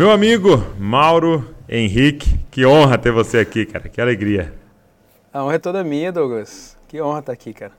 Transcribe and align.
Meu 0.00 0.10
amigo 0.10 0.56
Mauro 0.78 1.54
Henrique, 1.68 2.40
que 2.50 2.64
honra 2.64 2.96
ter 2.96 3.12
você 3.12 3.36
aqui, 3.36 3.66
cara. 3.66 3.86
Que 3.86 4.00
alegria. 4.00 4.50
A 5.30 5.44
honra 5.44 5.56
é 5.56 5.58
toda 5.58 5.84
minha, 5.84 6.10
Douglas. 6.10 6.74
Que 6.88 7.02
honra 7.02 7.18
estar 7.18 7.32
aqui, 7.32 7.52
cara. 7.52 7.72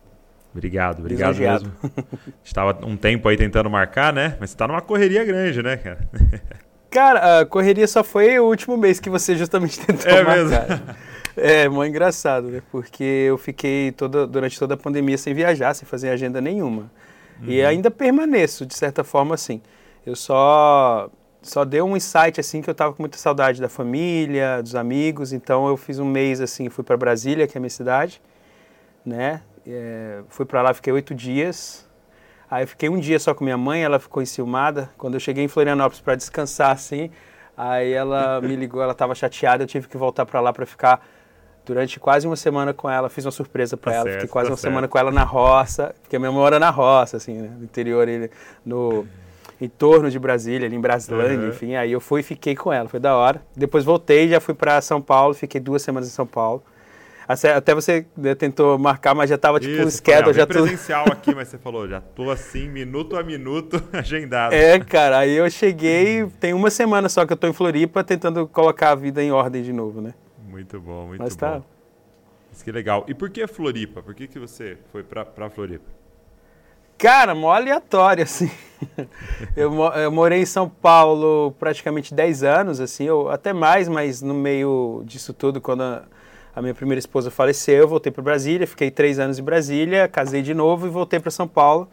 Obrigado, 0.54 1.00
obrigado 1.00 1.36
mesmo. 1.40 1.72
Estava 2.46 2.78
um 2.86 2.96
tempo 2.96 3.28
aí 3.28 3.36
tentando 3.36 3.72
marcar, 3.72 4.14
né? 4.14 4.38
Mas 4.40 4.52
está 4.52 4.68
numa 4.68 4.82
correria 4.82 5.26
grande, 5.26 5.64
né, 5.64 5.78
cara? 5.78 6.08
Cara, 6.92 7.40
a 7.40 7.46
correria 7.48 7.88
só 7.88 8.04
foi 8.04 8.38
o 8.38 8.46
último 8.46 8.78
mês 8.78 9.00
que 9.00 9.10
você 9.10 9.36
justamente 9.36 9.80
tentou 9.84 10.08
É 10.12 10.24
marcar. 10.24 10.70
mesmo? 10.70 10.86
É, 11.36 11.68
muito 11.68 11.90
engraçado, 11.90 12.50
né? 12.50 12.62
Porque 12.72 13.04
eu 13.04 13.38
fiquei 13.40 13.94
toda, 13.94 14.28
durante 14.28 14.60
toda 14.60 14.76
a 14.76 14.78
pandemia 14.78 15.18
sem 15.18 15.34
viajar, 15.34 15.74
sem 15.74 15.88
fazer 15.88 16.10
agenda 16.10 16.40
nenhuma. 16.40 16.92
E 17.42 17.64
ainda 17.64 17.90
permaneço, 17.90 18.64
de 18.64 18.76
certa 18.76 19.04
forma, 19.04 19.34
assim. 19.34 19.60
Eu 20.06 20.16
só 20.16 21.10
só 21.42 21.66
deu 21.66 21.86
um 21.86 21.98
insight, 21.98 22.40
assim, 22.40 22.62
que 22.62 22.70
eu 22.70 22.76
tava 22.76 22.94
com 22.94 23.02
muita 23.02 23.18
saudade 23.18 23.60
da 23.60 23.68
família, 23.68 24.62
dos 24.62 24.76
amigos. 24.76 25.34
Então 25.34 25.68
eu 25.68 25.76
fiz 25.76 25.98
um 25.98 26.06
mês, 26.06 26.40
assim, 26.40 26.70
fui 26.70 26.84
para 26.84 26.96
Brasília, 26.96 27.48
que 27.48 27.58
é 27.58 27.60
a 27.60 27.62
minha 27.62 27.70
cidade, 27.70 28.22
né? 29.06 29.42
É, 29.66 30.22
fui 30.30 30.46
para 30.46 30.62
lá, 30.62 30.74
fiquei 30.74 30.94
oito 30.94 31.16
dias. 31.16 31.90
Aí 32.50 32.64
eu 32.64 32.68
fiquei 32.68 32.90
um 32.90 33.00
dia 33.00 33.18
só 33.20 33.34
com 33.34 33.44
minha 33.44 33.58
mãe, 33.58 33.84
ela 33.84 34.00
ficou 34.00 34.22
enciumada. 34.22 34.90
Quando 34.98 35.16
eu 35.16 35.20
cheguei 35.20 35.44
em 35.44 35.48
Florianópolis 35.48 36.02
para 36.02 36.16
descansar, 36.16 36.72
assim, 36.72 37.10
aí 37.58 37.92
ela 37.92 38.40
me 38.44 38.56
ligou, 38.56 38.82
ela 38.82 38.92
estava 38.92 39.16
chateada, 39.16 39.64
eu 39.64 39.68
tive 39.68 39.88
que 39.88 39.98
voltar 39.98 40.26
para 40.26 40.40
lá 40.42 40.54
para 40.54 40.66
ficar 40.66 41.06
durante 41.66 42.00
quase 42.00 42.28
uma 42.28 42.36
semana 42.36 42.74
com 42.74 42.90
ela. 42.90 43.10
Fiz 43.10 43.26
uma 43.26 43.32
surpresa 43.32 43.78
para 43.78 43.92
Tá 43.92 43.98
ela, 43.98 44.04
certo, 44.04 44.16
fiquei 44.16 44.30
quase 44.30 44.48
tá 44.48 44.52
uma 44.52 44.58
certo. 44.58 44.72
semana 44.72 44.88
com 44.88 44.98
ela 44.98 45.12
na 45.12 45.24
roça, 45.24 45.96
porque 46.02 46.20
minha 46.20 46.32
mãe 46.32 46.40
mora 46.40 46.60
na 46.60 46.70
roça, 46.70 47.18
assim, 47.18 47.34
né? 47.34 47.52
no 47.58 47.64
interior, 47.64 48.08
ele, 48.08 48.30
no 48.66 49.08
em 49.62 49.70
torno 49.70 50.10
de 50.10 50.18
Brasília, 50.20 50.68
ali 50.68 50.76
em 50.76 50.82
Brasilândia, 50.82 51.38
Uhum. 51.38 51.50
enfim. 51.50 51.76
Aí 51.76 51.92
eu 51.92 52.02
fui 52.02 52.20
e 52.22 52.24
fiquei 52.24 52.56
com 52.56 52.74
ela, 52.74 52.90
foi 52.90 53.00
da 53.00 53.16
hora. 53.16 53.42
Depois 53.56 53.86
voltei, 53.86 54.28
já 54.28 54.40
fui 54.42 54.54
para 54.56 54.82
São 54.82 55.00
Paulo, 55.02 55.34
fiquei 55.36 55.62
duas 55.62 55.82
semanas 55.84 56.10
em 56.10 56.12
São 56.12 56.26
Paulo. 56.26 56.64
Até 57.28 57.74
você 57.74 58.06
né, 58.18 58.36
tentou 58.36 58.78
marcar, 58.78 59.16
mas 59.16 59.30
já 59.30 59.38
tava 59.38 59.58
tipo 59.58 59.74
um 59.82 59.88
Isso, 59.88 59.98
schedule, 60.00 60.24
foi, 60.24 60.32
ah, 60.32 60.34
já 60.34 60.46
vem 60.46 60.56
tudo. 60.58 60.64
presencial 60.64 61.06
aqui, 61.14 61.34
mas 61.34 61.48
você 61.48 61.58
falou, 61.58 61.88
já 61.88 62.02
tô 62.02 62.30
assim, 62.30 62.68
minuto 62.68 63.16
a 63.16 63.24
minuto, 63.24 63.82
agendado. 63.94 64.54
É, 64.54 64.78
cara, 64.80 65.20
aí 65.20 65.32
eu 65.38 65.50
cheguei, 65.50 66.26
tem 66.42 66.54
uma 66.54 66.70
semana 66.70 67.08
só 67.08 67.26
que 67.26 67.32
eu 67.32 67.38
tô 67.38 67.48
em 67.48 67.54
Floripa 67.54 68.04
tentando 68.04 68.46
colocar 68.48 68.90
a 68.92 68.96
vida 68.96 69.24
em 69.24 69.32
ordem 69.32 69.64
de 69.64 69.72
novo, 69.72 70.02
né? 70.02 70.14
Muito 70.46 70.78
bom, 70.82 71.06
muito 71.08 71.22
Mas 71.22 71.34
bom. 71.36 71.40
tá. 71.40 71.62
Mas 72.50 72.62
que 72.64 72.72
legal. 72.72 73.06
E 73.08 73.14
por 73.14 73.30
que 73.30 73.48
Floripa? 73.48 74.02
Por 74.02 74.14
que, 74.14 74.28
que 74.28 74.38
você 74.38 74.78
foi 74.92 75.04
pra 75.04 75.50
Floripa? 75.50 75.86
Cara, 77.02 77.34
mó 77.34 77.52
aleatório, 77.52 78.24
assim. 78.24 78.52
eu, 79.58 79.74
eu 79.96 80.12
morei 80.12 80.42
em 80.42 80.46
São 80.46 80.70
Paulo 80.70 81.52
praticamente 81.58 82.14
10 82.14 82.44
anos, 82.44 82.80
assim, 82.80 83.10
ou 83.10 83.28
até 83.28 83.52
mais, 83.52 83.90
mas 83.90 84.22
no 84.22 84.36
meio 84.36 85.02
disso 85.04 85.34
tudo, 85.34 85.60
quando 85.60 85.82
a, 85.82 86.04
a 86.56 86.62
minha 86.62 86.76
primeira 86.76 87.00
esposa 87.00 87.32
faleceu, 87.32 87.78
eu 87.78 87.88
voltei 87.88 88.12
para 88.12 88.22
Brasília, 88.22 88.68
fiquei 88.68 88.92
três 88.92 89.18
anos 89.18 89.40
em 89.40 89.44
Brasília, 89.44 90.08
casei 90.08 90.44
de 90.44 90.54
novo 90.54 90.86
e 90.86 90.92
voltei 90.92 91.20
para 91.20 91.32
São 91.32 91.48
Paulo, 91.48 91.90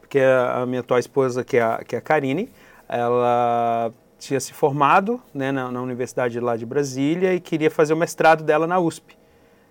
porque 0.00 0.18
a, 0.18 0.62
a 0.62 0.66
minha 0.66 0.80
atual 0.80 0.98
esposa, 0.98 1.44
que 1.44 1.56
é 1.56 1.62
a, 1.62 1.84
que 1.86 1.94
é 1.94 2.00
a 2.00 2.02
Karine, 2.02 2.50
ela 2.88 3.92
tinha 4.18 4.40
se 4.40 4.52
formado 4.52 5.22
né, 5.32 5.52
na, 5.52 5.70
na 5.70 5.80
universidade 5.80 6.40
lá 6.40 6.56
de 6.56 6.66
Brasília 6.66 7.32
e 7.32 7.38
queria 7.38 7.70
fazer 7.70 7.94
o 7.94 7.96
mestrado 7.96 8.42
dela 8.42 8.66
na 8.66 8.80
USP 8.80 9.17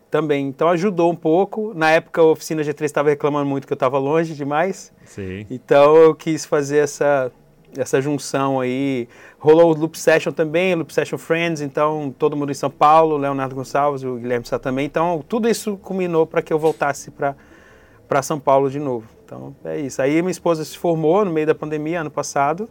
também. 0.09 0.47
Então 0.47 0.69
ajudou 0.69 1.11
um 1.11 1.15
pouco. 1.15 1.73
Na 1.75 1.91
época 1.91 2.21
a 2.21 2.25
oficina 2.25 2.61
G3 2.63 2.85
estava 2.85 3.09
reclamando 3.09 3.45
muito 3.45 3.67
que 3.67 3.73
eu 3.73 3.75
estava 3.75 3.97
longe 3.97 4.33
demais. 4.33 4.91
Sim. 5.05 5.45
Então 5.49 5.95
eu 5.95 6.15
quis 6.15 6.45
fazer 6.45 6.77
essa, 6.77 7.31
essa 7.75 8.01
junção 8.01 8.59
aí. 8.59 9.07
Rolou 9.39 9.73
o 9.73 9.77
Loop 9.77 9.97
Session 9.97 10.31
também, 10.31 10.75
Loop 10.75 10.93
Session 10.93 11.17
Friends, 11.17 11.61
então 11.61 12.13
todo 12.17 12.35
mundo 12.35 12.51
em 12.51 12.55
São 12.55 12.69
Paulo, 12.69 13.17
Leonardo 13.17 13.55
Gonçalves, 13.55 14.03
o 14.03 14.15
Guilherme 14.15 14.45
Sá 14.45 14.57
também. 14.57 14.85
Então 14.85 15.23
tudo 15.27 15.47
isso 15.47 15.77
culminou 15.77 16.25
para 16.25 16.41
que 16.41 16.51
eu 16.51 16.59
voltasse 16.59 17.11
para 17.11 18.21
São 18.21 18.39
Paulo 18.39 18.69
de 18.69 18.79
novo. 18.79 19.07
Então 19.25 19.55
é 19.65 19.79
isso. 19.79 20.01
Aí 20.01 20.21
minha 20.21 20.31
esposa 20.31 20.63
se 20.63 20.77
formou 20.77 21.25
no 21.25 21.31
meio 21.31 21.47
da 21.47 21.55
pandemia, 21.55 22.01
ano 22.01 22.11
passado. 22.11 22.69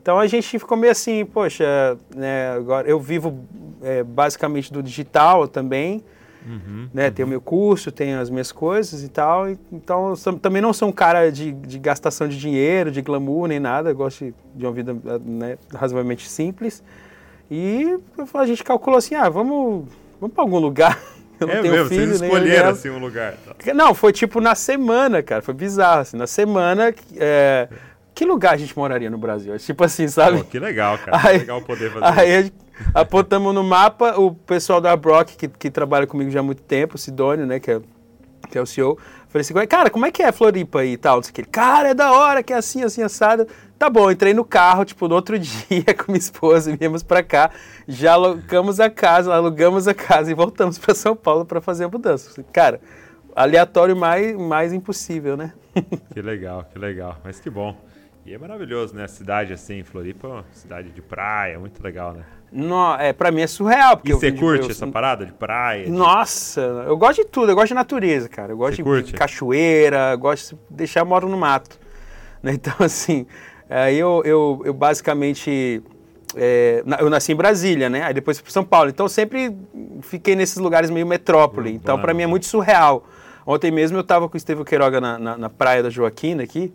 Então 0.00 0.18
a 0.18 0.26
gente 0.26 0.58
ficou 0.58 0.76
meio 0.76 0.92
assim, 0.92 1.24
poxa, 1.24 1.96
né, 2.14 2.50
agora 2.50 2.86
eu 2.86 3.00
vivo 3.00 3.42
é, 3.82 4.02
basicamente 4.02 4.70
do 4.70 4.82
digital 4.82 5.48
também 5.48 6.04
Uhum. 6.44 6.88
né? 6.92 7.10
Tenho 7.10 7.26
meu 7.26 7.40
curso, 7.40 7.90
tenho 7.90 8.20
as 8.20 8.28
minhas 8.28 8.52
coisas 8.52 9.02
e 9.02 9.08
tal. 9.08 9.48
Então, 9.72 10.14
eu 10.26 10.32
também 10.38 10.60
não 10.60 10.72
sou 10.72 10.88
um 10.88 10.92
cara 10.92 11.30
de, 11.30 11.52
de 11.52 11.78
gastação 11.78 12.28
de 12.28 12.38
dinheiro, 12.38 12.90
de 12.90 13.00
glamour, 13.00 13.48
nem 13.48 13.58
nada. 13.58 13.90
Eu 13.90 13.96
gosto 13.96 14.24
de, 14.24 14.34
de 14.54 14.66
uma 14.66 14.72
vida 14.72 14.96
né, 15.24 15.56
razoavelmente 15.72 16.28
simples. 16.28 16.82
E 17.50 17.98
a 18.34 18.46
gente 18.46 18.64
calculou 18.64 18.98
assim, 18.98 19.14
ah, 19.14 19.28
vamos, 19.28 19.86
vamos 20.20 20.34
para 20.34 20.44
algum 20.44 20.58
lugar. 20.58 20.98
Eu 21.40 21.48
não 21.48 21.54
é 21.54 21.62
tenho 21.62 21.74
mesmo, 21.74 21.88
filho, 21.88 22.06
vocês 22.06 22.22
escolheram 22.22 22.68
assim 22.70 22.90
um 22.90 22.98
lugar. 22.98 23.34
tá? 23.44 23.74
Não, 23.74 23.92
foi 23.92 24.12
tipo 24.12 24.40
na 24.40 24.54
semana, 24.54 25.20
cara. 25.20 25.42
Foi 25.42 25.52
bizarro, 25.52 26.00
assim. 26.00 26.16
Na 26.16 26.28
semana, 26.28 26.94
é, 27.16 27.68
que 28.14 28.24
lugar 28.24 28.54
a 28.54 28.56
gente 28.56 28.76
moraria 28.76 29.10
no 29.10 29.18
Brasil? 29.18 29.56
Tipo 29.58 29.84
assim, 29.84 30.06
sabe? 30.08 30.38
Pô, 30.38 30.44
que 30.44 30.58
legal, 30.58 30.96
cara. 30.98 31.18
que 31.18 31.26
Aí- 31.28 31.38
legal 31.38 31.60
poder 31.62 31.90
fazer 31.92 32.20
Aí 32.20 32.40
isso. 32.42 32.52
apontamos 32.94 33.54
no 33.54 33.62
mapa 33.64 34.18
o 34.18 34.34
pessoal 34.34 34.80
da 34.80 34.96
Brock, 34.96 35.30
que, 35.36 35.48
que 35.48 35.70
trabalha 35.70 36.06
comigo 36.06 36.30
já 36.30 36.40
há 36.40 36.42
muito 36.42 36.62
tempo, 36.62 36.94
o 36.94 36.98
Sidônio, 36.98 37.44
né, 37.46 37.58
que 37.58 37.70
é, 37.70 37.80
que 38.50 38.56
é 38.58 38.60
o 38.60 38.66
CEO. 38.66 38.98
Falei 39.28 39.40
assim, 39.40 39.54
cara, 39.66 39.90
como 39.90 40.06
é 40.06 40.12
que 40.12 40.22
é 40.22 40.30
Floripa 40.30 40.78
aí 40.80 40.92
e 40.92 40.96
tal? 40.96 41.18
O 41.18 41.22
que. 41.22 41.40
Ele, 41.40 41.48
Cara, 41.50 41.88
é 41.88 41.94
da 41.94 42.12
hora, 42.12 42.40
que 42.40 42.52
é 42.52 42.56
assim, 42.56 42.84
assim, 42.84 43.02
assado. 43.02 43.48
Tá 43.76 43.90
bom, 43.90 44.08
entrei 44.08 44.32
no 44.32 44.44
carro, 44.44 44.84
tipo, 44.84 45.08
no 45.08 45.16
outro 45.16 45.36
dia 45.40 45.82
com 45.98 46.12
minha 46.12 46.18
esposa 46.20 46.76
viemos 46.76 47.02
pra 47.02 47.20
cá. 47.20 47.50
Já 47.88 48.12
alugamos 48.12 48.78
a 48.78 48.88
casa, 48.88 49.34
alugamos 49.34 49.88
a 49.88 49.94
casa 49.94 50.30
e 50.30 50.34
voltamos 50.34 50.78
pra 50.78 50.94
São 50.94 51.16
Paulo 51.16 51.44
pra 51.44 51.60
fazer 51.60 51.84
a 51.84 51.88
mudança. 51.88 52.44
Cara, 52.52 52.80
aleatório 53.34 53.96
mais, 53.96 54.36
mais 54.36 54.72
impossível, 54.72 55.36
né? 55.36 55.52
Que 56.14 56.22
legal, 56.22 56.64
que 56.72 56.78
legal. 56.78 57.18
Mas 57.24 57.40
que 57.40 57.50
bom. 57.50 57.76
E 58.26 58.32
é 58.32 58.38
maravilhoso, 58.38 58.94
né? 58.94 59.06
Cidade 59.06 59.52
assim, 59.52 59.82
Floripa, 59.82 60.26
é 60.26 60.30
uma 60.30 60.44
cidade 60.52 60.88
de 60.90 61.02
praia, 61.02 61.58
muito 61.58 61.82
legal, 61.82 62.14
né? 62.14 62.24
Não, 62.50 62.94
é, 62.94 63.12
pra 63.12 63.30
mim 63.30 63.42
é 63.42 63.46
surreal. 63.46 63.96
Porque 63.98 64.12
E 64.12 64.14
você 64.14 64.30
de- 64.30 64.38
curte 64.40 64.70
essa 64.70 64.86
parada 64.86 65.26
de 65.26 65.32
praia? 65.32 65.84
de- 65.84 65.90
Nossa, 65.90 66.60
eu 66.86 66.96
gosto 66.96 67.22
de 67.22 67.28
tudo, 67.28 67.50
eu 67.52 67.54
gosto 67.54 67.68
de 67.68 67.74
natureza, 67.74 68.28
cara. 68.28 68.52
Eu 68.52 68.56
gosto 68.56 68.76
de 68.76 68.82
curte? 68.82 69.12
cachoeira, 69.12 70.14
gosto 70.16 70.54
de 70.70 70.76
deixar 70.76 71.00
eu 71.00 71.06
moro 71.06 71.28
no 71.28 71.36
mato. 71.36 71.78
né? 72.42 72.52
Então, 72.54 72.74
assim, 72.78 73.26
aí 73.68 73.98
eu, 73.98 74.22
eu, 74.24 74.62
eu 74.64 74.72
basicamente. 74.72 75.82
é, 76.36 76.82
eu 77.00 77.10
nasci 77.10 77.32
em 77.32 77.36
Brasília, 77.36 77.90
né? 77.90 78.04
Aí 78.04 78.14
depois 78.14 78.38
fui 78.38 78.44
para 78.44 78.52
São 78.52 78.64
Paulo. 78.64 78.88
Então, 78.88 79.04
eu 79.04 79.10
sempre 79.10 79.54
fiquei 80.02 80.34
nesses 80.34 80.56
lugares 80.56 80.88
meio 80.90 81.06
metrópole. 81.06 81.68
Urbano. 81.70 81.76
Então, 81.82 81.98
para 82.00 82.14
mim 82.14 82.22
é 82.22 82.26
muito 82.26 82.46
surreal. 82.46 83.06
Ontem 83.46 83.70
mesmo 83.70 83.98
eu 83.98 84.02
estava 84.02 84.28
com 84.28 84.34
o 84.34 84.38
Estevão 84.38 84.64
Queiroga 84.64 84.98
na, 85.00 85.18
na, 85.18 85.36
na 85.36 85.50
praia 85.50 85.82
da 85.82 85.90
Joaquina 85.90 86.42
aqui. 86.42 86.72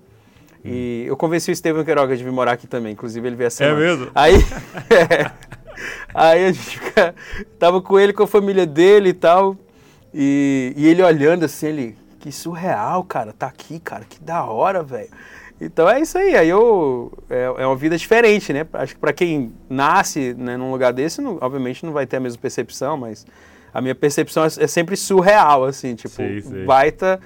E 0.63 1.05
eu 1.07 1.15
convenci 1.15 1.51
o 1.51 1.53
Estevão 1.53 1.83
Queiroga 1.85 2.15
de 2.17 2.23
vir 2.23 2.31
morar 2.31 2.51
aqui 2.53 2.67
também. 2.67 2.91
Inclusive, 2.93 3.25
ele 3.27 3.35
veio 3.35 3.47
a 3.47 3.51
semana. 3.51 3.79
mesmo? 3.79 4.07
Aí, 4.13 4.35
é. 4.89 5.31
aí 6.13 6.45
a 6.45 6.51
gente 6.51 6.79
fica- 6.79 7.15
tava 7.57 7.81
com 7.81 7.99
ele, 7.99 8.11
com 8.13 8.23
a 8.23 8.27
família 8.27 8.65
dele 8.65 9.09
e 9.09 9.13
tal. 9.13 9.55
E, 10.13 10.73
e 10.75 10.87
ele 10.87 11.01
olhando 11.03 11.45
assim, 11.45 11.67
ele, 11.67 11.97
que 12.19 12.31
surreal, 12.31 13.03
cara, 13.03 13.31
tá 13.31 13.47
aqui, 13.47 13.79
cara, 13.79 14.03
que 14.07 14.19
da 14.21 14.43
hora, 14.43 14.81
velho. 14.83 15.09
Então 15.61 15.89
é 15.89 15.99
isso 15.99 16.17
aí, 16.17 16.35
aí 16.37 16.47
eu, 16.49 17.11
é, 17.29 17.43
é 17.57 17.65
uma 17.65 17.75
vida 17.75 17.97
diferente, 17.97 18.51
né? 18.53 18.65
Acho 18.73 18.93
que 18.95 18.99
para 18.99 19.11
quem 19.13 19.53
nasce 19.69 20.33
né, 20.37 20.55
num 20.57 20.71
lugar 20.71 20.91
desse, 20.93 21.21
não- 21.21 21.37
obviamente 21.41 21.85
não 21.85 21.91
vai 21.93 22.05
ter 22.07 22.17
a 22.17 22.19
mesma 22.19 22.41
percepção, 22.41 22.95
mas 22.97 23.25
a 23.73 23.81
minha 23.81 23.93
percepção 23.93 24.43
é, 24.43 24.47
é 24.47 24.67
sempre 24.67 24.95
surreal, 24.95 25.65
assim, 25.65 25.95
tipo, 25.95 26.15
Sei, 26.15 26.41
sei. 26.41 26.65
baita 26.65 27.19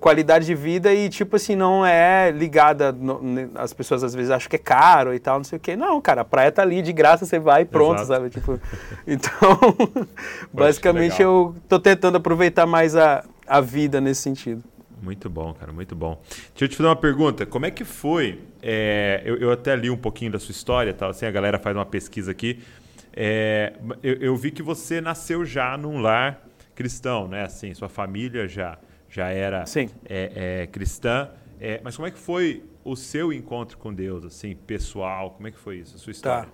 qualidade 0.00 0.46
de 0.46 0.54
vida 0.54 0.92
e, 0.92 1.08
tipo 1.08 1.36
assim, 1.36 1.54
não 1.54 1.84
é 1.84 2.30
ligada, 2.30 2.92
no- 2.92 3.20
as 3.54 3.72
pessoas 3.72 4.02
às 4.02 4.14
vezes 4.14 4.30
acham 4.30 4.48
que 4.48 4.56
é 4.56 4.58
caro 4.58 5.14
e 5.14 5.18
tal, 5.18 5.38
não 5.38 5.44
sei 5.44 5.56
o 5.58 5.60
quê. 5.60 5.76
Não, 5.76 6.00
cara, 6.00 6.22
a 6.22 6.24
praia 6.24 6.50
tá 6.50 6.62
ali 6.62 6.82
de 6.82 6.92
graça, 6.92 7.24
você 7.24 7.38
vai 7.38 7.62
e 7.62 7.64
pronto, 7.64 8.02
Exato. 8.02 8.08
sabe? 8.08 8.30
Tipo, 8.30 8.60
então, 9.06 9.58
basicamente 10.52 11.20
eu 11.22 11.54
tô 11.68 11.78
tentando 11.78 12.16
aproveitar 12.16 12.66
mais 12.66 12.96
a, 12.96 13.24
a 13.46 13.60
vida 13.60 14.00
nesse 14.00 14.22
sentido. 14.22 14.62
Muito 15.02 15.28
bom, 15.28 15.52
cara, 15.54 15.72
muito 15.72 15.94
bom. 15.94 16.20
Deixa 16.50 16.64
eu 16.64 16.68
te 16.68 16.76
fazer 16.76 16.88
uma 16.88 16.96
pergunta. 16.96 17.46
Como 17.46 17.66
é 17.66 17.70
que 17.70 17.84
foi? 17.84 18.40
é, 18.62 19.22
eu, 19.24 19.36
eu 19.36 19.52
até 19.52 19.76
li 19.76 19.88
um 19.90 19.96
pouquinho 19.96 20.32
da 20.32 20.40
sua 20.40 20.50
história, 20.50 20.92
tal, 20.92 21.10
assim, 21.10 21.24
a 21.24 21.30
galera 21.30 21.56
faz 21.58 21.76
uma 21.76 21.86
pesquisa 21.86 22.32
aqui. 22.32 22.60
É, 23.14 23.74
eu, 24.02 24.14
eu 24.14 24.36
vi 24.36 24.50
que 24.50 24.62
você 24.62 25.00
nasceu 25.00 25.44
já 25.44 25.76
num 25.78 26.00
lar 26.00 26.42
cristão, 26.74 27.28
né? 27.28 27.44
Assim, 27.44 27.72
sua 27.74 27.88
família 27.88 28.48
já, 28.48 28.76
já 29.16 29.30
era 29.30 29.64
Sim. 29.64 29.88
é, 30.06 30.60
é, 30.62 30.66
cristã. 30.66 31.30
É, 31.58 31.80
mas 31.82 31.96
como 31.96 32.06
é 32.06 32.10
que 32.10 32.18
foi 32.18 32.62
o 32.84 32.94
seu 32.94 33.32
encontro 33.32 33.78
com 33.78 33.92
Deus, 33.92 34.24
assim, 34.24 34.54
pessoal? 34.54 35.30
Como 35.30 35.48
é 35.48 35.50
que 35.50 35.58
foi 35.58 35.78
isso, 35.78 35.96
a 35.96 35.98
sua 35.98 36.10
história? 36.10 36.48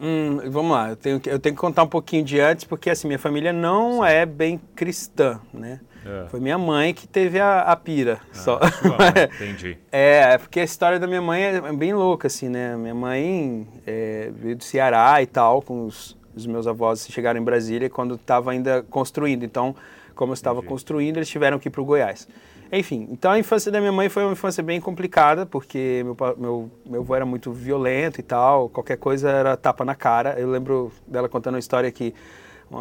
Hum, 0.00 0.38
vamos 0.48 0.72
lá, 0.72 0.90
eu 0.90 0.96
tenho, 0.96 1.20
que, 1.20 1.28
eu 1.28 1.38
tenho 1.38 1.54
que 1.54 1.60
contar 1.60 1.82
um 1.82 1.88
pouquinho 1.88 2.24
de 2.24 2.40
antes, 2.40 2.64
porque 2.64 2.88
assim, 2.88 3.08
minha 3.08 3.18
família 3.18 3.52
não 3.52 4.04
é 4.04 4.24
bem 4.24 4.60
cristã, 4.76 5.40
né? 5.52 5.80
É. 6.04 6.28
Foi 6.28 6.40
minha 6.40 6.58
mãe 6.58 6.94
que 6.94 7.06
teve 7.06 7.38
a, 7.38 7.60
a 7.60 7.76
pira. 7.76 8.20
Ah, 8.30 8.34
só. 8.34 8.60
entendi. 9.36 9.76
é, 9.90 10.38
porque 10.38 10.60
a 10.60 10.64
história 10.64 10.98
da 10.98 11.06
minha 11.06 11.22
mãe 11.22 11.42
é 11.42 11.72
bem 11.72 11.94
louca, 11.94 12.26
assim, 12.26 12.48
né? 12.48 12.76
Minha 12.76 12.94
mãe 12.94 13.68
é, 13.86 14.30
veio 14.34 14.56
do 14.56 14.64
Ceará 14.64 15.22
e 15.22 15.26
tal, 15.26 15.62
com 15.62 15.86
os, 15.86 16.16
os 16.34 16.46
meus 16.46 16.66
avós 16.66 17.06
chegaram 17.08 17.40
em 17.40 17.44
Brasília 17.44 17.88
quando 17.88 18.14
estava 18.16 18.50
ainda 18.50 18.82
construindo. 18.82 19.44
Então, 19.44 19.76
como 20.14 20.32
eu 20.32 20.34
estava 20.34 20.58
entendi. 20.58 20.68
construindo, 20.68 21.16
eles 21.16 21.28
tiveram 21.28 21.58
que 21.58 21.68
ir 21.68 21.70
para 21.70 21.80
o 21.80 21.84
Goiás. 21.84 22.28
Enfim, 22.70 23.06
então 23.10 23.30
a 23.30 23.38
infância 23.38 23.70
da 23.70 23.80
minha 23.80 23.92
mãe 23.92 24.08
foi 24.08 24.22
uma 24.22 24.32
infância 24.32 24.62
bem 24.62 24.80
complicada, 24.80 25.44
porque 25.44 26.02
meu, 26.04 26.16
meu, 26.38 26.70
meu 26.86 27.00
avô 27.02 27.14
era 27.14 27.26
muito 27.26 27.52
violento 27.52 28.18
e 28.18 28.22
tal, 28.22 28.70
qualquer 28.70 28.96
coisa 28.96 29.28
era 29.28 29.56
tapa 29.58 29.84
na 29.84 29.94
cara. 29.94 30.40
Eu 30.40 30.50
lembro 30.50 30.90
dela 31.06 31.28
contando 31.28 31.54
uma 31.54 31.60
história 31.60 31.92
que 31.92 32.14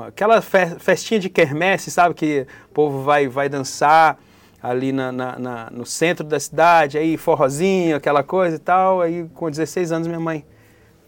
aquela 0.08 0.42
festinha 0.42 1.20
de 1.20 1.30
quermesse, 1.30 1.92
sabe, 1.92 2.16
que 2.16 2.48
o 2.70 2.74
povo 2.74 3.02
vai, 3.04 3.28
vai 3.28 3.50
dançar 3.50 4.18
ali 4.62 4.92
na, 4.92 5.12
na, 5.12 5.40
na, 5.40 5.70
no 5.72 5.86
centro 5.86 6.24
da 6.26 6.40
cidade, 6.40 6.98
aí 6.98 7.18
forrozinho, 7.18 7.96
aquela 7.96 8.24
coisa 8.24 8.56
e 8.56 8.60
tal. 8.60 9.02
Aí 9.02 9.28
com 9.34 9.50
16 9.50 9.92
anos 9.92 10.08
minha 10.08 10.20
mãe, 10.20 10.46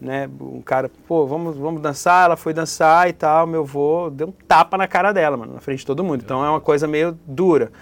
né, 0.04 0.28
um 0.40 0.60
cara, 0.60 0.90
pô, 1.08 1.26
vamos, 1.26 1.56
vamos 1.56 1.80
dançar, 1.80 2.26
ela 2.26 2.36
foi 2.36 2.52
dançar 2.52 3.08
e 3.08 3.12
tal, 3.12 3.46
meu 3.46 3.62
avô 3.62 4.10
deu 4.10 4.28
um 4.28 4.32
tapa 4.32 4.76
na 4.76 4.86
cara 4.86 5.12
dela, 5.12 5.36
mano, 5.36 5.54
na 5.54 5.60
frente 5.60 5.78
de 5.78 5.86
todo 5.86 6.04
mundo. 6.04 6.22
Então 6.22 6.44
é 6.44 6.50
uma 6.50 6.60
coisa 6.60 6.86
meio 6.86 7.18
dura. 7.26 7.72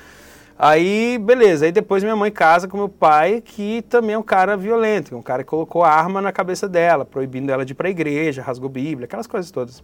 Aí, 0.57 1.19
beleza, 1.19 1.65
aí 1.65 1.73
depois 1.73 2.05
minha 2.05 2.15
mãe 2.15 2.31
casa 2.31 2.69
com 2.69 2.77
meu 2.77 2.89
pai, 2.89 3.41
que 3.45 3.83
também 3.89 4.15
é 4.15 4.19
um 4.19 4.23
cara 4.23 4.57
violento, 4.57 5.17
um 5.17 5.23
cara 5.23 5.43
que 5.43 5.51
colocou 5.51 5.83
arma 5.83 6.23
na 6.23 6.31
cabeça 6.31 6.69
dela, 6.69 7.05
proibindo 7.05 7.51
ela 7.51 7.65
de 7.65 7.73
ir 7.73 7.75
pra 7.75 7.91
igreja, 7.91 8.43
rasgou 8.43 8.69
Bíblia, 8.69 9.07
aquelas 9.07 9.27
coisas 9.27 9.51
todas. 9.51 9.83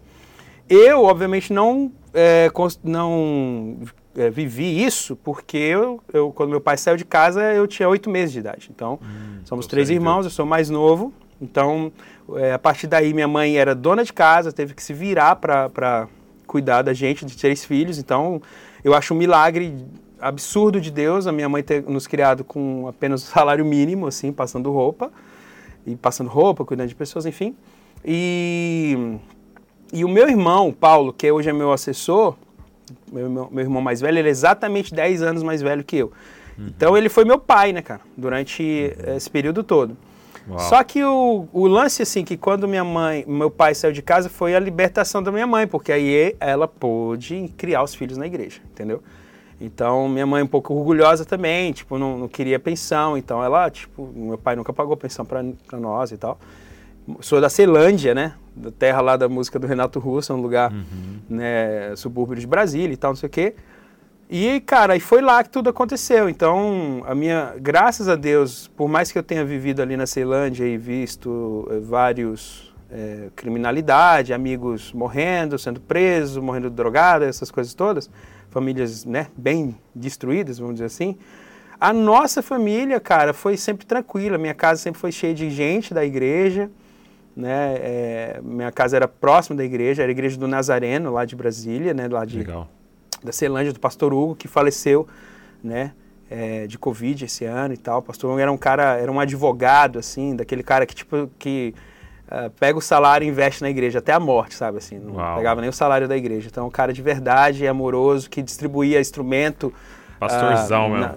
Eu, 0.69 1.03
obviamente, 1.03 1.53
não, 1.53 1.91
é, 2.15 2.49
não 2.85 3.79
é, 4.15 4.31
vivi 4.31 4.85
isso 4.85 5.17
porque 5.17 5.57
eu, 5.57 6.01
eu, 6.13 6.31
quando 6.31 6.51
meu 6.51 6.61
pai 6.61 6.77
saiu 6.77 6.97
de 6.97 7.05
casa, 7.05 7.43
eu 7.55 7.67
tinha 7.67 7.89
oito 7.89 8.09
meses 8.09 8.33
de 8.33 8.39
idade. 8.39 8.71
Então, 8.73 9.01
hum, 9.03 9.41
somos 9.45 9.67
três 9.67 9.91
irmãos, 9.91 10.25
eu 10.25 10.31
sou 10.31 10.47
mais 10.47 10.71
novo. 10.71 11.13
Então, 11.41 11.93
é, 12.37 12.53
a 12.53 12.59
partir 12.59 12.87
daí, 12.87 13.15
minha 13.15 13.29
mãe 13.29 13.57
era 13.57 13.75
dona 13.75 14.05
de 14.05 14.13
casa, 14.13 14.53
teve 14.53 14.75
que 14.75 14.83
se 14.83 14.93
virar 14.93 15.37
para 15.37 16.09
cuidar 16.47 16.83
da 16.83 16.93
gente, 16.93 17.25
de 17.25 17.37
três 17.37 17.65
filhos. 17.65 17.99
Então, 17.99 18.41
eu 18.85 18.95
acho 18.95 19.15
um 19.15 19.17
milagre 19.17 19.87
absurdo 20.21 20.81
de 20.81 20.91
Deus 20.91 21.27
a 21.27 21.33
minha 21.33 21.49
mãe 21.49 21.63
ter 21.63 21.83
nos 21.83 22.07
criado 22.07 22.43
com 22.43 22.89
apenas 22.89 23.23
o 23.23 23.27
salário 23.27 23.65
mínimo, 23.65 24.07
assim, 24.07 24.33
passando 24.33 24.71
roupa. 24.71 25.11
E 25.87 25.97
passando 25.97 26.29
roupa, 26.29 26.65
cuidando 26.65 26.89
de 26.89 26.95
pessoas, 26.95 27.25
enfim. 27.25 27.57
E 28.05 29.19
e 29.93 30.05
o 30.05 30.09
meu 30.09 30.29
irmão, 30.29 30.73
Paulo, 30.73 31.13
que 31.13 31.31
hoje 31.31 31.49
é 31.49 31.53
meu 31.53 31.73
assessor, 31.73 32.37
meu, 33.11 33.31
meu, 33.31 33.49
meu 33.51 33.65
irmão 33.65 33.81
mais 33.81 34.01
velho, 34.01 34.19
ele 34.19 34.29
é 34.29 34.31
exatamente 34.31 34.95
10 34.95 35.23
anos 35.23 35.43
mais 35.43 35.63
velho 35.63 35.83
que 35.83 35.97
eu. 35.97 36.13
Uhum. 36.59 36.67
Então 36.67 36.97
ele 36.97 37.09
foi 37.09 37.25
meu 37.25 37.39
pai, 37.39 37.73
né, 37.73 37.81
cara, 37.81 38.01
durante 38.17 38.63
uhum. 38.63 39.17
esse 39.17 39.31
período 39.31 39.63
todo. 39.63 39.97
Uau. 40.49 40.59
Só 40.61 40.83
que 40.83 41.03
o, 41.05 41.47
o 41.53 41.67
lance, 41.67 42.03
assim, 42.03 42.25
que 42.25 42.37
quando 42.37 42.67
minha 42.67 42.85
mãe, 42.85 43.25
meu 43.27 43.51
pai 43.51 43.75
saiu 43.75 43.93
de 43.93 44.03
casa, 44.03 44.29
foi 44.29 44.55
a 44.55 44.61
libertação 44.61 45.23
da 45.23 45.31
minha 45.31 45.47
mãe, 45.47 45.67
porque 45.67 45.93
aí 45.93 46.35
ela 46.41 46.67
pôde 46.67 47.53
criar 47.57 47.83
os 47.83 47.95
filhos 47.95 48.17
na 48.17 48.27
igreja, 48.27 48.61
entendeu? 48.73 49.03
Então, 49.61 50.09
minha 50.09 50.27
mãe 50.27 50.41
é 50.41 50.45
um 50.45 50.49
pouco 50.49 50.73
orgulhosa 50.73 51.25
também, 51.25 51.73
tipo, 51.73 51.99
não, 51.99 52.17
não 52.17 52.29
queria 52.29 52.59
pensão, 52.59 53.19
então 53.19 53.43
ela, 53.43 53.69
tipo, 53.69 54.09
meu 54.15 54.39
pai 54.39 54.55
nunca 54.57 54.73
pagou 54.73 54.97
pensão 54.97 55.25
para 55.25 55.43
nós 55.79 56.13
e 56.13 56.17
tal 56.17 56.39
sou 57.21 57.41
da 57.41 57.49
Ceilândia, 57.49 58.15
né? 58.15 58.35
Da 58.55 58.71
terra 58.71 59.01
lá 59.01 59.17
da 59.17 59.29
música 59.29 59.59
do 59.59 59.67
Renato 59.67 59.99
Russo, 59.99 60.35
um 60.35 60.41
lugar, 60.41 60.73
uhum. 60.73 61.19
né, 61.29 61.95
subúrbio 61.97 62.37
de 62.37 62.47
Brasília 62.47 62.93
e 62.93 62.97
tal, 62.97 63.13
não 63.13 63.17
sei 63.17 63.29
o 63.29 63.31
quê. 63.31 63.55
E, 64.31 64.61
cara, 64.61 64.95
e 64.95 65.01
foi 65.01 65.23
lá 65.23 65.43
que 65.43 65.49
tudo 65.49 65.71
aconteceu. 65.71 66.29
Então, 66.29 67.03
a 67.07 67.15
minha, 67.15 67.55
graças 67.59 68.09
a 68.09 68.15
Deus, 68.15 68.69
por 68.69 68.89
mais 68.89 69.11
que 69.11 69.19
eu 69.19 69.23
tenha 69.23 69.45
vivido 69.45 69.81
ali 69.81 69.97
na 69.97 70.07
Ceilândia 70.07 70.67
e 70.67 70.77
visto 70.77 71.67
eh, 71.71 71.79
vários 71.81 72.75
é, 72.91 73.29
criminalidade, 73.35 74.35
amigos 74.35 74.93
morrendo, 74.93 75.59
sendo 75.59 75.81
presos, 75.81 76.43
morrendo 76.43 76.69
drogado, 76.69 77.25
essas 77.25 77.51
coisas 77.51 77.73
todas, 77.73 78.11
famílias, 78.51 79.05
né, 79.07 79.29
bem 79.37 79.75
destruídas, 79.95 80.59
vamos 80.59 80.75
dizer 80.75 80.87
assim. 80.87 81.17
A 81.81 81.93
nossa 81.93 82.43
família, 82.43 83.01
cara, 83.01 83.33
foi 83.33 83.57
sempre 83.57 83.87
tranquila. 83.87 84.37
Minha 84.37 84.55
casa 84.55 84.83
sempre 84.83 85.01
foi 85.01 85.13
cheia 85.13 85.33
de 85.33 85.49
gente 85.49 85.95
da 85.95 86.05
igreja 86.05 86.71
né? 87.39 87.77
É, 87.79 88.41
minha 88.43 88.73
casa 88.73 88.97
era 88.97 89.07
próxima 89.07 89.57
da 89.57 89.65
igreja, 89.65 90.03
era 90.03 90.11
a 90.11 90.13
igreja 90.13 90.37
do 90.37 90.49
Nazareno, 90.49 91.13
lá 91.13 91.25
de 91.25 91.37
Brasília, 91.37 91.95
né? 91.95 92.09
Lá 92.09 92.25
de, 92.25 92.39
Legal. 92.39 92.69
Da 93.23 93.33
Celândia, 93.33 93.73
do 93.73 93.81
pastor 93.81 94.13
Hugo, 94.13 94.35
que 94.35 94.49
faleceu, 94.49 95.07
né? 95.63 95.93
É, 96.31 96.67
de 96.67 96.79
Covid 96.79 97.25
esse 97.25 97.45
ano 97.45 97.73
e 97.73 97.77
tal. 97.77 98.01
O 98.01 98.03
pastor 98.03 98.31
Hugo 98.31 98.39
era 98.39 98.53
um 98.53 98.59
cara, 98.59 98.99
era 98.99 99.11
um 99.11 99.19
advogado, 99.19 99.99
assim, 99.99 100.37
daquele 100.37 100.63
cara 100.63 100.85
que, 100.85 100.95
tipo, 100.95 101.31
que 101.39 101.75
uh, 102.27 102.51
pega 102.61 102.79
o 102.79 102.83
salário 102.83 103.25
e 103.25 103.29
investe 103.29 103.63
na 103.63 103.71
igreja 103.71 103.99
até 103.99 104.13
a 104.13 104.21
morte, 104.21 104.55
sabe, 104.55 104.79
assim. 104.79 104.99
Não 104.99 105.15
Uau. 105.15 105.37
pegava 105.37 105.61
nem 105.61 105.71
o 105.71 105.73
salário 105.73 106.07
da 106.07 106.17
igreja. 106.17 106.49
Então, 106.51 106.67
um 106.67 106.71
cara 106.71 106.93
de 106.93 107.01
verdade, 107.01 107.67
amoroso, 107.67 108.29
que 108.29 108.43
distribuía 108.43 109.01
instrumento. 109.01 109.73
Pastorzão 110.21 110.89
uh, 110.89 110.91
mesmo. 110.91 111.07
Na, 111.07 111.15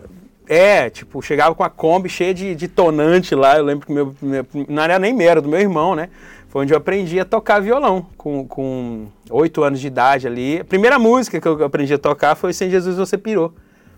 é, 0.47 0.89
tipo, 0.89 1.21
chegava 1.21 1.55
com 1.55 1.63
a 1.63 1.69
Kombi 1.69 2.09
cheia 2.09 2.33
de, 2.33 2.53
de 2.55 2.67
tonante 2.67 3.33
lá. 3.33 3.57
Eu 3.57 3.63
lembro 3.63 3.87
que 3.87 3.93
meu, 3.93 4.13
meu, 4.21 4.45
não 4.67 4.83
era 4.83 4.99
nem 4.99 5.13
meu, 5.13 5.29
era 5.29 5.41
do 5.41 5.47
meu 5.47 5.59
irmão, 5.59 5.95
né? 5.95 6.09
Foi 6.51 6.63
onde 6.63 6.73
eu 6.73 6.77
aprendi 6.77 7.17
a 7.17 7.23
tocar 7.23 7.61
violão, 7.61 8.05
com 8.17 9.07
oito 9.29 9.63
anos 9.63 9.79
de 9.79 9.87
idade 9.87 10.27
ali. 10.27 10.59
A 10.59 10.65
primeira 10.65 10.99
música 10.99 11.39
que 11.39 11.47
eu 11.47 11.63
aprendi 11.63 11.93
a 11.93 11.97
tocar 11.97 12.35
foi 12.35 12.51
Sem 12.51 12.69
Jesus 12.69 12.97
Você 12.97 13.17
Pirou, 13.17 13.53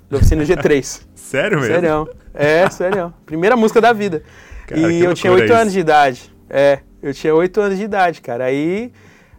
do 0.08 0.18
Oficina 0.18 0.44
G3. 0.44 1.02
Sério 1.16 1.60
mesmo? 1.60 1.74
Sério. 1.74 2.10
É, 2.32 2.70
sério. 2.70 3.12
Primeira 3.26 3.58
música 3.58 3.82
da 3.82 3.92
vida. 3.92 4.22
Cara, 4.68 4.80
e 4.80 5.04
eu 5.04 5.16
tinha 5.16 5.34
oito 5.34 5.52
anos 5.52 5.74
de 5.74 5.80
idade. 5.80 6.32
É, 6.48 6.82
eu 7.02 7.12
tinha 7.12 7.34
oito 7.34 7.60
anos 7.60 7.76
de 7.76 7.86
idade, 7.86 8.22
cara. 8.22 8.46
Aí 8.46 8.94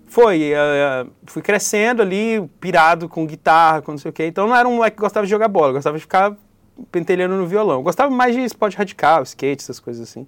foi, 0.09 0.53
uh, 0.53 1.09
fui 1.25 1.41
crescendo 1.41 2.03
ali, 2.03 2.45
pirado 2.59 3.09
com 3.09 3.25
guitarra, 3.25 3.81
com 3.81 3.93
não 3.93 3.99
sei 3.99 4.11
o 4.11 4.13
quê. 4.13 4.27
Então 4.27 4.49
não 4.49 4.57
era 4.57 4.67
um 4.67 4.75
moleque 4.75 4.97
que 4.97 5.01
gostava 5.01 5.25
de 5.25 5.31
jogar 5.31 5.47
bola, 5.47 5.73
gostava 5.73 5.97
de 5.97 6.01
ficar 6.01 6.35
pentelhando 6.91 7.37
no 7.37 7.47
violão. 7.47 7.77
Eu 7.77 7.83
gostava 7.83 8.11
mais 8.13 8.35
de 8.35 8.41
esporte 8.41 8.77
radical, 8.77 9.23
skate, 9.23 9.63
essas 9.63 9.79
coisas 9.79 10.03
assim. 10.03 10.27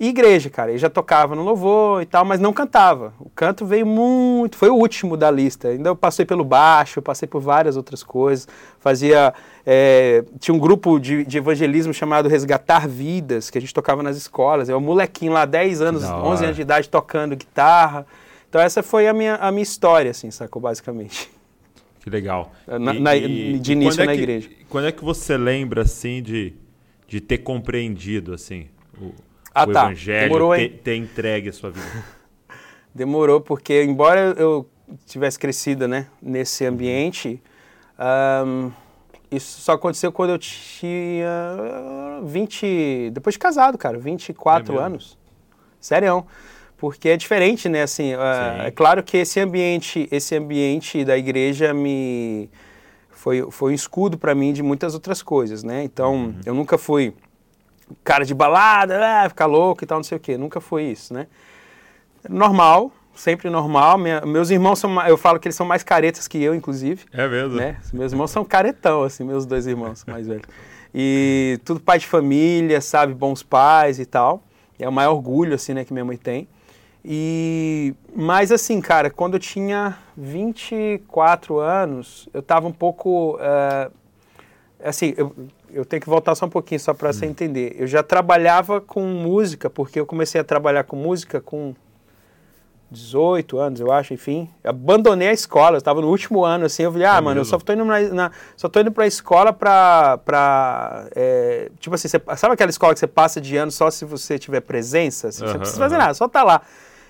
E 0.00 0.08
igreja, 0.08 0.48
cara, 0.48 0.70
eu 0.70 0.78
já 0.78 0.88
tocava 0.88 1.34
no 1.34 1.42
louvor 1.42 2.00
e 2.02 2.06
tal, 2.06 2.24
mas 2.24 2.38
não 2.38 2.52
cantava. 2.52 3.12
O 3.18 3.28
canto 3.30 3.66
veio 3.66 3.84
muito, 3.84 4.56
foi 4.56 4.68
o 4.68 4.74
último 4.74 5.16
da 5.16 5.28
lista. 5.28 5.68
Ainda 5.68 5.88
eu 5.88 5.96
passei 5.96 6.24
pelo 6.24 6.44
baixo, 6.44 7.02
passei 7.02 7.26
por 7.26 7.40
várias 7.40 7.76
outras 7.76 8.04
coisas. 8.04 8.46
Fazia, 8.78 9.34
é, 9.66 10.24
tinha 10.38 10.54
um 10.54 10.58
grupo 10.58 11.00
de, 11.00 11.24
de, 11.24 11.38
evangelismo 11.38 11.92
chamado 11.92 12.28
Resgatar 12.28 12.86
Vidas, 12.86 13.50
que 13.50 13.58
a 13.58 13.60
gente 13.60 13.74
tocava 13.74 14.00
nas 14.00 14.16
escolas. 14.16 14.68
Eu, 14.68 14.78
um 14.78 14.80
molequinho 14.80 15.32
lá, 15.32 15.44
10 15.44 15.80
anos, 15.80 16.04
11 16.04 16.44
anos 16.44 16.56
de 16.56 16.62
idade, 16.62 16.88
tocando 16.88 17.34
guitarra. 17.34 18.06
Então 18.48 18.60
essa 18.60 18.84
foi 18.84 19.08
a 19.08 19.12
minha, 19.12 19.34
a 19.34 19.50
minha 19.50 19.64
história, 19.64 20.12
assim, 20.12 20.30
sacou, 20.30 20.62
basicamente. 20.62 21.28
Que 22.00 22.08
legal. 22.08 22.52
Na, 22.66 22.94
e, 22.94 23.00
na, 23.00 23.14
de 23.58 23.72
início 23.72 24.00
é 24.00 24.06
na 24.06 24.14
que, 24.14 24.18
igreja. 24.20 24.48
Quando 24.68 24.86
é 24.86 24.92
que 24.92 25.04
você 25.04 25.36
lembra, 25.36 25.82
assim, 25.82 26.22
de, 26.22 26.54
de 27.08 27.20
ter 27.20 27.38
compreendido, 27.38 28.32
assim, 28.32 28.68
o, 28.96 29.12
ah, 29.60 29.68
o 29.68 29.72
tá. 29.72 29.84
evangelho, 29.84 30.22
Demorou, 30.28 30.54
ter, 30.54 30.68
ter, 30.82 30.96
entregue 30.96 31.48
a 31.48 31.52
sua 31.52 31.70
vida? 31.70 32.04
Demorou, 32.94 33.40
porque 33.40 33.82
embora 33.82 34.34
eu 34.36 34.68
tivesse 35.06 35.38
crescido, 35.38 35.86
né, 35.86 36.06
nesse 36.20 36.64
uhum. 36.64 36.70
ambiente, 36.70 37.42
um, 38.46 38.70
isso 39.30 39.60
só 39.60 39.72
aconteceu 39.72 40.10
quando 40.10 40.30
eu 40.30 40.38
tinha 40.38 42.20
20... 42.24 43.10
Depois 43.12 43.34
de 43.34 43.38
casado, 43.38 43.76
cara, 43.76 43.98
24 43.98 44.74
é 44.78 44.82
anos. 44.82 45.18
Sério 45.80 46.24
porque 46.78 47.08
é 47.08 47.16
diferente, 47.16 47.68
né? 47.68 47.82
Assim, 47.82 48.14
uh, 48.14 48.62
é 48.64 48.70
claro 48.70 49.02
que 49.02 49.16
esse 49.18 49.40
ambiente, 49.40 50.08
esse 50.10 50.36
ambiente 50.36 51.04
da 51.04 51.18
igreja 51.18 51.74
me 51.74 52.48
foi, 53.10 53.50
foi 53.50 53.72
um 53.72 53.74
escudo 53.74 54.16
para 54.16 54.32
mim 54.34 54.52
de 54.52 54.62
muitas 54.62 54.94
outras 54.94 55.20
coisas, 55.20 55.64
né? 55.64 55.82
Então, 55.82 56.14
uhum. 56.14 56.40
eu 56.46 56.54
nunca 56.54 56.78
fui 56.78 57.12
cara 58.04 58.24
de 58.24 58.34
balada, 58.34 59.00
ah, 59.24 59.28
ficar 59.28 59.46
louco 59.46 59.84
e 59.84 59.86
tal, 59.86 59.98
não 59.98 60.04
sei 60.04 60.16
o 60.16 60.20
quê. 60.20 60.36
Nunca 60.36 60.60
foi 60.60 60.84
isso, 60.84 61.12
né? 61.14 61.26
Normal, 62.28 62.92
sempre 63.14 63.50
normal. 63.50 63.98
Minha, 63.98 64.20
meus 64.22 64.50
irmãos 64.50 64.78
são, 64.78 65.00
eu 65.06 65.16
falo 65.16 65.38
que 65.38 65.48
eles 65.48 65.56
são 65.56 65.66
mais 65.66 65.82
caretas 65.82 66.26
que 66.28 66.42
eu, 66.42 66.54
inclusive. 66.54 67.04
É 67.12 67.26
mesmo? 67.28 67.56
Né? 67.56 67.76
Meus 67.92 68.12
irmãos 68.12 68.30
são 68.30 68.44
caretão, 68.44 69.02
assim, 69.02 69.24
meus 69.24 69.44
dois 69.46 69.66
irmãos 69.66 70.04
mais 70.06 70.26
velhos. 70.26 70.44
E 70.94 71.60
tudo 71.64 71.80
pai 71.80 71.98
de 71.98 72.06
família, 72.06 72.80
sabe, 72.80 73.12
bons 73.14 73.42
pais 73.42 73.98
e 73.98 74.06
tal. 74.06 74.42
É 74.78 74.88
o 74.88 74.92
maior 74.92 75.12
orgulho, 75.12 75.54
assim, 75.54 75.74
né, 75.74 75.84
que 75.84 75.92
minha 75.92 76.04
mãe 76.04 76.16
tem. 76.16 76.48
E, 77.04 77.94
mas 78.14 78.50
assim, 78.52 78.80
cara, 78.80 79.08
quando 79.08 79.34
eu 79.34 79.40
tinha 79.40 79.96
24 80.16 81.58
anos, 81.58 82.28
eu 82.34 82.42
tava 82.42 82.66
um 82.66 82.72
pouco. 82.72 83.36
Uh, 83.36 83.92
assim, 84.82 85.14
eu, 85.16 85.34
eu 85.72 85.84
tenho 85.84 86.00
que 86.00 86.08
voltar 86.08 86.34
só 86.34 86.46
um 86.46 86.50
pouquinho, 86.50 86.80
só 86.80 86.94
para 86.94 87.10
hum. 87.10 87.12
você 87.12 87.26
entender. 87.26 87.76
Eu 87.78 87.86
já 87.86 88.02
trabalhava 88.02 88.80
com 88.80 89.02
música, 89.02 89.68
porque 89.68 90.00
eu 90.00 90.06
comecei 90.06 90.40
a 90.40 90.44
trabalhar 90.44 90.84
com 90.84 90.96
música 90.96 91.40
com 91.40 91.74
18 92.90 93.58
anos, 93.58 93.80
eu 93.80 93.92
acho, 93.92 94.14
enfim. 94.14 94.48
Abandonei 94.64 95.28
a 95.28 95.32
escola, 95.32 95.76
eu 95.76 95.78
estava 95.78 96.00
no 96.00 96.08
último 96.08 96.44
ano, 96.44 96.64
assim, 96.64 96.84
eu 96.84 96.92
falei, 96.92 97.06
ah, 97.06 97.18
é 97.18 97.20
mano, 97.20 97.40
mesmo? 97.40 97.40
eu 97.40 97.44
só 97.44 97.58
tô 97.58 97.72
indo, 97.72 97.84
na, 97.84 98.00
na, 98.00 98.30
só 98.56 98.68
tô 98.68 98.80
indo 98.80 98.90
pra 98.90 99.06
escola 99.06 99.52
pra. 99.52 100.18
pra 100.24 101.06
é, 101.14 101.70
tipo 101.78 101.94
assim, 101.94 102.08
você, 102.08 102.20
sabe 102.36 102.54
aquela 102.54 102.70
escola 102.70 102.94
que 102.94 103.00
você 103.00 103.06
passa 103.06 103.40
de 103.40 103.56
ano 103.56 103.70
só 103.70 103.90
se 103.90 104.04
você 104.04 104.38
tiver 104.38 104.60
presença? 104.60 105.28
Assim, 105.28 105.42
uhum, 105.42 105.48
você 105.48 105.52
não 105.52 105.60
precisa 105.60 105.80
fazer 105.80 105.98
nada, 105.98 106.14
só 106.14 106.26
tá 106.26 106.42
lá. 106.42 106.62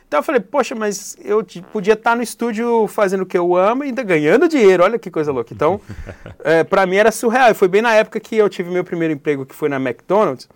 Então 0.08 0.20
eu 0.20 0.24
falei, 0.24 0.40
poxa, 0.40 0.74
mas 0.74 1.18
eu 1.22 1.44
podia 1.70 1.92
estar 1.92 2.12
tá 2.12 2.16
no 2.16 2.22
estúdio 2.22 2.86
fazendo 2.88 3.24
o 3.24 3.26
que 3.26 3.36
eu 3.36 3.54
amo 3.54 3.84
e 3.84 3.88
ainda 3.88 4.02
ganhando 4.02 4.48
dinheiro, 4.48 4.82
olha 4.82 4.98
que 4.98 5.10
coisa 5.10 5.30
louca. 5.30 5.52
Então, 5.52 5.78
é, 6.42 6.64
para 6.64 6.86
mim 6.86 6.96
era 6.96 7.12
surreal. 7.12 7.50
E 7.50 7.54
foi 7.54 7.68
bem 7.68 7.82
na 7.82 7.94
época 7.94 8.18
que 8.18 8.34
eu 8.34 8.48
tive 8.48 8.70
meu 8.70 8.82
primeiro 8.82 9.12
emprego, 9.12 9.44
que 9.44 9.54
foi 9.54 9.68
na 9.68 9.76
McDonald's. 9.76 10.48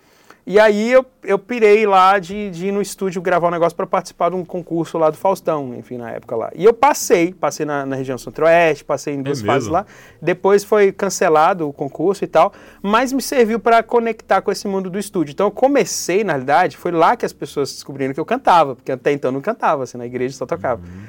E 0.45 0.59
aí 0.59 0.91
eu, 0.91 1.05
eu 1.23 1.39
pirei 1.39 1.85
lá 1.85 2.19
de, 2.19 2.49
de 2.49 2.67
ir 2.67 2.71
no 2.71 2.81
estúdio 2.81 3.21
gravar 3.21 3.47
um 3.47 3.51
negócio 3.51 3.75
para 3.75 3.87
participar 3.87 4.29
de 4.29 4.35
um 4.35 4.43
concurso 4.43 4.97
lá 4.97 5.09
do 5.09 5.15
Faustão, 5.15 5.73
enfim, 5.73 5.97
na 5.97 6.11
época 6.11 6.35
lá. 6.35 6.51
E 6.53 6.65
eu 6.65 6.73
passei, 6.73 7.33
passei 7.33 7.65
na, 7.65 7.85
na 7.85 7.95
região 7.95 8.17
centro-oeste, 8.17 8.83
passei 8.83 9.13
em 9.13 9.21
duas 9.21 9.41
é 9.41 9.45
fases 9.45 9.69
lá. 9.69 9.85
Depois 10.21 10.65
foi 10.65 10.91
cancelado 10.91 11.69
o 11.69 11.71
concurso 11.71 12.25
e 12.25 12.27
tal, 12.27 12.51
mas 12.81 13.13
me 13.13 13.21
serviu 13.21 13.57
para 13.57 13.81
conectar 13.81 14.41
com 14.41 14.51
esse 14.51 14.67
mundo 14.67 14.89
do 14.89 14.99
estúdio. 14.99 15.31
Então 15.31 15.47
eu 15.47 15.51
comecei, 15.51 16.25
na 16.25 16.33
realidade, 16.33 16.75
foi 16.75 16.91
lá 16.91 17.15
que 17.15 17.25
as 17.25 17.31
pessoas 17.31 17.71
descobriram 17.71 18.13
que 18.13 18.19
eu 18.19 18.25
cantava, 18.25 18.75
porque 18.75 18.91
até 18.91 19.13
então 19.13 19.29
eu 19.29 19.33
não 19.33 19.41
cantava, 19.41 19.83
assim, 19.83 19.97
na 19.97 20.05
igreja 20.05 20.35
só 20.35 20.45
tocava. 20.45 20.81
Uhum. 20.81 21.03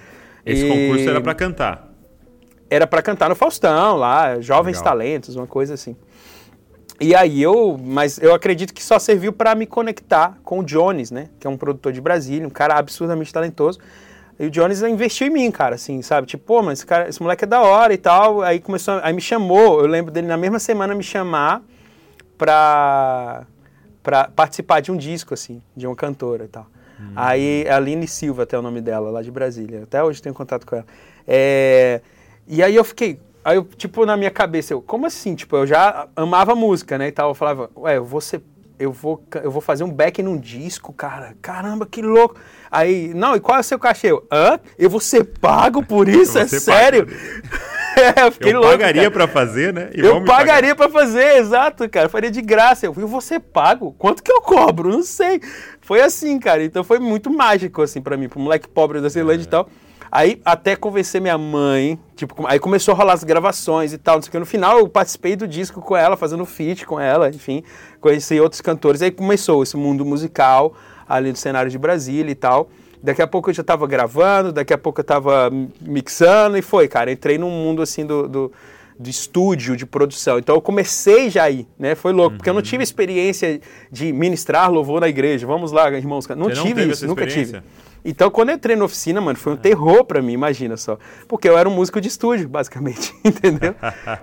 Esse 0.47 0.65
e... 0.65 0.69
concurso 0.69 1.11
era 1.11 1.21
para 1.21 1.35
cantar? 1.35 1.89
Era 2.71 2.87
para 2.87 3.03
cantar 3.03 3.29
no 3.29 3.35
Faustão 3.35 3.97
lá, 3.97 4.41
Jovens 4.41 4.79
Legal. 4.79 4.93
Talentos, 4.93 5.35
uma 5.35 5.47
coisa 5.47 5.75
assim. 5.75 5.97
E 7.01 7.15
aí 7.15 7.43
eu, 7.43 7.79
mas 7.83 8.19
eu 8.19 8.33
acredito 8.33 8.73
que 8.73 8.83
só 8.83 8.99
serviu 8.99 9.33
para 9.33 9.55
me 9.55 9.67
conectar 9.67 10.39
com 10.45 10.61
o 10.61 10.65
Jones, 10.65 11.11
né? 11.11 11.29
Que 11.41 11.47
é 11.47 11.51
um 11.51 11.57
produtor 11.57 11.93
de 11.93 12.01
Brasília, 12.01 12.47
um 12.47 12.51
cara 12.51 12.75
absurdamente 12.75 13.33
talentoso. 13.33 13.81
E 14.39 14.47
o 14.47 14.51
Jones 14.51 14.83
investiu 14.83 15.29
em 15.29 15.31
mim, 15.31 15.51
cara, 15.51 15.77
assim, 15.77 16.03
sabe? 16.03 16.27
Tipo, 16.27 16.45
pô, 16.45 16.63
mas 16.63 16.79
esse, 16.79 16.87
cara, 16.87 17.09
esse 17.09 17.23
moleque 17.23 17.45
é 17.45 17.47
da 17.47 17.61
hora 17.63 17.93
e 17.95 17.99
tal. 17.99 18.43
Aí 18.43 18.61
começou, 18.61 19.01
aí 19.03 19.13
me 19.13 19.21
chamou, 19.21 19.81
eu 19.81 19.87
lembro 19.87 20.13
dele 20.13 20.27
na 20.27 20.37
mesma 20.37 20.59
semana 20.59 20.95
me 20.95 21.03
chamar 21.03 21.63
pra, 22.37 23.45
pra 24.03 24.29
participar 24.29 24.81
de 24.81 24.91
um 24.91 24.97
disco, 24.97 25.35
assim, 25.35 25.63
de 25.77 25.87
uma 25.87 25.95
cantora 25.95 26.45
e 26.45 26.49
tal. 26.49 26.67
Hum. 27.01 27.13
Aí, 27.15 27.67
a 27.69 27.77
Aline 27.77 28.09
Silva, 28.09 28.45
até 28.45 28.59
o 28.59 28.63
nome 28.63 28.81
dela, 28.81 29.11
lá 29.11 29.23
de 29.23 29.31
Brasília. 29.31 29.83
Até 29.83 30.03
hoje 30.03 30.23
tenho 30.23 30.35
contato 30.35 30.67
com 30.67 30.77
ela. 30.77 30.87
É, 31.27 32.01
e 32.47 32.63
aí 32.63 32.75
eu 32.75 32.85
fiquei, 32.85 33.19
Aí 33.45 33.57
eu, 33.57 33.65
tipo, 33.65 34.07
na 34.07 34.17
minha 34.17 34.31
cabeça, 34.31 34.73
eu, 34.73 34.81
como 34.81 35.07
assim? 35.07 35.35
Tipo, 35.35 35.57
eu 35.59 35.67
já 35.67 36.09
amava 36.17 36.55
música, 36.55 36.97
né? 36.97 37.09
E 37.09 37.13
tal. 37.13 37.31
Eu 37.31 37.35
falava, 37.35 37.71
ué, 37.77 37.99
eu 37.99 38.05
vou 38.05 38.21
ser. 38.21 38.43
Eu 38.77 38.91
vou, 38.91 39.23
eu 39.43 39.51
vou 39.51 39.61
fazer 39.61 39.85
um 39.85 39.91
back 39.91 40.21
num 40.23 40.37
disco, 40.37 40.93
cara. 40.93 41.37
Caramba, 41.41 41.87
que 41.87 42.03
louco. 42.03 42.37
Aí, 42.71 43.13
não, 43.15 43.37
e 43.37 43.41
qual 43.41 43.59
é 43.59 43.61
o 43.61 43.65
seu 43.65 43.79
cachê? 43.79 44.11
Eu, 44.11 44.27
Hã? 44.33 44.59
Eu 44.77 44.91
vou 44.91 44.99
ser 44.99 45.25
pago 45.25 45.85
por 45.85 46.09
isso? 46.09 46.37
É 46.39 46.49
sério? 46.49 47.07
é, 47.97 48.27
eu 48.27 48.33
fiquei 48.33 48.53
eu 48.53 48.61
louco. 48.61 48.73
Eu 48.73 48.79
pagaria 48.79 49.11
para 49.11 49.29
fazer, 49.29 49.73
né? 49.73 49.91
E 49.95 50.01
eu 50.01 50.25
pagaria 50.25 50.75
para 50.75 50.91
fazer, 50.91 51.37
exato, 51.37 51.89
cara. 51.89 52.09
faria 52.09 52.31
de 52.31 52.43
graça. 52.43 52.87
Eu, 52.87 52.95
eu 52.97 53.07
vou 53.07 53.21
ser 53.21 53.39
pago? 53.39 53.95
Quanto 53.97 54.23
que 54.23 54.33
eu 54.33 54.41
cobro? 54.41 54.91
Não 54.91 55.05
sei. 55.05 55.41
Foi 55.81 56.01
assim, 56.01 56.41
cara. 56.41 56.65
Então 56.65 56.83
foi 56.83 56.99
muito 56.99 57.31
mágico, 57.31 57.83
assim, 57.83 58.03
para 58.03 58.17
mim, 58.17 58.29
pro 58.29 58.41
moleque 58.41 58.67
pobre 58.67 59.01
da 59.01 59.09
Ceilândia 59.09 59.45
é. 59.45 59.47
e 59.47 59.51
tal. 59.51 59.69
Aí 60.11 60.41
até 60.45 60.77
convencer 60.77 61.21
minha 61.21 61.37
mãe, 61.37 61.99
tipo, 62.15 62.47
aí 62.47 62.59
começou 62.59 62.95
a 62.95 62.97
rolar 62.97 63.15
as 63.15 63.25
gravações 63.25 63.93
e 63.93 63.99
tal, 63.99 64.17
não 64.17 64.23
sei 64.23 64.29
o 64.29 64.33
que. 64.33 64.39
No 64.39 64.47
final 64.47 64.79
eu 64.79 64.89
participei 64.89 65.35
do 65.37 65.47
disco 65.47 65.81
com 65.81 65.97
ela, 65.97 66.17
fazendo 66.17 66.45
feat 66.45 66.87
com 66.87 67.01
ela, 67.01 67.29
enfim, 67.29 67.63
conheci 68.01 68.41
outros 68.41 68.61
cantores. 68.61 69.03
Aí 69.03 69.11
começou 69.11 69.63
esse 69.63 69.77
mundo 69.77 70.05
musical 70.05 70.75
ali 71.09 71.33
do 71.33 71.39
cenário 71.39 71.71
de 71.71 71.79
Brasília 71.79 72.31
e 72.31 72.35
tal. 72.35 72.69
Daqui 73.03 73.21
a 73.21 73.27
pouco 73.27 73.51
eu 73.51 73.55
já 73.55 73.61
estava 73.61 73.87
gravando, 73.87 74.51
daqui 74.51 74.73
a 74.73 74.79
pouco 74.79 75.01
eu 75.01 75.03
estava 75.03 75.51
mixando 75.81 76.57
e 76.57 76.63
foi, 76.63 76.89
cara. 76.89 77.13
Entrei 77.13 77.37
num 77.37 77.51
mundo 77.51 77.83
assim 77.83 78.07
do, 78.07 78.27
do 78.27 78.53
de 78.99 79.11
estúdio, 79.11 79.77
de 79.77 79.85
produção. 79.85 80.39
Então 80.39 80.55
eu 80.55 80.61
comecei 80.61 81.29
já 81.29 81.45
aí, 81.45 81.67
né? 81.79 81.95
Foi 81.95 82.13
louco, 82.13 82.31
uhum. 82.31 82.37
porque 82.39 82.49
eu 82.49 82.55
não 82.55 82.61
uhum. 82.61 82.65
tive 82.65 82.83
experiência 82.83 83.61
de 83.91 84.13
ministrar 84.13 84.71
louvor 84.71 85.01
na 85.01 85.09
igreja. 85.09 85.47
Vamos 85.47 85.73
lá, 85.73 85.91
irmãos. 85.91 86.27
Não 86.29 86.47
Você 86.49 86.63
tive 86.63 86.85
não 86.85 86.93
isso, 86.93 87.07
nunca 87.07 87.27
tive. 87.27 87.61
Então, 88.05 88.31
quando 88.31 88.51
eu 88.51 88.57
entrei 88.57 88.77
na 88.77 88.85
oficina, 88.85 89.21
mano, 89.21 89.39
foi 89.39 89.55
um 89.55 89.57
terror 89.57 90.05
para 90.05 90.21
mim, 90.21 90.33
imagina 90.33 90.77
só. 90.77 90.99
Porque 91.27 91.49
eu 91.49 91.57
era 91.57 91.67
um 91.67 91.75
músico 91.75 92.01
de 92.01 92.09
estúdio, 92.09 92.49
basicamente, 92.49 93.15
entendeu? 93.25 93.75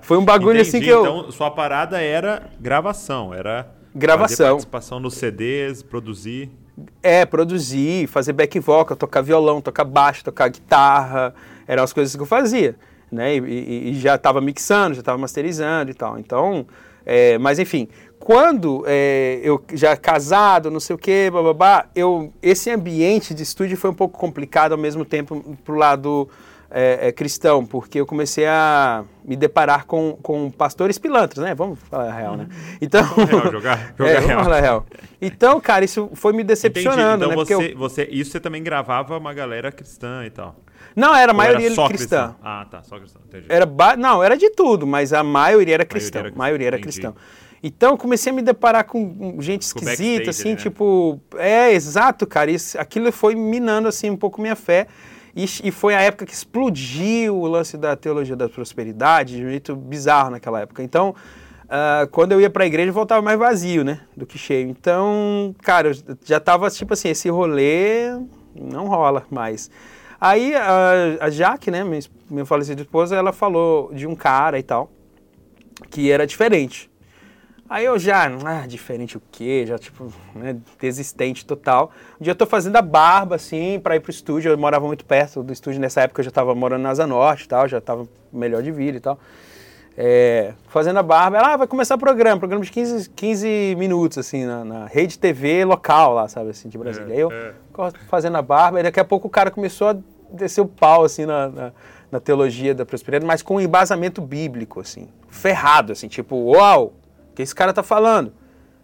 Foi 0.02 0.18
um 0.18 0.26
bagulho 0.26 0.62
assim 0.62 0.78
Entendi. 0.78 0.92
assim 0.92 1.02
que 1.02 1.08
eu. 1.08 1.20
Então, 1.20 1.32
sua 1.32 1.50
parada 1.50 2.00
era 2.00 2.44
gravação, 2.60 3.34
era. 3.34 3.68
Gravação. 3.94 4.52
participação 4.52 5.00
nos 5.00 5.16
CDs, 5.16 5.82
produzir. 5.82 6.50
É, 7.02 7.26
produzir, 7.26 8.08
fazer 8.08 8.34
back 8.34 8.58
vocal, 8.60 8.96
tocar 8.96 9.22
violão, 9.22 9.60
tocar 9.60 9.84
baixo, 9.84 10.24
tocar 10.24 10.48
guitarra. 10.48 11.34
Eram 11.68 11.84
as 11.84 11.92
coisas 11.92 12.16
que 12.16 12.22
eu 12.22 12.26
fazia. 12.26 12.76
Né? 13.12 13.36
E, 13.36 13.40
e, 13.40 13.90
e 13.90 14.00
já 14.00 14.16
estava 14.16 14.40
mixando, 14.40 14.94
já 14.94 15.02
estava 15.02 15.18
masterizando 15.18 15.92
e 15.92 15.94
tal. 15.94 16.18
Então, 16.18 16.66
é, 17.06 17.38
mas 17.38 17.60
enfim, 17.60 17.90
quando 18.22 18.84
é, 18.86 19.40
eu 19.44 19.62
já 19.74 19.98
casado, 19.98 20.70
não 20.70 20.80
sei 20.80 20.96
o 20.96 21.00
que, 21.00 21.30
bababá, 21.32 21.88
eu, 21.96 22.32
esse 22.42 22.70
ambiente 22.70 23.34
de 23.34 23.42
estúdio 23.42 23.76
foi 23.76 23.90
um 23.90 23.96
pouco 23.96 24.18
complicado 24.18 24.74
ao 24.74 24.78
mesmo 24.78 25.04
tempo 25.04 25.58
pro 25.66 25.76
lado 25.76 26.30
é, 26.70 27.08
é, 27.08 27.12
cristão, 27.12 27.66
porque 27.66 28.00
eu 28.00 28.06
comecei 28.06 28.46
a 28.46 29.04
me 29.26 29.36
deparar 29.36 29.86
com, 29.86 30.18
com 30.22 30.52
pastores 30.52 31.00
pilantras, 31.00 31.44
né? 31.44 31.56
Vamos 31.56 31.80
falar 31.90 32.10
a 32.10 32.14
real, 32.14 32.38
né? 32.38 32.44
Uhum. 32.44 32.78
Então, 32.80 33.04
real, 33.04 33.52
jogar, 33.52 33.94
jogar 33.98 34.12
é, 34.12 34.20
real. 34.20 34.28
Vamos 34.28 34.44
falar 34.44 34.58
a 34.58 34.62
real. 34.62 34.86
Então, 35.20 35.60
cara, 35.60 35.84
isso 35.84 36.12
foi 36.14 36.32
me 36.32 36.44
decepcionando, 36.44 37.26
Entendi. 37.26 37.42
Então 37.42 37.58
né? 37.60 37.64
Você, 37.66 37.74
eu... 37.74 37.78
você, 37.78 38.04
isso 38.12 38.32
você 38.32 38.40
também 38.40 38.62
gravava 38.62 39.18
uma 39.18 39.34
galera 39.34 39.72
cristã 39.72 40.24
e 40.26 40.30
tal. 40.30 40.56
Não, 40.96 41.16
era 41.16 41.32
a 41.32 41.36
maioria 41.36 41.66
era 41.66 41.76
cristã. 41.76 41.88
cristã. 41.88 42.36
Ah, 42.44 42.68
tá, 42.70 42.84
só 42.84 43.00
cristã. 43.00 43.20
Entendi. 43.28 43.48
Era 43.50 43.66
ba... 43.66 43.98
Não, 43.98 44.24
era 44.24 44.38
de 44.38 44.52
tudo, 44.52 44.86
mas 44.86 45.12
a 45.12 45.24
maioria 45.24 45.74
era 45.74 45.86
cristã. 45.86 46.28
A 46.28 46.38
maioria 46.38 46.68
era 46.68 46.80
cristã. 46.80 47.14
Então, 47.64 47.96
comecei 47.96 48.32
a 48.32 48.36
me 48.36 48.42
deparar 48.42 48.86
com 48.86 49.38
gente 49.40 49.62
esquisita, 49.62 50.32
assim, 50.32 50.52
né? 50.52 50.56
tipo... 50.56 51.20
É, 51.38 51.72
exato, 51.72 52.26
cara. 52.26 52.50
Isso, 52.50 52.80
aquilo 52.80 53.12
foi 53.12 53.36
minando, 53.36 53.88
assim, 53.88 54.10
um 54.10 54.18
pouco 54.18 54.42
minha 54.42 54.56
fé. 54.56 54.88
E, 55.36 55.46
e, 55.64 55.72
foi 55.72 55.96
a 55.96 56.02
época 56.02 56.26
que 56.26 56.34
explodiu 56.34 57.38
o 57.38 57.48
lance 57.48 57.78
da 57.78 57.96
teologia 57.96 58.36
da 58.36 58.50
prosperidade, 58.50 59.38
de 59.38 59.46
um 59.46 59.50
jeito 59.50 59.76
bizarro 59.76 60.32
naquela 60.32 60.62
época. 60.62 60.84
Então, 60.84 61.16
uh, 61.66 62.08
quando 62.12 62.34
eu 62.34 62.42
ia 62.42 62.50
para 62.50 62.64
a 62.64 62.68
igreja, 62.68 62.90
eu 62.90 62.94
voltava 62.94 63.22
mais 63.22 63.40
vazio, 63.40 63.84
né? 63.84 64.02
Do 64.18 64.26
que 64.26 64.38
cheio. 64.38 64.68
Então, 64.68 65.56
cara, 65.62 65.90
eu 65.90 66.18
já 66.26 66.40
tava, 66.40 66.70
tipo 66.70 66.94
assim, 66.94 67.10
esse 67.10 67.30
rolê 67.30 68.12
não 68.54 68.88
rola 68.88 69.24
mais. 69.30 69.70
Aí 70.20 70.54
a, 70.54 71.18
a 71.22 71.30
Jaque, 71.30 71.72
né, 71.72 71.84
minha, 71.84 72.02
minha 72.30 72.46
falecida 72.46 72.82
esposa, 72.82 73.16
ela 73.16 73.32
falou 73.32 73.92
de 73.94 74.06
um 74.06 74.16
cara 74.16 74.60
e 74.60 74.64
tal, 74.64 74.92
que 75.90 76.12
era 76.12 76.28
diferente. 76.28 76.91
Aí 77.72 77.86
eu 77.86 77.98
já, 77.98 78.30
ah, 78.46 78.68
diferente 78.68 79.16
o 79.16 79.22
quê? 79.32 79.64
Já, 79.66 79.80
tipo, 79.80 80.12
né, 80.36 80.58
desistente 80.78 81.46
total. 81.46 81.90
Um 82.20 82.24
dia 82.26 82.32
eu 82.32 82.36
tô 82.36 82.46
fazendo 82.46 82.76
a 82.76 82.82
barba, 82.82 83.38
assim, 83.38 83.80
para 83.80 83.96
ir 83.96 84.02
pro 84.02 84.12
estúdio. 84.12 84.52
Eu 84.52 84.58
morava 84.58 84.86
muito 84.86 85.06
perto 85.06 85.42
do 85.42 85.54
estúdio 85.54 85.80
nessa 85.80 86.02
época, 86.02 86.20
eu 86.20 86.26
já 86.26 86.32
tava 86.32 86.54
morando 86.54 86.82
na 86.82 86.90
Asa 86.90 87.08
Norte 87.08 87.46
e 87.46 87.48
tal, 87.48 87.70
já 87.70 87.80
tava 87.80 88.06
melhor 88.30 88.62
de 88.62 88.74
vida 88.74 88.98
e 88.98 89.00
tal. 89.00 89.18
É, 89.98 90.52
fazendo 90.68 91.00
a 91.00 91.04
barba, 91.04 91.38
ela 91.38 91.54
ah, 91.54 91.58
vai 91.58 91.68
começar 91.68 91.96
o 91.96 91.98
programa, 91.98 92.40
programa 92.40 92.62
de 92.62 92.70
15, 92.70 93.10
15 93.10 93.76
minutos, 93.78 94.18
assim, 94.18 94.44
na, 94.44 94.66
na 94.66 94.86
rede 94.88 95.18
TV 95.18 95.64
local 95.64 96.14
lá, 96.14 96.28
sabe, 96.28 96.50
assim, 96.50 96.68
de 96.68 96.78
Brasília. 96.78 97.08
É, 97.10 97.16
Aí 97.16 97.22
eu 97.22 97.32
é. 97.32 97.54
fazendo 98.10 98.36
a 98.36 98.42
barba, 98.42 98.82
e 98.82 98.84
daqui 98.84 99.00
a 99.00 99.06
pouco 99.06 99.30
o 99.30 99.32
cara 99.32 99.50
começou 99.50 99.88
a 99.88 99.98
descer 100.30 100.60
o 100.60 100.68
pau, 100.68 101.06
assim, 101.06 101.26
na, 101.26 101.48
na, 101.48 101.72
na 102.12 102.20
teologia 102.20 102.76
da 102.76 102.86
prosperidade, 102.86 103.26
mas 103.26 103.42
com 103.42 103.56
um 103.56 103.62
embasamento 103.62 104.22
bíblico, 104.22 104.82
assim, 104.82 105.08
ferrado, 105.30 105.94
assim, 105.94 106.10
tipo, 106.10 106.36
uau, 106.36 106.96
que 107.42 107.44
esse 107.44 107.56
cara 107.56 107.74
tá 107.74 107.84
falando? 107.84 108.32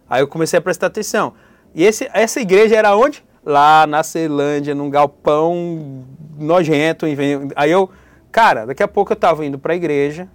Aí 0.08 0.22
eu 0.22 0.28
comecei 0.28 0.58
a 0.58 0.62
prestar 0.62 0.88
atenção. 0.88 1.34
E 1.74 1.84
esse, 1.84 2.08
essa 2.12 2.40
igreja 2.40 2.76
era 2.76 2.96
onde? 2.96 3.24
Lá 3.44 3.86
na 3.86 4.02
Ceilândia, 4.02 4.74
num 4.74 4.90
galpão 4.90 6.04
nojento. 6.36 7.06
Aí 7.54 7.70
eu, 7.70 7.90
cara, 8.32 8.66
daqui 8.66 8.82
a 8.82 8.88
pouco 8.88 9.12
eu 9.12 9.16
tava 9.16 9.44
indo 9.44 9.58
para 9.58 9.72
a 9.72 9.76
igreja, 9.76 10.28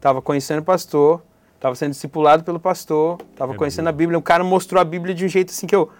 tava 0.00 0.22
conhecendo 0.22 0.60
o 0.60 0.64
pastor, 0.64 1.22
tava 1.60 1.74
sendo 1.74 1.90
discipulado 1.90 2.44
pelo 2.44 2.60
pastor, 2.60 3.18
tava 3.36 3.54
é 3.54 3.56
conhecendo 3.56 3.88
a 3.88 3.92
Bíblia. 3.92 4.18
Um 4.18 4.22
cara 4.22 4.42
mostrou 4.42 4.80
a 4.80 4.84
Bíblia 4.84 5.14
de 5.14 5.24
um 5.24 5.28
jeito 5.28 5.50
assim 5.50 5.66
que 5.66 5.74
eu, 5.74 5.90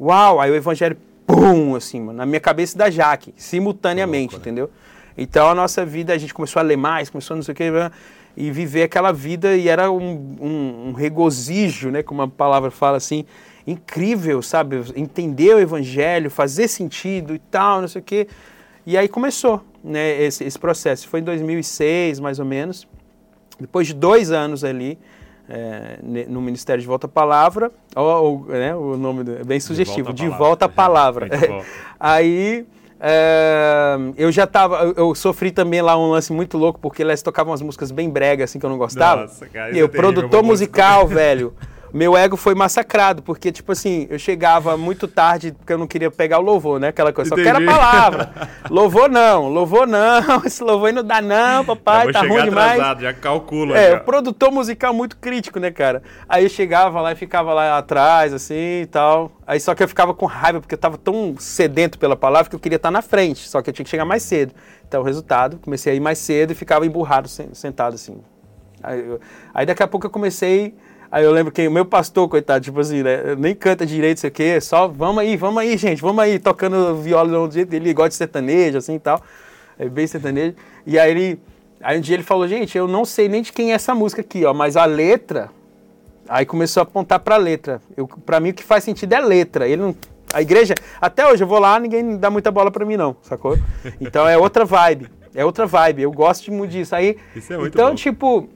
uau! 0.00 0.40
Aí 0.40 0.50
o 0.50 0.54
evangelho, 0.54 0.96
pum, 1.26 1.74
assim, 1.74 2.00
mano, 2.00 2.18
na 2.18 2.26
minha 2.26 2.40
cabeça 2.40 2.76
da 2.76 2.90
Jaque, 2.90 3.32
simultaneamente, 3.36 4.34
louco, 4.34 4.46
né? 4.46 4.52
entendeu? 4.52 4.70
Então 5.16 5.48
a 5.48 5.54
nossa 5.54 5.84
vida, 5.84 6.12
a 6.12 6.18
gente 6.18 6.34
começou 6.34 6.60
a 6.60 6.62
ler 6.62 6.76
mais, 6.76 7.10
começou 7.10 7.34
a 7.34 7.36
não 7.36 7.42
sei 7.42 7.52
o 7.52 7.56
que, 7.56 7.70
e 8.36 8.50
viver 8.50 8.84
aquela 8.84 9.12
vida, 9.12 9.56
e 9.56 9.68
era 9.68 9.90
um, 9.90 10.36
um, 10.40 10.88
um 10.88 10.92
regozijo, 10.92 11.90
né, 11.90 12.02
como 12.02 12.22
a 12.22 12.28
palavra 12.28 12.70
fala 12.70 12.96
assim, 12.96 13.24
incrível, 13.66 14.42
sabe? 14.42 14.82
Entender 14.96 15.54
o 15.54 15.60
evangelho, 15.60 16.30
fazer 16.30 16.68
sentido 16.68 17.34
e 17.34 17.38
tal, 17.38 17.80
não 17.80 17.88
sei 17.88 18.00
o 18.00 18.04
que. 18.04 18.26
E 18.84 18.96
aí 18.96 19.08
começou 19.08 19.62
né, 19.84 20.22
esse, 20.22 20.44
esse 20.44 20.58
processo. 20.58 21.08
Foi 21.08 21.20
em 21.20 21.22
2006, 21.22 22.18
mais 22.20 22.38
ou 22.38 22.44
menos. 22.44 22.86
Depois 23.60 23.86
de 23.86 23.94
dois 23.94 24.32
anos 24.32 24.64
ali, 24.64 24.98
é, 25.48 25.98
no 26.28 26.40
Ministério 26.40 26.80
de 26.80 26.86
Volta 26.86 27.06
à 27.06 27.10
Palavra, 27.10 27.70
ou, 27.94 28.46
né, 28.46 28.74
o 28.74 28.96
nome 28.96 29.22
é 29.40 29.44
bem 29.44 29.60
sugestivo, 29.60 30.12
de 30.12 30.28
Volta 30.28 30.64
à 30.64 30.68
Palavra. 30.68 31.28
De 31.28 31.36
volta 31.36 31.44
à 31.44 31.48
palavra. 31.48 31.66
aí 32.00 32.66
É, 33.04 33.96
eu 34.16 34.30
já 34.30 34.46
tava. 34.46 34.92
Eu, 34.96 35.12
sofri 35.12 35.50
também 35.50 35.82
lá 35.82 35.98
um 35.98 36.12
lance 36.12 36.32
muito 36.32 36.56
louco, 36.56 36.78
porque 36.78 37.02
elas 37.02 37.20
tocavam 37.20 37.50
umas 37.50 37.60
músicas 37.60 37.90
bem 37.90 38.08
bregas, 38.08 38.50
assim, 38.50 38.60
que 38.60 38.64
eu 38.64 38.70
não 38.70 38.78
gostava. 38.78 39.22
Nossa, 39.22 39.46
cara, 39.46 39.74
e 39.74 39.78
eu, 39.80 39.86
é 39.86 39.88
produtor 39.88 40.42
musical, 40.44 41.08
velho 41.08 41.52
meu 41.92 42.16
ego 42.16 42.36
foi 42.36 42.54
massacrado, 42.54 43.22
porque, 43.22 43.52
tipo 43.52 43.72
assim, 43.72 44.06
eu 44.08 44.18
chegava 44.18 44.76
muito 44.76 45.06
tarde, 45.06 45.52
porque 45.52 45.72
eu 45.72 45.78
não 45.78 45.86
queria 45.86 46.10
pegar 46.10 46.38
o 46.38 46.42
louvor, 46.42 46.80
né? 46.80 46.88
Aquela 46.88 47.12
coisa, 47.12 47.34
Entendi. 47.34 47.48
só 47.48 47.54
quero 47.54 47.68
a 47.68 47.72
palavra. 47.72 48.32
louvor 48.70 49.10
não, 49.10 49.48
louvor 49.48 49.86
não, 49.86 50.42
esse 50.46 50.62
louvor 50.62 50.88
aí 50.88 50.92
não 50.92 51.04
dá 51.04 51.20
não, 51.20 51.64
papai, 51.64 52.10
tá 52.10 52.20
ruim 52.20 52.44
demais. 52.44 52.80
já 53.00 53.12
calcula. 53.12 53.76
É, 53.76 53.90
já. 53.90 53.96
o 53.98 54.00
produtor 54.00 54.50
musical 54.50 54.94
muito 54.94 55.16
crítico, 55.18 55.60
né, 55.60 55.70
cara? 55.70 56.02
Aí 56.28 56.44
eu 56.44 56.48
chegava 56.48 57.00
lá 57.00 57.12
e 57.12 57.14
ficava 57.14 57.52
lá 57.52 57.76
atrás, 57.76 58.32
assim 58.32 58.82
e 58.82 58.86
tal. 58.86 59.32
Aí 59.46 59.60
só 59.60 59.74
que 59.74 59.82
eu 59.82 59.88
ficava 59.88 60.14
com 60.14 60.24
raiva, 60.24 60.60
porque 60.60 60.74
eu 60.74 60.78
tava 60.78 60.96
tão 60.96 61.34
sedento 61.38 61.98
pela 61.98 62.16
palavra 62.16 62.48
que 62.48 62.56
eu 62.56 62.60
queria 62.60 62.76
estar 62.76 62.90
na 62.90 63.02
frente, 63.02 63.48
só 63.48 63.60
que 63.60 63.68
eu 63.68 63.74
tinha 63.74 63.84
que 63.84 63.90
chegar 63.90 64.04
mais 64.04 64.22
cedo. 64.22 64.54
Então, 64.88 65.02
o 65.02 65.04
resultado, 65.04 65.58
comecei 65.58 65.92
a 65.92 65.96
ir 65.96 66.00
mais 66.00 66.18
cedo 66.18 66.52
e 66.52 66.54
ficava 66.54 66.86
emburrado, 66.86 67.28
sentado 67.28 67.94
assim. 67.94 68.20
Aí, 68.82 68.98
eu, 68.98 69.20
aí 69.54 69.64
daqui 69.66 69.82
a 69.82 69.86
pouco 69.86 70.06
eu 70.06 70.10
comecei 70.10 70.74
Aí 71.12 71.22
eu 71.24 71.30
lembro 71.30 71.52
que 71.52 71.68
o 71.68 71.70
meu 71.70 71.84
pastor, 71.84 72.26
coitado, 72.26 72.64
tipo 72.64 72.80
assim, 72.80 73.02
né? 73.02 73.34
Nem 73.36 73.54
canta 73.54 73.84
direito, 73.84 74.18
sei 74.18 74.30
o 74.30 74.32
quê, 74.32 74.58
só 74.62 74.88
vamos 74.88 75.18
aí, 75.18 75.36
vamos 75.36 75.60
aí, 75.60 75.76
gente, 75.76 76.00
vamos 76.00 76.24
aí, 76.24 76.38
tocando 76.38 76.96
viola 76.96 77.46
do 77.46 77.52
jeito 77.52 77.68
dele, 77.68 77.88
ele 77.88 77.92
gosta 77.94 78.08
de 78.08 78.14
sertanejo, 78.14 78.78
assim 78.78 78.94
e 78.94 78.98
tal. 78.98 79.20
É 79.78 79.86
bem 79.90 80.06
sertanejo. 80.06 80.54
E 80.86 80.98
aí 80.98 81.10
ele. 81.10 81.38
Aí 81.82 81.98
um 81.98 82.00
dia 82.00 82.16
ele 82.16 82.22
falou, 82.22 82.48
gente, 82.48 82.78
eu 82.78 82.88
não 82.88 83.04
sei 83.04 83.28
nem 83.28 83.42
de 83.42 83.52
quem 83.52 83.72
é 83.72 83.74
essa 83.74 83.94
música 83.94 84.22
aqui, 84.22 84.42
ó, 84.46 84.54
mas 84.54 84.74
a 84.74 84.86
letra. 84.86 85.50
Aí 86.26 86.46
começou 86.46 86.80
a 86.80 86.84
apontar 86.84 87.20
pra 87.20 87.36
letra. 87.36 87.82
Eu, 87.94 88.08
pra 88.08 88.40
mim 88.40 88.48
o 88.50 88.54
que 88.54 88.62
faz 88.62 88.82
sentido 88.82 89.12
é 89.12 89.20
letra. 89.20 89.68
Ele 89.68 89.82
não. 89.82 89.94
A 90.32 90.40
igreja, 90.40 90.74
até 90.98 91.26
hoje 91.30 91.44
eu 91.44 91.46
vou 91.46 91.58
lá, 91.58 91.78
ninguém 91.78 92.16
dá 92.16 92.30
muita 92.30 92.50
bola 92.50 92.70
pra 92.70 92.86
mim, 92.86 92.96
não, 92.96 93.14
sacou? 93.20 93.58
Então 94.00 94.26
é 94.26 94.38
outra 94.38 94.64
vibe. 94.64 95.08
É 95.34 95.44
outra 95.44 95.66
vibe. 95.66 96.02
Eu 96.02 96.12
gosto 96.12 96.50
muito 96.50 96.70
disso. 96.70 96.94
Aí, 96.94 97.18
Isso 97.36 97.52
é 97.52 97.58
muito 97.58 97.74
então, 97.74 97.90
bom. 97.90 97.94
tipo, 97.94 98.48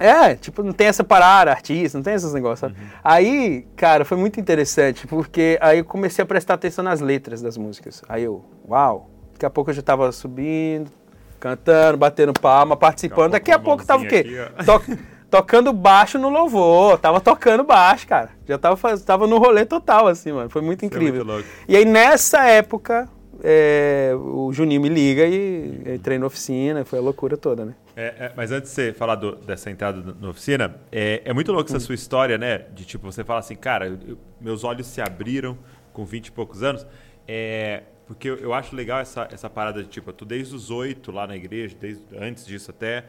é, 0.00 0.34
tipo, 0.34 0.62
não 0.62 0.72
tem 0.72 0.86
essa 0.86 1.04
parada, 1.04 1.50
artista, 1.50 1.98
não 1.98 2.02
tem 2.02 2.14
esses 2.14 2.32
negócios, 2.32 2.72
uhum. 2.72 2.76
Aí, 3.04 3.66
cara, 3.76 4.04
foi 4.04 4.16
muito 4.16 4.40
interessante, 4.40 5.06
porque 5.06 5.58
aí 5.60 5.78
eu 5.78 5.84
comecei 5.84 6.22
a 6.22 6.26
prestar 6.26 6.54
atenção 6.54 6.82
nas 6.82 7.00
letras 7.00 7.42
das 7.42 7.58
músicas. 7.58 8.02
Aí 8.08 8.24
eu, 8.24 8.42
uau, 8.66 9.10
daqui 9.34 9.44
a 9.44 9.50
pouco 9.50 9.70
eu 9.70 9.74
já 9.74 9.82
tava 9.82 10.10
subindo, 10.10 10.90
cantando, 11.38 11.98
batendo 11.98 12.32
palma, 12.32 12.76
participando. 12.76 13.32
Daqui 13.32 13.52
a 13.52 13.58
pouco, 13.58 13.84
daqui 13.84 13.92
a 13.92 13.98
pouco 13.98 14.16
tava 14.16 14.42
o 14.56 14.64
quê? 14.64 14.64
To 14.64 14.98
tocando 15.30 15.72
baixo 15.72 16.18
no 16.18 16.28
louvor, 16.28 16.98
tava 16.98 17.20
tocando 17.20 17.62
baixo, 17.62 18.06
cara. 18.06 18.30
Já 18.46 18.58
tava, 18.58 18.98
tava 18.98 19.26
no 19.26 19.38
rolê 19.38 19.64
total, 19.64 20.08
assim, 20.08 20.32
mano. 20.32 20.50
Foi 20.50 20.60
muito 20.60 20.84
incrível. 20.84 21.22
É 21.22 21.24
muito 21.24 21.46
e 21.68 21.76
aí, 21.76 21.84
nessa 21.84 22.44
época, 22.46 23.08
é, 23.42 24.12
o 24.14 24.52
Juninho 24.52 24.80
me 24.80 24.88
liga 24.88 25.26
e 25.26 25.94
entrei 25.94 26.18
na 26.18 26.26
oficina, 26.26 26.84
foi 26.84 26.98
a 26.98 27.02
loucura 27.02 27.36
toda, 27.36 27.64
né? 27.64 27.74
É, 27.96 28.02
é, 28.06 28.32
mas 28.36 28.52
antes 28.52 28.70
de 28.70 28.74
você 28.74 28.92
falar 28.92 29.14
do, 29.14 29.36
dessa 29.36 29.70
entrada 29.70 30.14
na 30.20 30.30
oficina, 30.30 30.76
é, 30.90 31.22
é 31.24 31.32
muito 31.32 31.52
louco 31.52 31.68
essa 31.68 31.78
hum. 31.78 31.80
sua 31.80 31.94
história, 31.94 32.36
né? 32.36 32.58
De 32.74 32.84
tipo, 32.84 33.10
você 33.10 33.24
fala 33.24 33.40
assim, 33.40 33.56
cara, 33.56 33.86
eu, 33.86 34.18
meus 34.40 34.64
olhos 34.64 34.86
se 34.86 35.00
abriram 35.00 35.56
com 35.92 36.04
20 36.04 36.26
e 36.26 36.32
poucos 36.32 36.62
anos. 36.62 36.86
É, 37.26 37.82
porque 38.06 38.28
eu, 38.28 38.36
eu, 38.36 38.52
acho 38.52 38.74
legal 38.74 39.00
essa, 39.00 39.28
essa 39.30 39.48
parada 39.48 39.82
de 39.82 39.88
tipo, 39.88 40.10
eu 40.10 40.14
tô 40.14 40.24
desde 40.24 40.54
os 40.54 40.70
oito 40.70 41.12
lá 41.12 41.26
na 41.26 41.36
igreja, 41.36 41.76
desde 41.78 42.02
antes 42.16 42.44
disso 42.46 42.70
até. 42.70 43.04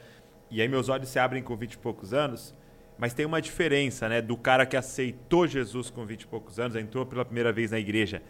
E 0.50 0.62
aí 0.62 0.68
meus 0.68 0.90
olhos 0.90 1.10
se 1.10 1.20
abrem 1.20 1.42
com 1.42 1.56
20 1.56 1.74
e 1.74 1.78
poucos 1.78 2.14
anos. 2.14 2.56
Mas 2.98 3.14
tem 3.14 3.26
uma 3.26 3.42
diferença, 3.42 4.08
né? 4.08 4.22
Do 4.22 4.38
cara 4.38 4.66
que 4.66 4.78
aceitou 4.78 5.48
Jesus 5.48 5.90
com 5.90 6.06
20 6.06 6.22
e 6.22 6.28
poucos 6.28 6.60
anos, 6.60 6.76
entrou 6.76 7.06
pela 7.06 7.26
primeira 7.26 7.52
vez 7.52 7.72
na 7.72 7.80
igreja 7.80 8.22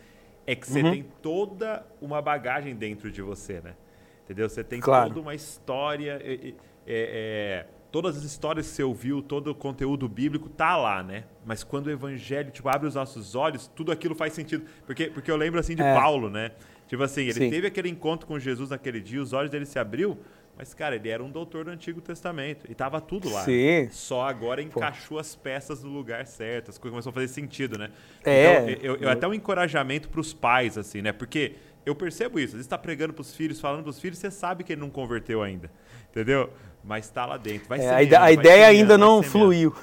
é 0.45 0.55
que 0.55 0.67
você 0.67 0.81
uhum. 0.81 0.91
tem 0.91 1.05
toda 1.21 1.85
uma 2.01 2.21
bagagem 2.21 2.75
dentro 2.75 3.11
de 3.11 3.21
você, 3.21 3.61
né? 3.61 3.75
Entendeu? 4.23 4.49
Você 4.49 4.63
tem 4.63 4.79
claro. 4.79 5.09
toda 5.09 5.21
uma 5.21 5.35
história. 5.35 6.19
É, 6.23 6.53
é, 6.87 7.65
todas 7.91 8.17
as 8.17 8.23
histórias 8.23 8.67
que 8.67 8.73
você 8.73 8.83
ouviu, 8.83 9.21
todo 9.21 9.51
o 9.51 9.55
conteúdo 9.55 10.07
bíblico 10.07 10.49
tá 10.49 10.77
lá, 10.77 11.03
né? 11.03 11.25
Mas 11.45 11.63
quando 11.63 11.87
o 11.87 11.91
evangelho 11.91 12.49
tipo, 12.51 12.69
abre 12.69 12.87
os 12.87 12.95
nossos 12.95 13.35
olhos, 13.35 13.67
tudo 13.75 13.91
aquilo 13.91 14.15
faz 14.15 14.33
sentido. 14.33 14.65
Porque, 14.85 15.07
porque 15.07 15.29
eu 15.29 15.35
lembro 15.35 15.59
assim 15.59 15.75
de 15.75 15.83
é. 15.83 15.93
Paulo, 15.93 16.29
né? 16.29 16.51
Tipo 16.87 17.03
assim, 17.03 17.21
ele 17.21 17.33
Sim. 17.33 17.49
teve 17.49 17.67
aquele 17.67 17.89
encontro 17.89 18.27
com 18.27 18.37
Jesus 18.39 18.69
naquele 18.69 18.99
dia, 18.99 19.21
os 19.21 19.31
olhos 19.31 19.49
dele 19.49 19.65
se 19.65 19.79
abriu, 19.79 20.17
mas, 20.61 20.75
cara, 20.75 20.95
ele 20.95 21.09
era 21.09 21.23
um 21.23 21.31
doutor 21.31 21.65
do 21.65 21.71
Antigo 21.71 21.99
Testamento. 22.01 22.67
E 22.69 22.75
tava 22.75 23.01
tudo 23.01 23.31
lá. 23.31 23.43
Sim. 23.43 23.89
Só 23.89 24.27
agora 24.27 24.61
encaixou 24.61 25.15
Pô. 25.15 25.19
as 25.19 25.33
peças 25.33 25.81
no 25.81 25.89
lugar 25.89 26.27
certo. 26.27 26.69
As 26.69 26.77
coisas 26.77 26.93
começaram 26.93 27.09
a 27.09 27.13
fazer 27.15 27.27
sentido, 27.29 27.79
né? 27.79 27.89
É. 28.23 28.73
Então, 28.73 28.85
eu, 28.85 28.95
eu, 28.97 29.09
até 29.09 29.27
um 29.27 29.33
encorajamento 29.33 30.07
para 30.07 30.21
os 30.21 30.35
pais, 30.35 30.77
assim, 30.77 31.01
né? 31.01 31.11
Porque 31.11 31.55
eu 31.83 31.95
percebo 31.95 32.37
isso. 32.37 32.49
Às 32.49 32.53
vezes 32.53 32.67
está 32.67 32.77
pregando 32.77 33.11
para 33.11 33.21
os 33.21 33.35
filhos, 33.35 33.59
falando 33.59 33.81
para 33.81 33.89
os 33.89 33.99
filhos, 33.99 34.19
você 34.19 34.29
sabe 34.29 34.63
que 34.63 34.73
ele 34.73 34.81
não 34.81 34.91
converteu 34.91 35.41
ainda. 35.41 35.71
Entendeu? 36.11 36.51
Mas 36.83 37.05
está 37.05 37.25
lá 37.25 37.37
dentro. 37.37 37.67
Vai 37.67 37.79
é, 37.79 38.05
ser 38.05 38.15
a, 38.15 38.23
a 38.25 38.31
ideia 38.31 38.67
ainda 38.67 38.99
não 38.99 39.23
fluiu. 39.23 39.73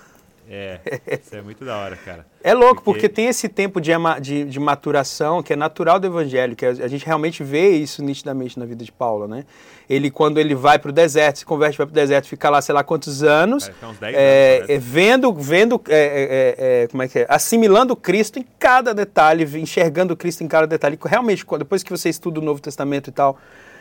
É, 0.51 0.81
isso 1.23 1.37
é 1.37 1.43
muito 1.43 1.63
da 1.63 1.77
hora, 1.77 1.95
cara. 1.97 2.27
É 2.43 2.55
louco, 2.55 2.83
porque, 2.83 3.01
porque 3.01 3.09
tem 3.09 3.27
esse 3.27 3.49
tempo 3.49 3.81
de, 3.81 3.91
de, 4.21 4.45
de, 4.45 4.59
maturação 4.59 5.43
que 5.43 5.53
é 5.53 5.57
natural 5.57 6.01
do 6.01 6.07
evangelho, 6.07 6.57
que 6.57 6.65
a, 6.65 6.89
gente 6.89 7.05
realmente 7.05 7.45
vê 7.45 7.71
isso 7.71 8.03
nitidamente 8.03 8.59
na 8.59 8.65
vida 8.65 8.83
de 8.83 8.91
Paulo, 8.91 9.29
né? 9.29 9.45
Ele, 9.91 10.11
quando 10.11 10.39
ele 10.39 10.55
vai 10.55 10.79
para 10.79 10.89
o 10.89 10.93
deserto, 10.93 11.41
se 11.41 11.45
converte, 11.45 11.77
vai 11.77 11.87
para 11.87 11.93
o 11.93 11.95
deserto, 11.95 12.29
fica 12.29 12.49
lá 12.49 12.63
sei 12.63 12.75
lá 12.75 12.83
quantos 12.83 13.23
anos, 13.23 13.69
é, 13.69 13.87
uns 13.87 13.99
10 13.99 14.17
é, 14.17 14.57
anos 14.57 14.71
é, 14.71 14.79
vendo, 14.79 15.35
vendo 15.35 15.83
é, 15.89 15.97
é, 15.99 16.83
é, 16.83 16.87
como 16.89 17.03
é 17.03 17.09
que 17.09 17.19
é? 17.19 17.27
assimilando 17.29 17.95
Cristo 17.95 18.39
em 18.39 18.47
cada 18.59 18.95
detalhe, 18.95 19.45
enxergando 19.59 20.17
Cristo 20.17 20.43
em 20.43 20.49
cada 20.49 20.67
detalhe. 20.67 20.99
Realmente, 21.05 21.45
depois 21.59 21.83
que 21.83 21.91
você 21.91 22.09
estuda 22.09 22.41
o 22.41 22.43
Novo 22.43 22.61
Testamento 22.61 23.09
e 23.09 23.13
tal, 23.13 23.39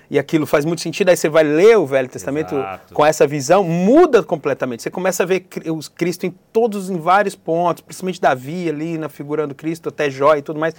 e 0.09 0.17
aquilo 0.17 0.45
faz 0.45 0.63
muito 0.63 0.81
sentido, 0.81 1.09
aí 1.09 1.17
você 1.17 1.27
vai 1.27 1.43
ler 1.43 1.77
o 1.77 1.85
Velho 1.85 2.07
Testamento 2.07 2.55
Exato. 2.55 2.93
com 2.93 3.05
essa 3.05 3.27
visão, 3.27 3.63
muda 3.63 4.23
completamente. 4.23 4.81
Você 4.83 4.89
começa 4.89 5.23
a 5.23 5.25
ver 5.25 5.45
os 5.65 5.89
Cristo 5.89 6.25
em 6.25 6.31
todos, 6.53 6.89
em 6.89 6.97
vários 6.97 7.35
pontos, 7.35 7.81
principalmente 7.81 8.21
Davi 8.21 8.69
ali, 8.69 8.97
na 8.97 9.09
figurando 9.09 9.53
Cristo, 9.53 9.89
até 9.89 10.09
Jó 10.09 10.35
e 10.35 10.41
tudo 10.41 10.59
mais. 10.59 10.73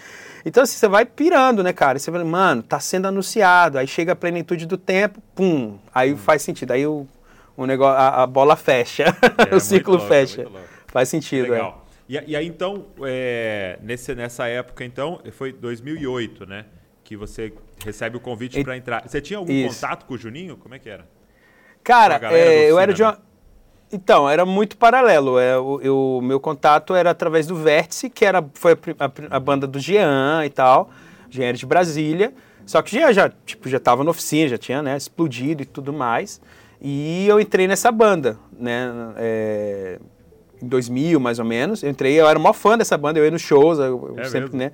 Então, 0.47 0.62
assim, 0.62 0.77
você 0.77 0.88
vai 0.88 1.05
pirando, 1.05 1.62
né, 1.62 1.75
cara? 1.75 1.99
Você 1.99 2.11
vai, 2.11 2.25
mano, 2.25 2.62
tá 2.62 2.81
sendo 2.81 3.07
anunciado. 3.07 3.77
Aí 3.77 3.87
chega 3.87 4.12
a 4.12 4.17
plenitude 4.17 4.64
do 4.64 4.79
tempo, 4.79 5.21
pum, 5.35 5.79
aí 5.95 6.14
hum. 6.14 6.17
faz 6.17 6.41
sentido. 6.41 6.73
Aí 6.73 6.87
o, 6.87 7.07
o 7.55 7.67
negócio, 7.67 7.99
a, 7.99 8.23
a 8.23 8.27
bola 8.27 8.57
fecha, 8.57 9.14
é, 9.51 9.55
o 9.55 9.61
ciclo 9.61 9.95
louco, 9.95 10.09
fecha. 10.09 10.47
Faz 10.87 11.11
sentido, 11.11 11.51
Legal. 11.51 11.85
É. 11.85 11.88
E, 12.09 12.31
e, 12.31 12.37
aí, 12.37 12.47
então, 12.47 12.87
é, 13.03 13.79
nesse, 13.83 14.14
nessa 14.14 14.47
época, 14.47 14.83
então, 14.83 15.21
foi 15.33 15.53
2008, 15.53 16.47
né? 16.47 16.64
Que 17.09 17.16
você 17.16 17.55
recebe 17.83 18.18
o 18.18 18.21
convite 18.21 18.62
para 18.62 18.77
entrar. 18.77 19.09
Você 19.09 19.18
tinha 19.18 19.38
algum 19.38 19.51
Isso. 19.51 19.81
contato 19.81 20.05
com 20.05 20.12
o 20.12 20.18
Juninho? 20.18 20.59
Como 20.59 20.75
é 20.75 20.79
que 20.79 20.90
era? 20.90 21.07
Cara, 21.83 22.21
é, 22.37 22.71
eu 22.71 22.79
era 22.79 22.92
de 22.92 23.03
uma... 23.03 23.18
Então, 23.90 24.29
era 24.29 24.44
muito 24.44 24.77
paralelo. 24.77 25.38
É, 25.38 25.57
o 25.57 26.21
meu 26.21 26.38
contato 26.38 26.94
era 26.94 27.09
através 27.09 27.47
do 27.47 27.57
Vértice, 27.57 28.11
que 28.11 28.27
era, 28.27 28.44
foi 28.53 28.73
a, 28.73 29.07
a, 29.07 29.37
a 29.37 29.40
banda 29.40 29.66
do 29.66 29.81
Jean 29.81 30.44
e 30.44 30.51
tal. 30.51 30.90
Jean 31.31 31.47
era 31.47 31.57
de 31.57 31.64
Brasília. 31.64 32.35
Só 32.66 32.83
que 32.83 32.90
Jean 32.90 33.11
já, 33.14 33.33
tipo, 33.47 33.71
já 33.71 33.81
tava 33.81 34.05
na 34.05 34.11
oficina, 34.11 34.51
já 34.51 34.59
tinha 34.59 34.83
né, 34.83 34.94
explodido 34.94 35.62
e 35.62 35.64
tudo 35.64 35.94
mais. 35.94 36.42
E 36.79 37.27
eu 37.27 37.40
entrei 37.40 37.66
nessa 37.66 37.90
banda, 37.90 38.38
né? 38.53 38.92
É, 39.16 39.99
em 40.62 40.68
2000, 40.68 41.18
mais 41.18 41.38
ou 41.38 41.47
menos. 41.47 41.83
Eu 41.83 41.88
entrei, 41.88 42.21
eu 42.21 42.29
era 42.29 42.38
maior 42.38 42.53
fã 42.53 42.77
dessa 42.77 42.99
banda, 42.99 43.18
eu 43.18 43.25
ia 43.25 43.31
nos 43.31 43.40
shows, 43.40 43.79
eu, 43.79 44.14
é 44.18 44.25
sempre, 44.25 44.55
mesmo? 44.55 44.59
né? 44.59 44.73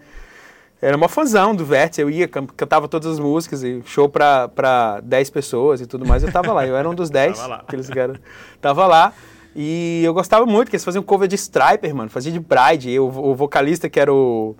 Era 0.81 0.97
uma 0.97 1.09
fãzão 1.09 1.55
do 1.55 1.65
Vértice, 1.65 2.01
eu 2.01 2.11
ia, 2.11 2.29
cantava 2.29 2.87
todas 2.89 3.13
as 3.13 3.19
músicas, 3.19 3.63
e 3.63 3.83
show 3.87 4.09
pra, 4.09 4.49
pra 4.49 5.01
10 5.01 5.31
pessoas 5.31 5.81
e 5.81 5.87
tudo 5.87 6.07
mais, 6.07 6.23
eu 6.23 6.31
tava 6.31 6.53
lá, 6.53 6.67
eu 6.67 6.77
era 6.77 6.89
um 6.89 6.95
dos 6.95 7.09
10, 7.11 7.39
aqueles 7.41 7.89
caras, 7.89 8.19
tava 8.61 8.87
lá, 8.87 9.13
e 9.57 10.03
eu 10.05 10.13
gostava 10.13 10.45
muito, 10.45 10.69
que 10.69 10.77
eles 10.77 10.85
faziam 10.85 11.03
cover 11.03 11.29
de 11.29 11.37
Striper, 11.37 11.95
mano, 11.95 12.11
fazia 12.11 12.33
de 12.33 12.41
Bride, 12.41 12.91
e 12.91 12.99
o, 12.99 13.35
vocalista 13.35 13.89
que 13.89 13.99
era 13.99 14.13
o, 14.13 14.55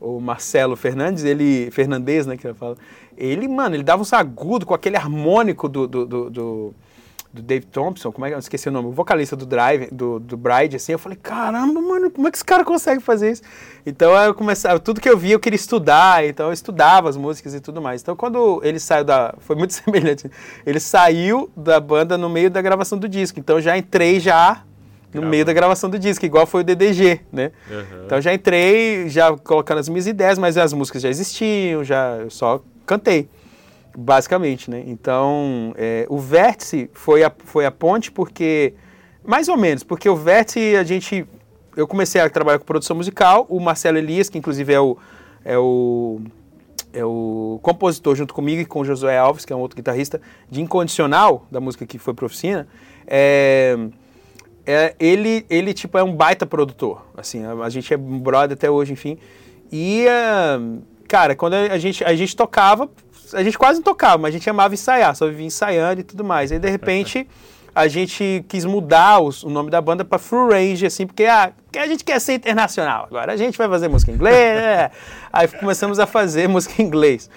o 0.00 0.20
Marcelo 0.20 0.76
Fernandes, 0.76 1.24
ele, 1.24 1.70
Fernandes, 1.70 2.26
né, 2.26 2.36
que 2.36 2.46
eu 2.46 2.54
falo, 2.54 2.78
ele, 3.16 3.48
mano, 3.48 3.74
ele 3.74 3.82
dava 3.82 4.02
uns 4.02 4.12
agudos 4.12 4.66
com 4.66 4.74
aquele 4.74 4.96
harmônico 4.96 5.68
do, 5.68 5.86
do, 5.86 6.06
do, 6.06 6.30
do 6.30 6.74
do 7.32 7.42
Dave 7.42 7.66
Thompson, 7.66 8.10
como 8.12 8.24
é 8.24 8.30
que 8.30 8.34
eu 8.34 8.38
esqueci 8.38 8.68
o 8.68 8.72
nome, 8.72 8.88
o 8.88 8.92
vocalista 8.92 9.36
do 9.36 9.44
Drive, 9.44 9.88
do, 9.92 10.18
do 10.18 10.36
Bride, 10.36 10.76
assim, 10.76 10.92
eu 10.92 10.98
falei, 10.98 11.18
caramba, 11.20 11.80
mano, 11.80 12.10
como 12.10 12.26
é 12.28 12.30
que 12.30 12.36
esse 12.36 12.44
cara 12.44 12.64
consegue 12.64 13.02
fazer 13.02 13.32
isso? 13.32 13.42
Então 13.84 14.12
eu 14.16 14.34
começava, 14.34 14.78
tudo 14.78 15.00
que 15.00 15.08
eu 15.08 15.16
via 15.16 15.34
eu 15.34 15.40
queria 15.40 15.56
estudar, 15.56 16.24
então 16.24 16.46
eu 16.46 16.52
estudava 16.52 17.08
as 17.08 17.16
músicas 17.16 17.54
e 17.54 17.60
tudo 17.60 17.80
mais. 17.80 18.02
Então 18.02 18.16
quando 18.16 18.60
ele 18.64 18.78
saiu 18.78 19.04
da, 19.04 19.34
foi 19.40 19.56
muito 19.56 19.74
semelhante, 19.74 20.30
ele 20.64 20.80
saiu 20.80 21.50
da 21.56 21.78
banda 21.78 22.16
no 22.16 22.28
meio 22.28 22.50
da 22.50 22.62
gravação 22.62 22.98
do 22.98 23.08
disco, 23.08 23.38
então 23.38 23.60
já 23.60 23.76
entrei 23.76 24.18
já 24.20 24.62
no 25.14 25.22
meio 25.22 25.44
da 25.44 25.52
gravação 25.52 25.88
do 25.88 25.98
disco, 25.98 26.26
igual 26.26 26.46
foi 26.46 26.60
o 26.60 26.64
DDG, 26.64 27.20
né? 27.32 27.50
Uhum. 27.70 28.04
Então 28.04 28.20
já 28.20 28.34
entrei, 28.34 29.08
já 29.08 29.34
colocando 29.36 29.78
as 29.78 29.88
minhas 29.88 30.06
ideias, 30.06 30.38
mas 30.38 30.58
as 30.58 30.72
músicas 30.72 31.00
já 31.00 31.08
existiam, 31.08 31.82
já 31.82 32.16
eu 32.18 32.30
só 32.30 32.62
cantei. 32.84 33.28
Basicamente, 33.96 34.70
né? 34.70 34.84
Então, 34.86 35.72
é, 35.76 36.06
o 36.10 36.18
vértice 36.18 36.90
foi 36.92 37.24
a, 37.24 37.32
foi 37.44 37.64
a 37.64 37.70
ponte 37.70 38.12
porque, 38.12 38.74
mais 39.24 39.48
ou 39.48 39.56
menos, 39.56 39.82
porque 39.82 40.06
o 40.06 40.14
vértice 40.14 40.76
a 40.76 40.84
gente, 40.84 41.26
eu 41.74 41.86
comecei 41.86 42.20
a 42.20 42.28
trabalhar 42.28 42.58
com 42.58 42.66
produção 42.66 42.94
musical, 42.94 43.46
o 43.48 43.58
Marcelo 43.58 43.96
Elias, 43.96 44.28
que 44.28 44.36
inclusive 44.36 44.70
é 44.70 44.80
o, 44.80 44.98
é 45.42 45.56
o 45.56 46.20
é 46.92 47.04
o 47.04 47.58
compositor 47.62 48.16
junto 48.16 48.32
comigo 48.32 48.62
e 48.62 48.64
com 48.64 48.80
o 48.80 48.84
Josué 48.84 49.18
Alves, 49.18 49.44
que 49.44 49.52
é 49.52 49.56
um 49.56 49.60
outro 49.60 49.76
guitarrista, 49.76 50.20
de 50.50 50.62
Incondicional, 50.62 51.46
da 51.50 51.60
música 51.60 51.84
que 51.84 51.98
foi 51.98 52.14
pra 52.14 52.24
oficina, 52.24 52.66
é, 53.06 53.76
é, 54.64 54.94
ele, 54.98 55.44
ele, 55.50 55.74
tipo, 55.74 55.98
é 55.98 56.02
um 56.02 56.14
baita 56.14 56.46
produtor, 56.46 57.04
assim, 57.14 57.44
a, 57.44 57.52
a 57.52 57.68
gente 57.68 57.92
é 57.92 57.96
brother 57.96 58.56
até 58.56 58.70
hoje, 58.70 58.94
enfim, 58.94 59.18
e, 59.70 60.06
uh, 60.06 60.82
cara, 61.06 61.36
quando 61.36 61.54
a 61.54 61.76
gente, 61.78 62.02
a 62.02 62.14
gente 62.14 62.34
tocava, 62.34 62.88
a 63.32 63.42
gente 63.42 63.58
quase 63.58 63.78
não 63.78 63.84
tocava, 63.84 64.18
mas 64.18 64.30
a 64.30 64.38
gente 64.38 64.48
amava 64.48 64.74
ensaiar, 64.74 65.14
só 65.14 65.26
vivia 65.26 65.46
ensaiando 65.46 66.00
e 66.00 66.04
tudo 66.04 66.24
mais, 66.24 66.52
aí 66.52 66.58
de 66.58 66.70
repente... 66.70 67.26
a 67.74 67.88
gente 67.88 68.42
quis 68.48 68.64
mudar 68.64 69.20
os, 69.20 69.42
o 69.42 69.50
nome 69.50 69.70
da 69.70 69.82
banda 69.82 70.02
para 70.02 70.18
Full 70.18 70.48
Range, 70.48 70.86
assim, 70.86 71.06
porque, 71.06 71.26
ah, 71.26 71.52
porque 71.66 71.78
a 71.78 71.86
gente 71.86 72.02
quer 72.04 72.18
ser 72.18 72.32
internacional. 72.32 73.04
Agora 73.04 73.34
a 73.34 73.36
gente 73.36 73.58
vai 73.58 73.68
fazer 73.68 73.86
música 73.86 74.10
em 74.10 74.14
inglês. 74.14 74.56
né? 74.56 74.90
Aí 75.30 75.46
começamos 75.46 75.98
a 75.98 76.06
fazer 76.06 76.48
música 76.48 76.80
em 76.80 76.86
inglês. 76.86 77.28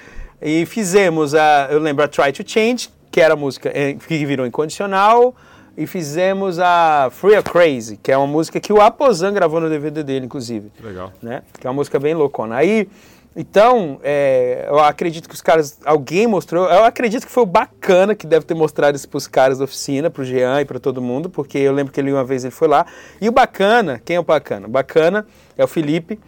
E 0.41 0.65
fizemos, 0.65 1.35
a, 1.35 1.67
eu 1.69 1.79
lembro, 1.79 2.05
a 2.05 2.07
Try 2.07 2.31
to 2.31 2.49
Change, 2.49 2.89
que 3.11 3.19
era 3.19 3.33
a 3.33 3.37
música 3.37 3.69
eh, 3.73 3.95
que 3.95 4.25
virou 4.25 4.47
incondicional. 4.47 5.35
E 5.77 5.85
fizemos 5.85 6.57
a 6.57 7.09
Free 7.11 7.35
or 7.35 7.43
Crazy, 7.43 7.97
que 7.97 8.09
é 8.09 8.17
uma 8.17 8.27
música 8.27 8.59
que 8.61 8.71
o 8.71 8.81
Aposan 8.81 9.33
gravou 9.33 9.59
no 9.59 9.69
DVD 9.69 10.03
dele, 10.03 10.25
inclusive. 10.25 10.71
Legal. 10.81 11.11
Né? 11.21 11.41
Que 11.59 11.67
é 11.67 11.69
uma 11.69 11.75
música 11.75 11.99
bem 11.99 12.13
loucona. 12.13 12.55
Aí 12.55 12.87
então, 13.35 13.99
é, 14.03 14.65
eu 14.67 14.79
acredito 14.79 15.29
que 15.29 15.35
os 15.35 15.41
caras, 15.41 15.79
alguém 15.85 16.27
mostrou, 16.27 16.69
eu 16.69 16.83
acredito 16.83 17.25
que 17.25 17.31
foi 17.31 17.43
o 17.43 17.45
bacana 17.45 18.15
que 18.15 18.25
deve 18.25 18.45
ter 18.45 18.55
mostrado 18.55 18.95
isso 18.95 19.07
para 19.07 19.17
os 19.17 19.27
caras 19.27 19.59
da 19.59 19.65
oficina, 19.65 20.09
para 20.09 20.21
o 20.21 20.25
Jean 20.25 20.61
e 20.61 20.65
para 20.65 20.79
todo 20.79 21.01
mundo, 21.01 21.29
porque 21.29 21.57
eu 21.57 21.71
lembro 21.71 21.93
que 21.93 21.99
ele 21.99 22.11
uma 22.11 22.23
vez 22.23 22.43
ele 22.43 22.51
foi 22.51 22.67
lá. 22.67 22.85
E 23.21 23.29
o 23.29 23.31
bacana, 23.31 24.01
quem 24.03 24.15
é 24.15 24.19
o 24.19 24.23
bacana? 24.23 24.67
O 24.67 24.69
bacana 24.69 25.25
é 25.57 25.63
o 25.63 25.67
Felipe, 25.67 26.19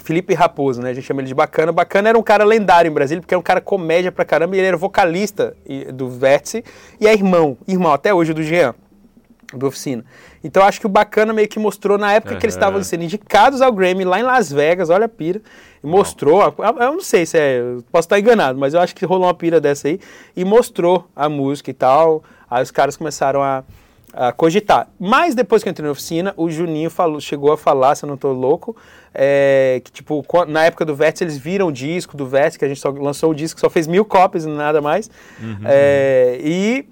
Felipe 0.00 0.32
Raposo, 0.32 0.80
né? 0.80 0.90
A 0.90 0.94
gente 0.94 1.04
chama 1.04 1.20
ele 1.20 1.28
de 1.28 1.34
Bacana. 1.34 1.70
O 1.70 1.74
Bacana 1.74 2.08
era 2.08 2.18
um 2.18 2.22
cara 2.22 2.42
lendário 2.42 2.88
em 2.88 2.92
Brasília, 2.92 3.20
porque 3.20 3.34
era 3.34 3.38
um 3.38 3.42
cara 3.42 3.60
comédia 3.60 4.10
pra 4.10 4.24
caramba, 4.24 4.56
e 4.56 4.58
ele 4.58 4.68
era 4.68 4.76
vocalista 4.76 5.54
do 5.92 6.08
Vértice 6.08 6.64
e 6.98 7.06
é 7.06 7.12
irmão, 7.12 7.58
irmão 7.68 7.92
até 7.92 8.14
hoje 8.14 8.32
do 8.32 8.42
Jean 8.42 8.74
do 9.58 9.66
oficina. 9.66 10.04
Então 10.42 10.62
acho 10.62 10.80
que 10.80 10.86
o 10.86 10.88
bacana 10.88 11.32
meio 11.32 11.48
que 11.48 11.58
mostrou 11.58 11.98
na 11.98 12.12
época 12.12 12.34
uhum. 12.34 12.40
que 12.40 12.46
eles 12.46 12.54
estavam 12.54 12.82
sendo 12.82 13.04
indicados 13.04 13.60
ao 13.60 13.72
Grammy 13.72 14.04
lá 14.04 14.20
em 14.20 14.22
Las 14.22 14.52
Vegas, 14.52 14.90
olha 14.90 15.06
a 15.06 15.08
pira, 15.08 15.40
e 15.82 15.86
mostrou, 15.86 16.42
eu 16.58 16.92
não 16.92 17.00
sei 17.00 17.26
se 17.26 17.38
é, 17.38 17.62
posso 17.92 18.06
estar 18.06 18.18
enganado, 18.18 18.58
mas 18.58 18.74
eu 18.74 18.80
acho 18.80 18.94
que 18.94 19.04
rolou 19.04 19.26
uma 19.26 19.34
pira 19.34 19.60
dessa 19.60 19.88
aí 19.88 20.00
e 20.34 20.44
mostrou 20.44 21.06
a 21.14 21.28
música 21.28 21.70
e 21.70 21.74
tal. 21.74 22.24
Aí 22.50 22.62
os 22.62 22.70
caras 22.70 22.96
começaram 22.96 23.42
a, 23.42 23.64
a 24.12 24.32
cogitar. 24.32 24.88
Mas 24.98 25.34
depois 25.34 25.62
que 25.62 25.68
eu 25.68 25.72
entrei 25.72 25.86
na 25.86 25.92
oficina, 25.92 26.32
o 26.36 26.48
Juninho 26.48 26.88
falou, 26.88 27.20
chegou 27.20 27.52
a 27.52 27.58
falar, 27.58 27.94
se 27.94 28.04
eu 28.04 28.06
não 28.06 28.14
estou 28.14 28.32
louco, 28.32 28.76
é, 29.12 29.80
que 29.84 29.90
tipo, 29.90 30.24
na 30.48 30.64
época 30.64 30.84
do 30.84 30.94
Vértice 30.94 31.24
eles 31.24 31.36
viram 31.36 31.68
o 31.68 31.72
disco 31.72 32.16
do 32.16 32.26
Vértice, 32.26 32.58
que 32.58 32.64
a 32.64 32.68
gente 32.68 32.80
só 32.80 32.90
lançou 32.90 33.30
o 33.30 33.34
disco, 33.34 33.60
só 33.60 33.68
fez 33.68 33.86
mil 33.86 34.04
cópias 34.04 34.44
e 34.44 34.48
nada 34.48 34.80
mais. 34.80 35.10
Uhum. 35.40 35.58
É, 35.64 36.38
e 36.42 36.86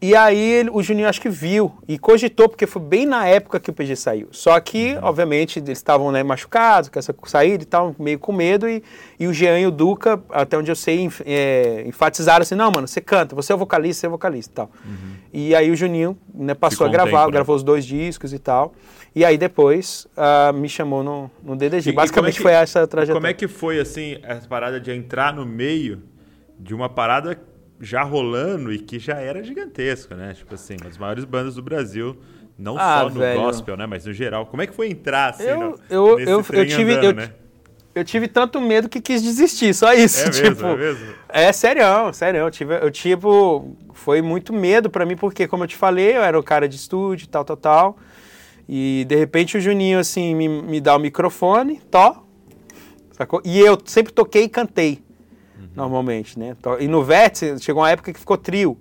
e 0.00 0.14
aí 0.14 0.66
o 0.70 0.82
Juninho 0.82 1.08
acho 1.08 1.20
que 1.20 1.28
viu 1.28 1.72
e 1.88 1.98
cogitou, 1.98 2.48
porque 2.48 2.66
foi 2.66 2.82
bem 2.82 3.06
na 3.06 3.26
época 3.26 3.58
que 3.58 3.70
o 3.70 3.72
PG 3.72 3.96
saiu. 3.96 4.28
Só 4.30 4.58
que, 4.60 4.94
uhum. 4.94 5.00
obviamente, 5.02 5.58
eles 5.58 5.78
estavam 5.78 6.12
né, 6.12 6.22
machucados 6.22 6.90
com 6.90 6.98
essa 6.98 7.14
saída 7.24 7.62
e 7.62 7.66
tal, 7.66 7.96
meio 7.98 8.18
com 8.18 8.32
medo. 8.32 8.68
E, 8.68 8.82
e 9.18 9.26
o 9.26 9.32
Jean 9.32 9.58
e 9.58 9.66
o 9.66 9.70
Duca, 9.70 10.22
até 10.30 10.58
onde 10.58 10.70
eu 10.70 10.76
sei, 10.76 11.08
é, 11.24 11.84
enfatizaram 11.86 12.42
assim: 12.42 12.54
não, 12.54 12.70
mano, 12.70 12.86
você 12.86 13.00
canta, 13.00 13.34
você 13.34 13.52
é 13.52 13.54
o 13.54 13.58
vocalista, 13.58 14.00
você 14.00 14.06
é 14.06 14.10
vocalista 14.10 14.52
e 14.52 14.54
tal. 14.54 14.70
Uhum. 14.84 15.16
E 15.32 15.54
aí 15.54 15.70
o 15.70 15.76
Juninho 15.76 16.16
né, 16.34 16.54
passou 16.54 16.86
Ficou 16.86 16.88
a 16.88 16.90
gravar, 16.90 17.18
tempo, 17.20 17.30
né? 17.30 17.32
gravou 17.32 17.56
os 17.56 17.62
dois 17.62 17.84
discos 17.84 18.32
e 18.32 18.38
tal. 18.38 18.74
E 19.14 19.24
aí 19.24 19.38
depois 19.38 20.06
uh, 20.14 20.52
me 20.52 20.68
chamou 20.68 21.02
no, 21.02 21.30
no 21.42 21.56
DDG. 21.56 21.88
E, 21.88 21.92
Basicamente 21.92 22.34
e 22.34 22.36
é 22.36 22.36
que, 22.36 22.42
foi 22.42 22.52
essa 22.52 22.86
trajetória. 22.86 23.14
Como 23.14 23.26
é 23.26 23.32
que 23.32 23.48
foi, 23.48 23.80
assim, 23.80 24.18
essa 24.22 24.46
parada 24.46 24.78
de 24.78 24.92
entrar 24.92 25.32
no 25.32 25.46
meio 25.46 26.02
de 26.58 26.74
uma 26.74 26.88
parada 26.88 27.38
já 27.80 28.02
rolando 28.02 28.72
e 28.72 28.78
que 28.78 28.98
já 28.98 29.16
era 29.16 29.42
gigantesco, 29.42 30.14
né? 30.14 30.34
Tipo 30.34 30.54
assim, 30.54 30.76
uma 30.80 30.88
das 30.88 30.98
maiores 30.98 31.24
bandas 31.24 31.54
do 31.54 31.62
Brasil, 31.62 32.16
não 32.58 32.76
ah, 32.78 33.00
só 33.02 33.10
no 33.10 33.20
velho. 33.20 33.40
gospel, 33.40 33.76
né? 33.76 33.86
Mas 33.86 34.06
no 34.06 34.12
geral. 34.12 34.46
Como 34.46 34.62
é 34.62 34.66
que 34.66 34.74
foi 34.74 34.88
entrar 34.88 35.30
assim? 35.30 35.44
Eu, 35.44 35.60
no, 35.60 35.80
eu, 35.90 36.20
eu, 36.20 36.44
eu 36.52 36.66
tive. 36.66 36.92
Andando, 36.92 37.04
eu, 37.04 37.12
né? 37.14 37.32
eu 37.94 38.04
tive 38.04 38.28
tanto 38.28 38.60
medo 38.60 38.88
que 38.88 39.00
quis 39.00 39.22
desistir, 39.22 39.74
só 39.74 39.92
isso. 39.92 40.24
É 40.28 40.30
tipo, 40.30 40.48
mesmo, 40.48 40.68
é 40.68 40.76
mesmo? 40.76 41.14
É 41.28 41.52
sério, 41.52 41.82
sério. 42.12 42.40
Eu 42.40 42.50
tive, 42.50 42.74
eu 42.74 42.90
tipo, 42.90 43.76
foi 43.92 44.22
muito 44.22 44.52
medo 44.52 44.88
para 44.88 45.04
mim, 45.04 45.16
porque, 45.16 45.46
como 45.46 45.64
eu 45.64 45.68
te 45.68 45.76
falei, 45.76 46.16
eu 46.16 46.22
era 46.22 46.38
o 46.38 46.42
cara 46.42 46.68
de 46.68 46.76
estúdio, 46.76 47.28
tal, 47.28 47.44
tal, 47.44 47.56
tal. 47.56 47.98
E 48.68 49.04
de 49.08 49.16
repente 49.16 49.56
o 49.56 49.60
Juninho, 49.60 49.98
assim, 49.98 50.34
me, 50.34 50.48
me 50.48 50.80
dá 50.80 50.96
o 50.96 50.98
microfone, 50.98 51.80
tó. 51.90 52.26
Sacou? 53.12 53.40
E 53.44 53.60
eu 53.60 53.78
sempre 53.84 54.12
toquei 54.12 54.44
e 54.44 54.48
cantei 54.48 55.05
normalmente, 55.76 56.38
né? 56.38 56.56
E 56.80 56.88
no 56.88 57.04
Vértice 57.04 57.58
chegou 57.60 57.82
uma 57.82 57.90
época 57.90 58.12
que 58.12 58.18
ficou 58.18 58.36
trio. 58.36 58.78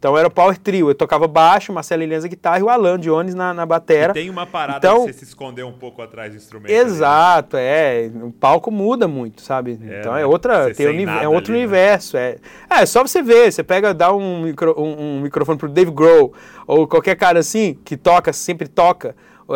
Então 0.00 0.16
era 0.16 0.26
o 0.26 0.30
Power 0.30 0.56
Trio. 0.56 0.88
Eu 0.88 0.94
tocava 0.94 1.28
baixo, 1.28 1.74
Marcelo 1.74 2.02
Elias 2.02 2.24
guitarra 2.24 2.58
e 2.58 2.62
o 2.62 2.70
Alan 2.70 2.98
Jones 2.98 3.34
na, 3.34 3.52
na 3.52 3.66
batera. 3.66 4.12
E 4.12 4.14
tem 4.14 4.30
uma 4.30 4.46
parada 4.46 4.78
então, 4.78 5.04
que 5.04 5.12
você 5.12 5.18
se 5.18 5.24
esconder 5.26 5.62
um 5.62 5.74
pouco 5.74 6.00
atrás 6.00 6.32
do 6.32 6.38
instrumento. 6.38 6.72
Exato, 6.72 7.58
ali, 7.58 7.66
né? 7.66 8.06
é. 8.06 8.10
O 8.24 8.32
palco 8.32 8.70
muda 8.70 9.06
muito, 9.06 9.42
sabe? 9.42 9.78
É, 9.82 10.00
então 10.00 10.14
né? 10.14 10.22
é 10.22 10.26
outra, 10.26 10.74
tem 10.74 10.86
é 10.86 11.28
outro 11.28 11.52
ali, 11.52 11.60
né? 11.60 11.66
universo. 11.66 12.16
Né? 12.16 12.36
É. 12.70 12.80
é 12.80 12.86
só 12.86 13.02
você 13.02 13.22
ver. 13.22 13.52
Você 13.52 13.62
pega, 13.62 13.92
dá 13.92 14.10
um, 14.10 14.44
micro, 14.44 14.74
um, 14.80 15.18
um 15.18 15.20
microfone 15.20 15.58
pro 15.58 15.68
Dave 15.68 15.90
Grohl 15.90 16.32
ou 16.66 16.88
qualquer 16.88 17.16
cara 17.16 17.40
assim 17.40 17.76
que 17.84 17.94
toca, 17.94 18.32
sempre 18.32 18.68
toca. 18.68 19.14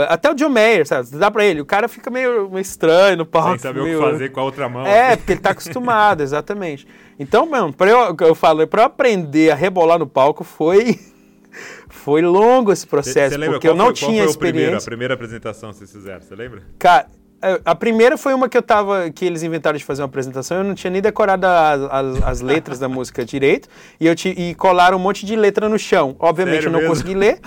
Até 0.09 0.31
o 0.31 0.35
John 0.35 0.49
Mayer, 0.49 0.87
sabe? 0.87 1.09
Dá 1.13 1.31
pra 1.31 1.45
ele. 1.45 1.61
O 1.61 1.67
cara 1.67 1.89
fica 1.89 2.11
meio, 2.11 2.49
meio 2.49 2.61
estranho 2.61 3.19
no 3.19 3.27
palco. 3.27 3.51
Sem 3.51 3.59
saber 3.59 3.83
meio... 3.83 3.99
o 3.99 4.03
que 4.03 4.11
fazer 4.11 4.33
com 4.33 4.41
a 4.41 4.45
outra 4.45 4.69
mão. 4.69 4.87
É, 4.87 5.17
porque 5.17 5.33
ele 5.33 5.41
tá 5.41 5.51
acostumado, 5.51 6.23
exatamente. 6.25 6.87
Então, 7.19 7.49
mano, 7.49 7.73
pra 7.73 7.91
eu, 7.91 8.17
eu 8.21 8.35
falo, 8.35 8.67
pra 8.67 8.83
eu 8.83 8.87
aprender 8.87 9.51
a 9.51 9.55
rebolar 9.55 9.99
no 9.99 10.07
palco 10.07 10.43
foi. 10.43 10.99
foi 11.89 12.23
longo 12.23 12.73
esse 12.73 12.87
processo, 12.87 13.39
porque 13.39 13.69
eu 13.69 13.75
não 13.75 13.87
foi, 13.87 13.95
tinha 13.95 14.25
experiência. 14.25 14.39
Primeiro, 14.39 14.77
a 14.77 14.81
primeira 14.81 15.15
apresentação 15.15 15.71
que 15.71 15.77
vocês 15.77 15.93
fizeram, 15.93 16.21
você 16.21 16.35
lembra? 16.35 16.63
Cara, 16.79 17.07
a 17.65 17.75
primeira 17.75 18.17
foi 18.17 18.33
uma 18.33 18.49
que 18.49 18.57
eu 18.57 18.63
tava. 18.63 19.11
que 19.11 19.25
eles 19.25 19.43
inventaram 19.43 19.77
de 19.77 19.85
fazer 19.85 20.03
uma 20.03 20.07
apresentação, 20.07 20.59
eu 20.59 20.65
não 20.65 20.75
tinha 20.75 20.91
nem 20.91 21.03
decorado 21.03 21.47
as, 21.47 21.83
as, 21.83 22.23
as 22.23 22.41
letras 22.41 22.79
da 22.79 22.89
música 22.91 23.25
direito, 23.25 23.69
e, 24.01 24.07
eu 24.07 24.15
te, 24.15 24.29
e 24.31 24.55
colaram 24.55 24.97
um 24.97 25.01
monte 25.01 25.27
de 25.27 25.37
letra 25.37 25.69
no 25.69 25.79
chão. 25.79 26.17
Obviamente 26.19 26.63
Sério 26.63 26.69
eu 26.69 26.73
não 26.73 26.81
mesmo? 26.81 26.95
consegui 26.95 27.15
ler. 27.15 27.39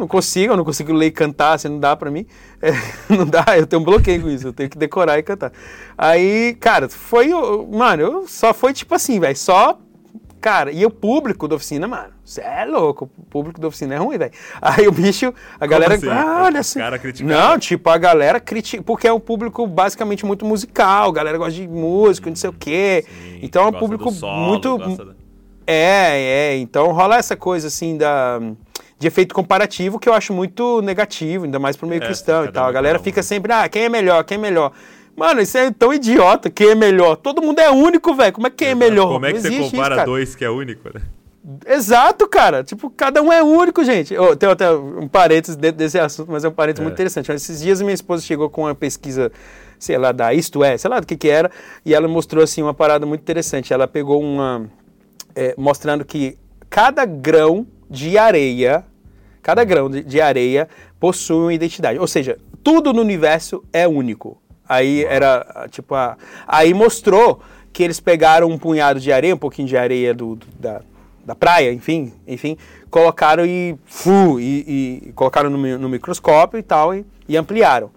Não 0.00 0.08
consigo, 0.08 0.54
eu 0.54 0.56
não 0.56 0.64
consigo 0.64 0.94
ler 0.94 1.08
e 1.08 1.10
cantar, 1.10 1.52
assim, 1.52 1.68
não 1.68 1.78
dá 1.78 1.94
pra 1.94 2.10
mim. 2.10 2.26
É, 2.62 2.72
não 3.08 3.24
dá, 3.24 3.56
eu 3.56 3.66
tenho 3.66 3.80
um 3.80 3.84
bloqueio 3.86 4.20
com 4.20 4.28
isso, 4.28 4.48
eu 4.48 4.52
tenho 4.52 4.68
que 4.68 4.76
decorar 4.76 5.18
e 5.18 5.22
cantar. 5.22 5.50
Aí, 5.96 6.54
cara, 6.60 6.90
foi. 6.90 7.30
Mano, 7.70 8.02
eu 8.02 8.28
só 8.28 8.52
foi 8.52 8.74
tipo 8.74 8.94
assim, 8.94 9.18
velho, 9.18 9.34
só. 9.34 9.78
Cara, 10.42 10.70
e 10.70 10.84
o 10.84 10.90
público 10.90 11.48
da 11.48 11.56
oficina, 11.56 11.88
mano, 11.88 12.12
você 12.22 12.42
é 12.42 12.66
louco, 12.66 13.10
o 13.16 13.22
público 13.24 13.58
da 13.58 13.68
oficina 13.68 13.94
é 13.94 13.96
ruim, 13.96 14.18
velho. 14.18 14.30
Aí 14.60 14.86
o 14.86 14.92
bicho, 14.92 15.32
a 15.58 15.66
galera. 15.66 15.94
Assim? 15.94 16.08
Ah, 16.08 16.42
olha 16.44 16.60
assim. 16.60 16.78
Cara 16.80 17.00
não, 17.22 17.58
tipo, 17.58 17.88
a 17.88 17.96
galera 17.96 18.38
critica. 18.38 18.82
Porque 18.82 19.08
é 19.08 19.12
um 19.12 19.20
público 19.20 19.66
basicamente 19.66 20.26
muito 20.26 20.44
musical, 20.44 21.08
a 21.08 21.12
galera 21.12 21.38
gosta 21.38 21.54
de 21.54 21.66
música, 21.66 22.28
não 22.28 22.36
sei 22.36 22.50
o 22.50 22.54
quê. 22.54 23.06
Sim, 23.08 23.38
então 23.40 23.64
é 23.64 23.66
um 23.68 23.72
público 23.72 24.10
solo, 24.10 24.48
muito. 24.50 24.76
Da... 24.76 25.14
É, 25.66 26.52
é. 26.52 26.56
Então 26.58 26.92
rola 26.92 27.16
essa 27.16 27.36
coisa 27.36 27.68
assim 27.68 27.96
da 27.96 28.38
de 29.00 29.06
efeito 29.06 29.34
comparativo 29.34 29.98
que 29.98 30.06
eu 30.06 30.12
acho 30.12 30.34
muito 30.34 30.82
negativo, 30.82 31.46
ainda 31.46 31.58
mais 31.58 31.74
pro 31.74 31.88
meio 31.88 32.02
é, 32.02 32.06
cristão 32.06 32.44
e 32.44 32.52
tal. 32.52 32.66
A 32.66 32.70
galera 32.70 32.98
fica 32.98 33.22
sempre, 33.22 33.50
ah, 33.50 33.66
quem 33.66 33.84
é 33.84 33.88
melhor, 33.88 34.22
quem 34.24 34.36
é 34.36 34.40
melhor. 34.40 34.72
Mano, 35.16 35.40
isso 35.40 35.56
é 35.56 35.70
tão 35.70 35.90
idiota, 35.92 36.50
quem 36.50 36.68
é 36.68 36.74
melhor? 36.74 37.16
Todo 37.16 37.40
mundo 37.40 37.58
é 37.60 37.70
único, 37.70 38.14
velho. 38.14 38.32
Como 38.34 38.46
é 38.46 38.50
que 38.50 38.56
quem 38.56 38.68
é 38.68 38.74
melhor? 38.74 39.08
Como 39.08 39.24
é 39.24 39.32
que 39.32 39.40
você 39.40 39.58
compara 39.58 39.96
isso, 39.96 40.04
dois 40.04 40.34
que 40.34 40.44
é 40.44 40.50
único, 40.50 40.90
né? 40.92 41.00
Exato, 41.66 42.28
cara. 42.28 42.62
Tipo, 42.62 42.90
cada 42.90 43.22
um 43.22 43.32
é 43.32 43.42
único, 43.42 43.82
gente. 43.82 44.14
Oh, 44.18 44.36
tem 44.36 44.50
até 44.50 44.70
um 44.70 45.08
parênteses 45.08 45.56
dentro 45.56 45.78
desse 45.78 45.98
assunto, 45.98 46.30
mas 46.30 46.44
é 46.44 46.48
um 46.48 46.52
parênteses 46.52 46.80
é. 46.80 46.84
muito 46.84 46.94
interessante. 46.94 47.32
Esses 47.32 47.62
dias 47.62 47.80
minha 47.80 47.94
esposa 47.94 48.22
chegou 48.22 48.50
com 48.50 48.64
uma 48.64 48.74
pesquisa, 48.74 49.32
sei 49.78 49.96
lá, 49.96 50.12
da 50.12 50.34
Isto 50.34 50.62
É, 50.62 50.76
sei 50.76 50.90
lá 50.90 51.00
do 51.00 51.06
que 51.06 51.16
que 51.16 51.28
era, 51.30 51.50
e 51.86 51.94
ela 51.94 52.06
mostrou, 52.06 52.44
assim, 52.44 52.62
uma 52.62 52.74
parada 52.74 53.06
muito 53.06 53.22
interessante. 53.22 53.72
Ela 53.72 53.88
pegou 53.88 54.22
uma... 54.22 54.68
É, 55.34 55.54
mostrando 55.56 56.04
que 56.04 56.36
cada 56.68 57.06
grão 57.06 57.66
de 57.88 58.18
areia 58.18 58.84
Cada 59.42 59.64
grão 59.64 59.88
de 59.88 60.20
areia 60.20 60.68
possui 60.98 61.36
uma 61.36 61.54
identidade. 61.54 61.98
Ou 61.98 62.06
seja, 62.06 62.38
tudo 62.62 62.92
no 62.92 63.00
universo 63.00 63.64
é 63.72 63.88
único. 63.88 64.40
Aí 64.68 65.04
era 65.04 65.66
tipo 65.70 65.94
a. 65.94 66.16
Aí 66.46 66.72
mostrou 66.72 67.40
que 67.72 67.82
eles 67.82 68.00
pegaram 68.00 68.48
um 68.48 68.58
punhado 68.58 69.00
de 69.00 69.12
areia, 69.12 69.34
um 69.34 69.38
pouquinho 69.38 69.68
de 69.68 69.76
areia 69.76 70.12
do, 70.14 70.36
do 70.36 70.46
da, 70.58 70.82
da 71.24 71.34
praia, 71.34 71.72
enfim, 71.72 72.12
enfim, 72.26 72.56
colocaram 72.90 73.46
e, 73.46 73.76
fu, 73.84 74.40
e, 74.40 75.04
e 75.08 75.12
colocaram 75.12 75.48
no, 75.50 75.78
no, 75.78 75.88
microscópio 75.88 76.58
e 76.58 76.62
tal 76.62 76.94
e, 76.94 77.06
e, 77.28 77.36
ampliaram. 77.36 77.90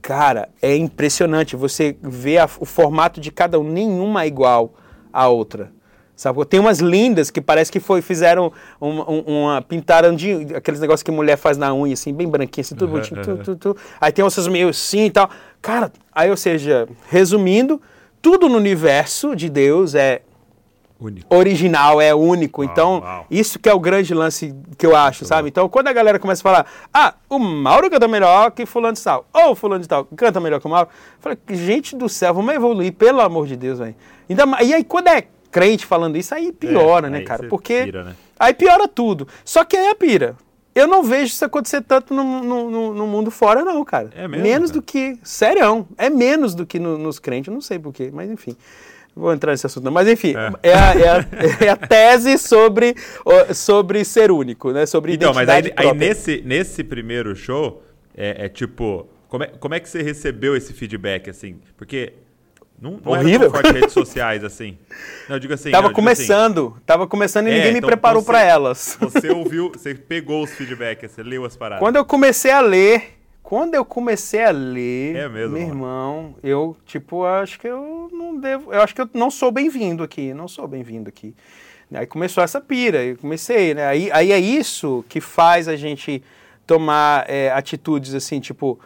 Cara, 0.00 0.48
é 0.62 0.76
impressionante. 0.76 1.56
Você 1.56 1.96
vê 2.00 2.38
a, 2.38 2.48
o 2.58 2.64
formato 2.64 3.20
de 3.20 3.30
cada 3.30 3.58
um, 3.58 3.64
nenhuma 3.64 4.22
é 4.22 4.26
igual 4.26 4.74
à 5.12 5.28
outra. 5.28 5.72
Sabe? 6.18 6.44
Tem 6.46 6.58
umas 6.58 6.80
lindas 6.80 7.30
que 7.30 7.40
parece 7.40 7.70
que 7.70 7.78
foi, 7.78 8.02
fizeram 8.02 8.52
uma, 8.80 9.04
uma 9.08 9.62
pintaram 9.62 10.12
de 10.16 10.52
aqueles 10.52 10.80
negócios 10.80 11.04
que 11.04 11.12
mulher 11.12 11.36
faz 11.36 11.56
na 11.56 11.72
unha, 11.72 11.94
assim, 11.94 12.12
bem 12.12 12.26
branquinho, 12.26 12.62
assim, 12.62 12.74
tudo 12.74 12.90
bonitinho, 12.90 13.22
tu, 13.22 13.36
tu, 13.36 13.54
tu. 13.54 13.76
Aí 14.00 14.10
tem 14.10 14.24
outras 14.24 14.48
meio 14.48 14.70
assim 14.70 15.04
e 15.04 15.10
tal. 15.12 15.30
Cara, 15.62 15.92
aí, 16.12 16.28
ou 16.28 16.36
seja, 16.36 16.88
resumindo, 17.08 17.80
tudo 18.20 18.48
no 18.48 18.56
universo 18.56 19.36
de 19.36 19.48
Deus 19.48 19.94
é 19.94 20.22
Único. 21.00 21.32
original, 21.32 22.00
é 22.00 22.12
único. 22.12 22.62
Uau, 22.62 22.72
então, 22.72 22.98
uau. 22.98 23.26
isso 23.30 23.56
que 23.56 23.68
é 23.68 23.72
o 23.72 23.78
grande 23.78 24.12
lance 24.12 24.52
que 24.76 24.84
eu 24.84 24.96
acho, 24.96 25.24
sabe? 25.24 25.50
Então, 25.50 25.68
quando 25.68 25.86
a 25.86 25.92
galera 25.92 26.18
começa 26.18 26.40
a 26.40 26.42
falar, 26.42 26.66
ah, 26.92 27.14
o 27.30 27.38
Mauro 27.38 27.88
canta 27.88 28.08
melhor 28.08 28.50
que 28.50 28.66
fulano 28.66 28.94
de 28.94 29.04
tal, 29.04 29.24
ou 29.32 29.54
fulano 29.54 29.82
de 29.82 29.88
tal 29.88 30.04
canta 30.04 30.40
melhor 30.40 30.58
que 30.58 30.66
o 30.66 30.70
Mauro, 30.70 30.88
eu 30.90 31.20
falei, 31.20 31.38
gente 31.50 31.94
do 31.94 32.08
céu, 32.08 32.34
vamos 32.34 32.52
evoluir, 32.52 32.92
pelo 32.92 33.20
amor 33.20 33.46
de 33.46 33.54
Deus, 33.54 33.78
velho. 33.78 33.94
E 34.28 34.74
aí, 34.74 34.82
quando 34.82 35.06
é 35.06 35.28
crente 35.50 35.84
falando 35.86 36.16
isso, 36.16 36.34
aí 36.34 36.52
piora, 36.52 37.06
É, 37.06 37.10
né, 37.10 37.18
aí 37.18 37.24
cara? 37.24 37.48
Porque 37.48 37.84
pira, 37.84 38.04
né? 38.04 38.14
aí 38.38 38.54
piora 38.54 38.86
tudo. 38.88 39.26
Só 39.44 39.64
que 39.64 39.76
aí 39.76 39.86
é 39.86 39.94
pira. 39.94 40.36
Eu 40.74 40.86
não 40.86 41.02
vejo 41.02 41.32
isso 41.32 41.44
acontecer 41.44 41.82
tanto 41.82 42.14
no, 42.14 42.22
no- 42.42 42.70
no- 42.94 43.06
mundo 43.06 43.30
fora, 43.32 43.64
não, 43.64 43.84
cara. 43.84 44.10
É 44.14 44.28
mesmo, 44.28 44.42
Menos 44.44 44.70
cara? 44.70 44.80
do 44.80 44.86
que. 44.86 45.18
Serião. 45.24 45.88
É 45.96 46.08
menos 46.08 46.54
do 46.54 46.64
que 46.64 46.78
no- 46.78 46.96
nos 46.96 47.18
crentes, 47.18 47.48
eu 47.48 47.54
não 47.54 47.60
sei 47.60 47.78
porquê, 47.78 48.10
mas 48.12 48.30
enfim. 48.30 48.54
Vou 49.16 49.32
entrar 49.32 49.50
nesse 49.50 49.66
assunto, 49.66 49.82
não. 49.82 49.90
Mas 49.90 50.06
enfim, 50.06 50.34
É. 50.62 50.70
é, 50.70 50.74
a, 50.74 50.94
é 50.94 51.08
a- 51.08 51.26
é 51.66 51.68
a 51.70 51.76
tese 51.76 52.38
sobre, 52.38 52.94
sobre 53.54 54.04
ser 54.04 54.30
único, 54.30 54.70
né? 54.70 54.86
Sobre 54.86 55.14
Então, 55.14 55.32
mas 55.34 55.48
aí, 55.48 55.58
identidade 55.58 55.80
aí 55.80 55.88
própria. 55.90 56.08
nesse, 56.08 56.42
nesse 56.44 56.84
primeiro 56.84 57.34
show, 57.34 57.82
é, 58.16 58.44
é 58.44 58.48
tipo, 58.48 59.08
como 59.28 59.44
é, 59.44 59.46
como 59.48 59.74
é 59.74 59.80
que 59.80 59.88
você 59.88 60.02
recebeu 60.02 60.56
esse 60.56 60.72
feedback, 60.72 61.28
assim? 61.30 61.56
Porque 61.76 62.12
não, 62.80 63.00
não 63.04 63.12
Horrível. 63.12 63.52
era 63.54 63.72
redes 63.72 63.92
sociais, 63.92 64.44
assim. 64.44 64.78
Não, 65.28 65.36
eu 65.36 65.40
digo 65.40 65.54
assim... 65.54 65.70
Tava 65.70 65.88
digo 65.88 66.00
assim, 66.00 66.14
começando, 66.16 66.76
tava 66.86 67.06
começando 67.06 67.48
e 67.48 67.50
É, 67.50 67.54
ninguém 67.54 67.72
me 67.72 67.78
então 67.78 67.88
preparou 67.88 68.22
pra 68.22 68.42
elas. 68.42 68.96
Você 69.00 69.30
ouviu, 69.30 69.72
você 69.74 69.94
pegou 69.94 70.42
os 70.44 70.50
feedbacks, 70.52 71.10
você 71.10 71.22
leu 71.22 71.44
as 71.44 71.56
paradas. 71.56 71.80
Quando 71.80 71.96
eu 71.96 72.04
comecei 72.04 72.50
a 72.50 72.60
ler, 72.60 73.18
quando 73.42 73.74
eu 73.74 73.84
comecei 73.84 74.44
a 74.44 74.50
ler, 74.50 75.16
É 75.16 75.28
mesmo, 75.28 75.56
meu 75.56 75.66
mano? 75.66 75.72
irmão, 75.72 76.34
eu, 76.42 76.76
tipo, 76.84 77.24
acho 77.24 77.58
que 77.58 77.66
eu 77.66 78.08
não 78.12 78.38
devo, 78.38 78.72
eu 78.72 78.80
acho 78.82 78.94
que 78.94 79.00
eu 79.00 79.08
não 79.14 79.30
sou 79.30 79.50
bem-vindo 79.50 80.02
aqui, 80.02 80.32
não 80.34 80.46
sou 80.46 80.68
bem-vindo 80.68 81.08
aqui. 81.08 81.34
Aí 81.92 82.06
começou 82.06 82.44
essa 82.44 82.60
pira, 82.60 83.02
eu 83.02 83.16
comecei, 83.16 83.72
né? 83.72 83.86
Aí, 83.86 84.10
aí 84.12 84.30
é 84.30 84.38
isso 84.38 85.02
que 85.08 85.20
faz 85.20 85.66
a 85.68 85.76
gente 85.76 86.22
tomar 86.66 87.24
é, 87.28 87.50
atitudes 87.50 88.14
assim, 88.14 88.38
tipo, 88.40 88.78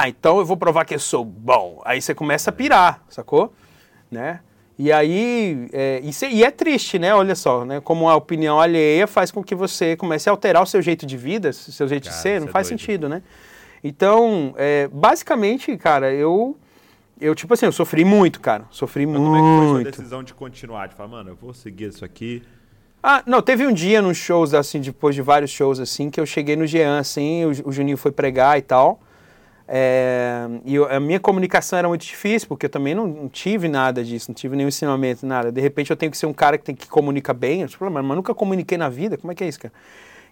ah, 0.00 0.08
então 0.08 0.38
eu 0.38 0.44
vou 0.44 0.56
provar 0.56 0.84
que 0.84 0.94
eu 0.94 0.98
sou 0.98 1.24
bom. 1.24 1.80
Aí 1.84 2.00
você 2.02 2.14
começa 2.14 2.50
a 2.50 2.52
pirar, 2.52 3.02
sacou? 3.08 3.52
Né? 4.10 4.40
E 4.78 4.92
aí, 4.92 5.68
é, 5.72 6.00
isso 6.04 6.24
é- 6.26 6.30
e 6.30 6.44
é 6.44 6.50
triste, 6.50 6.98
né? 6.98 7.14
Olha 7.14 7.34
só, 7.34 7.64
né? 7.64 7.80
Como 7.80 8.08
a 8.08 8.14
opinião 8.14 8.60
alheia 8.60 9.06
faz 9.06 9.30
com 9.30 9.42
que 9.42 9.54
você 9.54 9.96
comece 9.96 10.28
a 10.28 10.32
alterar 10.32 10.62
o 10.62 10.66
seu 10.66 10.82
jeito 10.82 11.06
de 11.06 11.16
vida, 11.16 11.48
o 11.48 11.52
seu 11.52 11.88
jeito 11.88 12.04
Cara, 12.04 12.16
de 12.16 12.22
ser, 12.22 12.40
não 12.40 12.48
é 12.48 12.50
faz 12.50 12.68
doido. 12.68 12.78
sentido, 12.78 13.08
né? 13.08 13.22
Então, 13.82 14.54
é, 14.56 14.88
basicamente, 14.92 15.74
cara, 15.78 16.12
eu, 16.12 16.56
eu, 17.20 17.34
tipo 17.34 17.54
assim, 17.54 17.64
eu 17.66 17.72
sofri 17.72 18.04
muito, 18.04 18.40
cara. 18.40 18.64
Sofri 18.70 19.06
Mas 19.06 19.16
como 19.16 19.36
é 19.36 19.40
que 19.40 19.46
foi 19.46 19.54
a 19.54 19.68
sua 19.68 19.74
muito. 19.74 19.90
decisão 19.90 20.22
de 20.22 20.34
continuar? 20.34 20.88
De 20.88 20.94
falar, 20.94 21.08
mano, 21.08 21.30
eu 21.30 21.36
vou 21.36 21.54
seguir 21.54 21.88
isso 21.88 22.04
aqui. 22.04 22.42
Ah, 23.02 23.22
não, 23.26 23.40
teve 23.40 23.66
um 23.66 23.72
dia 23.72 24.02
nos 24.02 24.16
shows, 24.18 24.52
assim, 24.52 24.80
depois 24.80 25.14
de 25.14 25.22
vários 25.22 25.50
shows, 25.50 25.78
assim, 25.80 26.10
que 26.10 26.20
eu 26.20 26.26
cheguei 26.26 26.56
no 26.56 26.66
Jean, 26.66 26.98
assim, 26.98 27.44
o, 27.44 27.68
o 27.68 27.72
Juninho 27.72 27.96
foi 27.96 28.10
pregar 28.12 28.58
e 28.58 28.62
tal. 28.62 29.00
É, 29.68 30.46
e 30.64 30.74
eu- 30.76 30.88
a 30.88 31.00
minha 31.00 31.18
comunicação 31.18 31.78
era 31.78 31.88
muito 31.88 32.02
difícil, 32.04 32.46
porque 32.48 32.66
eu 32.66 32.70
também 32.70 32.94
não, 32.94 33.06
não 33.06 33.28
tive 33.28 33.68
nada 33.68 34.04
disso, 34.04 34.30
não 34.30 34.34
tive 34.34 34.54
nenhum 34.56 34.68
ensinamento, 34.68 35.26
nada. 35.26 35.50
De 35.50 35.60
repente 35.60 35.90
eu 35.90 35.96
tenho 35.96 36.10
que 36.12 36.18
ser 36.18 36.26
um 36.26 36.32
cara 36.32 36.56
que 36.56 36.64
tem 36.64 36.74
que 36.74 36.88
comunica 36.88 37.34
bem. 37.34 37.62
Eu, 37.62 37.68
tipo, 37.68 37.88
mas 37.90 38.04
nunca 38.04 38.34
comuniquei 38.34 38.78
na 38.78 38.88
vida, 38.88 39.16
como 39.16 39.32
é 39.32 39.34
que 39.34 39.42
é 39.42 39.48
isso, 39.48 39.58
cara? 39.60 39.74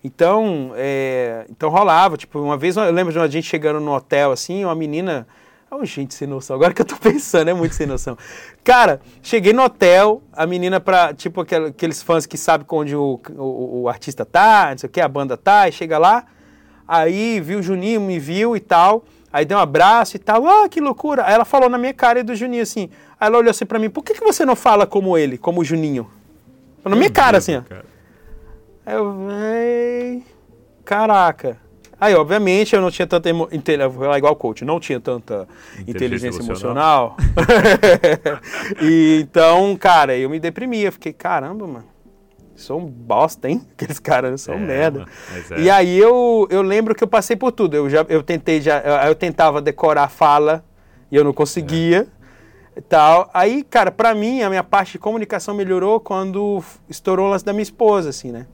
Então, 0.03 0.73
é, 0.77 1.47
então 1.51 1.71
rolava, 1.71 2.17
tipo, 2.17 2.39
uma 2.39 2.57
vez 2.57 2.77
eu 2.77 2.91
lembro 2.93 3.13
de 3.13 3.19
uma 3.19 3.29
gente 3.29 3.47
chegando 3.47 3.81
no 3.81 3.93
hotel, 3.95 4.33
assim, 4.33 4.65
uma 4.65 4.75
menina... 4.75 5.27
Oh, 5.71 5.85
gente, 5.85 6.15
sem 6.15 6.29
noção. 6.29 6.55
Agora 6.55 6.73
que 6.73 6.83
eu 6.83 6.87
tô 6.87 6.95
pensando, 7.01 7.49
é 7.49 7.55
muito 7.55 7.75
sem 7.75 7.87
noção. 7.87 8.17
Cara, 8.63 9.01
cheguei 9.23 9.53
no 9.53 9.63
hotel, 9.65 10.23
a 10.33 10.47
menina 10.47 10.79
pra, 10.79 11.13
tipo, 11.13 11.41
aqueles 11.41 12.01
fãs 12.01 12.27
que 12.27 12.37
sabem 12.39 12.65
onde 12.71 12.95
o, 12.95 13.19
o, 13.37 13.81
o 13.83 13.89
artista 13.89 14.25
tá, 14.25 14.69
não 14.71 14.79
sei 14.79 14.89
o 14.89 14.91
que, 14.93 15.01
a 15.01 15.09
banda 15.09 15.37
tá, 15.37 15.69
e 15.69 15.73
chega 15.73 15.99
lá, 15.99 16.27
aí 16.87 17.41
viu 17.41 17.59
o 17.59 17.63
Juninho, 17.63 18.01
me 18.01 18.21
viu 18.21 18.55
e 18.55 18.61
tal, 18.61 19.05
aí 19.35 19.45
deu 19.45 19.59
um 19.59 19.61
abraço 19.61 20.15
e 20.15 20.21
tal, 20.21 20.47
ah, 20.47 20.69
que 20.69 20.81
loucura. 20.81 21.27
Aí 21.27 21.35
ela 21.35 21.45
falou 21.45 21.69
na 21.69 21.77
minha 21.77 21.93
cara 21.93 22.21
e 22.21 22.23
do 22.23 22.37
Juninho 22.37 22.63
assim, 22.63 22.89
aí 23.19 23.27
ela 23.27 23.37
olhou 23.37 23.51
assim 23.51 23.67
pra 23.67 23.81
mim, 23.81 23.91
por 23.91 24.05
que, 24.05 24.15
que 24.15 24.25
você 24.25 24.47
não 24.47 24.55
fala 24.55 24.87
como 24.87 25.19
ele, 25.19 25.37
como 25.37 25.61
o 25.61 25.65
Juninho? 25.65 26.09
Na 26.85 26.95
minha 26.95 27.11
cara, 27.11 27.39
assim, 27.39 27.57
ó. 27.57 27.63
Cara. 27.63 27.85
Aí 28.87 28.95
eu, 28.95 29.27
véi, 29.27 30.23
caraca. 30.85 31.59
Aí, 32.01 32.15
obviamente, 32.15 32.77
eu 32.77 32.81
não 32.81 32.91
tinha 32.93 33.07
tanta 33.09 33.29
emo... 33.29 33.49
falar 33.99 34.19
igual 34.19 34.37
coach, 34.37 34.65
não 34.65 34.79
tinha 34.79 35.01
tanta 35.01 35.49
inteligência, 35.81 36.29
Inteligência 36.29 36.43
emocional. 36.43 37.17
e 38.81 39.21
então, 39.23 39.75
cara, 39.77 40.17
eu 40.17 40.31
me 40.31 40.39
deprimia, 40.39 40.93
fiquei, 40.93 41.13
caramba, 41.13 41.67
mano. 41.67 41.94
Sou 42.57 42.79
um 42.81 42.87
bosta, 42.87 43.49
hein? 43.49 43.67
Aqueles 43.77 43.99
caras 43.99 44.41
são 44.43 44.55
É, 44.55 44.59
merda. 44.59 45.07
é. 45.51 45.61
E 45.61 45.71
aí 45.71 45.99
eu, 45.99 46.47
eu 46.51 46.63
lembro 46.63 46.95
que 46.95 47.03
eu 47.03 47.09
passei 47.09 47.37
por 47.37 47.51
tudo. 47.53 47.77
Eu 47.77 47.91
já 47.91 48.05
eu 48.09 48.23
tentei 48.23 48.61
já 48.61 48.79
eu, 49.07 49.15
tentava 49.15 49.61
decorar 49.61 50.05
a 50.05 50.09
fala 50.09 50.65
e 51.11 51.17
eu 51.17 51.25
não 51.25 51.33
conseguia. 51.33 52.07
E 52.77 52.81
tal. 52.81 53.31
Aí, 53.33 53.63
cara, 53.63 53.91
pra 53.93 54.15
mim 54.15 54.43
a 54.43 54.49
minha 54.51 54.65
parte 54.65 54.93
de 54.93 54.99
comunicação 54.99 55.55
melhorou 55.55 56.01
quando 56.01 56.63
estourou 56.89 57.27
o 57.27 57.31
lance 57.31 57.45
da 57.45 57.53
minha 57.53 57.63
esposa, 57.63 58.09
assim, 58.11 58.33
né? 58.33 58.47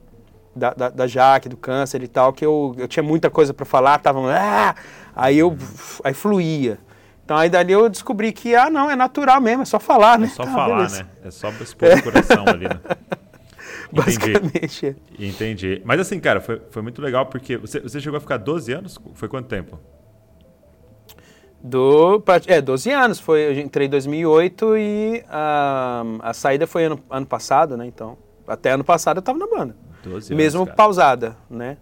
Da, 0.55 0.73
da, 0.73 0.89
da 0.89 1.07
Jaque, 1.07 1.47
do 1.49 1.55
câncer 1.57 2.03
e 2.03 2.07
tal, 2.07 2.33
que 2.33 2.45
eu, 2.45 2.75
eu 2.77 2.87
tinha 2.87 3.01
muita 3.01 3.29
coisa 3.29 3.53
pra 3.53 3.65
falar, 3.65 3.97
tava. 3.99 4.19
Ah! 4.31 4.75
Aí 5.15 5.39
eu 5.39 5.57
aí 6.03 6.13
fluía. 6.13 6.77
Então 7.23 7.37
aí 7.37 7.49
dali 7.49 7.71
eu 7.71 7.87
descobri 7.87 8.31
que, 8.33 8.53
ah, 8.55 8.69
não, 8.69 8.91
é 8.91 8.95
natural 8.95 9.39
mesmo, 9.39 9.61
é 9.61 9.65
só 9.65 9.79
falar, 9.79 10.19
né? 10.19 10.25
É 10.27 10.29
só 10.29 10.43
Tá, 10.43 10.51
falar, 10.53 10.75
beleza. 10.75 11.03
né? 11.03 11.09
É 11.23 11.31
só 11.31 11.49
expor 11.49 11.89
o 11.97 12.03
coração 12.03 12.43
ali, 12.47 12.67
né? 12.67 12.79
Entendi. 13.97 14.33
Basicamente. 14.33 14.85
é. 14.87 14.95
Entendi. 15.19 15.81
Mas 15.85 15.99
assim, 15.99 16.19
cara, 16.19 16.39
foi, 16.41 16.61
foi 16.69 16.81
muito 16.81 17.01
legal 17.01 17.25
porque 17.25 17.57
você, 17.57 17.79
você 17.79 17.99
chegou 17.99 18.17
a 18.17 18.21
ficar 18.21 18.37
12 18.37 18.71
anos? 18.71 18.97
Foi 19.13 19.27
quanto 19.27 19.47
tempo? 19.47 19.79
Do, 21.63 22.23
é, 22.47 22.61
12 22.61 22.89
anos. 22.91 23.19
Foi, 23.19 23.39
eu 23.41 23.59
entrei 23.59 23.87
em 23.87 23.89
2008 23.89 24.77
e 24.77 25.23
a, 25.29 26.03
a 26.21 26.33
saída 26.33 26.65
foi 26.65 26.85
ano, 26.85 26.99
ano 27.09 27.25
passado, 27.25 27.77
né? 27.77 27.85
Então, 27.85 28.17
até 28.47 28.71
ano 28.71 28.83
passado 28.83 29.17
eu 29.17 29.21
tava 29.21 29.37
na 29.37 29.47
banda. 29.47 29.75
12 30.03 30.33
Mesmo 30.33 30.65
cara. 30.65 30.75
pausada, 30.75 31.37
né? 31.49 31.77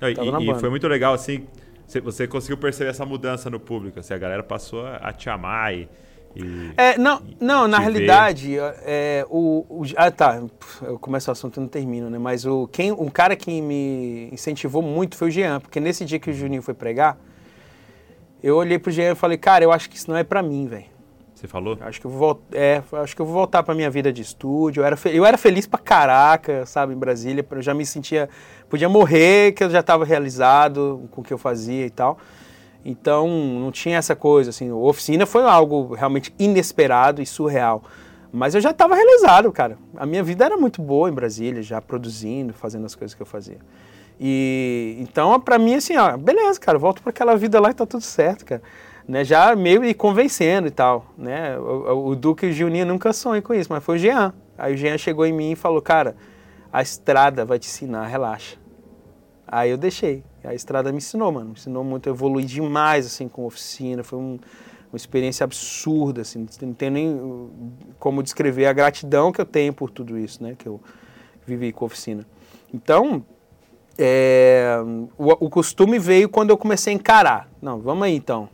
É. 0.00 0.10
E- 0.10 0.50
e, 0.50 0.54
foi 0.60 0.70
muito 0.70 0.86
legal, 0.86 1.12
assim, 1.14 1.46
você, 1.86 2.26
conseguiu 2.26 2.56
perceber 2.56 2.90
essa 2.90 3.04
mudança 3.04 3.50
no 3.50 3.58
público. 3.58 3.98
Assim, 3.98 4.14
a 4.14 4.18
galera 4.18 4.42
passou 4.42 4.86
a 4.86 5.12
te 5.12 5.28
amar 5.28 5.74
e. 5.74 5.88
e- 6.36 6.72
É, 6.76 6.98
não, 6.98 7.20
não 7.40 7.66
na 7.68 7.78
realidade, 7.78 8.56
é, 8.58 9.24
o, 9.30 9.64
o- 9.68 9.82
Ah, 9.96 10.10
tá. 10.10 10.42
Eu 10.82 10.98
começo 10.98 11.30
o 11.30 11.32
assunto 11.32 11.56
e 11.56 11.60
não 11.60 11.68
termino, 11.68 12.08
né? 12.10 12.18
Mas 12.18 12.44
o, 12.44 12.66
quem, 12.68 12.92
um 12.92 13.08
cara 13.08 13.34
que 13.34 13.60
me 13.62 14.28
incentivou 14.32 14.82
muito 14.82 15.16
foi 15.16 15.28
o 15.28 15.30
Jean, 15.30 15.60
porque 15.60 15.80
nesse 15.80 16.04
dia 16.04 16.18
que 16.18 16.30
o 16.30 16.32
Juninho 16.34 16.62
foi 16.62 16.74
pregar, 16.74 17.16
eu 18.42 18.56
olhei 18.56 18.78
pro 18.78 18.90
Jean 18.92 19.12
e 19.12 19.14
falei, 19.14 19.38
cara, 19.38 19.64
eu 19.64 19.72
acho 19.72 19.88
que 19.90 19.96
isso 19.96 20.10
não 20.10 20.16
é 20.16 20.22
pra 20.24 20.42
mim, 20.42 20.66
velho. 20.66 20.84
Você 21.34 21.46
falou? 21.46 21.76
Acho 21.82 22.00
que 22.00 22.06
eu 22.06 22.10
vou 22.10 22.18
voltar, 22.18 22.56
é, 22.56 22.82
acho 23.02 23.14
que 23.14 23.20
eu 23.20 23.26
vou 23.26 23.34
voltar 23.34 23.62
para 23.62 23.74
minha 23.74 23.90
vida 23.90 24.10
de 24.10 24.22
estúdio. 24.22 24.80
Eu 24.80 24.86
era, 24.86 24.96
fe- 24.96 25.10
eu 25.14 25.24
era 25.26 25.36
feliz 25.36 25.66
pra 25.66 25.78
caraca, 25.78 26.64
sabe, 26.64 26.94
em 26.94 26.96
Brasília. 26.96 27.44
Eu 27.50 27.60
já 27.62 27.74
me 27.74 27.84
sentia, 27.84 28.26
podia 28.70 28.88
morrer 28.88 29.52
que 29.52 29.62
eu 29.62 29.68
já 29.68 29.80
estava 29.80 30.02
realizado 30.04 31.06
com 31.10 31.20
o 31.20 31.24
que 31.24 31.32
eu 31.34 31.36
fazia 31.38 31.84
e 31.84 31.90
tal. 31.90 32.16
Então, 32.88 33.26
não 33.28 33.72
tinha 33.72 33.96
essa 33.98 34.14
coisa 34.14 34.50
assim. 34.50 34.70
Oficina 34.70 35.26
foi 35.26 35.42
algo 35.42 35.92
realmente 35.94 36.32
inesperado 36.38 37.20
e 37.20 37.26
surreal. 37.26 37.82
Mas 38.32 38.54
eu 38.54 38.60
já 38.60 38.70
estava 38.70 38.94
realizado, 38.94 39.50
cara. 39.50 39.76
A 39.96 40.06
minha 40.06 40.22
vida 40.22 40.44
era 40.44 40.56
muito 40.56 40.80
boa 40.80 41.08
em 41.08 41.12
Brasília, 41.12 41.62
já 41.62 41.80
produzindo, 41.80 42.52
fazendo 42.52 42.84
as 42.86 42.94
coisas 42.94 43.14
que 43.14 43.20
eu 43.22 43.26
fazia. 43.26 43.58
E 44.20 44.96
então, 45.00 45.38
pra 45.40 45.58
mim, 45.58 45.74
assim, 45.74 45.96
ó, 45.96 46.16
beleza, 46.16 46.58
cara, 46.60 46.78
volto 46.78 47.02
para 47.02 47.10
aquela 47.10 47.36
vida 47.36 47.60
lá 47.60 47.70
e 47.70 47.74
tá 47.74 47.84
tudo 47.86 48.02
certo, 48.02 48.44
cara. 48.44 48.62
Né, 49.08 49.24
já 49.24 49.54
meio 49.54 49.80
me 49.80 49.94
convencendo 49.94 50.66
e 50.66 50.70
tal, 50.70 51.06
né? 51.16 51.56
O, 51.58 51.62
o- 51.62 52.06
o 52.08 52.16
Duque 52.16 52.46
e 52.46 52.50
o 52.50 52.52
Juninho 52.52 52.84
nunca 52.86 53.12
sonham 53.12 53.40
com 53.42 53.54
isso, 53.54 53.72
mas 53.72 53.82
foi 53.84 53.96
o 53.96 53.98
Jean. 53.98 54.34
Aí 54.58 54.74
o 54.74 54.76
Jean 54.76 54.98
chegou 54.98 55.24
em 55.24 55.32
mim 55.32 55.52
e 55.52 55.56
falou, 55.56 55.80
cara, 55.80 56.16
a 56.72 56.82
estrada 56.82 57.44
vai 57.44 57.58
te 57.58 57.68
ensinar, 57.68 58.06
relaxa. 58.06 58.56
Aí 59.46 59.70
eu 59.70 59.76
deixei. 59.76 60.24
A 60.46 60.54
estrada 60.54 60.90
me 60.92 60.98
ensinou, 60.98 61.30
mano. 61.32 61.46
Me 61.46 61.52
ensinou 61.52 61.82
muito, 61.84 62.08
eu 62.08 62.14
evolui 62.14 62.44
demais, 62.44 63.06
assim, 63.06 63.28
com 63.28 63.44
oficina. 63.44 64.02
Foi 64.04 64.18
um- 64.18 64.38
uma 64.92 64.96
experiência 64.96 65.44
absurda, 65.44 66.22
assim. 66.22 66.46
Não 66.62 66.72
tenho 66.72 66.92
nem 66.92 67.14
uh, 67.14 67.50
como 67.98 68.22
descrever 68.22 68.66
a 68.66 68.72
gratidão 68.72 69.32
que 69.32 69.40
eu 69.40 69.44
tenho 69.46 69.72
por 69.72 69.90
tudo 69.90 70.16
isso, 70.18 70.42
né? 70.42 70.54
Que 70.56 70.66
eu 70.66 70.80
vivi 71.46 71.72
com 71.72 71.84
oficina. 71.84 72.24
Então, 72.72 73.24
é, 73.98 74.76
o, 75.18 75.46
o 75.46 75.50
costume 75.50 75.98
veio 75.98 76.28
quando 76.28 76.50
eu 76.50 76.56
comecei 76.56 76.92
a 76.92 76.96
encarar. 76.96 77.48
Não, 77.60 77.80
vamos 77.80 78.04
aí 78.04 78.14
então. 78.14 78.48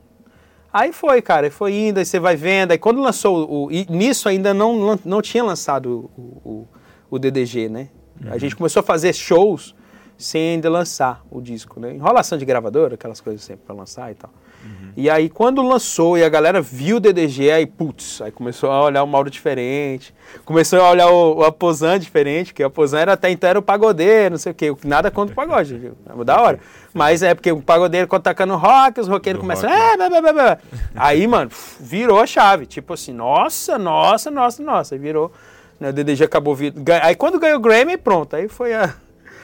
Aí 0.72 0.90
foi, 0.92 1.20
cara, 1.20 1.46
aí 1.46 1.50
foi 1.50 1.74
indo, 1.74 1.98
aí 1.98 2.04
você 2.06 2.18
vai 2.18 2.34
vendo. 2.34 2.70
Aí 2.72 2.78
quando 2.78 3.00
lançou 3.00 3.46
o. 3.50 3.68
Nisso 3.90 4.28
ainda 4.28 4.54
não, 4.54 4.98
não 5.04 5.20
tinha 5.20 5.44
lançado 5.44 6.10
o, 6.16 6.22
o, 6.22 6.68
o 7.10 7.18
DDG, 7.18 7.68
né? 7.68 7.88
A 8.30 8.38
gente 8.38 8.54
começou 8.56 8.80
a 8.80 8.82
fazer 8.84 9.12
shows 9.12 9.74
sem 10.22 10.54
ainda 10.54 10.70
lançar 10.70 11.24
o 11.30 11.40
disco, 11.40 11.80
né? 11.80 11.94
Enrolação 11.94 12.38
de 12.38 12.44
gravadora, 12.44 12.94
aquelas 12.94 13.20
coisas 13.20 13.42
sempre 13.42 13.66
para 13.66 13.74
lançar 13.74 14.10
e 14.10 14.14
tal. 14.14 14.30
Uhum. 14.64 14.92
E 14.96 15.10
aí 15.10 15.28
quando 15.28 15.60
lançou 15.60 16.16
e 16.16 16.22
a 16.22 16.28
galera 16.28 16.62
viu 16.62 16.96
o 16.96 17.00
DDG, 17.00 17.50
aí 17.50 17.66
putz, 17.66 18.22
aí 18.22 18.30
começou 18.30 18.70
a 18.70 18.84
olhar 18.84 19.02
o 19.02 19.06
Mauro 19.06 19.28
diferente, 19.28 20.14
começou 20.44 20.80
a 20.80 20.90
olhar 20.90 21.08
o, 21.10 21.38
o 21.38 21.44
Aposan 21.44 21.98
diferente, 21.98 22.54
que 22.54 22.62
o 22.62 22.66
Aposan 22.66 23.00
era 23.00 23.12
até 23.14 23.30
então 23.30 23.50
era 23.50 23.58
o 23.58 23.62
pagodeiro, 23.62 24.30
não 24.30 24.38
sei 24.38 24.52
o 24.52 24.54
quê, 24.54 24.72
nada 24.84 25.10
contra 25.10 25.32
o 25.32 25.36
pagode, 25.36 25.76
viu? 25.76 25.96
É 26.08 26.24
da 26.24 26.40
hora. 26.40 26.60
Mas 26.94 27.22
é 27.22 27.34
porque 27.34 27.50
o 27.50 27.60
pagodeiro 27.60 28.06
quando 28.06 28.22
tacando 28.22 28.54
rock, 28.54 29.00
os 29.00 29.08
roqueiros 29.08 29.40
começam, 29.40 29.68
ah, 29.68 29.96
blá, 29.96 30.08
blá, 30.08 30.20
blá, 30.20 30.32
blá. 30.32 30.58
aí 30.94 31.26
mano, 31.26 31.50
virou 31.80 32.20
a 32.20 32.26
chave, 32.26 32.66
tipo 32.66 32.94
assim, 32.94 33.12
nossa, 33.12 33.78
nossa, 33.78 34.30
nossa, 34.30 34.62
nossa, 34.62 34.94
aí 34.94 34.98
virou, 34.98 35.32
né, 35.80 35.88
o 35.88 35.92
DDG 35.92 36.24
acabou 36.24 36.54
vindo, 36.54 36.80
aí 37.02 37.16
quando 37.16 37.40
ganhou 37.40 37.58
o 37.58 37.60
Grammy, 37.60 37.96
pronto, 37.96 38.36
aí 38.36 38.46
foi 38.46 38.74
a 38.74 38.94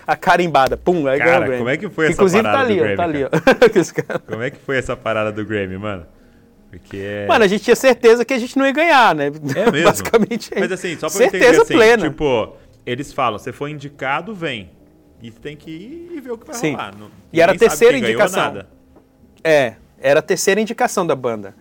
a 0.09 0.17
carimbada. 0.17 0.75
Pum, 0.77 1.07
aí 1.07 1.19
Cara, 1.19 1.41
ganhou 1.41 1.55
o 1.55 1.59
como 1.59 1.69
é 1.69 1.77
que 1.77 1.89
foi 1.91 2.07
essa 2.07 2.15
Inclusive, 2.15 2.43
parada 2.43 2.59
tá 2.59 2.65
ali, 2.65 2.75
do 2.77 2.81
Grammy? 2.81 2.97
tá 2.97 3.05
ali, 3.05 3.25
ó. 3.25 3.29
como 4.27 4.43
é 4.43 4.51
que 4.51 4.59
foi 4.59 4.79
essa 4.79 4.97
parada 4.97 5.31
do 5.31 5.45
Grammy, 5.45 5.77
mano? 5.77 6.07
Porque 6.71 6.97
é... 6.97 7.27
Mano, 7.27 7.45
a 7.45 7.47
gente 7.47 7.63
tinha 7.65 7.77
certeza 7.77 8.25
que 8.25 8.33
a 8.33 8.39
gente 8.39 8.57
não 8.59 8.65
ia 8.67 8.73
ganhar, 8.73 9.15
né? 9.15 9.27
É 9.27 9.31
mesmo? 9.71 9.85
Basicamente 9.87 10.51
é 10.55 10.61
Mas 10.61 10.73
assim, 10.73 10.95
só 10.99 11.09
pra 11.09 11.11
certeza 11.11 11.45
entender, 11.47 11.63
assim, 11.63 11.75
plena. 11.75 12.03
tipo, 12.09 12.57
eles 12.87 13.13
falam, 13.13 13.39
você 13.39 13.53
foi 13.53 13.71
indicado, 13.71 14.35
vem. 14.35 14.71
E 15.23 15.31
tem 15.31 15.57
que 15.57 15.71
ir 15.71 16.13
e 16.17 16.21
ver 16.21 16.31
o 16.33 16.39
que 16.39 16.47
vai 16.47 16.55
Sim. 16.57 16.73
rolar. 16.73 16.95
Não, 16.99 17.11
E 17.33 17.41
era 17.41 17.53
a 17.53 17.59
terceira 17.59 17.99
indicação. 17.99 18.43
Nada. 18.45 18.69
É, 19.45 19.75
era 20.01 20.21
a 20.21 20.23
terceira 20.23 20.59
indicação 20.61 21.07
da 21.07 21.15
banda. 21.15 21.55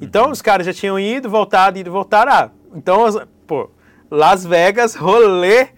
Então 0.00 0.26
Uhum. 0.26 0.30
os 0.30 0.40
caras 0.40 0.64
já 0.64 0.72
tinham 0.72 0.98
ido, 0.98 1.28
voltado, 1.28 1.78
ido, 1.78 1.90
voltado. 1.90 2.30
Ah, 2.30 2.50
então, 2.74 3.26
pô, 3.46 3.68
Las 4.10 4.46
Vegas, 4.46 4.94
rolê. 4.94 5.68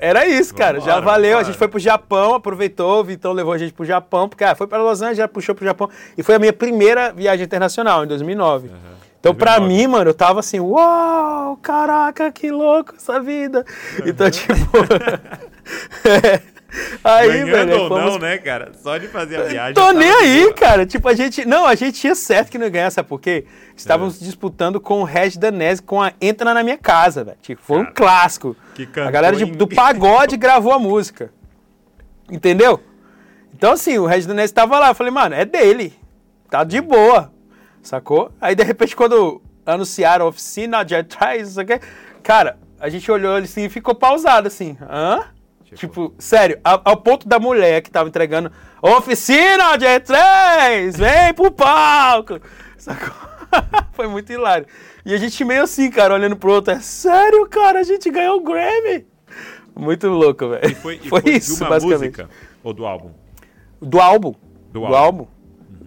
Era 0.00 0.26
isso, 0.26 0.54
cara. 0.54 0.80
já 0.80 0.94
Vambora, 0.94 1.04
valeu. 1.04 1.30
vambora. 1.30 1.42
A 1.42 1.44
gente 1.44 1.58
foi 1.58 1.68
pro 1.68 1.78
Japão, 1.78 2.34
aproveitou, 2.34 3.00
o 3.00 3.04
Vitão 3.04 3.32
levou 3.32 3.52
a 3.52 3.58
gente 3.58 3.72
pro 3.72 3.84
Japão, 3.84 4.28
porque 4.28 4.44
ah, 4.44 4.54
foi 4.54 4.66
para 4.66 4.82
Los 4.82 5.00
Angeles, 5.00 5.18
já 5.18 5.28
puxou 5.28 5.54
pro 5.54 5.64
Japão. 5.64 5.88
E 6.16 6.22
foi 6.22 6.34
a 6.34 6.38
minha 6.38 6.52
primeira 6.52 7.12
viagem 7.12 7.44
internacional, 7.44 8.04
em 8.04 8.06
2009. 8.06 8.70
Então, 9.20 9.34
pra 9.34 9.58
2009. 9.58 9.74
mim, 9.82 9.86
mano, 9.90 10.10
eu 10.10 10.14
tava 10.14 10.40
assim, 10.40 10.60
uau, 10.60 11.56
caraca, 11.56 12.30
que 12.30 12.50
louco 12.50 12.94
essa 12.96 13.20
vida. 13.20 13.64
Então, 14.06 14.30
tipo. 14.30 14.54
é. 16.08 16.57
Aí, 17.02 17.28
Ganhando 17.28 17.50
velho, 17.50 17.82
ou 17.82 17.88
fomos 17.88 18.12
não, 18.12 18.18
né, 18.18 18.36
cara? 18.38 18.72
Só 18.82 18.98
de 18.98 19.08
fazer 19.08 19.36
a 19.40 19.44
viagem. 19.44 19.74
Tô 19.74 19.90
nem 19.92 20.10
aí, 20.10 20.42
boa. 20.42 20.54
cara. 20.54 20.84
Tipo, 20.84 21.08
a 21.08 21.14
gente. 21.14 21.44
Não, 21.46 21.64
a 21.66 21.74
gente 21.74 21.98
tinha 21.98 22.14
certo 22.14 22.50
que 22.50 22.58
não 22.58 22.66
ia 22.66 22.70
ganhar, 22.70 22.90
sabe 22.90 23.08
por 23.08 23.18
quê? 23.20 23.46
Estávamos 23.74 24.20
disputando 24.20 24.78
com 24.80 25.00
o 25.00 25.04
Regis 25.04 25.38
Danese 25.38 25.82
com 25.82 26.02
a 26.02 26.12
Entra 26.20 26.52
na 26.52 26.62
Minha 26.62 26.76
Casa, 26.76 27.24
velho. 27.24 27.38
Tipo, 27.40 27.62
foi 27.62 27.78
um 27.78 27.84
Cara, 27.84 27.94
clássico. 27.94 28.54
que 28.74 28.86
a 29.00 29.10
galera 29.10 29.34
de- 29.36 29.46
do 29.46 29.66
pagode 29.66 30.36
gravou 30.38 30.72
a 30.72 30.78
música. 30.78 31.32
Entendeu? 32.30 32.80
Então, 33.54 33.72
assim, 33.72 33.96
o 33.98 34.04
Regis 34.06 34.26
Danese 34.26 34.52
tava 34.52 34.78
lá. 34.78 34.88
Eu 34.88 34.94
falei, 34.94 35.12
mano, 35.12 35.34
é 35.34 35.44
dele. 35.44 35.94
Tá 36.50 36.64
de 36.64 36.80
boa. 36.80 37.32
Sacou? 37.82 38.30
Aí, 38.40 38.54
de 38.54 38.62
repente, 38.62 38.94
quando 38.94 39.40
anunciaram 39.64 40.26
a 40.26 40.28
oficina 40.28 40.82
de 40.84 40.94
atrás, 40.94 41.42
não 41.48 41.54
sei 41.54 41.64
o 41.64 41.66
quê, 41.66 41.80
cara, 42.22 42.58
a 42.78 42.88
gente 42.90 43.10
olhou 43.10 43.36
assim 43.36 43.64
e 43.64 43.68
ficou 43.70 43.94
pausado, 43.94 44.48
assim. 44.48 44.76
Hã? 44.82 45.24
Tipo, 45.74 46.14
sério, 46.18 46.58
ao, 46.64 46.80
ao 46.84 46.96
ponto 46.96 47.28
da 47.28 47.38
mulher 47.38 47.82
que 47.82 47.90
tava 47.90 48.08
entregando 48.08 48.50
oficina 48.82 49.76
de 49.76 49.84
E3, 49.86 50.96
vem 50.96 51.34
pro 51.34 51.50
palco. 51.50 52.40
Sacou? 52.76 53.12
Foi 53.92 54.06
muito 54.08 54.32
hilário. 54.32 54.66
E 55.04 55.14
a 55.14 55.16
gente 55.16 55.42
meio 55.44 55.62
assim, 55.62 55.90
cara, 55.90 56.14
olhando 56.14 56.36
pro 56.36 56.52
outro, 56.52 56.72
é 56.74 56.80
sério, 56.80 57.46
cara, 57.48 57.80
a 57.80 57.82
gente 57.82 58.10
ganhou 58.10 58.36
o 58.38 58.40
Grammy. 58.42 59.06
Muito 59.76 60.08
louco, 60.08 60.48
velho. 60.48 60.74
Foi, 60.76 60.98
Foi 60.98 61.20
foi 61.22 61.32
isso, 61.32 61.56
de 61.56 61.62
uma 61.62 61.70
basicamente. 61.70 62.00
música 62.18 62.30
ou 62.64 62.72
do 62.72 62.84
álbum? 62.86 63.10
Do 63.80 64.00
álbum. 64.00 64.34
Do 64.72 64.80
Do, 64.80 64.86
álbum. 64.86 64.96
álbum. 64.96 65.26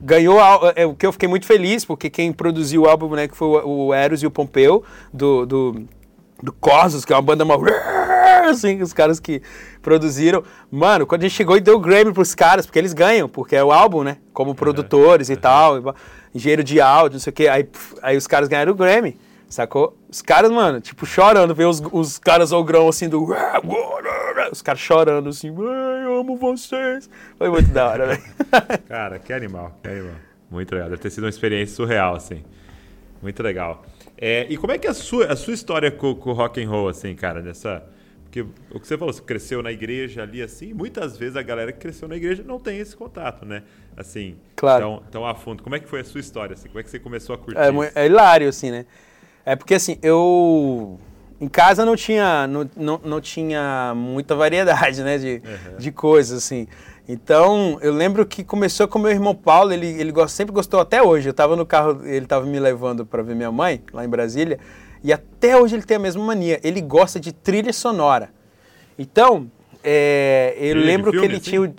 Ganhou 0.04 0.40
a- 0.40 0.74
é, 0.76 0.86
o 0.86 0.96
que 0.96 1.06
eu 1.06 1.12
fiquei 1.12 1.28
muito 1.30 1.46
feliz, 1.46 1.86
porque 1.86 2.10
quem 2.10 2.32
produziu 2.32 2.84
o 2.84 2.90
álbum, 2.90 3.10
né, 3.16 3.28
que 3.28 3.36
foi 3.38 3.48
o, 3.64 3.88
o 3.88 3.94
Eros 3.94 4.24
e 4.24 4.26
o 4.28 4.32
Pompeu, 4.32 4.84
do, 5.14 5.46
do, 5.46 5.84
do 6.42 6.52
Corsos, 6.54 7.06
que 7.06 7.14
é 7.14 7.16
uma 7.16 7.22
banda 7.22 7.46
mal. 7.46 7.62
Assim, 8.56 8.82
os 8.82 8.94
caras 8.94 9.20
que 9.20 9.42
produziram. 9.82 10.44
Mano, 10.70 11.06
quando 11.06 11.22
a 11.22 11.28
gente 11.28 11.36
chegou 11.36 11.58
e 11.58 11.62
deu 11.62 11.76
o 11.76 11.80
Grammy 11.80 12.14
pros 12.14 12.36
caras, 12.36 12.66
porque 12.66 12.80
eles 12.80 12.94
ganham, 12.94 13.28
porque 13.28 13.56
é 13.56 13.64
o 13.64 13.72
álbum, 13.72 14.04
né? 14.04 14.18
Como 14.34 14.54
produtores 14.56 15.30
e 15.30 15.36
tal, 15.36 15.96
engenheiro 16.34 16.64
de 16.64 16.80
áudio, 16.80 17.14
não 17.14 17.20
sei 17.20 17.32
o 17.32 17.34
quê. 17.34 17.48
Aí, 17.48 17.68
aí 18.02 18.18
os 18.18 18.28
caras 18.28 18.48
ganharam 18.48 18.72
o 18.72 18.76
Grammy, 18.76 19.18
sacou? 19.50 19.98
Os 20.10 20.22
caras, 20.22 20.52
mano, 20.52 20.82
tipo, 20.82 21.06
chorando, 21.06 21.56
ver 21.56 21.66
os, 21.66 21.82
os 21.92 22.18
caras 22.18 22.52
ogrão 22.52 22.88
assim 22.88 23.08
do. 23.08 23.28
Os 24.52 24.62
caras 24.62 24.82
chorando 24.82 25.30
assim, 25.30 25.50
"Ai, 25.50 26.06
eu 26.06 26.20
amo 26.20 26.36
vocês. 26.36 27.10
Foi 27.38 27.50
muito 27.50 27.70
da 27.72 27.88
hora, 27.90 28.08
velho. 28.08 28.24
Cara, 28.88 29.20
que 29.20 29.32
animal, 29.32 29.78
que 29.82 29.90
animal. 29.90 30.16
Muito 30.50 30.74
legal. 30.74 30.90
Deve 30.90 31.02
ter 31.02 31.10
sido 31.10 31.24
uma 31.24 31.30
experiência 31.30 31.76
surreal, 31.76 32.16
assim. 32.16 32.44
Muito 33.22 33.42
legal. 33.42 33.86
É, 34.18 34.46
e 34.50 34.58
como 34.58 34.74
é 34.74 34.78
que 34.78 34.86
é 34.86 34.90
a 34.90 34.94
sua, 34.94 35.32
a 35.32 35.36
sua 35.36 35.54
história 35.54 35.90
com, 35.90 36.08
o 36.08 36.34
rock 36.34 36.62
and 36.62 36.70
roll, 36.70 36.90
assim, 36.90 37.16
cara? 37.16 37.42
Nessa... 37.42 37.84
Porque 38.32 38.46
o 38.74 38.80
que 38.80 38.88
você 38.88 38.98
falou, 38.98 39.14
você 39.14 39.22
cresceu 39.22 39.62
na 39.62 39.74
igreja 39.74 40.24
ali, 40.24 40.42
assim, 40.42 40.74
muitas 40.74 41.18
vezes 41.18 41.36
a 41.36 41.42
galera 41.42 41.74
que 41.74 41.80
cresceu 41.80 42.08
na 42.08 42.16
igreja 42.16 42.42
não 42.48 42.58
tem 42.58 42.80
esse 42.80 42.96
contato, 42.96 43.46
né? 43.46 43.62
Assim, 43.98 44.38
Claro. 44.56 44.86
tão, 44.86 45.04
tão 45.12 45.28
a 45.28 45.36
fundo. 45.36 45.62
Como 45.62 45.76
é 45.76 45.80
que 45.82 45.88
foi 45.88 46.00
a 46.00 46.04
sua 46.06 46.22
história, 46.22 46.54
assim? 46.54 46.70
Como 46.70 46.80
é 46.80 46.84
que 46.84 46.90
você 46.90 46.98
começou 46.98 47.36
a 47.36 47.38
curtir 47.38 47.60
É, 47.60 48.04
é 48.04 48.06
hilário, 48.06 48.48
assim, 48.48 48.72
né? 48.72 48.86
É 49.46 49.54
porque, 49.58 49.74
assim, 49.74 49.98
eu... 50.02 50.98
Em 51.42 51.50
casa 51.50 51.84
não 51.84 51.96
tinha, 51.96 52.48
não, 52.48 52.70
não, 52.78 53.02
não 53.04 53.20
tinha 53.20 53.94
muita 53.98 54.34
variedade, 54.34 55.04
né? 55.04 55.18
De, 55.18 55.42
Uhum. 55.44 55.78
de 55.78 55.92
coisas, 55.92 56.38
assim. 56.38 56.68
Então, 57.10 57.80
eu 57.82 57.92
lembro 57.94 58.26
que 58.26 58.46
começou 58.46 58.88
com 58.88 58.98
meu 58.98 59.12
irmão 59.12 59.36
Paulo, 59.36 59.74
ele, 59.74 59.88
ele 59.88 60.14
sempre 60.30 60.54
gostou 60.54 60.80
até 60.80 61.04
hoje. 61.04 61.28
Eu 61.28 61.34
tava 61.34 61.58
no 61.58 61.66
carro, 61.66 62.06
ele 62.08 62.26
tava 62.26 62.46
me 62.46 62.60
levando 62.62 63.06
para 63.06 63.22
ver 63.24 63.36
minha 63.36 63.52
mãe, 63.52 63.82
lá 63.92 64.06
em 64.06 64.10
Brasília, 64.10 64.58
e 65.04 65.12
até 65.12 65.58
hoje 65.58 65.76
ele 65.76 65.84
tem 65.84 65.98
a 65.98 66.00
mesma 66.00 66.24
mania. 66.24 66.60
Ele 66.64 66.82
gosta 66.82 67.20
de 67.20 67.32
trilha 67.32 67.74
sonora. 67.74 68.30
Então, 68.98 69.50
é, 69.84 70.54
eu 70.58 70.72
Trilha 70.72 70.86
lembro 70.86 71.12
filme, 71.12 71.28
que 71.28 71.32
ele 71.34 71.42
assim? 71.42 71.50
tinha 71.50 71.62
o... 71.62 71.74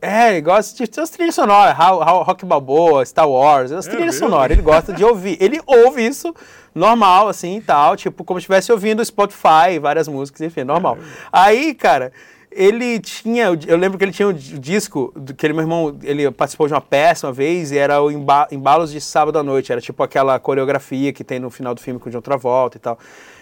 É, 0.00 0.30
ele 0.30 0.40
gosta 0.42 0.76
de 0.84 1.00
as 1.00 1.10
trilhas 1.10 1.34
sonoras, 1.34 1.76
Rock 1.76 2.44
Balboa, 2.46 3.04
Star 3.04 3.28
Wars, 3.28 3.72
as 3.72 3.86
É 3.86 3.90
trilhas 3.90 4.14
mesmo? 4.14 4.28
sonoras, 4.28 4.52
ele 4.52 4.62
gosta 4.62 4.92
de 4.92 5.04
ouvir. 5.04 5.36
Ele 5.40 5.60
ouve 5.66 6.06
isso 6.06 6.32
normal, 6.72 7.26
assim, 7.28 7.56
e 7.56 7.60
tal, 7.60 7.96
tipo, 7.96 8.22
como 8.22 8.38
se 8.38 8.42
estivesse 8.44 8.70
ouvindo 8.70 9.04
Spotify, 9.04 9.78
várias 9.80 10.06
músicas, 10.06 10.40
enfim, 10.42 10.62
normal. 10.62 10.96
Aí, 11.32 11.74
cara, 11.74 12.12
ele 12.50 12.98
tinha, 12.98 13.44
eu 13.66 13.76
lembro 13.76 13.98
que 13.98 14.04
ele 14.04 14.12
tinha 14.12 14.28
o 14.28 14.32
disco, 14.32 15.12
que 15.36 15.46
ele, 15.46 15.52
meu 15.52 15.62
irmão, 15.62 15.96
ele 16.02 16.30
participou 16.30 16.66
de 16.66 16.72
uma 16.74 16.80
peça 16.80 17.26
uma 17.26 17.32
vez, 17.32 17.72
e 17.72 17.78
era 17.78 18.00
o 18.02 18.10
Emba- 18.10 18.48
Embalos 18.50 18.90
de 18.90 19.00
Sábado 19.00 19.38
à 19.38 19.42
Noite, 19.42 19.70
era 19.72 19.80
tipo 19.80 20.02
aquela 20.02 20.38
coreografia 20.38 21.12
que 21.12 21.22
tem 21.22 21.38
no 21.38 21.50
final 21.50 21.74
do 21.74 21.80
filme 21.80 22.00
com 22.00 22.08
o 22.08 22.12
John 22.12 22.20
Travolta 22.20 22.76
e 22.76 22.80
tal. 22.80 22.98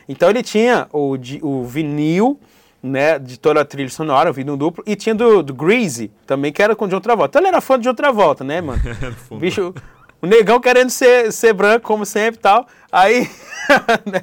Então 0.09 0.29
ele 0.31 0.43
tinha 0.43 0.87
o, 0.93 1.17
o 1.43 1.65
vinil, 1.65 2.39
né, 2.83 3.19
de 3.19 3.39
toda 3.39 3.61
a 3.61 3.65
trilha 3.65 3.89
sonora, 3.89 4.31
o 4.31 4.33
vinil 4.33 4.57
duplo, 4.57 4.85
e 4.87 4.95
tinha 4.95 5.15
do, 5.15 5.43
do 5.43 5.55
Greasy, 5.55 6.11
também, 6.27 6.53
que 6.53 6.63
era 6.63 6.77
com 6.77 6.85
o 6.85 6.89
John 6.89 7.01
Travolta. 7.01 7.33
Então 7.33 7.41
ele 7.43 7.49
era 7.49 7.61
fã 7.61 7.79
de 7.79 7.85
John 7.89 7.95
Travolta, 7.95 8.45
né, 8.45 8.61
mano? 8.61 8.81
Bicho, 9.39 9.75
o 10.23 10.27
negão 10.27 10.61
querendo 10.61 10.91
ser, 10.91 11.33
ser 11.33 11.53
branco, 11.53 11.87
como 11.87 12.07
sempre 12.07 12.39
e 12.39 12.43
tal. 12.43 12.67
Aí, 12.93 13.29
né? 14.07 14.21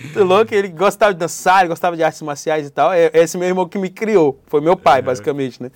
Muito 0.00 0.24
louco, 0.24 0.54
ele 0.54 0.68
gostava 0.68 1.12
de 1.12 1.18
dançar, 1.18 1.60
ele 1.60 1.68
gostava 1.68 1.96
de 1.96 2.02
artes 2.02 2.22
marciais 2.22 2.66
e 2.66 2.70
tal. 2.70 2.92
É 2.92 3.10
esse 3.14 3.36
meu 3.36 3.48
irmão 3.48 3.68
que 3.68 3.78
me 3.78 3.90
criou, 3.90 4.40
foi 4.46 4.60
meu 4.60 4.76
pai, 4.76 5.02
basicamente, 5.02 5.62
né? 5.62 5.70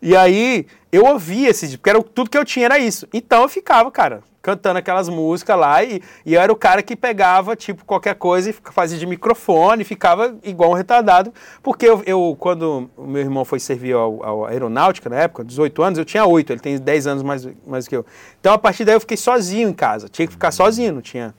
E 0.00 0.16
aí, 0.16 0.66
eu 0.90 1.04
ouvia 1.04 1.48
esse 1.50 1.66
disco, 1.66 1.78
porque 1.80 1.90
era, 1.90 2.02
tudo 2.02 2.28
que 2.28 2.36
eu 2.36 2.44
tinha 2.44 2.66
era 2.66 2.76
isso. 2.76 3.06
Então 3.12 3.42
eu 3.42 3.48
ficava, 3.48 3.88
cara, 3.88 4.20
cantando 4.42 4.80
aquelas 4.80 5.08
músicas 5.08 5.56
lá 5.56 5.84
e, 5.84 6.02
e 6.26 6.34
eu 6.34 6.40
era 6.40 6.52
o 6.52 6.56
cara 6.56 6.82
que 6.82 6.96
pegava, 6.96 7.54
tipo, 7.54 7.84
qualquer 7.84 8.16
coisa 8.16 8.50
e 8.50 8.52
fazia 8.52 8.98
de 8.98 9.06
microfone, 9.06 9.84
ficava 9.84 10.36
igual 10.42 10.72
um 10.72 10.74
retardado. 10.74 11.32
Porque 11.62 11.86
eu, 11.86 12.02
eu, 12.04 12.36
quando 12.38 12.90
o 12.96 13.06
meu 13.06 13.22
irmão 13.22 13.44
foi 13.44 13.60
servir 13.60 13.94
ao, 13.94 14.24
ao 14.24 14.46
aeronáutica, 14.46 15.08
na 15.08 15.20
época, 15.20 15.44
18 15.44 15.82
anos, 15.82 15.98
eu 16.00 16.04
tinha 16.04 16.26
8, 16.26 16.52
ele 16.52 16.60
tem 16.60 16.76
10 16.76 17.06
anos 17.06 17.22
mais, 17.22 17.48
mais 17.64 17.86
que 17.86 17.96
eu. 17.96 18.04
Então, 18.40 18.52
a 18.52 18.58
partir 18.58 18.84
daí, 18.84 18.96
eu 18.96 19.00
fiquei 19.00 19.16
sozinho 19.16 19.68
em 19.68 19.72
casa. 19.72 20.08
Tinha 20.08 20.26
que 20.26 20.32
ficar 20.32 20.50
sozinho, 20.50 20.94
não 20.94 21.00
tinha 21.00 21.32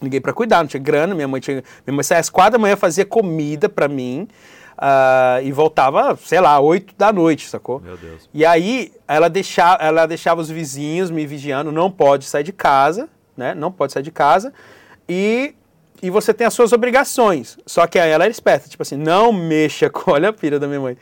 ninguém 0.00 0.20
para 0.20 0.32
cuidar, 0.32 0.58
não 0.58 0.66
tinha 0.66 0.82
grana. 0.82 1.14
Minha 1.14 1.28
mãe 1.28 1.40
tinha. 1.40 1.62
Minha 1.86 1.96
mãe 1.96 2.02
saía 2.02 2.20
às 2.20 2.30
quatro 2.30 2.52
da 2.52 2.58
manhã, 2.58 2.76
fazia 2.76 3.04
comida 3.04 3.68
para 3.68 3.88
mim 3.88 4.28
ah, 4.82 5.40
e 5.42 5.52
voltava, 5.52 6.16
sei 6.16 6.40
lá, 6.40 6.58
oito 6.58 6.94
da 6.96 7.12
noite, 7.12 7.46
sacou? 7.46 7.80
Meu 7.80 7.98
Deus. 7.98 8.30
E 8.32 8.46
aí 8.46 8.90
ela 9.06 9.28
deixava, 9.28 9.82
ela 9.82 10.06
deixava 10.06 10.40
os 10.40 10.48
vizinhos 10.48 11.10
me 11.10 11.26
vigiando, 11.26 11.70
não 11.70 11.90
pode 11.90 12.24
sair 12.24 12.42
de 12.42 12.52
casa, 12.52 13.06
né? 13.36 13.54
Não 13.54 13.70
pode 13.70 13.92
sair 13.92 14.02
de 14.02 14.10
casa. 14.10 14.54
E, 15.06 15.54
e 16.02 16.08
você 16.08 16.32
tem 16.32 16.46
as 16.46 16.54
suas 16.54 16.72
obrigações. 16.72 17.58
Só 17.66 17.86
que 17.86 17.98
aí 17.98 18.10
ela 18.10 18.24
era 18.24 18.30
esperta, 18.30 18.70
tipo 18.70 18.82
assim, 18.82 18.96
não 18.96 19.34
mexa 19.34 19.90
com. 19.90 20.12
Olha 20.12 20.30
a 20.30 20.32
pira 20.32 20.58
da 20.58 20.66
minha 20.66 20.80
mãe. 20.80 20.96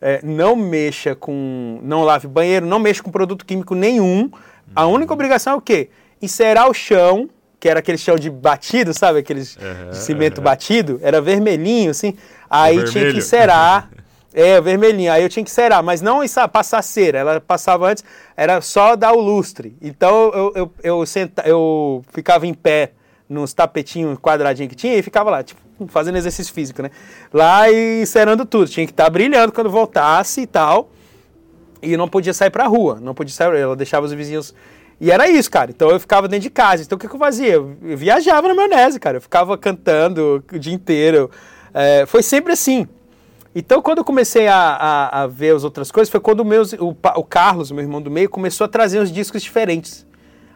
É, 0.00 0.18
não 0.24 0.56
mexa 0.56 1.14
com. 1.14 1.78
Não 1.84 2.02
lave 2.02 2.26
banheiro, 2.26 2.66
não 2.66 2.80
mexa 2.80 3.00
com 3.00 3.12
produto 3.12 3.46
químico 3.46 3.76
nenhum. 3.76 4.28
A 4.74 4.86
única 4.86 5.12
obrigação 5.12 5.52
é 5.52 5.56
o 5.56 5.60
quê? 5.60 5.88
Encerar 6.20 6.68
o 6.68 6.74
chão, 6.74 7.28
que 7.60 7.68
era 7.68 7.80
aquele 7.80 7.98
chão 7.98 8.16
de 8.16 8.30
batido, 8.30 8.94
sabe? 8.94 9.18
Aqueles 9.18 9.56
de 9.90 9.96
cimento 9.96 10.40
batido, 10.40 10.98
era 11.02 11.20
vermelhinho, 11.20 11.90
assim. 11.90 12.16
Aí 12.48 12.82
tinha 12.86 13.12
que 13.12 13.18
encerar. 13.18 13.90
É, 14.32 14.60
vermelhinha. 14.60 15.14
Aí 15.14 15.24
eu 15.24 15.28
tinha 15.28 15.44
que 15.44 15.50
cerar, 15.50 15.82
mas 15.82 16.00
não 16.00 16.20
passar 16.52 16.82
cera. 16.82 17.18
Ela 17.18 17.40
passava 17.40 17.90
antes, 17.90 18.04
era 18.36 18.60
só 18.60 18.94
dar 18.94 19.12
o 19.12 19.20
lustre. 19.20 19.76
Então 19.82 20.30
eu, 20.32 20.52
eu, 20.54 20.72
eu, 20.84 21.04
senta, 21.04 21.42
eu 21.44 22.04
ficava 22.12 22.46
em 22.46 22.54
pé 22.54 22.92
nos 23.28 23.52
tapetinhos 23.52 24.16
quadradinhos 24.20 24.70
que 24.70 24.76
tinha 24.76 24.96
e 24.96 25.02
ficava 25.02 25.30
lá, 25.30 25.42
tipo, 25.42 25.60
fazendo 25.88 26.16
exercício 26.16 26.54
físico, 26.54 26.80
né? 26.80 26.90
Lá 27.32 27.70
e 27.70 28.06
cerando 28.06 28.44
tudo. 28.44 28.68
Tinha 28.68 28.86
que 28.86 28.92
estar 28.92 29.04
tá 29.04 29.10
brilhando 29.10 29.52
quando 29.52 29.68
voltasse 29.68 30.42
e 30.42 30.46
tal. 30.46 30.90
E 31.82 31.96
não 31.96 32.08
podia 32.08 32.34
sair 32.34 32.50
pra 32.50 32.66
rua. 32.66 32.98
Não 33.00 33.14
podia 33.14 33.34
sair. 33.34 33.56
Ela 33.56 33.74
deixava 33.74 34.06
os 34.06 34.12
vizinhos. 34.12 34.54
E 35.00 35.10
era 35.10 35.28
isso, 35.28 35.50
cara. 35.50 35.70
Então 35.70 35.88
eu 35.90 35.98
ficava 35.98 36.28
dentro 36.28 36.42
de 36.42 36.50
casa. 36.50 36.82
Então 36.82 36.96
o 36.96 36.98
que, 36.98 37.08
que 37.08 37.14
eu 37.14 37.18
fazia? 37.18 37.54
Eu, 37.54 37.76
viajava 37.96 38.48
na 38.48 38.54
maionese, 38.54 39.00
cara. 39.00 39.16
Eu 39.16 39.22
ficava 39.22 39.56
cantando 39.56 40.44
o 40.52 40.58
dia 40.58 40.74
inteiro. 40.74 41.30
É, 41.72 42.04
foi 42.06 42.22
sempre 42.22 42.52
assim. 42.52 42.86
Então, 43.52 43.82
quando 43.82 43.98
eu 43.98 44.04
comecei 44.04 44.46
a, 44.46 44.56
a, 44.56 45.22
a, 45.22 45.26
ver 45.26 45.56
as 45.56 45.64
outras 45.64 45.90
coisas, 45.90 46.08
foi 46.08 46.20
quando 46.20 46.40
o, 46.40 46.44
meus, 46.44 46.72
o, 46.74 46.90
o 47.16 47.24
Carlos, 47.24 47.72
meu 47.72 47.82
irmão 47.82 48.00
do 48.00 48.08
meio, 48.08 48.28
começou 48.28 48.64
a 48.64 48.68
trazer 48.68 49.00
uns 49.00 49.10
discos 49.10 49.42
diferentes. 49.42 50.06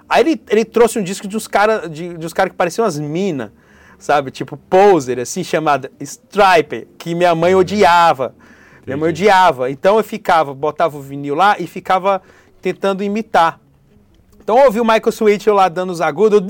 Aí 0.09 0.23
ele, 0.23 0.41
ele 0.49 0.65
trouxe 0.65 0.99
um 0.99 1.03
disco 1.03 1.27
de 1.27 1.37
uns 1.37 1.49
caras 1.49 1.91
de, 1.91 2.15
de 2.15 2.25
uns 2.25 2.33
cara 2.33 2.49
que 2.49 2.55
pareciam 2.55 2.85
umas 2.85 2.97
minas, 2.99 3.51
sabe? 3.99 4.31
Tipo 4.31 4.57
Poser, 4.57 5.19
assim, 5.19 5.43
chamada 5.43 5.91
Stripe, 5.99 6.87
que 6.97 7.17
minha 7.17 7.35
mãe 7.35 7.57
odiava. 7.57 8.27
Entendi. 8.37 8.87
Minha 8.87 8.97
mãe 8.97 9.09
odiava. 9.09 9.71
Então 9.73 9.97
eu 9.97 10.05
ficava, 10.05 10.55
botava 10.55 10.97
o 10.97 11.01
vinil 11.01 11.35
lá 11.35 11.57
e 11.59 11.67
ficava 11.67 12.23
tentando 12.63 13.03
imitar. 13.03 13.59
Então 14.45 14.63
ouvi 14.63 14.79
o 14.79 14.85
Michael 14.85 15.09
Sweet 15.09 15.49
lá 15.49 15.71
dando 15.71 15.91
os 15.91 16.03
agudos, 16.03 16.43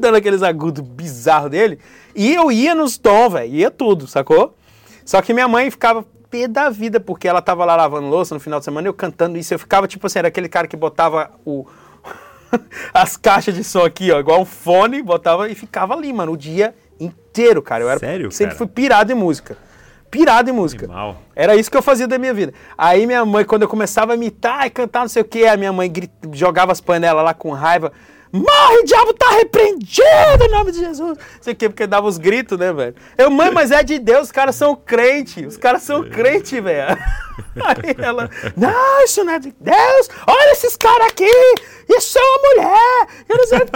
dando 0.00 0.16
aqueles 0.16 0.42
agudos 0.42 0.82
bizarros 0.82 1.50
dele, 1.50 1.78
e 2.16 2.34
eu 2.34 2.50
ia 2.50 2.74
nos 2.74 2.96
tons, 2.96 3.34
velho, 3.34 3.54
ia 3.54 3.70
tudo, 3.70 4.06
sacou? 4.06 4.56
Só 5.04 5.20
que 5.20 5.34
minha 5.34 5.46
mãe 5.46 5.70
ficava 5.70 6.02
pé 6.30 6.48
da 6.48 6.70
vida, 6.70 6.98
porque 6.98 7.28
ela 7.28 7.42
tava 7.42 7.66
lá 7.66 7.76
lavando 7.76 8.08
louça 8.08 8.34
no 8.34 8.40
final 8.40 8.60
de 8.60 8.64
semana, 8.64 8.88
eu 8.88 8.94
cantando 8.94 9.36
isso, 9.36 9.52
eu 9.52 9.58
ficava 9.58 9.86
tipo 9.86 10.06
assim, 10.06 10.20
era 10.20 10.28
aquele 10.28 10.48
cara 10.48 10.66
que 10.66 10.76
botava 10.76 11.30
o, 11.44 11.66
as 12.94 13.14
caixas 13.14 13.54
de 13.54 13.62
som 13.62 13.84
aqui, 13.84 14.10
ó, 14.10 14.18
igual 14.18 14.40
um 14.40 14.46
fone, 14.46 15.02
botava 15.02 15.50
e 15.50 15.54
ficava 15.54 15.92
ali, 15.92 16.10
mano, 16.14 16.32
o 16.32 16.36
dia 16.36 16.74
inteiro, 16.98 17.60
cara. 17.60 17.84
Eu 17.84 17.90
era, 17.90 18.00
Sério, 18.00 18.32
sempre 18.32 18.54
cara? 18.54 18.58
fui 18.58 18.66
pirado 18.66 19.12
em 19.12 19.14
música. 19.14 19.58
Pirado 20.10 20.50
em 20.50 20.52
música. 20.52 20.86
Animal. 20.86 21.16
Era 21.36 21.54
isso 21.54 21.70
que 21.70 21.76
eu 21.76 21.82
fazia 21.82 22.08
da 22.08 22.18
minha 22.18 22.34
vida. 22.34 22.52
Aí 22.76 23.06
minha 23.06 23.24
mãe, 23.24 23.44
quando 23.44 23.62
eu 23.62 23.68
começava 23.68 24.12
a 24.12 24.16
imitar 24.16 24.66
e 24.66 24.70
cantar 24.70 25.00
não 25.00 25.08
sei 25.08 25.22
o 25.22 25.24
que, 25.24 25.46
a 25.46 25.56
minha 25.56 25.72
mãe 25.72 25.90
grit... 25.90 26.10
jogava 26.32 26.72
as 26.72 26.80
panelas 26.80 27.24
lá 27.24 27.32
com 27.32 27.52
raiva. 27.52 27.92
Morre, 28.32 28.84
diabo 28.84 29.12
tá 29.14 29.28
repreendido 29.30 30.44
em 30.44 30.48
nome 30.50 30.70
de 30.70 30.78
Jesus. 30.78 31.18
Sei 31.40 31.54
que, 31.54 31.68
porque 31.68 31.86
dava 31.86 32.06
os 32.06 32.16
gritos, 32.16 32.56
né, 32.58 32.72
velho? 32.72 32.94
Eu, 33.18 33.28
mãe, 33.30 33.50
mas 33.50 33.70
é 33.72 33.82
de 33.82 33.98
Deus, 33.98 34.26
os 34.26 34.32
caras 34.32 34.54
são 34.54 34.76
crente. 34.76 35.44
Os 35.44 35.56
caras 35.56 35.82
são 35.82 36.08
crente, 36.08 36.60
velho. 36.60 36.96
Aí 37.64 37.94
ela, 37.98 38.30
não, 38.56 39.04
isso 39.04 39.24
não 39.24 39.32
é 39.32 39.38
de 39.40 39.52
Deus. 39.58 40.08
Olha 40.26 40.52
esses 40.52 40.76
caras 40.76 41.08
aqui. 41.08 41.30
Isso 41.88 42.18
é 42.18 42.22
uma 42.22 42.38
mulher. 42.38 43.06
Eu 43.28 43.36
não 43.38 43.46
sei 43.48 43.58
o 43.58 43.66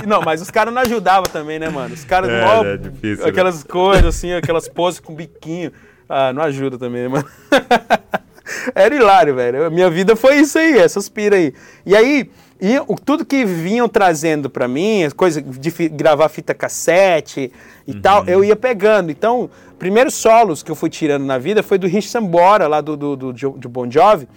que. 0.00 0.06
Não, 0.08 0.22
mas 0.22 0.42
os 0.42 0.50
caras 0.50 0.74
não 0.74 0.82
ajudavam 0.82 1.22
também, 1.30 1.58
né, 1.60 1.68
mano? 1.68 1.94
Os 1.94 2.04
caras, 2.04 2.28
É, 2.28 2.44
mó- 2.44 2.64
é 2.64 2.76
difícil, 2.76 3.24
né? 3.24 3.30
aquelas 3.30 3.62
coisas 3.62 4.06
assim, 4.06 4.32
aquelas 4.32 4.66
poses 4.68 4.98
com 4.98 5.14
biquinho. 5.14 5.70
Ah, 6.08 6.32
não 6.32 6.42
ajuda 6.42 6.76
também, 6.76 7.02
né, 7.02 7.08
mano? 7.08 7.28
Era 8.74 8.94
hilário, 8.94 9.36
velho. 9.36 9.70
Minha 9.70 9.88
vida 9.88 10.16
foi 10.16 10.36
isso 10.38 10.58
aí, 10.58 10.78
essas 10.78 11.08
pira 11.08 11.36
aí. 11.36 11.54
E 11.86 11.94
aí, 11.96 12.28
e 12.60 12.78
o- 12.86 12.96
tudo 12.96 13.24
que 13.24 13.44
vinham 13.44 13.88
trazendo 13.88 14.50
pra 14.50 14.68
mim, 14.68 15.02
as 15.04 15.12
coisas 15.12 15.42
de 15.58 15.70
fi- 15.70 15.88
gravar 15.88 16.28
fita 16.28 16.52
cassete 16.54 17.50
e 17.86 17.94
tal, 17.94 18.24
eu 18.26 18.44
ia 18.44 18.54
pegando. 18.56 19.10
Então, 19.10 19.48
primeiros 19.78 20.14
solos 20.14 20.62
que 20.62 20.70
eu 20.70 20.74
fui 20.76 20.90
tirando 20.90 21.24
na 21.24 21.38
vida 21.38 21.62
foi 21.62 21.78
do 21.78 21.86
Rich 21.86 22.08
Sambora, 22.08 22.66
lá 22.68 22.80
do, 22.80 22.96
do, 22.96 23.16
do, 23.16 23.32
do 23.32 23.68
Bon 23.68 23.90
Jovi, 23.90 24.28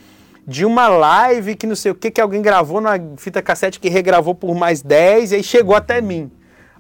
de 0.48 0.66
uma 0.66 0.88
live 0.88 1.56
que 1.56 1.66
não 1.68 1.76
sei 1.76 1.92
o 1.92 1.96
que, 1.96 2.12
que 2.12 2.20
alguém 2.22 2.42
gravou 2.42 2.80
na 2.82 2.92
fita 3.18 3.42
cassete 3.42 3.80
que 3.80 3.90
regravou 3.90 4.34
por 4.36 4.54
mais 4.56 4.82
10 4.82 5.32
e 5.32 5.36
aí 5.36 5.44
chegou 5.44 5.76
até 5.76 6.02
mim. 6.02 6.30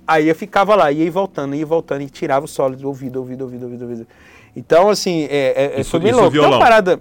Aí 0.05 0.27
eu 0.27 0.35
ficava 0.35 0.75
lá, 0.75 0.91
ia 0.91 1.09
voltando, 1.09 1.55
ia 1.55 1.65
voltando, 1.65 2.01
e 2.01 2.09
tirava 2.09 2.43
o 2.45 2.47
solo 2.47 2.75
do 2.75 2.87
ouvido, 2.87 3.19
ouvido, 3.19 3.43
ouvido, 3.43 3.63
ouvido, 3.63 3.81
ouvido. 3.83 4.07
Então, 4.55 4.89
assim, 4.89 5.23
é, 5.29 5.73
é, 5.75 5.79
Isso- 5.81 5.91
foi 5.91 5.99
bem 6.01 6.11
louco. 6.11 6.29
Violão. 6.29 6.59
parada. 6.59 6.99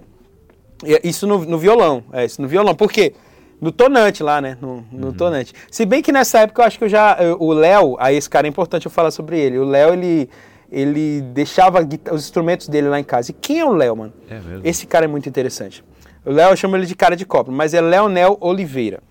é, 0.85 1.01
Isso 1.07 1.27
no, 1.27 1.39
no 1.45 1.57
violão, 1.57 2.03
é, 2.13 2.23
isso 2.25 2.41
no 2.41 2.47
violão. 2.47 2.73
Por 2.73 2.89
quê? 2.91 3.13
No 3.61 3.71
tonante 3.71 4.21
lá, 4.23 4.41
né? 4.41 4.57
No, 4.61 4.85
no 4.91 5.07
Uhum. 5.07 5.13
tonante. 5.13 5.53
Se 5.71 5.85
bem 5.85 6.01
que 6.01 6.11
nessa 6.11 6.39
época 6.39 6.61
eu 6.61 6.65
acho 6.65 6.77
que 6.77 6.83
eu 6.83 6.89
já. 6.89 7.17
eu- 7.19 7.37
o 7.39 7.53
Léo, 7.53 7.95
aí 7.99 8.15
esse 8.17 8.29
cara 8.29 8.47
é 8.47 8.49
importante 8.49 8.85
eu 8.85 8.91
falar 8.91 9.11
sobre 9.11 9.39
ele. 9.39 9.57
O 9.57 9.63
Léo, 9.63 9.93
ele, 9.93 10.29
ele 10.71 11.21
deixava 11.21 11.79
os 12.11 12.23
instrumentos 12.25 12.67
dele 12.67 12.89
lá 12.89 12.99
em 12.99 13.03
casa. 13.03 13.31
E 13.31 13.33
quem 13.33 13.59
é 13.59 13.65
o 13.65 13.71
Léo, 13.73 13.95
mano? 13.95 14.13
É 14.29 14.33
mesmo? 14.35 14.61
Esse 14.63 14.85
cara 14.85 15.05
é 15.05 15.07
muito 15.07 15.29
interessante. 15.29 15.83
O 16.25 16.31
Léo, 16.31 16.51
eu 16.51 16.57
chamo 16.57 16.75
ele 16.75 16.85
de 16.85 16.95
cara 16.95 17.15
de 17.15 17.25
copo, 17.25 17.51
mas 17.51 17.73
é 17.73 17.79
Leonel 17.81 18.37
Oliveira. 18.41 19.01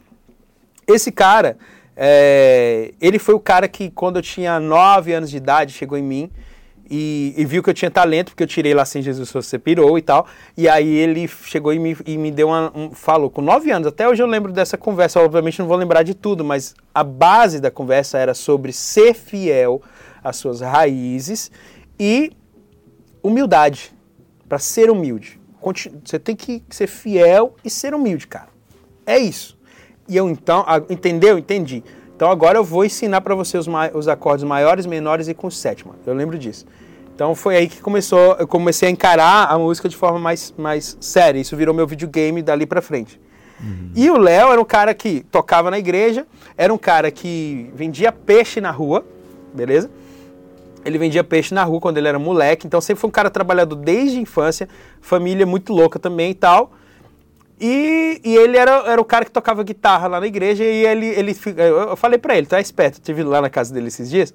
Esse 0.86 1.10
cara, 1.12 1.56
é, 1.96 2.92
ele 3.00 3.18
foi 3.18 3.34
o 3.34 3.40
cara 3.40 3.68
que, 3.68 3.90
quando 3.90 4.16
eu 4.16 4.22
tinha 4.22 4.58
9 4.58 5.12
anos 5.12 5.30
de 5.30 5.36
idade, 5.36 5.72
chegou 5.72 5.96
em 5.96 6.02
mim 6.02 6.30
e, 6.90 7.34
e 7.36 7.44
viu 7.44 7.62
que 7.62 7.70
eu 7.70 7.74
tinha 7.74 7.90
talento, 7.90 8.30
porque 8.30 8.42
eu 8.42 8.46
tirei 8.46 8.74
lá 8.74 8.84
sem 8.84 9.02
Jesus 9.02 9.30
você 9.32 9.58
pirou 9.58 9.96
e 9.96 10.02
tal. 10.02 10.26
E 10.56 10.68
aí 10.68 10.88
ele 10.88 11.26
chegou 11.26 11.72
e 11.72 11.78
me, 11.78 11.96
e 12.06 12.18
me 12.18 12.30
deu 12.30 12.48
uma. 12.48 12.72
Um, 12.74 12.90
falou, 12.90 13.30
com 13.30 13.40
9 13.40 13.70
anos, 13.70 13.88
até 13.88 14.08
hoje 14.08 14.22
eu 14.22 14.26
lembro 14.26 14.52
dessa 14.52 14.76
conversa. 14.76 15.20
Obviamente 15.20 15.58
não 15.58 15.66
vou 15.66 15.76
lembrar 15.76 16.02
de 16.02 16.14
tudo, 16.14 16.44
mas 16.44 16.74
a 16.94 17.02
base 17.02 17.60
da 17.60 17.70
conversa 17.70 18.18
era 18.18 18.34
sobre 18.34 18.72
ser 18.72 19.14
fiel 19.14 19.80
às 20.22 20.36
suas 20.36 20.60
raízes 20.60 21.50
e 21.98 22.32
humildade. 23.22 23.92
Para 24.48 24.58
ser 24.58 24.90
humilde. 24.90 25.40
Você 26.04 26.18
tem 26.18 26.36
que 26.36 26.62
ser 26.68 26.86
fiel 26.86 27.54
e 27.64 27.70
ser 27.70 27.94
humilde, 27.94 28.26
cara. 28.26 28.48
É 29.06 29.16
isso. 29.18 29.58
E 30.08 30.16
eu 30.16 30.28
então, 30.28 30.64
entendeu? 30.90 31.38
Entendi. 31.38 31.82
Então 32.22 32.30
agora 32.30 32.56
eu 32.56 32.62
vou 32.62 32.84
ensinar 32.84 33.20
para 33.20 33.34
você 33.34 33.58
os, 33.58 33.66
os 33.94 34.06
acordes 34.06 34.44
maiores, 34.44 34.86
menores 34.86 35.26
e 35.26 35.34
com 35.34 35.50
sétima. 35.50 35.96
Eu 36.06 36.14
lembro 36.14 36.38
disso. 36.38 36.64
Então 37.12 37.34
foi 37.34 37.56
aí 37.56 37.68
que 37.68 37.82
começou, 37.82 38.36
eu 38.38 38.46
comecei 38.46 38.86
a 38.86 38.92
encarar 38.92 39.50
a 39.50 39.58
música 39.58 39.88
de 39.88 39.96
forma 39.96 40.20
mais, 40.20 40.54
mais 40.56 40.96
séria. 41.00 41.40
Isso 41.40 41.56
virou 41.56 41.74
meu 41.74 41.84
videogame 41.84 42.40
dali 42.40 42.64
pra 42.64 42.80
frente. 42.80 43.20
E 43.96 44.08
o 44.08 44.16
Léo 44.18 44.52
era 44.52 44.60
um 44.60 44.64
cara 44.64 44.94
que 44.94 45.26
tocava 45.32 45.68
na 45.68 45.80
igreja, 45.80 46.24
era 46.56 46.72
um 46.72 46.78
cara 46.78 47.10
que 47.10 47.72
vendia 47.74 48.12
peixe 48.12 48.60
na 48.60 48.70
rua, 48.70 49.04
beleza? 49.52 49.90
Ele 50.84 50.98
vendia 50.98 51.24
peixe 51.24 51.52
na 51.52 51.64
rua 51.64 51.80
quando 51.80 51.98
ele 51.98 52.06
era 52.06 52.20
moleque, 52.20 52.68
então 52.68 52.80
sempre 52.80 53.00
foi 53.00 53.08
um 53.08 53.12
cara 53.12 53.30
trabalhador 53.30 53.74
desde 53.74 54.18
a 54.18 54.20
infância, 54.20 54.68
família 55.00 55.44
muito 55.44 55.72
louca 55.72 55.98
também 55.98 56.30
e 56.30 56.34
tal. 56.34 56.70
E, 57.64 58.20
e 58.24 58.36
ele 58.36 58.56
era, 58.56 58.72
era 58.88 59.00
o 59.00 59.04
cara 59.04 59.24
que 59.24 59.30
tocava 59.30 59.62
guitarra 59.62 60.08
lá 60.08 60.18
na 60.18 60.26
igreja 60.26 60.64
e 60.64 60.84
ele, 60.84 61.06
ele 61.06 61.36
eu 61.56 61.96
falei 61.96 62.18
pra 62.18 62.36
ele, 62.36 62.44
tá 62.44 62.60
esperto, 62.60 62.98
eu 62.98 63.04
tive 63.04 63.22
lá 63.22 63.40
na 63.40 63.48
casa 63.48 63.72
dele 63.72 63.86
esses 63.86 64.10
dias, 64.10 64.34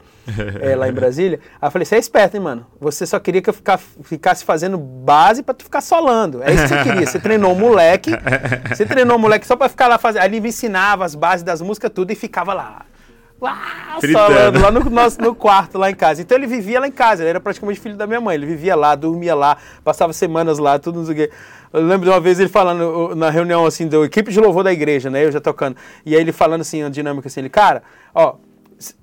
é, 0.62 0.78
lá 0.78 0.88
em 0.88 0.94
Brasília. 0.96 1.38
Aí 1.62 1.68
eu 1.68 1.72
falei, 1.72 1.86
você 1.86 1.96
é 1.96 2.00
esperto, 2.00 2.38
hein, 2.38 2.42
mano? 2.42 2.66
Você 2.80 3.06
só 3.06 3.20
queria 3.20 3.42
que 3.42 3.50
eu 3.50 3.54
ficar, 3.54 3.78
ficasse 3.78 4.46
fazendo 4.46 4.78
base 4.78 5.44
pra 5.44 5.54
tu 5.54 5.66
ficar 5.66 5.82
solando. 5.82 6.42
É 6.42 6.54
isso 6.54 6.64
que 6.64 6.70
você 6.70 6.84
queria. 6.84 7.06
Você 7.06 7.20
treinou 7.20 7.52
o 7.52 7.56
moleque, 7.60 8.12
você 8.70 8.86
treinou 8.86 9.18
o 9.18 9.20
moleque 9.20 9.46
só 9.46 9.58
pra 9.58 9.68
ficar 9.68 9.88
lá 9.88 9.98
fazendo. 9.98 10.22
Aí 10.22 10.30
ele 10.30 10.40
me 10.40 10.48
ensinava 10.48 11.04
as 11.04 11.14
bases 11.14 11.44
das 11.44 11.62
músicas, 11.62 11.92
tudo, 11.94 12.10
e 12.12 12.16
ficava 12.16 12.54
lá. 12.54 12.86
Solando, 14.02 14.60
lá 14.60 14.72
no, 14.72 14.90
nosso, 14.90 15.22
no 15.22 15.36
quarto, 15.36 15.78
lá 15.78 15.92
em 15.92 15.96
casa. 15.96 16.22
Então 16.22 16.38
ele 16.38 16.48
vivia 16.48 16.80
lá 16.80 16.88
em 16.88 16.92
casa, 16.92 17.24
ele 17.24 17.30
era 17.30 17.40
praticamente 17.40 17.80
filho 17.80 17.96
da 17.96 18.08
minha 18.08 18.20
mãe. 18.20 18.36
Ele 18.36 18.46
vivia 18.46 18.76
lá, 18.76 18.96
dormia 18.96 19.36
lá, 19.36 19.58
passava 19.84 20.12
semanas 20.12 20.58
lá, 20.58 20.80
tudo 20.80 21.00
não 21.00 21.06
sei 21.06 21.14
o 21.14 21.18
quê. 21.18 21.32
Eu 21.74 21.82
lembro 21.82 22.06
de 22.06 22.10
uma 22.10 22.20
vez 22.20 22.40
ele 22.40 22.50
falando 22.50 23.16
na 23.16 23.30
reunião 23.30 23.66
assim, 23.66 23.88
da 23.88 23.98
equipe 24.00 24.32
de 24.32 24.40
louvor 24.40 24.64
da 24.64 24.72
igreja, 24.72 25.10
né? 25.10 25.26
Eu 25.26 25.32
já 25.32 25.40
tocando. 25.40 25.76
E 26.06 26.16
aí 26.16 26.22
ele 26.22 26.32
falando 26.32 26.62
assim, 26.62 26.84
uma 26.84 26.90
dinâmica 26.90 27.28
assim, 27.28 27.42
ele, 27.42 27.50
cara, 27.50 27.84
ó, 28.14 28.36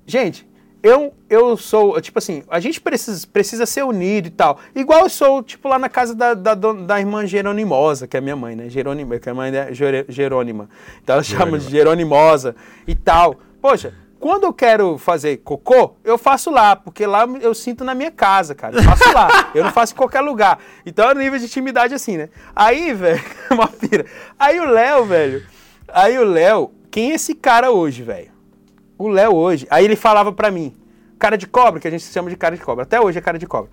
gente, 0.05 0.47
eu, 0.85 1.13
eu 1.27 1.57
sou, 1.57 1.99
tipo 1.99 2.19
assim, 2.19 2.43
a 2.47 2.59
gente 2.59 2.79
precisa, 2.79 3.25
precisa 3.25 3.65
ser 3.65 3.83
unido 3.83 4.27
e 4.27 4.29
tal. 4.29 4.59
Igual 4.75 5.01
eu 5.01 5.09
sou, 5.09 5.41
tipo, 5.41 5.67
lá 5.67 5.79
na 5.79 5.89
casa 5.89 6.13
da, 6.13 6.35
da, 6.35 6.53
da 6.53 6.99
irmã 6.99 7.25
Geronimosa, 7.25 8.07
que 8.07 8.15
é 8.15 8.21
minha 8.21 8.35
mãe, 8.35 8.55
né? 8.55 8.69
Jerônima, 8.69 9.17
que 9.17 9.27
é 9.27 9.31
a 9.31 9.35
mãe 9.35 9.51
da 9.51 9.71
Jerônima. 9.71 10.69
Então 11.01 11.15
ela 11.15 11.23
chama 11.23 11.57
de 11.57 11.71
Jeronimosa 11.71 12.55
e 12.87 12.93
tal. 12.93 13.35
Poxa, 13.59 13.95
quando 14.19 14.45
eu 14.45 14.53
quero 14.53 14.97
fazer 14.97 15.37
cocô, 15.37 15.95
eu 16.03 16.17
faço 16.17 16.49
lá, 16.49 16.75
porque 16.75 17.05
lá 17.05 17.25
eu 17.41 17.53
sinto 17.53 17.83
na 17.83 17.93
minha 17.93 18.11
casa, 18.11 18.55
cara. 18.55 18.75
Eu 18.77 18.83
faço 18.83 19.13
lá. 19.13 19.51
eu 19.53 19.63
não 19.63 19.71
faço 19.71 19.93
em 19.93 19.97
qualquer 19.97 20.21
lugar. 20.21 20.59
Então 20.85 21.09
é 21.09 21.13
um 21.13 21.17
nível 21.17 21.37
de 21.37 21.45
intimidade 21.45 21.93
assim, 21.93 22.17
né? 22.17 22.29
Aí, 22.55 22.93
velho, 22.95 23.21
uma 23.51 23.67
pira. 23.67 24.05
Aí 24.39 24.59
o 24.59 24.65
Léo, 24.65 25.05
velho. 25.05 25.45
Aí 25.87 26.17
o 26.17 26.23
Léo, 26.23 26.71
quem 26.89 27.11
é 27.11 27.15
esse 27.15 27.35
cara 27.35 27.71
hoje, 27.71 28.03
velho? 28.03 28.31
O 28.97 29.07
Léo 29.07 29.35
hoje. 29.35 29.67
Aí 29.69 29.85
ele 29.85 29.95
falava 29.95 30.31
pra 30.31 30.49
mim, 30.49 30.73
cara 31.19 31.37
de 31.37 31.45
cobra, 31.45 31.79
que 31.79 31.87
a 31.87 31.91
gente 31.91 32.03
chama 32.03 32.29
de 32.29 32.35
cara 32.35 32.55
de 32.55 32.63
cobra. 32.63 32.83
Até 32.83 32.99
hoje 32.99 33.17
é 33.17 33.21
cara 33.21 33.37
de 33.37 33.45
cobra. 33.45 33.69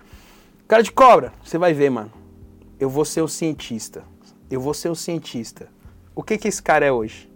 Cara 0.67 0.83
de 0.83 0.91
cobra, 0.91 1.33
você 1.43 1.57
vai 1.57 1.73
ver, 1.73 1.89
mano. 1.89 2.11
Eu 2.79 2.89
vou 2.89 3.05
ser 3.05 3.21
o 3.21 3.27
cientista. 3.27 4.03
Eu 4.51 4.59
vou 4.59 4.73
ser 4.73 4.89
o 4.89 4.95
cientista. 4.95 5.67
O 6.13 6.21
que 6.21 6.37
que 6.37 6.47
esse 6.47 6.61
cara 6.61 6.85
é 6.85 6.91
hoje? 6.91 7.29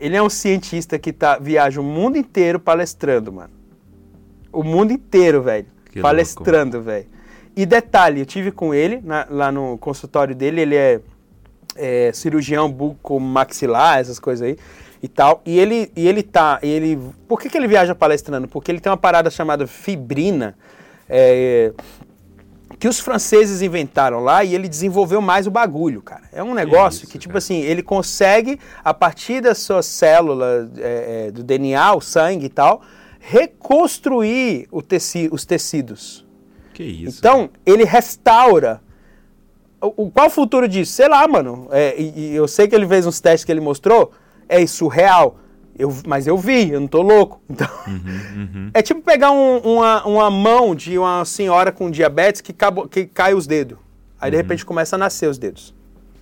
Ele 0.00 0.16
é 0.16 0.22
um 0.22 0.30
cientista 0.30 0.98
que 0.98 1.12
tá, 1.12 1.38
viaja 1.38 1.80
o 1.80 1.84
mundo 1.84 2.16
inteiro 2.16 2.58
palestrando, 2.58 3.32
mano. 3.32 3.50
O 4.52 4.64
mundo 4.64 4.92
inteiro, 4.92 5.42
velho. 5.42 5.66
Palestrando, 6.00 6.80
velho. 6.82 7.06
E 7.54 7.66
detalhe, 7.66 8.20
eu 8.20 8.26
tive 8.26 8.50
com 8.50 8.72
ele 8.72 9.00
na, 9.04 9.26
lá 9.28 9.52
no 9.52 9.76
consultório 9.78 10.34
dele, 10.34 10.62
ele 10.62 10.76
é, 10.76 11.00
é 11.76 12.12
cirurgião 12.12 12.70
bucomaxilar, 12.70 13.98
essas 13.98 14.18
coisas 14.18 14.48
aí 14.48 14.56
e 15.02 15.08
tal. 15.08 15.42
E 15.44 15.58
ele, 15.58 15.90
e 15.96 16.06
ele 16.06 16.22
tá. 16.22 16.58
Ele, 16.62 16.98
por 17.26 17.40
que, 17.40 17.48
que 17.48 17.56
ele 17.56 17.68
viaja 17.68 17.94
palestrando? 17.94 18.48
Porque 18.48 18.70
ele 18.70 18.80
tem 18.80 18.90
uma 18.90 18.96
parada 18.96 19.30
chamada 19.30 19.66
fibrina. 19.66 20.56
É, 21.08 21.72
que 22.78 22.88
os 22.88 23.00
franceses 23.00 23.62
inventaram 23.62 24.20
lá 24.20 24.44
e 24.44 24.54
ele 24.54 24.68
desenvolveu 24.68 25.20
mais 25.20 25.46
o 25.46 25.50
bagulho, 25.50 26.00
cara. 26.00 26.22
É 26.32 26.42
um 26.42 26.54
negócio 26.54 27.00
que, 27.00 27.04
isso, 27.04 27.12
que 27.12 27.18
tipo 27.18 27.32
cara. 27.32 27.38
assim, 27.38 27.60
ele 27.60 27.82
consegue, 27.82 28.58
a 28.82 28.94
partir 28.94 29.40
da 29.40 29.54
sua 29.54 29.82
célula, 29.82 30.70
é, 30.78 31.26
é, 31.26 31.30
do 31.30 31.42
DNA, 31.42 31.94
o 31.94 32.00
sangue 32.00 32.46
e 32.46 32.48
tal, 32.48 32.82
reconstruir 33.18 34.68
teci 34.82 35.28
os 35.30 35.44
tecidos. 35.44 36.26
Que 36.72 36.84
isso. 36.84 37.18
Então, 37.18 37.50
ele 37.66 37.84
restaura. 37.84 38.80
O, 39.80 40.04
o, 40.04 40.10
qual 40.10 40.28
o 40.28 40.30
futuro 40.30 40.66
disso? 40.66 40.92
Sei 40.92 41.08
lá, 41.08 41.26
mano. 41.26 41.68
É, 41.70 42.00
e, 42.00 42.32
e 42.32 42.34
eu 42.34 42.48
sei 42.48 42.68
que 42.68 42.74
ele 42.74 42.86
fez 42.86 43.06
uns 43.06 43.20
testes 43.20 43.44
que 43.44 43.52
ele 43.52 43.60
mostrou, 43.60 44.12
é 44.48 44.66
surreal. 44.66 45.38
Eu, 45.78 45.96
mas 46.06 46.26
eu 46.26 46.36
vi, 46.36 46.70
eu 46.70 46.80
não 46.80 46.88
tô 46.88 47.02
louco. 47.02 47.40
Então, 47.50 47.68
uhum, 47.86 48.48
uhum. 48.54 48.70
É 48.74 48.82
tipo 48.82 49.00
pegar 49.02 49.30
um, 49.30 49.58
uma, 49.58 50.06
uma 50.06 50.30
mão 50.30 50.74
de 50.74 50.98
uma 50.98 51.24
senhora 51.24 51.72
com 51.72 51.90
diabetes 51.90 52.40
que, 52.40 52.52
cabo, 52.52 52.88
que 52.88 53.06
cai 53.06 53.34
os 53.34 53.46
dedos. 53.46 53.78
Aí 54.20 54.30
de 54.30 54.36
uhum. 54.36 54.42
repente 54.42 54.64
começa 54.64 54.96
a 54.96 54.98
nascer 54.98 55.28
os 55.28 55.38
dedos. 55.38 55.74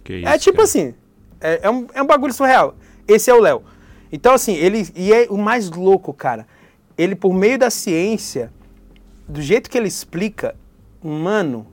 Que 0.05 0.13
é 0.13 0.19
isso, 0.19 0.29
é 0.29 0.39
tipo 0.39 0.57
cara. 0.57 0.65
assim, 0.65 0.95
é, 1.41 1.61
é, 1.63 1.71
um, 1.71 1.87
é 1.95 2.03
um 2.03 2.07
bagulho 2.07 2.33
surreal. 2.33 2.77
Esse 3.07 3.31
é 3.31 3.35
o 3.35 3.41
Léo. 3.41 3.63
Então, 4.13 4.33
assim, 4.33 4.55
ele. 4.55 4.89
E 4.95 5.13
é 5.13 5.27
o 5.29 5.37
mais 5.37 5.71
louco, 5.71 6.13
cara. 6.13 6.47
Ele, 6.97 7.15
por 7.15 7.33
meio 7.33 7.59
da 7.59 7.71
ciência, 7.71 8.53
do 9.29 9.41
jeito 9.41 9.71
que 9.71 9.77
ele 9.77 9.89
explica, 9.89 10.55
mano, 11.03 11.67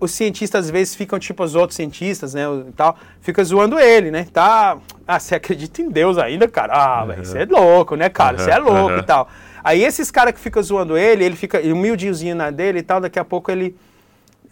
os 0.00 0.10
cientistas 0.10 0.64
às 0.64 0.70
vezes 0.70 0.94
ficam 0.94 1.18
tipo 1.18 1.44
os 1.44 1.54
outros 1.54 1.76
cientistas, 1.76 2.34
né, 2.34 2.42
e 2.66 2.72
tal, 2.72 2.98
fica 3.20 3.44
zoando 3.44 3.78
ele, 3.78 4.10
né? 4.10 4.26
Tá, 4.32 4.78
ah, 5.06 5.20
você 5.20 5.34
acredita 5.34 5.82
em 5.82 5.90
Deus 5.90 6.18
ainda, 6.18 6.48
cara? 6.48 6.72
Ah, 6.74 7.04
você 7.04 7.40
é 7.40 7.44
louco, 7.44 7.94
né, 7.94 8.08
cara? 8.08 8.38
Você 8.38 8.50
é 8.50 8.58
louco 8.58 8.98
e 8.98 9.02
tal. 9.02 9.28
Aí 9.62 9.84
esses 9.84 10.10
caras 10.10 10.32
que 10.32 10.40
ficam 10.40 10.62
zoando 10.62 10.96
ele, 10.96 11.22
ele 11.22 11.36
fica 11.36 11.60
humildinho 11.60 12.34
na 12.34 12.50
dele 12.50 12.78
e 12.78 12.82
tal, 12.82 13.00
daqui 13.00 13.18
a 13.18 13.24
pouco 13.24 13.50
ele 13.50 13.76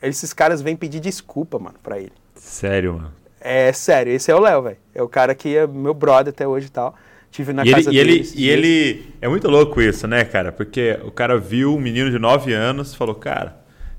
esses 0.03 0.33
caras 0.33 0.63
vêm 0.63 0.77
pedir 0.77 1.01
desculpa, 1.01 1.59
mano, 1.59 1.75
pra 1.83 1.99
ele. 1.99 2.13
Sério, 2.37 2.95
mano? 2.95 3.13
É 3.41 3.73
sério, 3.73 4.13
esse 4.13 4.31
é 4.31 4.35
o 4.35 4.41
Léo, 4.41 4.63
velho. 4.63 4.77
É 4.95 5.03
o 5.03 5.09
cara 5.09 5.35
que 5.35 5.57
é 5.57 5.67
meu 5.67 5.95
brother 5.95 6.33
até 6.33 6.47
hoje 6.47 6.67
e 6.67 6.71
tal. 6.71 6.95
Tive 7.31 7.53
na 7.53 7.65
e 7.65 7.71
casa 7.71 7.91
ele, 7.91 7.99
dele. 7.99 8.31
E 8.35 8.49
ele, 8.49 8.69
e 8.69 8.69
ele. 8.69 9.15
É 9.21 9.29
muito 9.29 9.49
louco 9.49 9.81
isso, 9.83 10.07
né, 10.07 10.25
cara? 10.25 10.51
Porque 10.51 10.99
o 11.05 11.11
cara 11.11 11.39
viu 11.39 11.75
um 11.75 11.81
menino 11.81 12.11
de 12.11 12.19
9 12.19 12.53
anos 12.53 12.95
falou, 12.95 13.15
cara, 13.15 13.57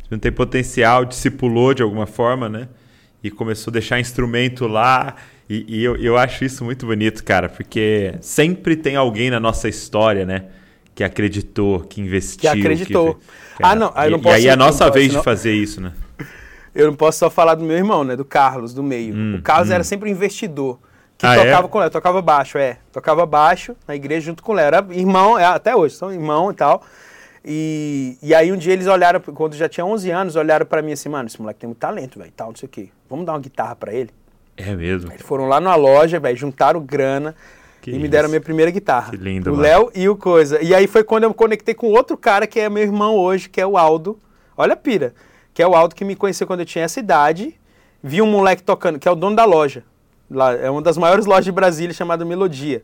não 0.10 0.18
tem 0.18 0.32
potencial, 0.32 1.06
discipulou 1.06 1.74
de 1.74 1.84
alguma 1.84 2.06
forma, 2.06 2.50
né? 2.50 2.68
E 3.24 3.30
começou 3.30 3.72
a 3.72 3.74
deixar 3.74 4.00
instrumento 4.00 4.68
lá. 4.68 5.16
E, 5.50 5.66
e 5.68 5.84
eu, 5.84 5.96
eu 5.98 6.18
acho 6.18 6.46
isso 6.46 6.64
muito 6.64 6.86
bonito, 6.86 7.24
cara, 7.24 7.50
porque 7.50 8.16
sempre 8.22 8.76
tem 8.76 8.96
alguém 8.96 9.30
na 9.30 9.40
nossa 9.40 9.68
história, 9.68 10.26
né? 10.26 10.46
Que 10.96 11.04
acreditou, 11.04 11.82
que 11.82 12.02
investiu. 12.02 12.42
Que 12.42 12.48
acreditou. 12.48 13.16
Que, 13.16 13.64
ah, 13.64 13.76
não, 13.76 13.92
aí 13.96 14.10
não 14.10 14.20
posso. 14.20 14.36
E 14.36 14.40
aí 14.40 14.48
é 14.48 14.52
a 14.52 14.56
nossa 14.56 14.90
vez 14.90 15.08
senão... 15.08 15.22
de 15.22 15.26
fazer 15.26 15.54
isso, 15.54 15.82
né? 15.82 15.94
Eu 16.74 16.88
não 16.88 16.96
posso 16.96 17.20
só 17.20 17.30
falar 17.30 17.56
do 17.56 17.64
meu 17.64 17.76
irmão, 17.76 18.04
né? 18.04 18.16
Do 18.16 18.26
Carlos, 18.26 18.74
do 18.74 18.84
meio. 18.84 19.16
Hum, 19.16 19.36
o 19.38 19.42
Carlos 19.42 19.70
hum. 19.70 19.74
era 19.74 19.84
sempre 19.84 20.10
um 20.10 20.12
investidor. 20.12 20.80
Que 21.18 21.26
ah, 21.26 21.36
tocava 21.36 21.68
é? 21.68 21.70
com 21.70 21.78
o 21.78 21.82
Léo, 21.82 21.90
tocava 21.90 22.22
baixo, 22.22 22.58
é. 22.58 22.78
Tocava 22.94 23.26
baixo 23.26 23.76
na 23.86 23.94
igreja 23.94 24.28
junto 24.28 24.42
com 24.42 24.54
o 24.54 24.56
Léo. 24.56 24.68
Era 24.68 24.88
irmão, 24.92 25.38
é, 25.38 25.44
até 25.44 25.76
hoje, 25.76 25.96
são 25.96 26.14
irmão 26.14 26.52
e 26.52 26.54
tal. 26.54 26.82
E, 27.44 28.18
e 28.22 28.36
aí 28.36 28.52
um 28.52 28.58
dia 28.58 28.74
eles 28.74 28.88
olharam, 28.88 29.20
quando 29.20 29.56
já 29.56 29.70
tinha 29.70 29.86
11 29.86 30.12
anos, 30.12 30.36
olharam 30.36 30.66
para 30.66 30.82
mim 30.82 30.92
assim, 30.92 31.10
mano, 31.10 31.28
esse 31.28 31.40
moleque 31.40 31.60
tem 31.60 31.68
muito 31.68 31.80
talento, 31.80 32.20
velho, 32.20 32.32
tal, 32.36 32.50
não 32.50 32.56
sei 32.56 32.68
o 32.68 32.70
quê. 32.70 32.90
Vamos 33.10 33.26
dar 33.26 33.34
uma 33.34 33.40
guitarra 33.40 33.76
para 33.76 33.94
ele? 33.94 34.10
É 34.58 34.76
mesmo? 34.76 35.12
Eles 35.12 35.22
foram 35.22 35.48
lá 35.48 35.60
na 35.60 35.76
loja, 35.76 36.20
velho, 36.20 36.36
juntaram 36.38 36.82
grana 36.82 37.36
que 37.82 37.92
e 37.92 37.94
isso. 37.94 38.02
me 38.02 38.08
deram 38.08 38.26
a 38.26 38.30
minha 38.30 38.42
primeira 38.42 38.72
guitarra. 38.72 39.12
Que 39.12 39.18
lindo, 39.18 39.52
O 39.52 39.56
Léo 39.56 39.92
e 39.96 40.08
o 40.10 40.16
Coisa. 40.16 40.62
E 40.62 40.74
aí 40.74 40.88
foi 40.88 41.04
quando 41.04 41.24
eu 41.24 41.30
me 41.30 41.36
conectei 41.36 41.74
com 41.74 41.88
outro 41.88 42.18
cara 42.18 42.46
que 42.46 42.60
é 42.60 42.70
meu 42.70 42.84
irmão 42.84 43.16
hoje, 43.16 43.50
que 43.50 43.62
é 43.62 43.66
o 43.66 43.78
Aldo. 43.78 44.20
Olha 44.58 44.74
a 44.74 44.78
pira. 44.78 45.14
Que 45.54 45.64
é 45.64 45.68
o 45.68 45.76
Aldo 45.76 45.96
que 45.96 46.04
me 46.06 46.16
conheceu 46.16 46.46
quando 46.46 46.62
eu 46.62 46.66
tinha 46.66 46.84
essa 46.84 47.00
idade. 47.00 47.56
Vi 48.04 48.22
um 48.22 48.28
moleque 48.28 48.64
tocando, 48.64 49.00
que 49.00 49.08
é 49.08 49.12
o 49.12 49.16
dono 49.16 49.36
da 49.36 49.46
loja. 49.46 49.84
Lá, 50.30 50.54
é 50.54 50.70
uma 50.70 50.82
das 50.82 50.98
maiores 50.98 51.26
lojas 51.26 51.46
de 51.46 51.52
Brasília, 51.52 51.94
chamada 51.94 52.24
Melodia. 52.24 52.84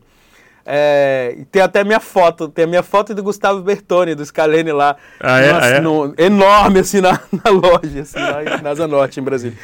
É, 0.68 1.44
tem 1.52 1.62
até 1.62 1.84
minha 1.84 2.00
foto, 2.00 2.48
tem 2.48 2.64
a 2.64 2.66
minha 2.66 2.82
foto 2.82 3.14
do 3.14 3.22
Gustavo 3.22 3.60
Bertoni, 3.60 4.16
do 4.16 4.26
Scalene 4.26 4.72
lá. 4.72 4.96
Ah, 5.20 5.40
é? 5.40 5.52
Ah, 5.52 5.66
é? 5.66 5.80
No, 5.80 6.12
enorme, 6.18 6.80
assim, 6.80 7.00
na, 7.00 7.12
na 7.44 7.50
loja, 7.52 8.00
assim, 8.00 8.18
lá 8.18 8.42
em 8.42 8.62
Nasa 8.62 8.88
Norte, 8.88 9.20
em 9.20 9.22
Brasília. 9.22 9.56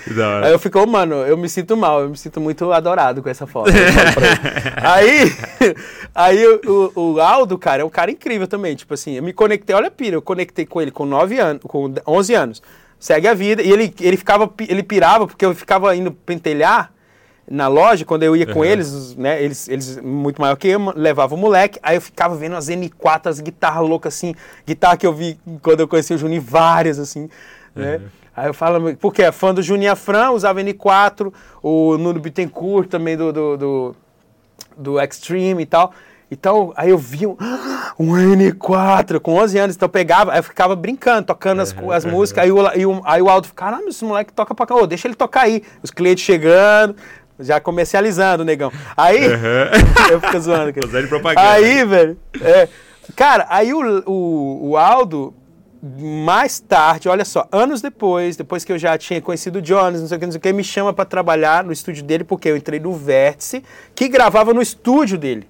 Aí 0.45 0.53
eu 0.53 0.61
fico, 0.61 0.79
oh, 0.79 0.87
mano, 0.87 1.17
eu 1.17 1.37
me 1.37 1.49
sinto 1.49 1.77
mal, 1.77 2.03
eu 2.03 2.11
me 2.11 2.17
sinto 2.17 2.41
muito 2.41 2.73
adorado 2.73 3.21
com 3.21 3.29
essa 3.29 3.49
foto. 3.49 3.73
aí, 4.81 5.33
aí 6.15 6.47
o, 6.47 6.93
o, 6.95 7.21
Aldo, 7.21 7.59
cara, 7.59 7.83
é 7.83 7.85
um 7.85 7.91
cara 7.91 8.13
incrível 8.13 8.47
também. 8.47 8.77
Tipo 8.77 8.95
assim, 8.95 9.17
eu 9.17 9.25
me 9.25 9.33
conectei, 9.33 9.75
olha 9.75 9.89
a 9.89 9.91
pira, 9.91 10.15
eu 10.15 10.23
conectei 10.23 10.65
com 10.65 10.81
ele 10.81 10.93
com 10.93 11.05
9 11.05 11.37
anos, 11.41 11.63
com 11.67 11.93
11 12.07 12.35
anos. 12.35 12.63
Segue 13.01 13.27
a 13.27 13.35
vida. 13.35 13.61
E 13.61 13.73
ele, 13.73 13.93
ele 14.01 14.17
ficava, 14.17 14.49
ele 14.69 14.85
pirava, 14.85 15.27
porque 15.27 15.45
eu 15.45 15.53
ficava 15.53 15.97
indo 15.97 16.13
pentelhar 16.13 16.93
na 17.51 17.69
loja, 17.69 18.05
quando 18.05 18.23
eu 18.23 18.37
ia 18.37 18.47
com 18.47 18.61
uhum. 18.61 18.65
eles, 18.65 19.17
né, 19.17 19.43
eles, 19.43 19.69
eles 19.69 19.99
muito 20.01 20.41
maior 20.41 20.57
que 20.57 20.69
eu, 20.69 20.93
levava 20.95 21.35
o 21.35 21.39
moleque, 21.39 21.79
aí 21.83 21.97
eu 21.97 22.01
ficava 22.01 22.35
vendo 22.35 22.57
as 22.57 22.69
N4, 22.69 23.27
as 23.27 23.41
guitarras 23.41 23.89
loucas 23.89 24.15
assim, 24.15 24.35
guitarra 24.67 24.97
que 24.97 25.07
eu 25.07 25.13
vi 25.13 25.39
quando 25.61 25.81
eu 25.81 25.89
conheci 25.89 26.15
o 26.15 26.19
Juninho, 26.19 26.43
várias 26.43 26.99
assim, 26.99 27.29
né? 27.75 27.97
Uhum. 27.97 28.23
Aí 28.35 28.47
eu 28.47 28.55
falo, 28.55 28.97
porque 28.97 29.23
é 29.23 29.31
fã 29.31 29.53
do 29.53 29.63
Juninho 29.63 29.93
Afran, 29.93 30.31
usava 30.31 30.63
N4, 30.63 31.33
o 31.63 31.99
Nuno 31.99 32.19
Bittencourt 32.19 32.89
também 32.89 33.15
do, 33.15 33.31
do, 33.31 33.57
do, 33.59 33.97
do 34.75 35.01
Extreme 35.01 35.63
e 35.63 35.67
tal. 35.67 35.93
Então, 36.33 36.73
aí 36.75 36.89
eu 36.89 36.97
vi 36.97 37.27
um, 37.27 37.37
um 38.01 38.13
N4 38.15 39.21
com 39.21 39.35
11 39.35 39.59
anos, 39.59 39.77
então 39.77 39.85
eu 39.85 39.91
pegava, 39.91 40.33
aí 40.33 40.39
eu 40.39 40.43
ficava 40.43 40.75
brincando, 40.75 41.27
tocando 41.27 41.61
as, 41.61 41.75
as 41.93 42.07
músicas, 42.07 42.45
aí 42.45 42.51
o, 42.51 42.67
aí 42.67 42.87
o, 42.87 43.03
aí 43.05 43.21
o 43.21 43.29
Aldo 43.29 43.49
ficava, 43.49 43.73
caramba, 43.73 43.91
esse 43.91 44.03
moleque 44.03 44.33
toca 44.33 44.55
pra 44.55 44.65
cá, 44.65 44.75
oh, 44.75 44.87
deixa 44.87 45.07
ele 45.07 45.15
tocar 45.15 45.43
aí. 45.43 45.63
Os 45.83 45.91
clientes 45.91 46.25
chegando, 46.25 46.97
já 47.43 47.61
comercializando, 47.61 48.45
negão. 48.45 48.73
Aí, 48.97 49.29
uhum. 49.29 50.11
eu 50.11 50.21
fico 50.21 50.41
zoando. 50.41 50.73
Cara. 50.73 51.07
propaganda. 51.09 51.51
Aí, 51.51 51.85
velho, 51.85 52.19
é, 52.41 52.69
cara, 53.15 53.47
aí 53.49 53.73
o, 53.73 54.03
o, 54.07 54.71
o, 54.71 54.77
Aldo, 54.77 55.35
mais 55.83 56.61
tarde, 56.61 57.09
olha 57.09 57.25
só, 57.25 57.47
anos 57.51 57.83
depois, 57.83 58.37
depois 58.37 58.65
que 58.65 58.73
eu 58.73 58.79
já 58.79 58.97
tinha 58.97 59.21
conhecido 59.21 59.59
o 59.59 59.63
Jones, 59.63 60.01
não 60.01 60.09
sei 60.09 60.17
o 60.17 60.21
que, 60.21 60.27
não 60.27 60.33
sei 60.33 60.39
o 60.39 60.43
que, 60.43 60.53
me 60.53 60.65
chama 60.65 60.93
para 60.93 61.05
trabalhar 61.05 61.65
no 61.65 61.73
estúdio 61.73 62.05
dele, 62.05 62.25
porque 62.25 62.49
eu 62.49 62.57
entrei 62.57 62.79
no 62.79 62.93
Vértice, 62.93 63.65
que 63.95 64.09
gravava 64.09 64.55
no 64.55 64.63
estúdio 64.63 65.19
dele. 65.19 65.49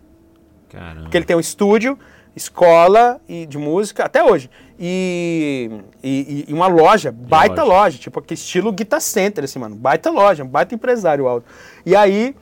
Caramba. 0.70 1.02
Porque 1.02 1.18
ele 1.18 1.26
tem 1.26 1.36
um 1.36 1.40
estúdio, 1.40 1.98
escola 2.34 3.20
e 3.28 3.46
de 3.46 3.58
música, 3.58 4.04
até 4.04 4.22
hoje. 4.24 4.50
E, 4.78 5.70
e, 6.02 6.46
e 6.48 6.52
uma 6.52 6.66
loja, 6.66 7.12
baita 7.12 7.62
loja. 7.62 7.82
loja. 7.84 7.98
tipo 7.98 8.18
aquele 8.18 8.38
estilo 8.38 8.72
Guitar 8.72 9.00
Center, 9.00 9.44
assim, 9.44 9.58
mano. 9.58 9.76
Baita 9.76 10.10
loja, 10.10 10.44
baita 10.44 10.74
empresário 10.74 11.28
alto. 11.28 11.46
E 11.84 11.94
aí, 11.94 12.34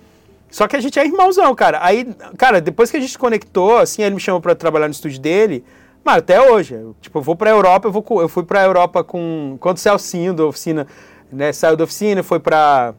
só 0.51 0.67
que 0.67 0.77
a 0.77 0.81
gente 0.81 0.99
é 0.99 1.05
irmãozão, 1.05 1.55
cara. 1.55 1.79
Aí, 1.83 2.07
cara, 2.37 2.61
depois 2.61 2.91
que 2.91 2.97
a 2.97 3.01
gente 3.01 3.13
se 3.13 3.19
conectou, 3.19 3.79
assim, 3.79 4.03
ele 4.03 4.15
me 4.15 4.21
chamou 4.21 4.41
para 4.41 4.55
trabalhar 4.55 4.87
no 4.87 4.93
estúdio 4.93 5.21
dele. 5.21 5.65
Mano, 6.05 6.19
até 6.19 6.41
hoje. 6.41 6.75
Eu, 6.75 6.97
tipo, 7.01 7.19
eu 7.19 7.23
vou 7.23 7.37
pra 7.37 7.51
Europa, 7.51 7.89
eu, 7.89 7.93
vou, 7.93 8.05
eu 8.21 8.29
fui 8.29 8.43
pra 8.43 8.65
Europa 8.65 9.05
com. 9.05 9.57
Quando 9.61 9.77
o 9.77 9.81
Celcinho 9.81 10.33
da 10.33 10.45
oficina, 10.45 10.87
né? 11.31 11.53
Saiu 11.53 11.77
da 11.77 11.85
oficina, 11.85 12.23
foi 12.23 12.41
pra, 12.41 12.95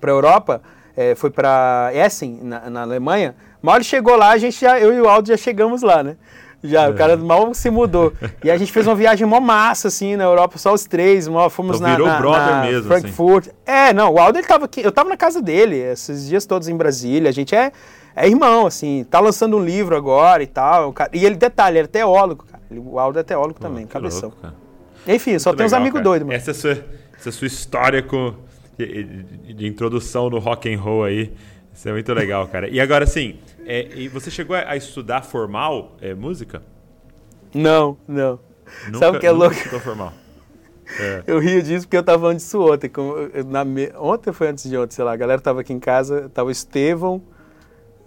pra 0.00 0.10
Europa, 0.10 0.60
é, 0.96 1.14
foi 1.14 1.30
pra 1.30 1.90
Essen, 1.94 2.40
na, 2.42 2.68
na 2.68 2.82
Alemanha. 2.82 3.34
Mal 3.64 3.76
ele 3.76 3.84
chegou 3.84 4.14
lá, 4.14 4.28
a 4.28 4.36
gente 4.36 4.60
já, 4.60 4.78
eu 4.78 4.92
e 4.92 5.00
o 5.00 5.08
Aldo 5.08 5.26
já 5.26 5.38
chegamos 5.38 5.80
lá, 5.80 6.02
né? 6.02 6.16
Já, 6.62 6.82
é. 6.82 6.90
o 6.90 6.94
cara 6.94 7.16
mal 7.16 7.54
se 7.54 7.70
mudou. 7.70 8.12
E 8.44 8.50
a 8.50 8.58
gente 8.58 8.70
fez 8.70 8.86
uma 8.86 8.94
viagem 8.94 9.26
mó 9.26 9.40
massa, 9.40 9.88
assim, 9.88 10.16
na 10.16 10.24
Europa, 10.24 10.58
só 10.58 10.74
os 10.74 10.84
três. 10.84 11.26
Mó, 11.26 11.48
fomos 11.48 11.76
então, 11.76 11.88
na, 11.88 11.94
virou 11.94 12.06
na, 12.06 12.18
brother 12.18 12.56
na 12.56 12.60
mesmo, 12.60 12.92
assim. 12.92 13.00
Frankfurt. 13.00 13.46
Assim. 13.46 13.56
É, 13.64 13.94
não, 13.94 14.12
o 14.12 14.18
Aldo 14.18 14.38
ele 14.38 14.46
tava 14.46 14.66
aqui, 14.66 14.82
eu 14.82 14.92
tava 14.92 15.08
na 15.08 15.16
casa 15.16 15.40
dele, 15.40 15.76
esses 15.76 16.28
dias 16.28 16.44
todos 16.44 16.68
em 16.68 16.76
Brasília. 16.76 17.30
A 17.30 17.32
gente 17.32 17.54
é, 17.54 17.72
é 18.14 18.28
irmão, 18.28 18.66
assim, 18.66 19.06
tá 19.10 19.18
lançando 19.18 19.56
um 19.56 19.64
livro 19.64 19.96
agora 19.96 20.42
e 20.42 20.46
tal. 20.46 20.94
E 21.10 21.24
ele, 21.24 21.36
detalhe, 21.36 21.78
ele 21.78 21.86
é 21.86 21.88
teólogo, 21.88 22.44
cara. 22.44 22.62
o 22.70 22.98
Aldo 22.98 23.18
é 23.18 23.22
teólogo 23.22 23.54
Pô, 23.54 23.66
também, 23.66 23.86
cabeção. 23.86 24.30
Louco, 24.42 24.58
Enfim, 25.08 25.30
Muito 25.30 25.42
só 25.42 25.52
tem 25.52 25.64
legal, 25.64 25.66
uns 25.66 25.72
amigos 25.80 26.02
doidos, 26.02 26.26
mano. 26.26 26.36
Essa 26.36 26.50
é 26.50 26.52
a 26.52 26.54
sua, 26.54 26.84
essa 27.18 27.28
é 27.30 27.32
sua 27.32 27.46
história 27.46 28.02
com, 28.02 28.34
de, 28.76 29.04
de, 29.04 29.54
de 29.54 29.66
introdução 29.66 30.28
no 30.28 30.38
rock 30.38 30.70
and 30.70 30.78
roll 30.78 31.04
aí. 31.04 31.32
Isso 31.74 31.88
é 31.88 31.92
muito 31.92 32.12
legal, 32.14 32.46
cara. 32.46 32.68
E 32.68 32.80
agora, 32.80 33.02
assim, 33.04 33.36
é, 33.66 33.88
e 33.94 34.08
você 34.08 34.30
chegou 34.30 34.56
a, 34.56 34.76
estudar 34.76 35.22
formal 35.22 35.96
é, 36.00 36.14
música? 36.14 36.62
Não, 37.54 37.96
não. 38.06 38.38
Nunca, 38.86 38.98
Sabe 38.98 39.16
o 39.16 39.20
que 39.20 39.26
é 39.26 39.30
louco? 39.30 39.54
Estudou 39.54 39.80
formal. 39.80 40.12
É. 40.98 41.22
Eu 41.28 41.38
rio 41.38 41.62
disso 41.62 41.86
porque 41.86 41.96
eu 41.96 42.02
tava 42.02 42.18
falando 42.18 42.36
disso 42.36 42.60
ontem. 42.60 42.90
Na, 43.46 43.64
ontem 43.98 44.32
foi 44.32 44.48
antes 44.48 44.68
de 44.68 44.76
ontem, 44.76 44.94
sei 44.94 45.04
lá. 45.04 45.12
A 45.12 45.16
galera 45.16 45.40
tava 45.40 45.60
aqui 45.60 45.72
em 45.72 45.80
casa, 45.80 46.30
tava 46.34 46.48
o 46.48 46.50
Estevão, 46.50 47.22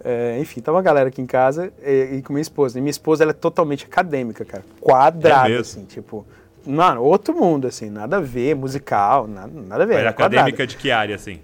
é, 0.04 0.38
enfim, 0.40 0.60
tava 0.60 0.76
uma 0.76 0.82
galera 0.82 1.08
aqui 1.08 1.20
em 1.20 1.26
casa 1.26 1.72
e, 1.82 2.16
e, 2.16 2.22
com 2.22 2.32
minha 2.32 2.42
esposa. 2.42 2.78
E 2.78 2.80
minha 2.80 2.90
esposa 2.90 3.24
ela 3.24 3.32
é 3.32 3.34
totalmente 3.34 3.84
acadêmica, 3.84 4.44
cara. 4.44 4.64
Quadrada, 4.80 5.50
é 5.50 5.58
assim, 5.58 5.84
tipo, 5.84 6.26
mano, 6.64 7.02
outro 7.02 7.34
mundo, 7.34 7.66
assim, 7.66 7.90
nada 7.90 8.18
a 8.18 8.20
ver, 8.20 8.54
musical, 8.54 9.26
nada, 9.26 9.52
nada 9.52 9.82
a 9.82 9.86
ver. 9.86 9.94
Mas 9.94 10.04
é 10.04 10.08
acadêmica 10.08 10.50
quadrada. 10.50 10.66
de 10.66 10.76
que 10.76 10.90
área, 10.90 11.16
assim? 11.16 11.40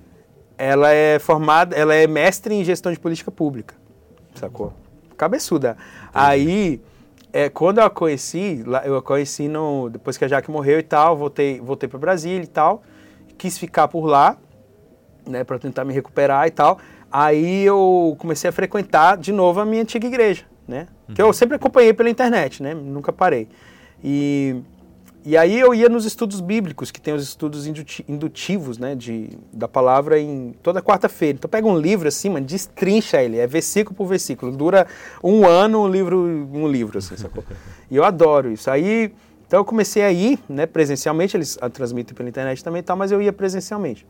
Ela 0.56 0.92
é 0.92 1.18
formada, 1.18 1.74
ela 1.74 1.94
é 1.94 2.06
mestre 2.06 2.54
em 2.54 2.62
gestão 2.62 2.92
de 2.92 3.00
política 3.00 3.30
pública, 3.30 3.74
sacou? 4.34 4.72
Cabeçuda. 5.16 5.76
Aí, 6.12 6.80
é, 7.32 7.48
quando 7.48 7.78
eu 7.78 7.84
a 7.84 7.90
conheci, 7.90 8.64
eu 8.84 8.96
a 8.96 9.02
conheci 9.02 9.48
no, 9.48 9.88
depois 9.90 10.16
que 10.16 10.24
a 10.24 10.28
Jaque 10.28 10.50
morreu 10.50 10.78
e 10.78 10.82
tal, 10.82 11.16
voltei, 11.16 11.60
voltei 11.60 11.88
para 11.88 11.98
Brasília 11.98 12.44
e 12.44 12.46
tal, 12.46 12.82
quis 13.38 13.58
ficar 13.58 13.88
por 13.88 14.06
lá, 14.06 14.36
né, 15.26 15.44
para 15.44 15.58
tentar 15.58 15.84
me 15.84 15.92
recuperar 15.92 16.46
e 16.46 16.50
tal. 16.50 16.78
Aí 17.10 17.64
eu 17.64 18.16
comecei 18.18 18.50
a 18.50 18.52
frequentar 18.52 19.16
de 19.16 19.32
novo 19.32 19.60
a 19.60 19.64
minha 19.64 19.82
antiga 19.82 20.06
igreja, 20.06 20.44
né? 20.66 20.88
Que 21.14 21.22
eu 21.22 21.32
sempre 21.32 21.54
acompanhei 21.54 21.92
pela 21.92 22.10
internet, 22.10 22.62
né? 22.62 22.74
Nunca 22.74 23.12
parei. 23.12 23.48
E, 24.02 24.56
e 25.26 25.38
aí 25.38 25.58
eu 25.58 25.72
ia 25.72 25.88
nos 25.88 26.04
estudos 26.04 26.38
bíblicos, 26.38 26.90
que 26.90 27.00
tem 27.00 27.14
os 27.14 27.22
estudos 27.22 27.66
induti- 27.66 28.04
indutivos, 28.06 28.76
né, 28.76 28.94
de, 28.94 29.30
da 29.50 29.66
palavra 29.66 30.20
em 30.20 30.52
toda 30.62 30.82
quarta-feira. 30.82 31.38
Então 31.38 31.48
pega 31.48 31.66
um 31.66 31.78
livro 31.78 32.06
assim, 32.06 32.28
mano, 32.28 32.44
destrincha 32.44 33.22
ele, 33.22 33.38
é 33.38 33.46
versículo 33.46 33.96
por 33.96 34.06
versículo. 34.06 34.52
Dura 34.52 34.86
um 35.22 35.46
ano 35.46 35.82
um 35.82 35.88
livro, 35.88 36.18
um 36.20 36.68
livro, 36.68 36.98
assim, 36.98 37.16
sacou? 37.16 37.42
E 37.90 37.96
eu 37.96 38.04
adoro 38.04 38.50
isso. 38.50 38.70
Aí, 38.70 39.14
então 39.46 39.60
eu 39.60 39.64
comecei 39.64 40.02
a 40.02 40.12
ir, 40.12 40.38
né, 40.46 40.66
presencialmente, 40.66 41.36
eles 41.36 41.56
a 41.60 41.70
transmitem 41.70 42.14
pela 42.14 42.28
internet 42.28 42.62
também 42.62 42.80
e 42.80 42.82
tal, 42.82 42.96
mas 42.96 43.10
eu 43.10 43.22
ia 43.22 43.32
presencialmente. 43.32 44.06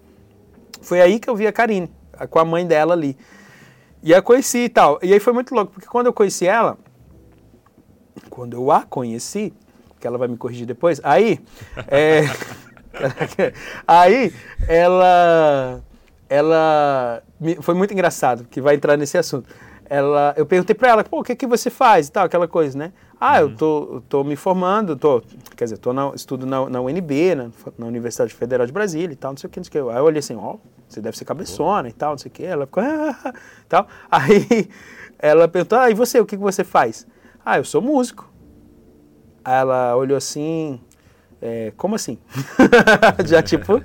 Foi 0.81 1.01
aí 1.01 1.21
que 1.21 1.31
eu 1.31 1.37
vi 1.37 1.47
a 1.47 1.53
Karine, 1.53 1.91
com 2.29 2.39
a 2.41 2.45
mãe 2.45 2.67
dela 2.67 2.93
ali. 2.93 3.17
E 4.03 4.13
a 4.13 4.21
conheci 4.21 4.65
e 4.65 4.69
tal. 4.69 4.99
E 5.01 5.13
aí 5.13 5.21
foi 5.21 5.33
muito 5.33 5.55
louco, 5.55 5.73
porque 5.73 5.87
quando 5.87 6.07
eu 6.07 6.13
conheci 6.13 6.47
ela, 6.47 6.77
quando 8.29 8.55
eu 8.55 8.71
a 8.71 8.83
conheci, 8.83 9.53
que 10.05 10.07
ela 10.07 10.19
vai 10.19 10.29
me 10.29 10.37
corrigir 10.37 10.67
depois, 10.67 11.01
aí, 11.03 11.41
é, 11.89 12.25
aí 13.89 14.35
ela, 14.69 15.81
ela, 16.29 17.23
foi 17.63 17.75
muito 17.75 17.95
engraçado, 17.95 18.45
que 18.51 18.61
vai 18.61 18.75
entrar 18.75 18.99
nesse 18.99 19.17
assunto. 19.17 19.49
Ela, 19.89 20.35
eu 20.37 20.45
perguntei 20.45 20.75
pra 20.75 20.91
ela, 20.91 21.05
pô, 21.05 21.21
o 21.21 21.23
que 21.23 21.35
que 21.35 21.47
você 21.47 21.71
faz 21.71 22.09
e 22.09 22.13
tal, 22.13 22.27
aquela 22.27 22.47
coisa, 22.47 22.77
né? 22.77 22.93
Ah, 23.19 23.41
eu 23.41 23.57
tô, 23.57 23.95
eu 23.95 24.01
tô 24.03 24.23
me 24.23 24.37
formando, 24.37 24.95
tô, 24.95 25.23
quer 25.57 25.65
dizer, 25.65 25.79
tô 25.79 25.95
na, 25.95 26.13
estudo 26.15 26.45
na, 26.45 26.69
na 26.69 26.83
UNB, 26.83 27.35
na, 27.35 27.51
na 27.79 27.87
Universidade 27.87 28.35
Federal 28.35 28.67
de 28.67 28.73
Brasília 28.75 29.15
e 29.15 29.17
tal, 29.17 29.31
não 29.31 29.39
sei 29.39 29.49
o 29.49 29.51
que, 29.51 29.59
não 29.59 29.65
sei 29.65 29.81
o 29.81 29.85
que. 29.87 29.91
Aí 29.91 29.97
eu 29.97 30.05
olhei 30.05 30.19
assim, 30.19 30.37
ó, 30.37 30.57
você 30.87 31.01
deve 31.01 31.17
ser 31.17 31.25
cabeçona 31.25 31.89
e 31.89 31.93
tal, 31.93 32.11
não 32.11 32.19
sei 32.19 32.29
o 32.29 32.33
que. 32.33 32.45
Ela 32.45 32.67
ficou, 32.67 32.83
ah, 32.85 33.33
tal. 33.71 33.89
Aí 34.11 34.69
ela 35.19 35.49
perguntou, 35.49 35.79
ah, 35.79 35.91
e 35.91 35.95
você, 35.95 36.21
o 36.21 36.27
que 36.27 36.37
que 36.37 36.43
você 36.43 36.63
faz? 36.63 37.07
Ah, 37.43 37.57
eu 37.57 37.65
sou 37.65 37.81
músico. 37.81 38.34
Aí 39.45 39.55
ela 39.61 39.95
olhou 39.97 40.17
assim, 40.17 40.81
é, 41.43 41.73
como 41.77 41.95
assim? 41.97 42.19
Já 43.27 43.43
tipo, 43.43 43.83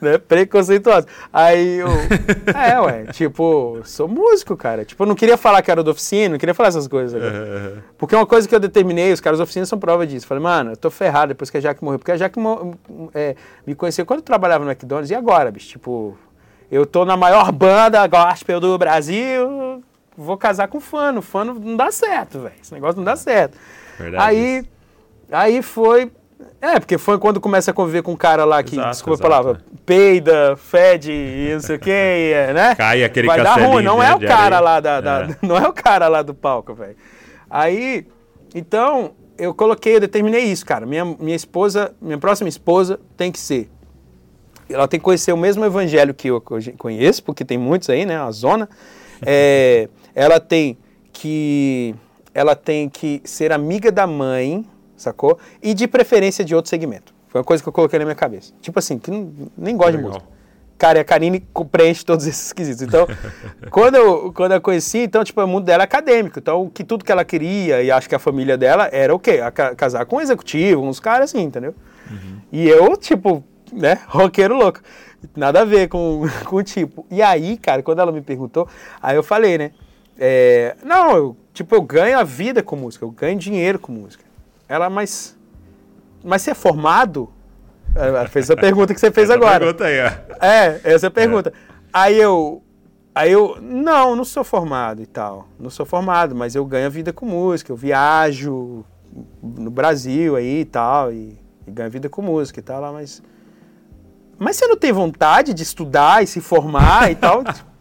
né, 0.00 0.18
preconceituosa. 0.18 1.06
Aí 1.32 1.78
eu, 1.78 1.88
é, 2.54 2.80
ué, 2.80 3.04
tipo, 3.12 3.80
sou 3.84 4.08
músico, 4.08 4.56
cara. 4.56 4.84
Tipo, 4.84 5.02
eu 5.02 5.06
não 5.06 5.14
queria 5.14 5.36
falar 5.36 5.60
que 5.62 5.70
era 5.70 5.82
do 5.82 5.90
oficina, 5.90 6.30
não 6.30 6.38
queria 6.38 6.54
falar 6.54 6.68
essas 6.70 6.88
coisas. 6.88 7.14
agora. 7.22 7.84
Porque 7.98 8.14
uma 8.16 8.26
coisa 8.26 8.48
que 8.48 8.54
eu 8.54 8.60
determinei, 8.60 9.12
os 9.12 9.20
caras 9.20 9.38
da 9.38 9.44
oficina 9.44 9.66
são 9.66 9.78
prova 9.78 10.06
disso. 10.06 10.26
Falei, 10.26 10.42
mano, 10.42 10.72
eu 10.72 10.76
tô 10.76 10.90
ferrado 10.90 11.28
depois 11.28 11.50
que 11.50 11.58
a 11.58 11.60
Jaque 11.60 11.84
morreu. 11.84 11.98
Porque 11.98 12.12
a 12.12 12.16
Jaque 12.16 12.38
mo- 12.38 12.74
é, 13.14 13.36
me 13.66 13.74
conheceu 13.74 14.04
quando 14.06 14.20
eu 14.20 14.24
trabalhava 14.24 14.64
no 14.64 14.70
McDonald's. 14.70 15.10
E 15.10 15.14
agora, 15.14 15.50
bicho? 15.50 15.68
Tipo, 15.68 16.16
eu 16.70 16.86
tô 16.86 17.04
na 17.04 17.16
maior 17.16 17.52
banda 17.52 18.06
gospel 18.06 18.58
do 18.60 18.76
Brasil, 18.78 19.82
vou 20.16 20.36
casar 20.36 20.68
com 20.68 20.80
fã. 20.80 21.20
Fã 21.20 21.44
não- 21.44 21.54
não 21.54 21.76
dá 21.76 21.90
certo, 21.90 22.40
velho. 22.40 22.54
Esse 22.62 22.72
negócio 22.74 22.96
não 22.96 23.04
dá 23.04 23.16
certo. 23.16 23.56
Verdade 23.98 24.24
Aí. 24.24 24.64
Aí 25.30 25.62
foi. 25.62 26.10
É, 26.60 26.78
porque 26.80 26.96
foi 26.98 27.18
quando 27.18 27.40
começa 27.40 27.70
a 27.70 27.74
conviver 27.74 28.02
com 28.02 28.12
um 28.12 28.16
cara 28.16 28.44
lá 28.44 28.62
que, 28.62 28.74
Exato, 28.74 28.90
desculpa 28.90 29.14
exato. 29.16 29.26
a 29.26 29.30
palavra, 29.42 29.64
peida, 29.84 30.56
fede 30.56 31.12
e 31.12 31.50
não 31.52 31.60
sei 31.60 31.76
o 31.76 31.78
que, 31.78 31.90
né? 32.54 32.74
Cai 32.74 33.04
aquele 33.04 33.26
Vai 33.26 33.42
dar 33.42 33.54
ruim, 33.60 33.82
não 33.84 33.98
né, 33.98 34.10
é 34.10 34.14
o 34.14 34.20
cara 34.20 34.56
areia. 34.56 34.60
lá 34.60 34.80
da, 34.80 35.00
da- 35.00 35.22
É. 35.30 35.36
não 35.46 35.56
é 35.58 35.68
o 35.68 35.72
cara 35.72 36.08
lá 36.08 36.22
do 36.22 36.34
palco, 36.34 36.74
velho. 36.74 36.96
Aí, 37.50 38.06
então, 38.54 39.12
eu 39.38 39.52
coloquei, 39.54 39.96
eu 39.96 40.00
determinei 40.00 40.42
isso, 40.44 40.64
cara. 40.64 40.86
Minha, 40.86 41.04
minha 41.04 41.36
esposa, 41.36 41.94
minha 42.00 42.18
próxima 42.18 42.48
esposa 42.48 42.98
tem 43.16 43.30
que 43.30 43.38
ser. 43.38 43.70
Ela 44.68 44.88
tem 44.88 44.98
que 44.98 45.04
conhecer 45.04 45.32
o 45.32 45.36
mesmo 45.36 45.64
evangelho 45.64 46.14
que 46.14 46.28
eu 46.28 46.40
co- 46.40 46.56
conheço, 46.78 47.22
porque 47.22 47.44
tem 47.44 47.58
muitos 47.58 47.90
aí, 47.90 48.04
né? 48.06 48.16
A 48.18 48.30
zona. 48.30 48.68
É, 49.26 49.88
ela 50.14 50.38
tem 50.40 50.76
que 51.12 51.94
ela 52.34 52.54
tem 52.56 52.88
que 52.90 53.22
ser 53.24 53.52
amiga 53.52 53.90
da 53.92 54.06
mãe, 54.06 54.66
sacou? 54.96 55.38
E 55.62 55.74
de 55.74 55.86
preferência 55.88 56.44
de 56.44 56.54
outro 56.54 56.68
segmento. 56.68 57.14
Foi 57.28 57.40
uma 57.40 57.44
coisa 57.44 57.62
que 57.62 57.68
eu 57.68 57.72
coloquei 57.72 57.98
na 57.98 58.04
minha 58.04 58.14
cabeça. 58.14 58.52
Tipo 58.60 58.78
assim, 58.78 58.98
que 58.98 59.10
não- 59.10 59.32
nem 59.56 59.76
gosta 59.76 59.92
de 59.92 59.96
Legal. 59.98 60.12
música. 60.12 60.34
Cara, 60.76 61.00
a 61.00 61.04
Karine 61.04 61.40
preenche 61.70 62.04
todos 62.04 62.26
esses 62.26 62.52
quesitos. 62.52 62.82
Então, 62.82 63.06
quando, 63.70 63.94
eu, 63.96 64.32
quando 64.32 64.52
eu 64.52 64.60
conheci, 64.60 64.98
então, 64.98 65.22
tipo, 65.24 65.40
o 65.42 65.46
mundo 65.46 65.64
dela 65.64 65.82
é 65.82 65.86
acadêmico. 65.86 66.38
Então, 66.38 66.68
que, 66.68 66.82
tudo 66.84 67.04
que 67.04 67.12
ela 67.12 67.24
queria, 67.24 67.82
e 67.82 67.90
acho 67.90 68.08
que 68.08 68.14
a 68.14 68.18
família 68.18 68.56
dela, 68.56 68.88
era 68.92 69.14
o 69.14 69.18
quê? 69.18 69.40
A 69.42 69.50
ca- 69.50 69.74
casar 69.74 70.04
com 70.06 70.16
um 70.16 70.20
executivo, 70.20 70.82
uns 70.82 70.98
caras 71.00 71.30
assim, 71.30 71.42
entendeu? 71.42 71.74
E 72.52 72.68
eu, 72.68 72.96
tipo, 72.96 73.42
né, 73.72 73.98
roqueiro 74.08 74.54
louco. 74.56 74.80
Nada 75.34 75.62
a 75.62 75.64
ver 75.64 75.88
com, 75.88 76.22
com 76.44 76.56
o 76.56 76.62
tipo. 76.62 77.06
E 77.10 77.22
aí, 77.22 77.56
cara, 77.56 77.82
quando 77.82 78.00
ela 78.00 78.12
me 78.12 78.20
perguntou, 78.20 78.68
aí 79.02 79.16
eu 79.16 79.22
falei, 79.22 79.56
né? 79.58 79.70
é, 80.18 80.76
não, 80.84 81.16
eu, 81.16 81.36
tipo, 81.52 81.74
eu 81.74 81.82
ganho 81.82 82.18
a 82.18 82.22
vida 82.24 82.62
com 82.62 82.76
música, 82.76 83.04
eu 83.04 83.10
ganho 83.10 83.38
dinheiro 83.38 83.78
com 83.78 83.90
música. 83.92 84.23
Ela, 84.68 84.88
mas. 84.88 85.36
Mas 86.22 86.42
você 86.42 86.52
é 86.52 86.54
formado? 86.54 87.30
Ela 87.94 88.26
fez 88.26 88.46
essa 88.46 88.56
pergunta 88.56 88.92
que 88.92 89.00
você 89.00 89.10
fez 89.10 89.28
Essa 89.28 89.38
agora. 89.38 89.60
Pergunta 89.60 89.84
aí, 89.84 90.00
ó. 90.00 90.44
É, 90.44 90.80
essa 90.84 91.06
é 91.06 91.08
a 91.08 91.10
pergunta. 91.10 91.52
Aí 91.92 92.18
eu. 92.18 92.62
Aí 93.14 93.30
eu. 93.30 93.58
Não, 93.60 94.16
não 94.16 94.24
sou 94.24 94.42
formado 94.42 95.02
e 95.02 95.06
tal. 95.06 95.46
Não 95.58 95.70
sou 95.70 95.86
formado, 95.86 96.34
mas 96.34 96.54
eu 96.54 96.64
ganho 96.64 96.86
a 96.86 96.90
vida 96.90 97.12
com 97.12 97.26
música. 97.26 97.70
Eu 97.70 97.76
viajo 97.76 98.84
no 99.42 99.70
Brasil 99.70 100.34
aí 100.34 100.60
e 100.60 100.64
tal. 100.64 101.12
E, 101.12 101.38
e 101.66 101.70
ganho 101.70 101.86
a 101.86 101.90
vida 101.90 102.08
com 102.08 102.22
música 102.22 102.58
e 102.58 102.62
tal 102.62 102.80
lá, 102.80 102.92
mas. 102.92 103.22
Mas 104.36 104.56
você 104.56 104.66
não 104.66 104.76
tem 104.76 104.92
vontade 104.92 105.54
de 105.54 105.62
estudar 105.62 106.24
e 106.24 106.26
se 106.26 106.40
formar 106.40 107.10
e 107.10 107.14
tal? 107.14 107.44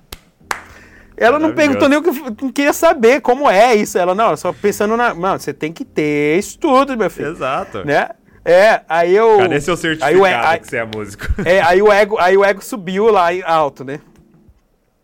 Ela 1.16 1.38
não 1.38 1.54
perguntou 1.54 1.88
nem 1.88 2.00
o 2.00 2.04
que 2.04 2.52
queria 2.52 2.74
saber 2.74 3.22
como 3.22 3.50
é 3.50 3.76
isso. 3.76 3.98
Ela, 3.98 4.16
não, 4.16 4.36
só 4.36 4.52
pensando 4.52 4.98
na. 4.98 5.14
Mano, 5.14 5.40
você 5.40 5.54
tem 5.54 5.72
que 5.72 5.86
ter 5.86 6.38
estudo, 6.40 6.98
meu 6.98 7.10
filho. 7.10 7.32
Exato. 7.32 7.86
Né? 7.86 8.10
É, 8.44 8.82
aí 8.90 9.16
eu. 9.16 9.38
Cadê 9.38 9.62
seu 9.62 9.74
aí 9.74 9.80
certificado 9.80 10.20
o, 10.20 10.26
aí, 10.26 10.60
que 10.60 10.68
você 10.68 10.78
é 10.78 10.86
músico? 10.86 11.26
é, 11.46 11.62
aí 11.62 11.82
o 11.82 11.92
ego, 11.92 12.18
aí 12.20 12.36
o 12.36 12.44
ego 12.44 12.64
subiu 12.64 13.10
lá 13.10 13.28
alto, 13.46 13.84
né? 13.84 14.00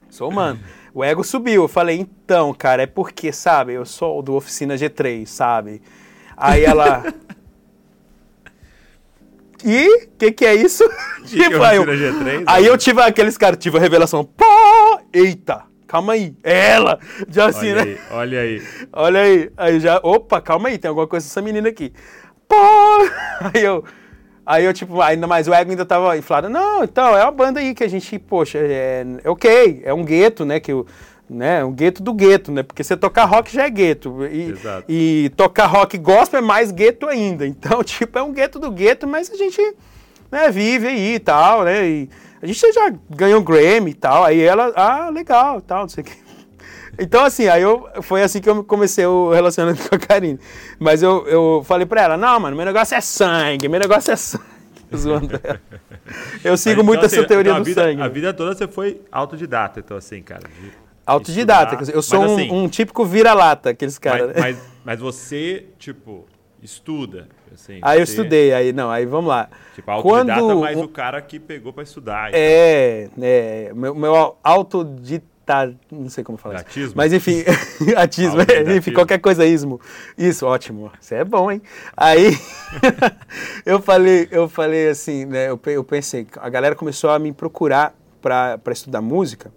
Sou 0.09 0.29
humano. 0.29 0.59
O 0.93 1.03
ego 1.03 1.23
subiu. 1.23 1.63
Eu 1.63 1.67
falei, 1.67 1.99
então, 1.99 2.53
cara, 2.53 2.83
é 2.83 2.87
porque, 2.87 3.31
sabe, 3.31 3.73
eu 3.73 3.85
sou 3.85 4.21
do 4.21 4.33
Oficina 4.33 4.75
G3, 4.75 5.25
sabe? 5.25 5.81
Aí 6.35 6.63
ela. 6.63 7.03
E? 9.61 10.05
O 10.05 10.09
que, 10.17 10.31
que 10.31 10.45
é 10.45 10.55
isso? 10.55 10.85
é 11.35 11.65
aí, 11.65 11.75
eu, 11.75 11.83
Oficina 11.83 12.13
G3? 12.13 12.43
aí 12.47 12.65
eu 12.65 12.77
tive 12.77 13.01
aqueles 13.01 13.37
caras, 13.37 13.59
tive 13.59 13.77
a 13.77 13.81
revelação. 13.81 14.23
Pô! 14.23 15.01
Eita! 15.11 15.68
Calma 15.89 16.13
aí. 16.13 16.35
É 16.43 16.69
ela! 16.69 16.99
Já 17.27 17.47
assim, 17.47 17.71
olha 17.71 17.83
né? 17.83 17.91
aí, 17.91 17.99
olha 18.11 18.39
aí. 18.41 18.63
Olha 18.93 19.21
aí, 19.21 19.51
aí 19.57 19.79
já, 19.79 19.99
opa, 20.03 20.39
calma 20.39 20.69
aí, 20.69 20.77
tem 20.77 20.87
alguma 20.87 21.07
coisa 21.07 21.25
dessa 21.25 21.41
menina 21.41 21.67
aqui. 21.67 21.91
Pô! 22.47 22.55
Aí 23.53 23.63
eu, 23.63 23.83
aí 24.45 24.65
eu 24.65 24.73
tipo, 24.73 25.01
ainda 25.01 25.27
mais 25.27 25.47
o 25.47 25.53
ego 25.53 25.69
ainda 25.71 25.85
tava 25.85 26.17
inflado. 26.17 26.49
Não, 26.49 26.83
então, 26.83 27.15
é 27.15 27.23
uma 27.23 27.31
banda 27.31 27.59
aí 27.59 27.73
que 27.73 27.83
a 27.83 27.87
gente, 27.87 28.19
poxa, 28.19 28.57
é, 28.57 29.05
é 29.23 29.29
ok, 29.29 29.81
é 29.83 29.93
um 29.93 30.03
gueto, 30.03 30.45
né, 30.45 30.59
que 30.59 30.73
o 30.73 30.85
né, 31.29 31.63
um 31.63 31.71
gueto 31.71 32.01
do 32.01 32.11
gueto, 32.11 32.51
né, 32.51 32.63
porque 32.63 32.83
você 32.83 32.97
tocar 32.97 33.25
rock 33.25 33.53
já 33.53 33.65
é 33.65 33.69
gueto, 33.69 34.25
e, 34.25 34.49
Exato. 34.49 34.85
e 34.89 35.31
tocar 35.37 35.67
rock 35.67 35.95
gospel 35.97 36.39
é 36.39 36.41
mais 36.41 36.71
gueto 36.71 37.07
ainda, 37.07 37.45
então, 37.47 37.83
tipo, 37.83 38.17
é 38.17 38.23
um 38.23 38.33
gueto 38.33 38.59
do 38.59 38.71
gueto, 38.71 39.07
mas 39.07 39.29
a 39.31 39.35
gente, 39.35 39.61
né, 40.31 40.49
vive 40.49 40.87
aí 40.87 41.15
e 41.15 41.19
tal, 41.19 41.63
né, 41.63 41.87
e 41.87 42.09
a 42.41 42.45
gente 42.45 42.71
já 42.71 42.93
ganhou 43.09 43.41
um 43.41 43.43
Grammy 43.43 43.91
e 43.91 43.93
tal, 43.93 44.23
aí 44.23 44.41
ela, 44.41 44.71
ah, 44.75 45.09
legal, 45.09 45.61
tal, 45.61 45.81
não 45.81 45.89
sei 45.89 46.03
o 46.03 46.05
que. 46.05 46.29
Então, 47.01 47.23
assim, 47.23 47.47
aí 47.47 47.61
eu, 47.61 47.87
foi 48.01 48.21
assim 48.21 48.41
que 48.41 48.49
eu 48.49 48.61
comecei 48.61 49.05
o 49.05 49.31
relacionamento 49.31 49.87
com 49.87 49.95
a 49.95 49.99
Karine. 49.99 50.37
Mas 50.77 51.01
eu, 51.01 51.25
eu 51.27 51.63
falei 51.65 51.85
pra 51.85 52.01
ela, 52.01 52.17
não, 52.17 52.37
mano, 52.41 52.57
meu 52.57 52.65
negócio 52.65 52.93
é 52.93 52.99
sangue, 52.99 53.69
meu 53.69 53.79
negócio 53.79 54.11
é 54.11 54.17
sangue. 54.17 54.43
Zoando 54.93 55.39
ela. 55.41 55.61
Eu 56.43 56.57
sigo 56.57 56.73
Então, 56.73 56.83
muito 56.83 57.05
assim, 57.05 57.19
essa 57.19 57.27
teoria 57.27 57.51
então, 57.51 57.61
do 57.61 57.65
vida, 57.65 57.83
sangue. 57.83 58.01
A 58.01 58.07
vida 58.09 58.33
toda 58.33 58.53
você 58.53 58.67
foi 58.67 59.01
autodidata, 59.09 59.79
então 59.79 59.95
assim, 59.95 60.21
cara. 60.21 60.43
Autodidata. 61.05 61.75
estudar. 61.75 61.95
Eu 61.95 62.01
sou 62.01 62.19
Mas, 62.19 62.31
um, 62.31 62.35
assim, 62.35 62.51
um 62.51 62.67
típico 62.67 63.05
vira-lata, 63.05 63.69
aqueles 63.69 63.97
caras. 63.97 64.31
Mas, 64.35 64.37
mas, 64.37 64.57
mas 64.83 64.99
você, 64.99 65.67
tipo, 65.77 66.27
estuda. 66.61 67.29
Assim, 67.61 67.79
Aí 67.81 67.99
eu 67.99 68.05
você, 68.05 68.11
estudei, 68.13 68.53
aí 68.53 68.71
não, 68.73 68.89
aí 68.89 69.05
vamos 69.05 69.29
lá. 69.29 69.49
Tipo, 69.75 69.91
autodidata, 69.91 70.41
Quando- 70.41 70.59
mas 70.61 70.77
o 70.77 70.87
cara 70.87 71.21
que 71.21 71.39
pegou 71.39 71.73
pra 71.73 71.83
estudar. 71.83 72.29
então. 72.29 72.39
É, 72.39 73.09
é 73.21 73.71
meu, 73.73 73.93
meu 73.93 74.37
autodidata 74.43 75.75
não 75.91 76.09
sei 76.09 76.23
como 76.23 76.37
falar. 76.37 76.55
isso. 76.57 76.63
Atismo? 76.65 76.93
Mas 76.95 77.11
enfim, 77.11 77.43
atismo, 77.97 78.37
de 78.45 78.77
enfim, 78.77 78.93
qualquer 78.93 79.17
coisa 79.19 79.43
ismo. 79.45 79.81
Isso, 80.17 80.45
ótimo. 80.45 80.91
Isso 81.01 81.13
é 81.15 81.23
bom, 81.23 81.51
hein? 81.51 81.59
Aí 81.97 82.37
eu 83.65 83.81
falei, 83.81 84.27
eu 84.31 84.47
falei 84.47 84.89
assim, 84.89 85.25
né? 85.25 85.49
Eu, 85.49 85.59
eu 85.65 85.83
pensei, 85.83 86.27
a 86.37 86.49
galera 86.49 86.75
começou 86.75 87.09
a 87.09 87.19
me 87.19 87.31
procurar 87.31 87.95
para 88.21 88.59
estudar 88.71 89.01
música. 89.01 89.51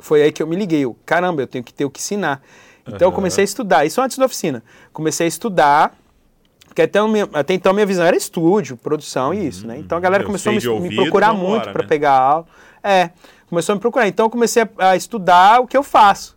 Foi 0.00 0.22
aí 0.22 0.32
que 0.32 0.42
eu 0.42 0.46
me 0.46 0.56
liguei. 0.56 0.84
Eu, 0.84 0.96
caramba, 1.06 1.42
eu 1.42 1.46
tenho 1.46 1.62
que 1.64 1.72
ter 1.72 1.84
o 1.84 1.90
que 1.90 2.00
ensinar. 2.00 2.42
Então 2.86 2.98
eu 3.00 3.06
Aham. 3.08 3.14
comecei 3.14 3.42
a 3.42 3.44
estudar. 3.44 3.84
Isso 3.84 4.00
antes 4.00 4.18
da 4.18 4.26
oficina. 4.26 4.62
Comecei 4.92 5.26
a 5.26 5.28
estudar. 5.28 5.96
Porque 6.76 6.82
até, 6.82 6.98
até 7.32 7.54
então 7.54 7.72
minha 7.72 7.86
visão 7.86 8.04
era 8.04 8.14
estúdio, 8.14 8.76
produção 8.76 9.32
e 9.32 9.46
isso, 9.46 9.66
né? 9.66 9.78
Então 9.78 9.96
a 9.96 10.00
galera 10.00 10.22
Eu 10.22 10.26
começou 10.26 10.52
a 10.52 10.54
me, 10.54 10.80
me 10.90 10.94
procurar 10.94 11.32
muito 11.32 11.70
para 11.72 11.82
né? 11.82 11.88
pegar 11.88 12.12
aula. 12.12 12.44
É, 12.84 13.08
começou 13.48 13.72
a 13.72 13.76
me 13.76 13.80
procurar. 13.80 14.06
Então 14.06 14.26
eu 14.26 14.30
comecei 14.30 14.62
a, 14.62 14.90
a 14.90 14.94
estudar 14.94 15.62
o 15.62 15.66
que 15.66 15.74
eu 15.74 15.82
faço. 15.82 16.36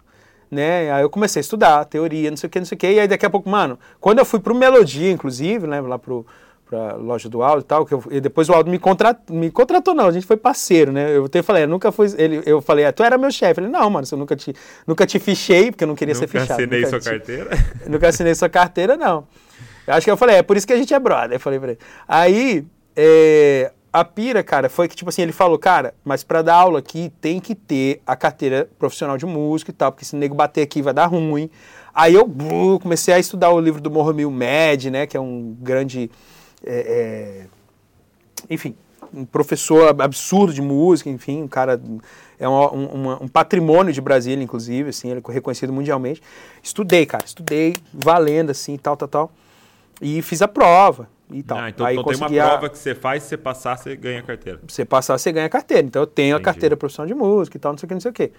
Né? 0.49 0.89
Aí 0.93 1.01
eu 1.01 1.09
comecei 1.09 1.41
a 1.41 1.43
estudar 1.43 1.83
teoria, 1.83 2.29
não 2.29 2.37
sei 2.37 2.47
o 2.47 2.49
que, 2.49 2.57
não 2.57 2.65
sei 2.65 2.75
o 2.77 2.79
que. 2.79 2.87
E 2.89 2.99
aí 3.01 3.07
daqui 3.07 3.25
a 3.25 3.29
pouco, 3.29 3.49
mano, 3.49 3.77
quando 3.99 4.19
eu 4.19 4.25
fui 4.25 4.39
pro 4.39 4.55
Melodia, 4.55 5.11
inclusive, 5.11 5.67
né, 5.67 5.81
lá 5.81 5.99
pro 5.99 6.25
pra 6.69 6.93
loja 6.93 7.27
do 7.27 7.41
Aldo 7.43 7.61
e 7.61 7.63
tal, 7.63 7.83
que 7.83 7.93
eu, 7.95 8.03
e 8.11 8.21
depois 8.21 8.47
o 8.47 8.53
Aldo 8.53 8.69
me 8.71 8.77
contratou, 8.79 9.35
me 9.35 9.49
contratou 9.51 9.93
não, 9.95 10.05
a 10.05 10.11
gente 10.11 10.25
foi 10.27 10.37
parceiro, 10.37 10.91
né? 10.91 11.17
Eu 11.17 11.25
até 11.25 11.41
falei, 11.41 11.63
eu 11.63 11.67
nunca 11.67 11.91
fui, 11.91 12.07
ele, 12.15 12.43
eu 12.45 12.61
falei, 12.61 12.85
ah, 12.85 12.93
tu 12.93 13.03
era 13.03 13.17
meu 13.17 13.31
chefe. 13.31 13.59
Ele, 13.59 13.67
não, 13.67 13.89
mano, 13.89 14.07
eu 14.09 14.17
nunca 14.17 14.35
te, 14.35 14.53
nunca 14.87 15.05
te 15.05 15.17
fichei, 15.19 15.71
porque 15.71 15.83
eu 15.83 15.87
não 15.87 15.95
queria 15.95 16.13
ser 16.15 16.27
Nunca 16.27 16.39
fichado. 16.39 16.61
assinei 16.61 16.81
nunca 16.81 16.89
sua 16.91 16.99
te- 16.99 17.09
carteira. 17.09 17.49
Nunca 17.89 18.07
assinei 18.07 18.35
sua 18.35 18.49
carteira, 18.49 18.95
não. 18.95 19.27
Eu 19.89 19.95
acho 19.95 20.05
que 20.05 20.11
eu 20.11 20.17
falei, 20.17 20.35
é 20.35 20.43
por 20.43 20.55
isso 20.55 20.67
que 20.67 20.73
a 20.73 20.77
gente 20.77 20.93
é 20.93 20.99
brother. 20.99 21.37
Eu 21.37 21.39
falei 21.39 21.59
pra 21.59 21.69
ele. 21.69 21.79
Aí, 22.07 22.63
é, 22.95 23.71
a 23.91 24.05
pira, 24.05 24.43
cara, 24.43 24.69
foi 24.69 24.87
que, 24.87 24.95
tipo 24.95 25.09
assim, 25.09 25.23
ele 25.23 25.31
falou, 25.31 25.57
cara, 25.57 25.95
mas 26.05 26.23
pra 26.23 26.43
dar 26.43 26.53
aula 26.53 26.77
aqui 26.77 27.11
tem 27.19 27.39
que 27.39 27.55
ter 27.55 27.99
a 28.05 28.15
carteira 28.15 28.69
profissional 28.77 29.17
de 29.17 29.25
música 29.25 29.71
e 29.71 29.73
tal, 29.73 29.91
porque 29.91 30.05
se 30.05 30.15
o 30.15 30.19
nego 30.19 30.35
bater 30.35 30.61
aqui 30.61 30.79
vai 30.79 30.93
dar 30.93 31.07
ruim. 31.07 31.49
Aí 31.91 32.13
eu 32.13 32.27
bu, 32.27 32.79
comecei 32.79 33.15
a 33.15 33.19
estudar 33.19 33.49
o 33.49 33.59
livro 33.59 33.81
do 33.81 33.89
Morromil 33.89 34.29
Mad, 34.29 34.85
né, 34.91 35.07
que 35.07 35.17
é 35.17 35.19
um 35.19 35.57
grande. 35.59 36.11
é, 36.63 37.47
é, 37.47 37.47
enfim, 38.47 38.75
um 39.11 39.25
professor 39.25 39.99
absurdo 39.99 40.53
de 40.53 40.61
música, 40.61 41.09
enfim, 41.09 41.41
um 41.41 41.47
cara 41.47 41.81
é 42.39 42.47
um 42.47 43.27
patrimônio 43.27 43.91
de 43.91 43.99
Brasília, 43.99 44.43
inclusive, 44.43 44.89
assim, 44.89 45.09
ele 45.09 45.21
é 45.27 45.31
reconhecido 45.31 45.73
mundialmente. 45.73 46.21
Estudei, 46.61 47.07
cara, 47.07 47.25
estudei 47.25 47.75
valendo, 47.91 48.51
assim, 48.51 48.77
tal, 48.77 48.95
tal, 48.95 49.07
tal, 49.07 49.31
e 50.01 50.21
fiz 50.21 50.41
a 50.41 50.47
prova 50.47 51.07
e 51.31 51.43
tal. 51.43 51.57
Ah, 51.59 51.69
então, 51.69 51.85
Aí 51.85 51.95
então 51.95 52.03
tem 52.05 52.15
uma 52.15 52.19
consegui 52.27 52.39
a- 52.39 52.47
prova 52.47 52.69
que 52.69 52.77
você 52.77 52.95
faz, 52.95 53.23
se 53.23 53.29
você 53.29 53.37
passar, 53.37 53.77
você 53.77 53.95
ganha 53.95 54.19
a 54.19 54.23
carteira. 54.23 54.59
você 54.67 54.85
passar, 54.85 55.17
você 55.17 55.31
ganha 55.31 55.49
carteira. 55.49 55.85
Então 55.85 56.01
eu 56.01 56.07
tenho 56.07 56.35
a 56.35 56.37
Entendi. 56.37 56.45
carteira 56.45 56.77
profissional 56.77 57.07
de 57.07 57.13
música 57.13 57.57
e 57.57 57.59
tal, 57.59 57.71
não 57.73 57.77
sei 57.77 57.85
o 57.85 57.87
que, 57.87 57.93
não 57.93 58.01
sei 58.01 58.11
o 58.11 58.13
que. 58.13 58.31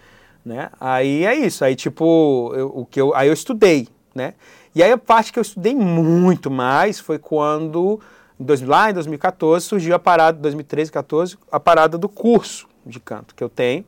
Né? 0.45 0.71
Aí 0.81 1.25
é 1.25 1.35
isso. 1.35 1.65
Aí, 1.65 1.77
tipo, 1.77 2.53
eu, 2.57 2.69
o 2.75 2.87
que 2.87 3.01
eu, 3.01 3.15
aí 3.15 3.29
eu 3.29 3.33
estudei, 3.35 3.89
né? 4.15 4.35
E 4.75 4.83
aí 4.83 4.91
a 4.91 4.97
parte 4.99 5.33
que 5.33 5.39
eu 5.39 5.43
estudei 5.43 5.75
muito 5.75 6.51
mais 6.51 6.99
foi 7.01 7.19
quando, 7.19 8.01
em 8.39 8.65
lá 8.65 8.91
em 8.91 8.95
2014, 8.95 9.67
surgiu 9.67 9.95
a 9.95 9.99
parada, 9.99 10.39
2013, 10.39 10.91
2014, 10.91 11.37
a 11.53 11.61
parada 11.61 11.99
do 11.99 12.09
curso 12.09 12.67
de 12.87 12.99
canto 13.01 13.35
que 13.35 13.43
eu 13.45 13.49
tenho. 13.49 13.85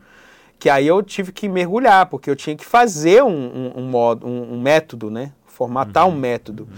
Que 0.59 0.69
aí 0.69 0.87
eu 0.87 1.03
tive 1.03 1.33
que 1.33 1.49
mergulhar, 1.49 2.07
porque 2.07 2.29
eu 2.31 2.37
tinha 2.37 2.55
que 2.55 2.65
fazer 2.65 3.23
um, 3.23 3.29
um, 3.31 3.73
um 3.79 3.85
modo, 3.89 4.27
um, 4.27 4.55
um 4.55 4.61
método, 4.61 5.11
né? 5.11 5.33
Formatar 5.47 6.07
um 6.07 6.15
método. 6.15 6.69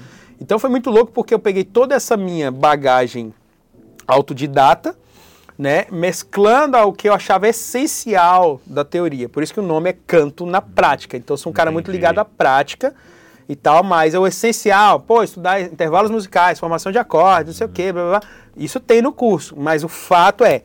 Então 0.40 0.58
foi 0.58 0.70
muito 0.70 0.90
louco 0.90 1.12
porque 1.12 1.32
eu 1.34 1.38
peguei 1.38 1.64
toda 1.64 1.94
essa 1.94 2.16
minha 2.16 2.50
bagagem 2.50 3.32
autodidata, 4.06 4.96
né, 5.56 5.86
mesclando 5.90 6.76
ao 6.76 6.92
que 6.92 7.08
eu 7.08 7.14
achava 7.14 7.48
essencial 7.48 8.60
da 8.66 8.84
teoria. 8.84 9.28
Por 9.28 9.42
isso 9.42 9.54
que 9.54 9.60
o 9.60 9.62
nome 9.62 9.90
é 9.90 9.92
canto 9.92 10.44
na 10.44 10.60
prática. 10.60 11.16
Então 11.16 11.34
eu 11.34 11.38
sou 11.38 11.50
um 11.50 11.54
cara 11.54 11.70
muito 11.70 11.90
ligado 11.90 12.18
à 12.18 12.24
prática 12.24 12.94
e 13.48 13.54
tal, 13.54 13.82
mas 13.84 14.14
é 14.14 14.18
o 14.18 14.26
essencial, 14.26 15.00
pô, 15.00 15.22
estudar 15.22 15.60
intervalos 15.60 16.10
musicais, 16.10 16.58
formação 16.58 16.90
de 16.90 16.98
acordes, 16.98 17.46
não 17.46 17.54
sei 17.54 17.66
o 17.66 17.70
quê, 17.70 17.92
blá, 17.92 18.02
blá, 18.02 18.20
blá. 18.20 18.28
Isso 18.56 18.80
tem 18.80 19.02
no 19.02 19.12
curso, 19.12 19.54
mas 19.56 19.84
o 19.84 19.88
fato 19.88 20.44
é, 20.44 20.62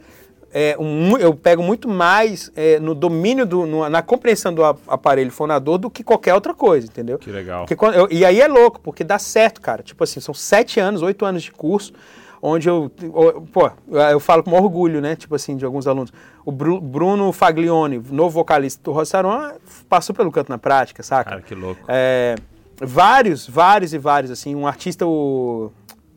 é 0.53 0.75
um- 0.79 1.17
eu 1.17 1.33
pego 1.35 1.61
muito 1.63 1.87
mais 1.87 2.51
é, 2.55 2.79
no 2.79 2.93
domínio, 2.95 3.45
do, 3.45 3.65
no- 3.65 3.87
na 3.89 4.01
compreensão 4.01 4.53
do 4.53 4.63
aparelho 4.63 5.31
fonador 5.31 5.77
do 5.77 5.89
que 5.89 6.03
qualquer 6.03 6.33
outra 6.33 6.53
coisa, 6.53 6.87
entendeu? 6.87 7.17
Que 7.19 7.31
legal. 7.31 7.65
Quando 7.77 7.95
eu- 7.95 8.07
e 8.11 8.25
aí 8.25 8.41
é 8.41 8.47
louco, 8.47 8.79
porque 8.79 9.03
dá 9.03 9.19
certo, 9.19 9.61
cara. 9.61 9.83
Tipo 9.83 10.03
assim, 10.03 10.19
são 10.19 10.33
sete 10.33 10.79
anos, 10.79 11.01
oito 11.01 11.25
anos 11.25 11.43
de 11.43 11.51
curso, 11.51 11.93
onde 12.41 12.69
eu, 12.69 12.89
pô, 13.51 13.69
eu 14.11 14.19
falo 14.19 14.41
com 14.43 14.51
orgulho, 14.53 15.01
né? 15.01 15.15
Tipo 15.15 15.35
assim, 15.35 15.57
de 15.57 15.65
alguns 15.65 15.85
alunos. 15.87 16.11
O 16.45 16.51
Bru- 16.51 16.79
Bruno 16.81 17.31
Faglione, 17.33 18.01
novo 18.09 18.29
vocalista 18.31 18.81
do 18.83 18.91
Rossaron, 18.91 19.51
passou 19.89 20.15
pelo 20.15 20.31
canto 20.31 20.49
na 20.49 20.57
prática, 20.57 21.03
saca? 21.03 21.29
Cara, 21.31 21.41
que 21.41 21.53
louco. 21.53 21.81
É, 21.87 22.35
vários, 22.81 23.47
vários 23.47 23.93
e 23.93 23.97
vários, 23.97 24.31
assim, 24.31 24.55
um 24.55 24.65
artista, 24.65 25.05
o 25.05 25.71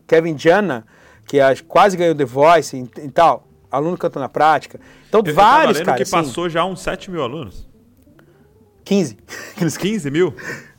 Kevin 0.07 0.39
Jana, 0.39 0.87
que 1.27 1.39
quase 1.67 1.97
ganhou 1.97 2.15
The 2.15 2.25
Voice 2.25 2.77
e, 2.77 3.01
e 3.05 3.11
tal, 3.11 3.45
aluno 3.73 3.97
canta 3.97 4.21
na 4.21 4.29
prática. 4.29 4.79
Então, 5.09 5.21
Eu- 5.25 5.31
eu 5.31 5.35
vários, 5.35 5.79
lendo 5.79 5.87
cara, 5.87 5.97
que 5.97 6.03
assim, 6.05 6.13
passou 6.13 6.49
já 6.49 6.65
uns 6.65 6.81
7 6.81 7.11
mil 7.11 7.23
alunos. 7.23 7.67
15. 8.85 9.17
15 9.79 10.11
mil? 10.11 10.35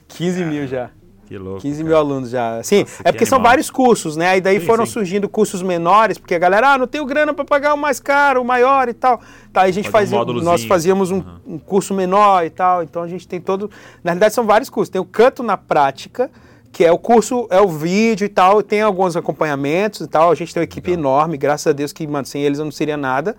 15 0.07 0.45
mil 0.45 0.67
já. 0.67 0.89
Que 1.25 1.37
louco. 1.37 1.61
15 1.61 1.77
cara. 1.77 1.87
mil 1.87 1.97
alunos 1.97 2.29
já. 2.29 2.61
Sim, 2.63 2.81
é 2.81 2.83
que 2.83 3.11
porque 3.13 3.25
são 3.25 3.41
vários 3.41 3.69
cursos, 3.71 4.17
né? 4.17 4.27
Aí 4.27 4.41
daí 4.41 4.59
Sim, 4.59 4.65
foram 4.65 4.85
sim. 4.85 4.91
surgindo 4.91 5.27
cursos 5.29 5.61
menores, 5.61 6.17
porque 6.17 6.35
a 6.35 6.39
galera, 6.39 6.73
ah, 6.73 6.77
não 6.77 6.85
tenho 6.85 7.05
grana 7.05 7.33
para 7.33 7.45
pagar 7.45 7.73
o 7.73 7.77
mais 7.77 7.99
caro, 7.99 8.41
o 8.41 8.45
maior 8.45 8.89
e 8.89 8.93
tal. 8.93 9.19
Tá, 9.51 9.61
aí 9.61 9.69
a 9.69 9.73
gente 9.73 9.89
Faz 9.89 10.09
um 10.09 10.11
fazia, 10.11 10.17
módulozinho. 10.19 10.51
nós 10.51 10.63
fazíamos 10.65 11.11
um, 11.11 11.19
Uhum. 11.19 11.39
um 11.47 11.57
curso 11.59 11.93
menor 11.93 12.45
e 12.45 12.49
tal, 12.49 12.83
então 12.83 13.01
a 13.01 13.07
gente 13.07 13.25
tem 13.27 13.39
todo, 13.39 13.71
na 14.03 14.11
realidade 14.11 14.33
são 14.33 14.45
vários 14.45 14.69
cursos. 14.69 14.89
Tem 14.89 15.01
o 15.01 15.05
canto 15.05 15.41
na 15.41 15.55
prática, 15.55 16.29
que 16.74 16.84
é 16.84 16.91
o 16.91 16.97
curso, 16.97 17.47
é 17.51 17.61
o 17.61 17.67
vídeo 17.69 18.26
e 18.26 18.30
tal, 18.30 18.63
tem 18.63 18.82
alguns 18.82 19.15
acompanhamentos 19.15 20.01
e 20.01 20.07
tal. 20.07 20.32
A 20.32 20.36
gente 20.36 20.51
tem 20.53 20.59
uma 20.59 20.65
equipe 20.65 20.91
enorme, 20.91 21.38
graças 21.38 21.67
a 21.67 21.71
Deus 21.71 21.93
que, 21.93 22.05
mano, 22.07 22.26
sem 22.26 22.41
eles 22.41 22.57
eu 22.57 22.65
não 22.65 22.71
seria 22.71 22.97
nada. 22.97 23.38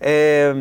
É, 0.00 0.54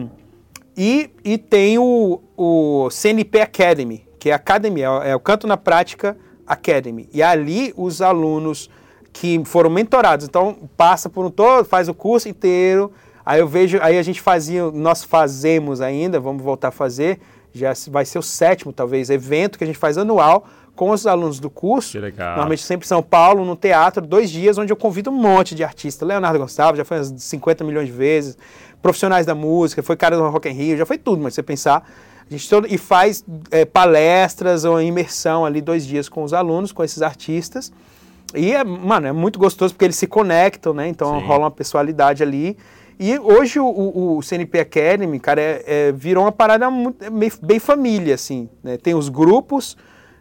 e, 0.75 1.11
e 1.23 1.37
tem 1.37 1.77
o, 1.77 2.19
o 2.35 2.89
CNP 2.89 3.39
Academy, 3.41 4.03
que 4.19 4.29
é 4.31 4.33
a 4.33 4.35
academia, 4.37 4.85
é 4.85 4.89
o- 4.89 5.03
é 5.03 5.15
o 5.15 5.19
Canto 5.19 5.45
na 5.45 5.57
Prática 5.57 6.17
Academy. 6.45 7.07
E 7.13 7.21
ali 7.21 7.71
os 7.77 8.01
alunos 8.01 8.67
que 9.13 9.39
foram 9.45 9.69
mentorados, 9.69 10.25
então 10.27 10.57
passa 10.75 11.09
por 11.09 11.23
um 11.23 11.29
todo, 11.29 11.65
faz 11.65 11.87
o 11.87 11.93
curso 11.93 12.27
inteiro. 12.27 12.91
Aí 13.23 13.39
eu 13.39 13.47
vejo, 13.47 13.77
aí 13.81 13.97
a 13.97 14.03
gente 14.03 14.21
fazia, 14.21 14.71
nós 14.71 15.03
fazemos 15.03 15.81
ainda, 15.81 16.19
vamos 16.19 16.41
voltar 16.41 16.69
a 16.69 16.71
fazer, 16.71 17.19
já 17.53 17.73
vai 17.89 18.05
ser 18.05 18.17
o 18.17 18.23
sétimo 18.23 18.73
talvez 18.73 19.09
evento 19.11 19.57
que 19.57 19.63
a 19.63 19.67
gente 19.67 19.77
faz 19.79 19.97
anual 19.99 20.47
com 20.77 20.91
os 20.91 21.05
alunos 21.05 21.39
do 21.39 21.49
curso. 21.49 21.97
Normalmente 22.29 22.61
sempre 22.63 22.85
em 22.85 22.87
São 22.87 23.03
Paulo, 23.03 23.43
no 23.43 23.55
teatro, 23.57 24.05
dois 24.05 24.29
dias, 24.29 24.57
onde 24.57 24.71
eu 24.71 24.77
convido 24.77 25.09
um 25.09 25.13
monte 25.13 25.53
de 25.55 25.63
artistas. 25.63 26.07
Leonardo 26.07 26.39
Gonçalves 26.39 26.77
já 26.77 26.85
foi 26.85 26.97
umas 26.97 27.13
50 27.17 27.63
milhões 27.65 27.87
de 27.87 27.91
vezes, 27.93 28.37
profissionais 28.81 29.25
da 29.25 29.35
música, 29.35 29.83
foi 29.83 29.97
cara 29.97 30.15
do 30.15 30.29
Rock 30.29 30.47
in 30.47 30.53
Rio, 30.53 30.77
já 30.77 30.85
foi 30.85 30.97
tudo, 30.97 31.21
mas 31.21 31.33
você 31.33 31.43
pensar. 31.43 31.83
A 32.29 32.31
gente 32.33 32.49
todo, 32.49 32.67
e 32.69 32.77
faz 32.77 33.25
é, 33.51 33.65
palestras 33.65 34.63
ou 34.65 34.81
imersão 34.81 35.45
ali 35.45 35.61
dois 35.61 35.85
dias 35.85 36.07
com 36.07 36.23
os 36.23 36.33
alunos, 36.33 36.71
com 36.71 36.83
esses 36.83 37.01
artistas. 37.01 37.71
E, 38.35 38.53
é, 38.53 38.63
mano, 38.63 39.07
é 39.07 39.11
muito 39.13 39.39
gostoso 39.39 39.73
porque 39.73 39.85
eles 39.85 39.95
se 39.95 40.05
conectam, 40.07 40.73
né? 40.73 40.87
Então 40.89 41.19
Sim. 41.19 41.25
rola 41.25 41.45
uma 41.45 41.51
pessoalidade 41.51 42.21
ali. 42.21 42.57
E 42.99 43.17
hoje 43.17 43.59
o, 43.59 43.65
o- 43.65 44.17
o 44.17 44.21
CNP 44.21 44.59
Academy, 44.59 45.19
cara, 45.19 45.39
é- 45.41 45.63
é- 45.65 45.91
virou 45.93 46.23
uma 46.25 46.31
parada 46.31 46.69
muito, 46.69 47.01
é 47.03 47.09
meio- 47.09 47.31
bem 47.41 47.59
família, 47.59 48.15
assim. 48.15 48.49
né? 48.63 48.75
Tem 48.77 48.93
os 48.93 49.07
grupos 49.07 49.77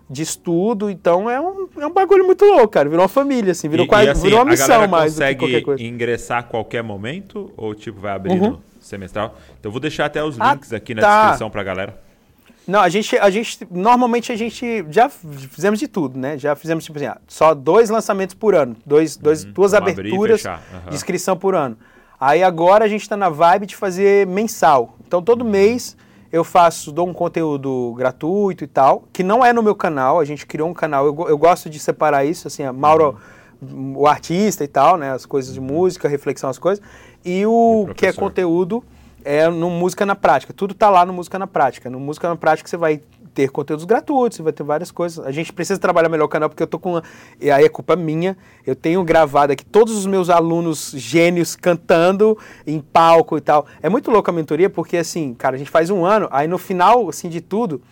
de 0.09 0.23
estudo, 0.23 0.89
então 0.89 1.29
é 1.29 1.41
um, 1.41 1.69
é 1.79 1.87
um 1.87 1.93
bagulho 1.93 2.25
muito 2.25 2.45
louco, 2.45 2.69
cara. 2.69 2.89
Virou 2.89 3.03
uma 3.03 3.09
família, 3.09 3.53
assim, 3.53 3.69
virou, 3.69 3.85
E- 3.87 3.89
quase, 3.89 4.07
e, 4.07 4.11
assim, 4.11 4.23
virou 4.23 4.39
uma 4.39 4.45
missão 4.51 4.87
mais 4.87 5.15
do 5.15 5.17
que 5.19 5.21
consegue 5.25 5.39
qualquer 5.41 5.63
coisa. 5.63 5.83
ingressar 5.83 6.39
a 6.39 6.43
qualquer 6.45 6.83
momento 6.83 7.53
ou 7.57 7.75
tipo 7.75 8.01
vai 8.01 8.13
abrindo 8.13 8.45
Uhum. 8.45 8.59
semestral? 8.81 9.37
Então 9.59 9.69
eu 9.69 9.73
vou 9.73 9.81
deixar 9.81 10.05
até 10.07 10.23
os 10.23 10.41
Ah, 10.41 10.53
links 10.55 10.73
aqui 10.73 10.95
na 10.95 11.03
tá. 11.03 11.23
descrição 11.23 11.51
pra 11.51 11.63
galera. 11.65 12.01
Não, 12.69 12.81
a 12.81 12.89
gente, 12.89 13.17
a 13.19 13.31
gente, 13.31 13.67
normalmente 13.71 14.33
a 14.33 14.37
gente 14.37 14.85
já 14.91 15.09
fizemos 15.09 15.79
de 15.79 15.87
tudo, 15.87 16.19
né? 16.19 16.37
Já 16.37 16.57
fizemos, 16.57 16.85
tipo 16.85 16.99
assim, 16.99 17.07
ah, 17.07 17.19
só 17.29 17.55
dois 17.55 17.91
lançamentos 17.91 18.35
por 18.35 18.55
ano, 18.57 18.77
dois, 18.85 19.17
dois, 19.17 19.45
duas 19.45 19.73
abrir 19.75 19.91
e 19.91 19.93
aberturas 20.01 20.45
aham. 20.47 20.61
de 20.89 20.95
inscrição 20.97 21.37
por 21.37 21.55
ano. 21.55 21.77
Aí 22.21 22.43
agora 22.43 22.85
a 22.85 22.89
gente 22.89 23.03
está 23.03 23.17
na 23.17 23.29
vibe 23.29 23.67
de 23.67 23.77
fazer 23.77 24.27
mensal. 24.27 24.97
Então 25.07 25.23
todo 25.23 25.45
Uhum. 25.45 25.51
mês 25.51 25.97
eu 26.33 26.45
faço, 26.45 26.93
dou 26.93 27.09
um 27.09 27.13
conteúdo 27.13 27.95
gratuito 27.97 28.65
e 28.65 28.67
tal, 28.67 29.05
que 29.13 29.23
não 29.23 29.45
é 29.45 29.53
no 29.53 29.63
meu 29.63 29.75
canal, 29.75 30.21
a 30.21 30.25
gente 30.25 30.47
criou 30.47 30.69
um 30.69 30.75
canal, 30.75 31.07
eu, 31.07 31.29
eu 31.29 31.39
gosto 31.39 31.71
de 31.71 31.79
separar 31.79 32.25
isso, 32.25 32.49
assim, 32.49 32.63
a 32.63 32.73
Mauro, 32.73 33.17
Uhum. 33.63 33.95
o 33.97 34.07
artista 34.07 34.65
e 34.65 34.69
tal, 34.69 34.99
né? 34.99 35.13
As 35.13 35.25
coisas 35.25 35.55
de 35.55 35.61
música, 35.61 36.09
reflexão, 36.09 36.51
as 36.51 36.59
coisas, 36.59 36.85
e 37.25 37.47
o, 37.47 37.87
E 37.91 37.95
que 37.95 38.07
é 38.07 38.13
conteúdo 38.13 38.85
é 39.25 39.49
no 39.49 39.69
Música 39.71 40.07
na 40.07 40.15
Prática. 40.15 40.53
Tudo 40.53 40.73
tá 40.73 40.89
lá 40.89 41.05
no 41.05 41.13
Música 41.13 41.39
na 41.39 41.47
Prática. 41.47 41.91
No 41.91 41.99
Música 41.99 42.29
na 42.29 42.37
Prática 42.37 42.69
você 42.69 42.77
vai 42.77 43.01
ter 43.37 43.51
conteúdos 43.51 43.85
gratuitos, 43.85 44.39
vai 44.39 44.51
ter 44.51 44.63
várias 44.63 44.91
coisas. 44.91 45.25
A 45.25 45.31
gente 45.31 45.53
precisa 45.53 45.79
trabalhar 45.79 46.09
melhor 46.09 46.25
o 46.25 46.29
canal, 46.29 46.49
porque 46.49 46.63
eu 46.63 46.67
tô 46.67 46.79
com. 46.79 46.93
Uma, 46.93 47.03
e 47.39 47.51
aí 47.51 47.67
é 47.67 47.69
culpa 47.69 47.95
minha. 47.95 48.35
Eu 48.67 48.75
tenho 48.75 49.05
gravado 49.05 49.53
aqui 49.53 49.63
todos 49.63 49.95
os 49.95 50.07
meus 50.07 50.31
alunos 50.31 50.93
gênios 50.97 51.55
cantando 51.55 52.39
em 52.67 52.81
palco 52.81 53.37
e 53.37 53.41
tal. 53.43 53.67
É 53.83 53.91
muito 53.91 54.11
louco 54.11 54.31
a 54.31 54.33
mentoria, 54.33 54.71
porque 54.71 54.97
assim, 54.97 55.35
cara, 55.35 55.55
a 55.55 55.59
gente 55.59 55.71
faz 55.71 55.91
um 55.91 56.03
ano, 56.03 56.29
aí 56.33 56.49
no 56.49 56.57
final, 56.57 57.11
assim, 57.11 57.29
de 57.29 57.43
tudo, 57.43 57.83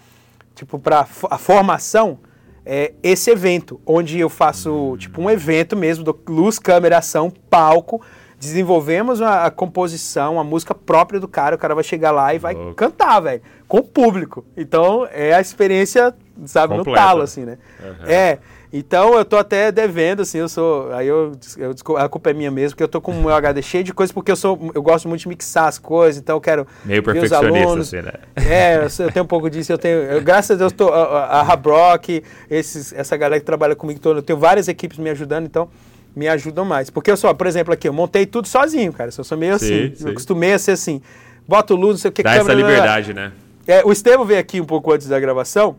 tipo, 0.54 0.78
pra 0.78 1.06
a 1.30 1.38
formação 1.38 2.18
é, 2.64 2.94
esse 3.02 3.30
evento, 3.30 3.78
onde 3.84 4.18
eu 4.18 4.30
faço 4.30 4.96
tipo 4.98 5.20
um 5.20 5.28
evento 5.28 5.76
mesmo, 5.76 6.18
luz, 6.26 6.58
câmera, 6.58 6.96
ação, 6.96 7.30
palco, 7.50 8.00
desenvolvemos 8.44 9.20
a, 9.20 9.46
a, 9.46 9.50
composição, 9.50 10.38
a 10.38 10.44
música 10.44 10.74
própria 10.74 11.18
do 11.18 11.26
cara, 11.26 11.56
o 11.56 11.58
cara 11.58 11.74
vai 11.74 11.84
chegar 11.84 12.10
lá 12.10 12.34
e 12.34 12.38
vai 12.38 12.54
Louco. 12.54 12.74
cantar, 12.74 13.20
velho, 13.20 13.42
com 13.66 13.78
o 13.78 13.82
público. 13.82 14.44
Então 14.56 15.08
é 15.10 15.34
a 15.34 15.40
experiência, 15.40 16.14
sabe, 16.46 16.76
Completa. 16.76 17.00
no 17.00 17.06
talo, 17.06 17.22
assim, 17.22 17.44
né? 17.44 17.58
Uhum. 17.82 18.06
É. 18.06 18.38
Então 18.76 19.14
eu 19.14 19.24
tô 19.24 19.36
até 19.36 19.70
devendo, 19.70 20.22
assim, 20.22 20.38
eu 20.38 20.48
sou. 20.48 20.92
Aí 20.92 21.06
eu, 21.06 21.30
eu 21.56 21.96
a 21.96 22.08
culpa 22.08 22.30
é 22.30 22.32
minha 22.32 22.50
mesmo, 22.50 22.70
porque 22.70 22.82
eu 22.82 22.88
tô 22.88 23.00
com 23.00 23.12
o 23.12 23.14
meu 23.14 23.32
HD 23.32 23.62
cheio 23.62 23.84
de 23.84 23.94
coisas, 23.94 24.12
porque 24.12 24.32
eu 24.32 24.36
sou. 24.36 24.58
Eu 24.74 24.82
gosto 24.82 25.08
muito 25.08 25.20
de 25.20 25.28
mixar 25.28 25.68
as 25.68 25.78
coisas, 25.78 26.20
então 26.20 26.34
eu 26.36 26.40
quero. 26.40 26.66
Meio 26.84 27.00
perfeccionista, 27.00 27.68
alunos, 27.68 27.94
assim, 27.94 28.04
né? 28.04 28.12
É, 28.34 28.78
eu, 28.78 29.06
eu, 29.06 29.12
tenho 29.12 29.24
um 29.24 29.28
pouco 29.28 29.48
disso, 29.48 29.72
eu 29.72 29.78
tenho. 29.78 29.98
Eu, 29.98 30.20
graças 30.20 30.50
a 30.50 30.58
Deus, 30.58 30.72
tô, 30.72 30.88
a, 30.88 31.24
a 31.24 31.42
Rabrock, 31.44 32.24
esses, 32.50 32.92
essa 32.92 33.16
galera 33.16 33.38
que 33.38 33.46
trabalha 33.46 33.76
comigo, 33.76 34.00
tô, 34.00 34.12
eu 34.12 34.22
tenho 34.22 34.40
várias 34.40 34.66
equipes 34.66 34.98
me 34.98 35.08
ajudando, 35.08 35.46
então 35.46 35.68
me 36.14 36.28
ajudam 36.28 36.64
mais. 36.64 36.90
Porque 36.90 37.10
eu 37.10 37.16
sou, 37.16 37.34
por 37.34 37.46
exemplo, 37.46 37.72
aqui, 37.72 37.88
eu 37.88 37.92
montei 37.92 38.26
tudo 38.26 38.48
sozinho, 38.48 38.92
cara. 38.92 39.10
Eu 39.16 39.24
sou 39.24 39.38
meio 39.38 39.58
sim, 39.58 39.64
assim. 39.66 39.94
Sim. 39.96 40.04
Eu 40.04 40.10
acostumei 40.12 40.52
a 40.52 40.58
ser 40.58 40.72
assim. 40.72 41.00
Boto 41.46 41.74
luz, 41.74 41.92
não 41.92 41.98
sei 41.98 42.08
o 42.08 42.12
que. 42.12 42.22
Dá 42.22 42.36
câmera, 42.36 42.52
essa 42.52 42.54
liberdade, 42.54 43.14
né? 43.14 43.32
É, 43.66 43.82
o 43.84 43.92
Estevam 43.92 44.24
veio 44.24 44.40
aqui 44.40 44.60
um 44.60 44.64
pouco 44.64 44.92
antes 44.92 45.08
da 45.08 45.18
gravação 45.18 45.76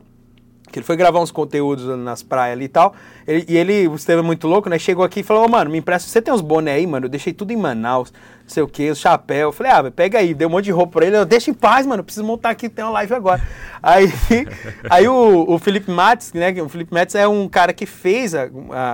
que 0.72 0.80
ele 0.80 0.86
foi 0.86 0.96
gravar 0.96 1.20
uns 1.20 1.32
conteúdos 1.32 1.86
nas 1.98 2.24
praias 2.24 2.58
ali 2.58 2.66
e 2.66 2.70
tal. 2.70 2.94
Ele, 3.28 3.46
e 3.48 3.58
ele, 3.58 3.88
o 3.88 3.96
Estevam 3.96 4.24
é 4.24 4.28
muito 4.28 4.48
louco, 4.48 4.70
né? 4.70 4.80
Chegou 4.80 5.06
aqui 5.06 5.20
e 5.20 5.24
falou, 5.24 5.46
oh, 5.46 5.48
mano, 5.48 5.70
me 5.70 5.78
empresta, 5.78 6.10
você 6.10 6.22
tem 6.22 6.34
uns 6.34 6.42
boné 6.42 6.74
aí, 6.74 6.88
mano? 6.88 7.06
Eu 7.06 7.10
deixei 7.10 7.34
tudo 7.34 7.52
em 7.52 7.56
Manaus, 7.56 8.12
não 8.12 8.50
sei 8.50 8.64
o 8.64 8.68
que, 8.68 8.90
o 8.90 8.96
chapéu. 8.96 9.50
Eu 9.50 9.52
falei, 9.52 9.72
ah, 9.72 9.92
pega 9.92 10.20
aí, 10.20 10.34
deu 10.34 10.48
um 10.48 10.52
monte 10.52 10.66
de 10.66 10.72
roupa 10.72 10.94
pra 10.94 11.06
ele. 11.06 11.18
Eu, 11.18 11.26
deixa 11.26 11.52
em 11.52 11.54
paz, 11.54 11.86
mano, 11.86 12.04
preciso 12.04 12.26
montar 12.26 12.50
aqui, 12.50 12.68
tem 12.68 12.84
uma 12.84 12.92
live 12.92 13.14
agora. 13.14 13.42
aí 13.82 14.12
aí 14.90 15.08
o, 15.08 15.46
o 15.48 15.60
Felipe 15.60 15.92
Matos, 15.92 16.34
né? 16.34 16.52
O 16.62 16.70
Felipe 16.70 16.94
Matos 16.94 17.16
é 17.16 17.28
um 17.28 17.48
cara 17.48 17.72
que 17.72 17.86
fez 17.86 18.34
a, 18.34 18.50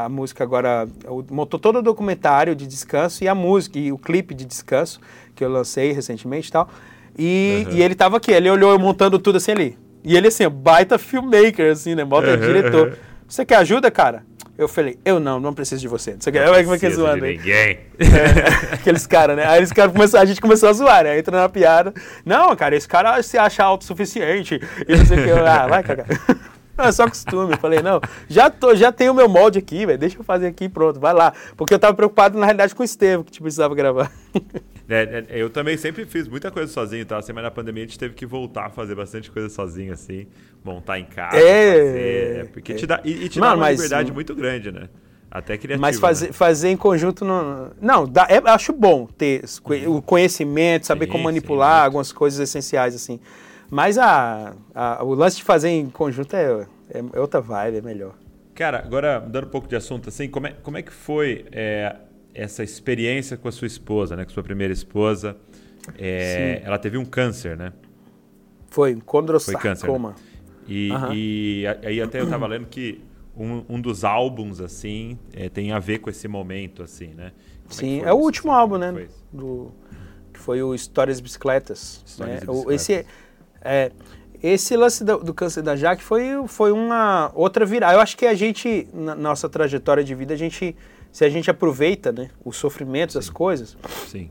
a 0.05 0.09
música 0.09 0.43
agora, 0.43 0.87
montou 1.29 1.59
todo 1.59 1.79
o 1.79 1.81
documentário 1.81 2.55
de 2.55 2.67
descanso 2.67 3.23
e 3.23 3.27
a 3.27 3.35
música, 3.35 3.79
e 3.79 3.91
o 3.91 3.97
clipe 3.97 4.33
de 4.33 4.45
descanso, 4.45 4.99
que 5.33 5.43
eu 5.43 5.49
lancei 5.49 5.91
recentemente 5.93 6.49
e 6.49 6.51
tal. 6.51 6.69
E, 7.17 7.65
uhum. 7.67 7.75
e 7.75 7.81
ele 7.81 7.95
tava 7.95 8.17
aqui, 8.17 8.31
ele 8.31 8.49
olhou 8.49 8.71
eu 8.71 8.79
montando 8.79 9.19
tudo 9.19 9.37
assim 9.37 9.51
ali. 9.51 9.90
E 10.03 10.15
ele, 10.15 10.27
assim, 10.27 10.47
baita 10.49 10.97
filmmaker, 10.97 11.71
assim, 11.71 11.95
né? 11.95 12.03
Bota 12.03 12.35
diretor. 12.37 12.97
Você 13.27 13.45
quer 13.45 13.57
ajuda, 13.57 13.89
cara? 13.89 14.23
Eu 14.57 14.67
falei, 14.67 14.99
eu 15.03 15.19
não, 15.19 15.39
não 15.39 15.53
preciso 15.53 15.81
de 15.81 15.87
você. 15.87 16.15
Você 16.19 16.31
quer, 16.31 16.45
como 16.63 16.75
é 16.75 16.77
que 16.77 16.85
é 16.85 16.89
zoando 16.91 17.25
aí? 17.25 17.37
Ninguém. 17.37 17.79
É, 17.97 18.73
aqueles 18.75 19.07
caras, 19.07 19.35
né? 19.35 19.45
Aí 19.47 19.57
eles 19.57 19.71
cara 19.71 19.89
começou, 19.89 20.19
a 20.19 20.25
gente 20.25 20.39
começou 20.39 20.69
a 20.69 20.73
zoar, 20.73 21.03
né? 21.03 21.17
Entra 21.17 21.35
na 21.35 21.49
piada. 21.49 21.93
Não, 22.23 22.55
cara, 22.55 22.75
esse 22.75 22.87
cara 22.87 23.21
se 23.23 23.37
acha 23.37 23.63
autossuficiente. 23.63 24.59
E 24.87 24.95
não 24.95 25.05
sei 25.05 25.19
o 25.19 25.23
que. 25.23 25.31
Ah, 25.31 25.67
vai 25.67 25.83
cagar. 25.83 26.05
É 26.77 26.91
só 26.91 27.07
costume. 27.07 27.53
Eu 27.53 27.57
falei, 27.59 27.79
não, 27.79 28.01
já, 28.27 28.49
tô, 28.49 28.73
já 28.73 28.91
tenho 28.91 29.11
o 29.11 29.15
meu 29.15 29.29
molde 29.29 29.59
aqui, 29.59 29.85
velho. 29.85 29.99
Deixa 29.99 30.17
eu 30.17 30.23
fazer 30.23 30.47
aqui 30.47 30.67
pronto, 30.67 30.99
vai 30.99 31.13
lá. 31.13 31.31
Porque 31.55 31.73
eu 31.73 31.79
tava 31.79 31.93
preocupado, 31.93 32.39
na 32.39 32.45
realidade, 32.45 32.73
com 32.73 32.81
o 32.81 32.85
Estevam, 32.85 33.23
que 33.23 33.31
tipo, 33.31 33.43
precisava 33.43 33.75
gravar. 33.75 34.11
É, 34.93 35.25
é, 35.29 35.41
eu 35.41 35.49
também 35.49 35.77
sempre 35.77 36.05
fiz 36.05 36.27
muita 36.27 36.51
coisa 36.51 36.71
sozinho, 36.71 37.05
tá? 37.05 37.17
Assim, 37.17 37.31
mas 37.31 37.43
na 37.43 37.51
pandemia 37.51 37.83
a 37.83 37.87
gente 37.87 37.97
teve 37.97 38.13
que 38.13 38.25
voltar 38.25 38.65
a 38.65 38.69
fazer 38.69 38.93
bastante 38.93 39.31
coisa 39.31 39.47
sozinho, 39.47 39.93
assim. 39.93 40.27
Montar 40.63 40.99
em 40.99 41.05
casa, 41.05 41.37
é, 41.37 41.73
fazer, 41.73 42.37
é, 42.37 42.43
porque 42.45 42.73
te 42.73 42.85
dá, 42.85 42.99
e, 43.03 43.23
e 43.23 43.29
te 43.29 43.39
Mano, 43.39 43.51
dá 43.51 43.57
uma 43.57 43.65
mas, 43.67 43.79
liberdade 43.79 44.11
muito 44.11 44.35
grande, 44.35 44.69
né? 44.69 44.89
Até 45.31 45.57
criativo. 45.57 45.81
Mas 45.81 45.97
fazer, 45.97 46.27
né? 46.27 46.33
fazer 46.33 46.69
em 46.69 46.75
conjunto 46.75 47.23
não. 47.23 47.71
Não, 47.79 48.05
dá, 48.05 48.27
é, 48.29 48.37
acho 48.49 48.73
bom 48.73 49.07
ter 49.07 49.45
o 49.87 50.01
conhecimento, 50.01 50.85
saber 50.85 51.05
sim, 51.05 51.11
como 51.13 51.23
manipular 51.23 51.79
sim, 51.79 51.85
algumas 51.85 52.11
coisas 52.11 52.39
essenciais, 52.41 52.93
assim. 52.93 53.17
Mas 53.69 53.97
a, 53.97 54.53
a, 54.75 55.01
o 55.01 55.13
lance 55.13 55.37
de 55.37 55.43
fazer 55.43 55.69
em 55.69 55.89
conjunto 55.89 56.35
é, 56.35 56.67
é, 56.93 56.99
é, 57.13 57.19
outra 57.19 57.39
vibe, 57.39 57.77
é 57.77 57.81
melhor. 57.81 58.13
Cara, 58.53 58.79
agora 58.79 59.21
dando 59.21 59.47
um 59.47 59.49
pouco 59.49 59.69
de 59.69 59.77
assunto, 59.77 60.09
assim, 60.09 60.27
como 60.27 60.47
é, 60.47 60.51
como 60.61 60.77
é 60.77 60.81
que 60.81 60.91
foi 60.91 61.45
é, 61.53 61.95
essa 62.33 62.63
experiência 62.63 63.37
com 63.37 63.47
a 63.47 63.51
sua 63.51 63.67
esposa, 63.67 64.15
né? 64.15 64.25
Com 64.25 64.31
sua 64.31 64.43
primeira 64.43 64.73
esposa. 64.73 65.37
É, 65.97 66.61
ela 66.63 66.77
teve 66.77 66.97
um 66.97 67.05
câncer, 67.05 67.57
né? 67.57 67.73
Foi, 68.67 68.95
um 68.95 68.99
condrosarcoma. 68.99 69.75
Foi 69.75 69.89
câncer. 69.89 69.99
Né? 69.99 70.15
E, 70.67 70.91
uhum. 70.91 71.13
e 71.13 71.63
aí 71.83 72.01
até 72.01 72.19
eu 72.19 72.25
estava 72.25 72.47
lendo 72.47 72.67
que 72.67 73.01
um, 73.35 73.63
um, 73.67 73.81
dos 73.81 74.03
álbuns, 74.03 74.61
assim, 74.61 75.17
é, 75.33 75.49
tem 75.49 75.71
a 75.71 75.79
ver 75.79 75.99
com 75.99 76.09
esse 76.09 76.27
momento, 76.27 76.83
assim, 76.83 77.07
né? 77.07 77.31
Como 77.63 77.73
Sim, 77.73 78.01
é, 78.01 78.09
é 78.09 78.13
o 78.13 78.17
último 78.17 78.51
álbum, 78.51 78.77
né? 78.77 79.07
Do, 79.31 79.71
que 80.31 80.39
foi 80.39 80.61
o 80.61 80.73
Histórias 80.75 81.19
Bicicletas. 81.19 82.03
Histórias 82.05 82.41
né? 82.41 82.47
Bicicletas. 82.47 82.73
Esse, 82.73 83.05
é, 83.61 83.91
esse 84.41 84.75
lance 84.75 85.03
do, 85.03 85.23
do, 85.23 85.33
câncer 85.33 85.61
da 85.61 85.75
Jaque 85.75 86.03
foi, 86.03 86.25
foi 86.47 86.71
uma 86.71 87.31
outra 87.33 87.65
virada. 87.65 87.93
Eu 87.93 87.99
acho 87.99 88.17
que 88.17 88.25
a 88.25 88.33
gente, 88.33 88.87
na 88.93 89.15
nossa 89.15 89.47
trajetória 89.47 90.03
de 90.03 90.15
vida, 90.15 90.33
a 90.33 90.37
gente, 90.37 90.75
se 91.11 91.25
a 91.25 91.29
gente 91.29 91.49
aproveita 91.49 92.11
né, 92.11 92.29
os 92.43 92.57
sofrimentos, 92.57 93.13
Sim. 93.13 93.19
as 93.19 93.29
coisas, 93.29 93.77
Sim. 94.07 94.29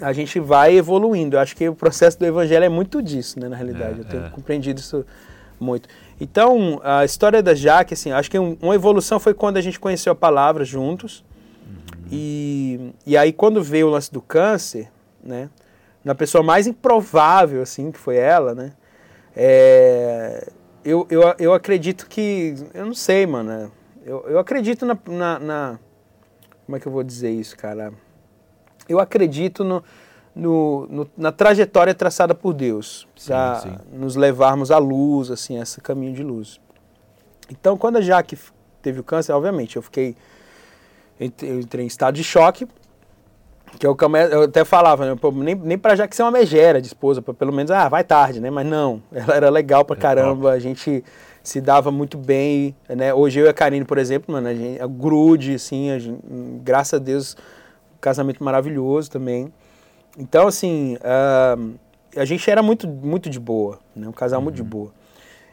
a 0.00 0.12
gente 0.12 0.38
vai 0.38 0.76
evoluindo. 0.76 1.36
Eu 1.36 1.40
acho 1.40 1.56
que 1.56 1.68
o 1.68 1.74
processo 1.74 2.18
do 2.18 2.26
evangelho 2.26 2.64
é 2.64 2.68
muito 2.68 3.02
disso, 3.02 3.40
né, 3.40 3.48
na 3.48 3.56
realidade. 3.56 3.98
É, 3.98 4.00
Eu 4.00 4.04
tenho 4.04 4.26
é. 4.26 4.28
compreendido 4.30 4.80
isso 4.80 5.04
muito. 5.58 5.88
Então, 6.20 6.80
a 6.82 7.04
história 7.04 7.42
da 7.42 7.54
Jaque, 7.54 7.94
assim, 7.94 8.12
acho 8.12 8.30
que 8.30 8.38
uma 8.38 8.74
evolução 8.74 9.18
foi 9.18 9.34
quando 9.34 9.56
a 9.56 9.60
gente 9.60 9.78
conheceu 9.80 10.12
a 10.12 10.16
palavra 10.16 10.64
juntos. 10.64 11.24
Uhum. 11.66 12.08
E, 12.10 12.92
e 13.06 13.16
aí, 13.16 13.32
quando 13.32 13.62
veio 13.62 13.86
o 13.86 13.90
lance 13.90 14.12
do 14.12 14.20
câncer, 14.20 14.90
né, 15.22 15.48
na 16.04 16.14
pessoa 16.14 16.42
mais 16.42 16.66
improvável, 16.66 17.62
assim, 17.62 17.90
que 17.90 17.98
foi 17.98 18.16
ela, 18.16 18.54
né, 18.54 18.72
é, 19.34 20.48
eu, 20.84 21.06
eu, 21.10 21.34
eu 21.38 21.54
acredito 21.54 22.06
que. 22.08 22.54
Eu 22.74 22.86
não 22.86 22.94
sei, 22.94 23.26
mano. 23.26 23.70
Eu, 24.04 24.24
eu 24.28 24.38
acredito 24.38 24.84
na, 24.86 24.98
na, 25.06 25.38
na, 25.38 25.78
Como 26.70 26.76
é 26.76 26.80
que 26.80 26.86
eu 26.86 26.92
vou 26.92 27.02
dizer 27.02 27.32
isso, 27.32 27.56
cara? 27.56 27.92
Eu 28.88 29.00
acredito 29.00 29.64
no, 29.64 29.82
no, 30.32 30.86
no 30.88 31.10
na 31.16 31.32
trajetória 31.32 31.92
traçada 31.92 32.32
por 32.32 32.54
Deus. 32.54 33.08
Para 33.26 33.80
nos 33.92 34.14
levarmos 34.14 34.70
à 34.70 34.78
luz, 34.78 35.32
assim, 35.32 35.60
esse 35.60 35.80
caminho 35.80 36.14
de 36.14 36.22
luz. 36.22 36.60
Então, 37.50 37.76
quando 37.76 37.96
a 37.96 38.00
Jaque 38.00 38.38
teve 38.80 39.00
o 39.00 39.02
câncer, 39.02 39.32
obviamente, 39.32 39.74
eu 39.74 39.82
fiquei. 39.82 40.14
Eu 41.18 41.58
entrei 41.58 41.84
em 41.84 41.88
estado 41.88 42.14
de 42.14 42.22
choque, 42.22 42.68
que 43.76 43.84
eu, 43.84 43.96
eu 44.30 44.42
até 44.44 44.64
falava, 44.64 45.06
né, 45.06 45.16
pô, 45.20 45.32
nem, 45.32 45.56
nem 45.56 45.76
pra 45.76 45.96
já 45.96 46.06
que 46.06 46.14
ser 46.14 46.22
uma 46.22 46.30
megera 46.30 46.80
de 46.80 46.86
esposa, 46.86 47.20
pra 47.20 47.34
pelo 47.34 47.52
menos, 47.52 47.72
ah, 47.72 47.88
vai 47.88 48.04
tarde, 48.04 48.40
né? 48.40 48.48
Mas 48.48 48.64
não, 48.64 49.02
ela 49.12 49.34
era 49.34 49.50
legal 49.50 49.84
pra 49.84 49.96
é 49.96 49.98
caramba, 49.98 50.52
a 50.52 50.60
gente 50.60 51.02
se 51.50 51.60
dava 51.60 51.90
muito 51.90 52.16
bem, 52.16 52.76
né? 52.88 53.12
Hoje 53.12 53.40
eu 53.40 53.46
e 53.46 53.48
a 53.48 53.52
Karine, 53.52 53.84
por 53.84 53.98
exemplo, 53.98 54.32
mano, 54.32 54.46
a 54.46 54.54
gente, 54.54 54.80
a 54.80 54.86
grude, 54.86 55.54
assim, 55.54 55.90
a 55.90 55.98
gente, 55.98 56.20
graças 56.62 56.94
a 56.94 57.02
Deus, 57.02 57.36
um 57.96 58.00
casamento 58.00 58.42
maravilhoso 58.44 59.10
também. 59.10 59.52
Então, 60.16 60.46
assim, 60.46 60.96
uh, 60.96 61.74
a 62.16 62.24
gente 62.24 62.48
era 62.48 62.62
muito, 62.62 62.86
muito 62.86 63.28
de 63.28 63.40
boa, 63.40 63.80
né? 63.96 64.06
Um 64.06 64.12
casal 64.12 64.38
uhum. 64.38 64.44
muito 64.44 64.56
de 64.56 64.62
uhum. 64.62 64.68
boa. 64.68 64.92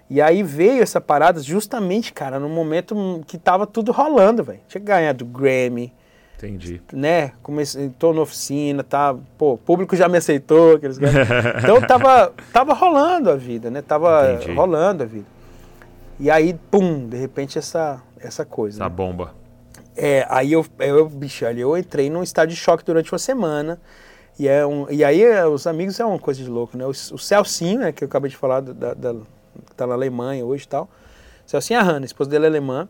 E 0.07 0.21
aí 0.21 0.43
veio 0.43 0.83
essa 0.83 1.01
parada 1.01 1.41
justamente, 1.41 2.13
cara, 2.13 2.39
no 2.39 2.47
momento 2.47 3.23
que 3.25 3.39
tava 3.39 3.65
tudo 3.65 3.91
rolando, 3.91 4.43
velho. 4.43 4.59
Tinha 4.67 4.81
ganhado 4.83 5.25
Grammy, 5.25 5.91
Entendi. 6.37 6.79
Né? 6.93 7.31
Comecei, 7.41 7.89
tô 7.97 8.13
na 8.13 8.21
oficina, 8.21 8.83
tá, 8.83 9.15
pô, 9.35 9.53
o 9.53 9.57
público 9.57 9.95
já 9.95 10.07
me 10.07 10.19
aceitou, 10.19 10.75
aqueles 10.75 10.99
Então 11.63 11.81
tava, 11.81 12.31
tava 12.53 12.75
rolando 12.75 13.31
a 13.31 13.35
vida, 13.35 13.71
né? 13.71 13.81
Tava 13.81 14.33
Entendi. 14.33 14.53
rolando 14.53 15.01
a 15.01 15.05
vida. 15.07 15.36
E 16.19 16.31
aí, 16.31 16.53
pum, 16.71 17.07
de 17.07 17.17
repente 17.17 17.57
essa 17.57 18.01
essa 18.19 18.45
coisa. 18.45 18.77
Essa 18.77 18.89
né? 18.89 18.95
bomba. 18.95 19.33
É, 19.95 20.25
aí 20.29 20.53
eu, 20.53 20.65
eu, 20.79 21.09
bicho, 21.09 21.45
ali 21.45 21.61
eu 21.61 21.75
entrei 21.77 22.09
num 22.09 22.21
estado 22.21 22.49
de 22.49 22.55
choque 22.55 22.83
durante 22.83 23.11
uma 23.11 23.19
semana. 23.19 23.79
E, 24.37 24.47
é 24.47 24.65
um, 24.65 24.87
e 24.91 25.03
aí 25.03 25.23
é, 25.23 25.45
os 25.47 25.65
amigos 25.65 25.99
é 25.99 26.05
uma 26.05 26.19
coisa 26.19 26.43
de 26.43 26.49
louco, 26.49 26.77
né? 26.77 26.85
O, 26.85 26.89
o 26.89 27.17
Celcinho, 27.17 27.79
né, 27.79 27.91
que 27.91 28.03
eu 28.03 28.07
acabei 28.07 28.29
de 28.29 28.37
falar, 28.37 28.61
da, 28.61 28.93
da, 28.93 29.13
que 29.13 29.75
tá 29.75 29.87
na 29.87 29.95
Alemanha 29.95 30.45
hoje 30.45 30.65
e 30.65 30.67
tal. 30.67 30.87
Celcinho 31.45 31.79
é 31.79 31.81
a 31.81 31.83
Hanna, 31.83 32.01
a 32.01 32.05
esposa 32.05 32.29
dele 32.29 32.45
é 32.45 32.47
alemã. 32.47 32.87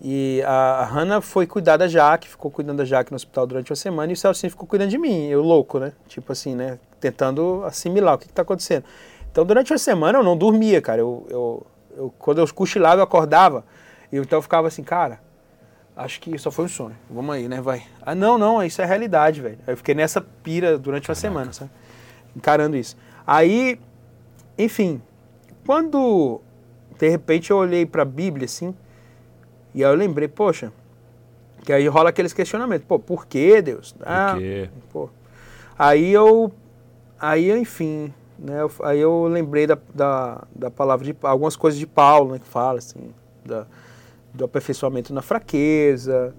E 0.00 0.42
a, 0.44 0.80
a 0.80 0.84
Hannah 0.84 1.20
foi 1.20 1.46
cuidar 1.46 1.76
da 1.76 1.88
Jaque, 1.88 2.28
ficou 2.28 2.50
cuidando 2.50 2.78
da 2.78 2.84
Jaque 2.84 3.10
no 3.10 3.16
hospital 3.16 3.46
durante 3.46 3.70
uma 3.70 3.76
semana 3.76 4.12
e 4.12 4.14
o 4.14 4.16
Celcinho 4.16 4.50
ficou 4.50 4.68
cuidando 4.68 4.90
de 4.90 4.98
mim, 4.98 5.26
eu 5.26 5.42
louco, 5.42 5.78
né? 5.78 5.92
Tipo 6.06 6.30
assim, 6.30 6.54
né? 6.54 6.78
Tentando 7.00 7.64
assimilar 7.64 8.14
o 8.14 8.18
que 8.18 8.26
está 8.26 8.42
acontecendo. 8.42 8.84
Então, 9.32 9.44
durante 9.44 9.72
uma 9.72 9.78
semana 9.78 10.18
eu 10.18 10.22
não 10.22 10.36
dormia, 10.36 10.80
cara. 10.80 11.00
Eu, 11.00 11.26
eu, 11.28 11.66
eu, 11.96 12.12
quando 12.18 12.38
eu 12.38 12.54
cochilava, 12.54 13.00
eu 13.00 13.04
acordava. 13.04 13.64
E 14.12 14.16
então 14.16 14.38
eu 14.38 14.42
ficava 14.42 14.68
assim, 14.68 14.82
cara, 14.82 15.20
acho 15.96 16.20
que 16.20 16.36
só 16.38 16.50
foi 16.50 16.66
um 16.66 16.68
sonho. 16.68 16.96
Vamos 17.10 17.34
aí, 17.34 17.48
né? 17.48 17.60
Vai. 17.60 17.84
Ah, 18.02 18.14
não, 18.14 18.38
não, 18.38 18.62
isso 18.62 18.80
é 18.82 18.84
realidade, 18.84 19.40
velho. 19.40 19.58
Eu 19.66 19.76
fiquei 19.76 19.94
nessa 19.94 20.20
pira 20.20 20.78
durante 20.78 21.08
uma 21.08 21.14
semana, 21.14 21.52
sabe? 21.52 21.70
Encarando 22.36 22.76
isso. 22.76 22.96
Aí, 23.26 23.80
enfim, 24.58 25.00
quando 25.66 26.40
de 26.98 27.08
repente 27.08 27.50
eu 27.50 27.56
olhei 27.56 27.86
para 27.86 28.02
a 28.02 28.04
Bíblia 28.04 28.44
assim, 28.44 28.74
e 29.74 29.84
aí 29.84 29.90
eu 29.90 29.96
lembrei, 29.96 30.28
poxa, 30.28 30.72
que 31.64 31.72
aí 31.72 31.86
rola 31.88 32.10
aqueles 32.10 32.32
questionamentos, 32.32 32.86
pô, 32.86 32.98
por 32.98 33.26
que 33.26 33.60
Deus? 33.62 33.94
Ah, 34.00 34.32
por 34.32 34.40
quê? 34.40 34.70
Pô. 34.92 35.10
Aí 35.78 36.12
eu, 36.12 36.52
aí 37.18 37.50
enfim, 37.50 38.12
né, 38.44 38.60
eu, 38.60 38.70
aí 38.82 39.00
eu 39.00 39.24
lembrei 39.24 39.66
da, 39.66 39.78
da, 39.94 40.44
da, 40.54 40.70
palavra 40.70 41.06
de 41.06 41.16
algumas 41.22 41.56
coisas 41.56 41.80
de 41.80 41.86
Paulo, 41.86 42.32
né, 42.32 42.38
que 42.38 42.46
fala 42.46 42.78
assim, 42.78 43.08
da, 43.42 43.66
do 44.34 44.44
aperfeiçoamento 44.44 45.14
na 45.14 45.22
fraqueza, 45.22 46.34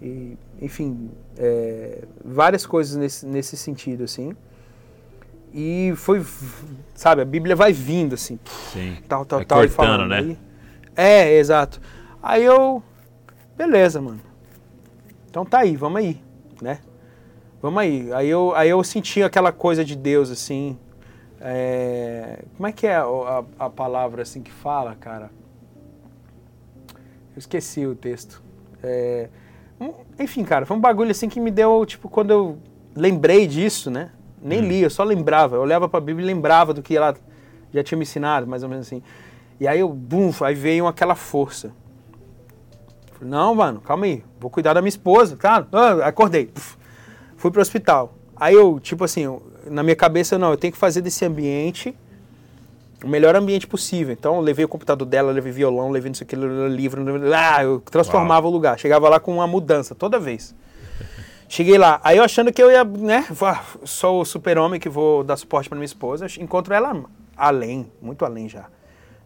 e, 0.00 0.38
enfim, 0.60 1.10
é, 1.36 2.04
várias 2.24 2.64
coisas 2.64 2.96
nesse, 2.96 3.26
nesse 3.26 3.58
sentido, 3.58 4.04
assim. 4.04 4.34
E 5.52 5.92
foi, 5.96 6.24
sabe, 6.94 7.20
a 7.20 7.24
Bíblia 7.26 7.54
vai 7.54 7.72
vindo, 7.72 8.14
assim. 8.14 8.38
Sim. 8.72 8.96
Tal, 9.06 9.26
tal, 9.26 9.40
vai 9.40 9.46
tal. 9.46 9.58
Cortando, 9.58 9.76
falando, 9.76 10.08
né? 10.08 10.18
Aí, 10.18 10.38
é, 10.96 11.36
exato. 11.36 11.78
Aí 12.22 12.42
eu, 12.42 12.82
beleza, 13.56 14.00
mano. 14.00 14.20
Então 15.28 15.44
tá 15.44 15.60
aí, 15.60 15.76
vamos 15.76 15.98
aí, 15.98 16.20
né? 16.60 16.80
Vamos 17.60 17.80
aí. 17.80 18.12
Aí 18.12 18.28
eu, 18.28 18.54
aí 18.54 18.70
eu 18.70 18.82
senti 18.82 19.22
aquela 19.22 19.52
coisa 19.52 19.84
de 19.84 19.94
Deus, 19.94 20.30
assim. 20.30 20.78
É, 21.40 22.44
como 22.56 22.66
é 22.66 22.72
que 22.72 22.86
é 22.86 22.96
a, 22.96 23.04
a, 23.04 23.66
a 23.66 23.70
palavra, 23.70 24.22
assim, 24.22 24.42
que 24.42 24.50
fala, 24.50 24.94
cara? 24.94 25.30
Eu 27.34 27.38
esqueci 27.38 27.86
o 27.86 27.94
texto. 27.94 28.42
É, 28.82 29.28
enfim, 30.18 30.44
cara, 30.44 30.64
foi 30.64 30.76
um 30.76 30.80
bagulho 30.80 31.10
assim 31.10 31.28
que 31.28 31.40
me 31.40 31.50
deu, 31.50 31.84
tipo, 31.84 32.08
quando 32.08 32.30
eu 32.30 32.58
lembrei 32.94 33.46
disso, 33.46 33.90
né? 33.90 34.10
Nem 34.40 34.60
hum. 34.60 34.68
li, 34.68 34.82
eu 34.82 34.90
só 34.90 35.02
lembrava. 35.02 35.56
Eu 35.56 35.62
olhava 35.62 35.88
pra 35.88 36.00
Bíblia 36.00 36.24
e 36.24 36.26
lembrava 36.26 36.72
do 36.72 36.82
que 36.82 36.96
ela 36.96 37.14
já 37.72 37.82
tinha 37.82 37.98
me 37.98 38.02
ensinado, 38.02 38.46
mais 38.46 38.62
ou 38.62 38.68
menos 38.68 38.86
assim. 38.86 39.02
E 39.58 39.66
aí 39.66 39.80
eu, 39.80 39.88
bum, 39.88 40.30
aí 40.42 40.54
veio 40.54 40.86
aquela 40.86 41.14
força. 41.14 41.72
Falei, 43.12 43.30
não, 43.30 43.54
mano, 43.54 43.80
calma 43.80 44.04
aí, 44.04 44.24
vou 44.38 44.50
cuidar 44.50 44.74
da 44.74 44.82
minha 44.82 44.88
esposa, 44.88 45.36
tá? 45.36 45.66
Ah, 45.72 46.06
acordei, 46.06 46.46
Puf, 46.46 46.76
fui 47.36 47.50
pro 47.50 47.60
hospital. 47.60 48.14
Aí 48.36 48.54
eu, 48.54 48.78
tipo 48.78 49.04
assim, 49.04 49.22
eu, 49.22 49.42
na 49.70 49.82
minha 49.82 49.96
cabeça, 49.96 50.38
não, 50.38 50.50
eu 50.50 50.56
tenho 50.56 50.72
que 50.72 50.78
fazer 50.78 51.00
desse 51.00 51.24
ambiente 51.24 51.94
o 53.02 53.08
melhor 53.08 53.36
ambiente 53.36 53.66
possível. 53.66 54.12
Então, 54.12 54.36
eu 54.36 54.40
levei 54.40 54.64
o 54.64 54.68
computador 54.68 55.06
dela, 55.06 55.30
levei 55.30 55.52
violão, 55.52 55.90
levei 55.90 56.10
não 56.10 56.14
sei 56.14 56.24
o 56.24 56.28
que, 56.28 56.36
livro, 56.36 57.04
ah, 57.34 57.62
eu 57.62 57.80
transformava 57.80 58.46
Uau. 58.46 58.52
o 58.52 58.54
lugar. 58.54 58.78
Chegava 58.78 59.08
lá 59.08 59.20
com 59.20 59.34
uma 59.34 59.46
mudança 59.46 59.94
toda 59.94 60.18
vez. 60.18 60.54
Cheguei 61.48 61.76
lá, 61.76 62.00
aí 62.02 62.16
eu 62.16 62.24
achando 62.24 62.52
que 62.52 62.62
eu 62.62 62.70
ia, 62.70 62.82
né, 62.82 63.26
sou 63.84 64.22
o 64.22 64.24
super-homem 64.24 64.80
que 64.80 64.88
vou 64.88 65.22
dar 65.22 65.36
suporte 65.36 65.68
para 65.68 65.76
minha 65.76 65.84
esposa, 65.84 66.26
encontro 66.40 66.72
ela 66.72 67.04
além, 67.36 67.92
muito 68.00 68.24
além 68.24 68.48
já 68.48 68.66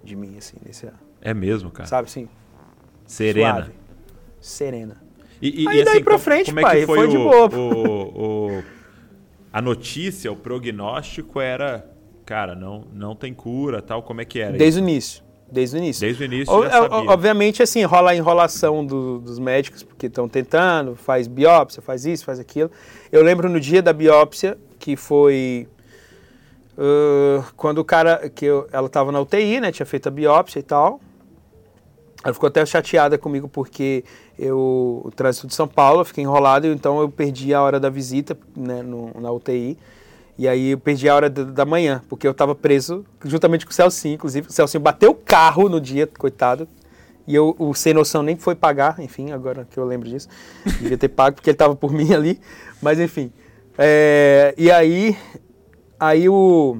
de 0.02 0.16
mim, 0.16 0.36
assim, 0.36 0.56
nesse... 0.64 0.88
É 1.20 1.32
mesmo, 1.32 1.70
cara? 1.70 1.88
Sabe, 1.88 2.06
assim, 2.06 2.28
Serena. 3.08 3.54
Suave, 3.54 3.72
serena. 4.40 4.96
E, 5.40 5.64
e, 5.64 5.68
aí 5.68 5.80
e 5.80 5.84
daí 5.84 5.94
assim, 5.94 6.04
pra 6.04 6.18
frente, 6.18 6.46
como 6.46 6.60
é 6.60 6.62
pai, 6.62 6.80
que 6.80 6.86
foi, 6.86 6.98
foi 6.98 7.06
o, 7.06 7.10
de 7.10 7.16
boa. 7.16 7.48
O, 7.56 8.58
o, 8.58 8.64
a 9.52 9.62
notícia, 9.62 10.30
o 10.30 10.36
prognóstico 10.36 11.40
era 11.40 11.98
cara, 12.28 12.54
não, 12.54 12.84
não 12.92 13.16
tem 13.16 13.32
cura, 13.32 13.80
tal, 13.80 14.02
como 14.02 14.20
é 14.20 14.24
que 14.26 14.38
era? 14.38 14.52
Desde 14.52 14.66
isso? 14.66 14.78
o 14.78 14.82
início. 14.82 15.22
Desde 15.50 15.76
o 15.76 15.78
início. 15.78 16.00
Desde 16.02 16.22
o 16.22 16.26
início 16.26 16.54
o. 16.54 17.10
Obviamente, 17.10 17.62
assim, 17.62 17.82
rola 17.84 18.10
a 18.10 18.14
enrolação 18.14 18.84
do, 18.84 19.18
dos 19.18 19.38
médicos, 19.38 19.82
porque 19.82 20.08
estão 20.08 20.28
tentando, 20.28 20.94
faz 20.94 21.26
biópsia, 21.26 21.80
faz 21.80 22.04
isso, 22.04 22.26
faz 22.26 22.38
aquilo. 22.38 22.70
Eu 23.10 23.22
lembro 23.22 23.48
no 23.48 23.58
dia 23.58 23.80
da 23.80 23.94
biópsia, 23.94 24.58
que 24.78 24.94
foi 24.94 25.66
uh, 26.76 27.42
quando 27.56 27.78
o 27.78 27.84
cara, 27.84 28.28
que 28.28 28.44
eu, 28.44 28.68
ela 28.70 28.88
estava 28.88 29.10
na 29.10 29.20
UTI, 29.20 29.60
né, 29.60 29.72
tinha 29.72 29.86
feito 29.86 30.08
a 30.08 30.10
biópsia 30.10 30.58
e 30.58 30.62
tal. 30.62 31.00
Ela 32.24 32.34
ficou 32.34 32.48
até 32.48 32.64
chateada 32.66 33.16
comigo 33.16 33.48
porque 33.48 34.04
eu, 34.38 35.02
o 35.04 35.10
trânsito 35.14 35.46
de 35.46 35.54
São 35.54 35.68
Paulo, 35.68 36.00
eu 36.00 36.04
fiquei 36.04 36.24
enrolado, 36.24 36.66
então 36.66 37.00
eu 37.00 37.08
perdi 37.08 37.54
a 37.54 37.62
hora 37.62 37.78
da 37.78 37.88
visita 37.88 38.36
né, 38.56 38.82
no, 38.82 39.12
na 39.20 39.30
UTI. 39.30 39.78
E 40.36 40.46
aí 40.46 40.70
eu 40.70 40.78
perdi 40.78 41.08
a 41.08 41.14
hora 41.14 41.28
da 41.28 41.64
manhã, 41.64 42.02
porque 42.08 42.26
eu 42.26 42.30
estava 42.30 42.54
preso 42.54 43.04
juntamente 43.24 43.66
com 43.66 43.72
o 43.72 43.74
Celcinho, 43.74 44.14
inclusive. 44.14 44.48
O 44.48 44.52
Celcinho 44.52 44.80
bateu 44.80 45.10
o 45.10 45.14
carro 45.14 45.68
no 45.68 45.80
dia, 45.80 46.06
coitado. 46.06 46.68
E 47.26 47.34
eu, 47.34 47.54
o 47.58 47.74
sem 47.74 47.92
noção 47.92 48.22
nem 48.22 48.36
foi 48.36 48.54
pagar, 48.54 49.00
enfim, 49.00 49.32
agora 49.32 49.66
que 49.68 49.76
eu 49.76 49.84
lembro 49.84 50.08
disso. 50.08 50.28
Devia 50.80 50.96
ter 50.96 51.08
pago, 51.08 51.36
porque 51.36 51.50
ele 51.50 51.56
estava 51.56 51.74
por 51.74 51.92
mim 51.92 52.14
ali. 52.14 52.40
Mas 52.80 53.00
enfim. 53.00 53.32
É, 53.76 54.54
e 54.56 54.70
aí, 54.70 55.16
aí 55.98 56.28
o. 56.28 56.78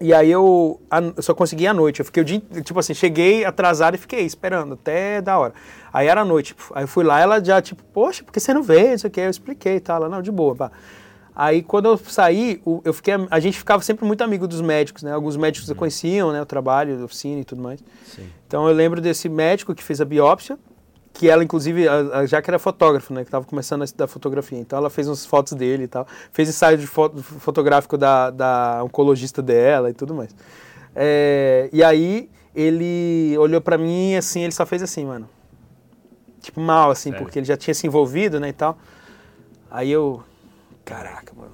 E 0.00 0.14
aí 0.14 0.30
eu, 0.30 0.80
eu 1.16 1.22
só 1.22 1.34
consegui 1.34 1.66
à 1.66 1.74
noite. 1.74 2.00
Eu 2.00 2.06
fiquei 2.06 2.22
o 2.22 2.24
dia, 2.24 2.40
tipo 2.64 2.78
assim, 2.80 2.94
cheguei 2.94 3.44
atrasado 3.44 3.96
e 3.96 3.98
fiquei 3.98 4.24
esperando 4.24 4.72
até 4.72 5.20
da 5.20 5.38
hora. 5.38 5.52
Aí 5.92 6.06
era 6.06 6.24
noite. 6.24 6.54
Tipo, 6.54 6.72
aí 6.74 6.84
eu 6.84 6.88
fui 6.88 7.04
lá, 7.04 7.20
ela 7.20 7.44
já, 7.44 7.60
tipo, 7.60 7.82
poxa, 7.92 8.24
por 8.24 8.32
que 8.32 8.40
você 8.40 8.54
não 8.54 8.62
veio? 8.62 8.94
Isso 8.94 9.06
aqui, 9.06 9.20
eu 9.20 9.28
expliquei 9.28 9.76
e 9.76 9.80
tal. 9.80 9.96
Ela, 9.96 10.08
não, 10.08 10.22
de 10.22 10.30
boa, 10.30 10.56
pá. 10.56 10.72
Aí 11.34 11.62
quando 11.62 11.86
eu 11.86 11.96
saí, 11.96 12.60
eu 12.84 12.92
fiquei, 12.92 13.14
a 13.30 13.40
gente 13.40 13.58
ficava 13.58 13.82
sempre 13.82 14.04
muito 14.04 14.22
amigo 14.22 14.48
dos 14.48 14.60
médicos, 14.60 15.02
né? 15.02 15.12
Alguns 15.12 15.36
médicos 15.36 15.68
uhum. 15.68 15.74
conheciam, 15.74 16.32
né? 16.32 16.42
O 16.42 16.46
trabalho, 16.46 17.00
a 17.00 17.04
oficina 17.04 17.40
e 17.40 17.44
tudo 17.44 17.62
mais. 17.62 17.80
Sim. 18.04 18.26
Então 18.46 18.68
eu 18.68 18.74
lembro 18.74 19.00
desse 19.00 19.28
médico 19.28 19.74
que 19.74 19.82
fez 19.82 20.00
a 20.00 20.04
biópsia, 20.04 20.58
que 21.20 21.28
ela 21.28 21.44
inclusive, 21.44 21.86
a, 21.86 22.20
a 22.20 22.26
Jaque 22.26 22.48
era 22.48 22.58
fotógrafo, 22.58 23.12
né? 23.12 23.20
Que 23.20 23.28
estava 23.28 23.44
começando 23.44 23.82
a 23.82 23.84
estudar 23.84 24.06
fotografia. 24.06 24.58
Então 24.58 24.78
ela 24.78 24.88
fez 24.88 25.06
umas 25.06 25.26
fotos 25.26 25.52
dele 25.52 25.82
e 25.82 25.86
tal. 25.86 26.06
Fez 26.32 26.48
ensaio 26.48 26.78
de 26.78 26.86
foto, 26.86 27.22
fotográfico 27.22 27.98
da, 27.98 28.30
da 28.30 28.82
oncologista 28.82 29.42
dela 29.42 29.90
e 29.90 29.92
tudo 29.92 30.14
mais. 30.14 30.34
É, 30.96 31.68
e 31.74 31.84
aí 31.84 32.30
ele 32.54 33.36
olhou 33.36 33.60
para 33.60 33.76
mim 33.76 34.14
assim, 34.14 34.44
ele 34.44 34.52
só 34.52 34.64
fez 34.64 34.82
assim, 34.82 35.04
mano. 35.04 35.28
Tipo 36.40 36.58
mal, 36.58 36.90
assim, 36.90 37.10
Sério? 37.10 37.22
porque 37.22 37.38
ele 37.38 37.44
já 37.44 37.54
tinha 37.54 37.74
se 37.74 37.86
envolvido, 37.86 38.40
né, 38.40 38.48
e 38.48 38.54
tal. 38.54 38.78
Aí 39.70 39.90
eu, 39.90 40.22
Caraca, 40.86 41.34
mano. 41.36 41.52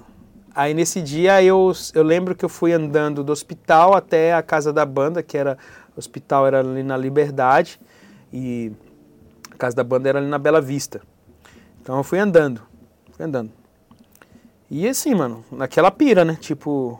Aí 0.55 0.73
nesse 0.73 1.01
dia 1.01 1.43
eu, 1.43 1.73
eu 1.93 2.03
lembro 2.03 2.35
que 2.35 2.45
eu 2.45 2.49
fui 2.49 2.71
andando 2.71 3.21
do 3.21 3.33
hospital 3.33 3.93
até 3.93 4.33
a 4.33 4.41
casa 4.41 4.71
da 4.71 4.85
banda, 4.85 5.21
que 5.21 5.37
era. 5.37 5.57
O 5.93 5.99
hospital 5.99 6.47
era 6.47 6.61
ali 6.61 6.83
na 6.83 6.95
Liberdade 6.95 7.79
e 8.31 8.71
a 9.57 9.59
casa 9.59 9.75
da 9.75 9.83
banda 9.83 10.07
era 10.07 10.19
ali 10.19 10.27
na 10.27 10.37
Bela 10.37 10.61
Vista. 10.61 11.01
Então 11.81 11.97
eu 11.97 12.03
fui 12.03 12.19
andando. 12.19 12.61
Fui 13.11 13.25
andando. 13.25 13.51
E 14.69 14.87
assim, 14.87 15.15
mano, 15.15 15.43
naquela 15.51 15.89
pira, 15.89 16.23
né? 16.23 16.37
Tipo, 16.39 16.99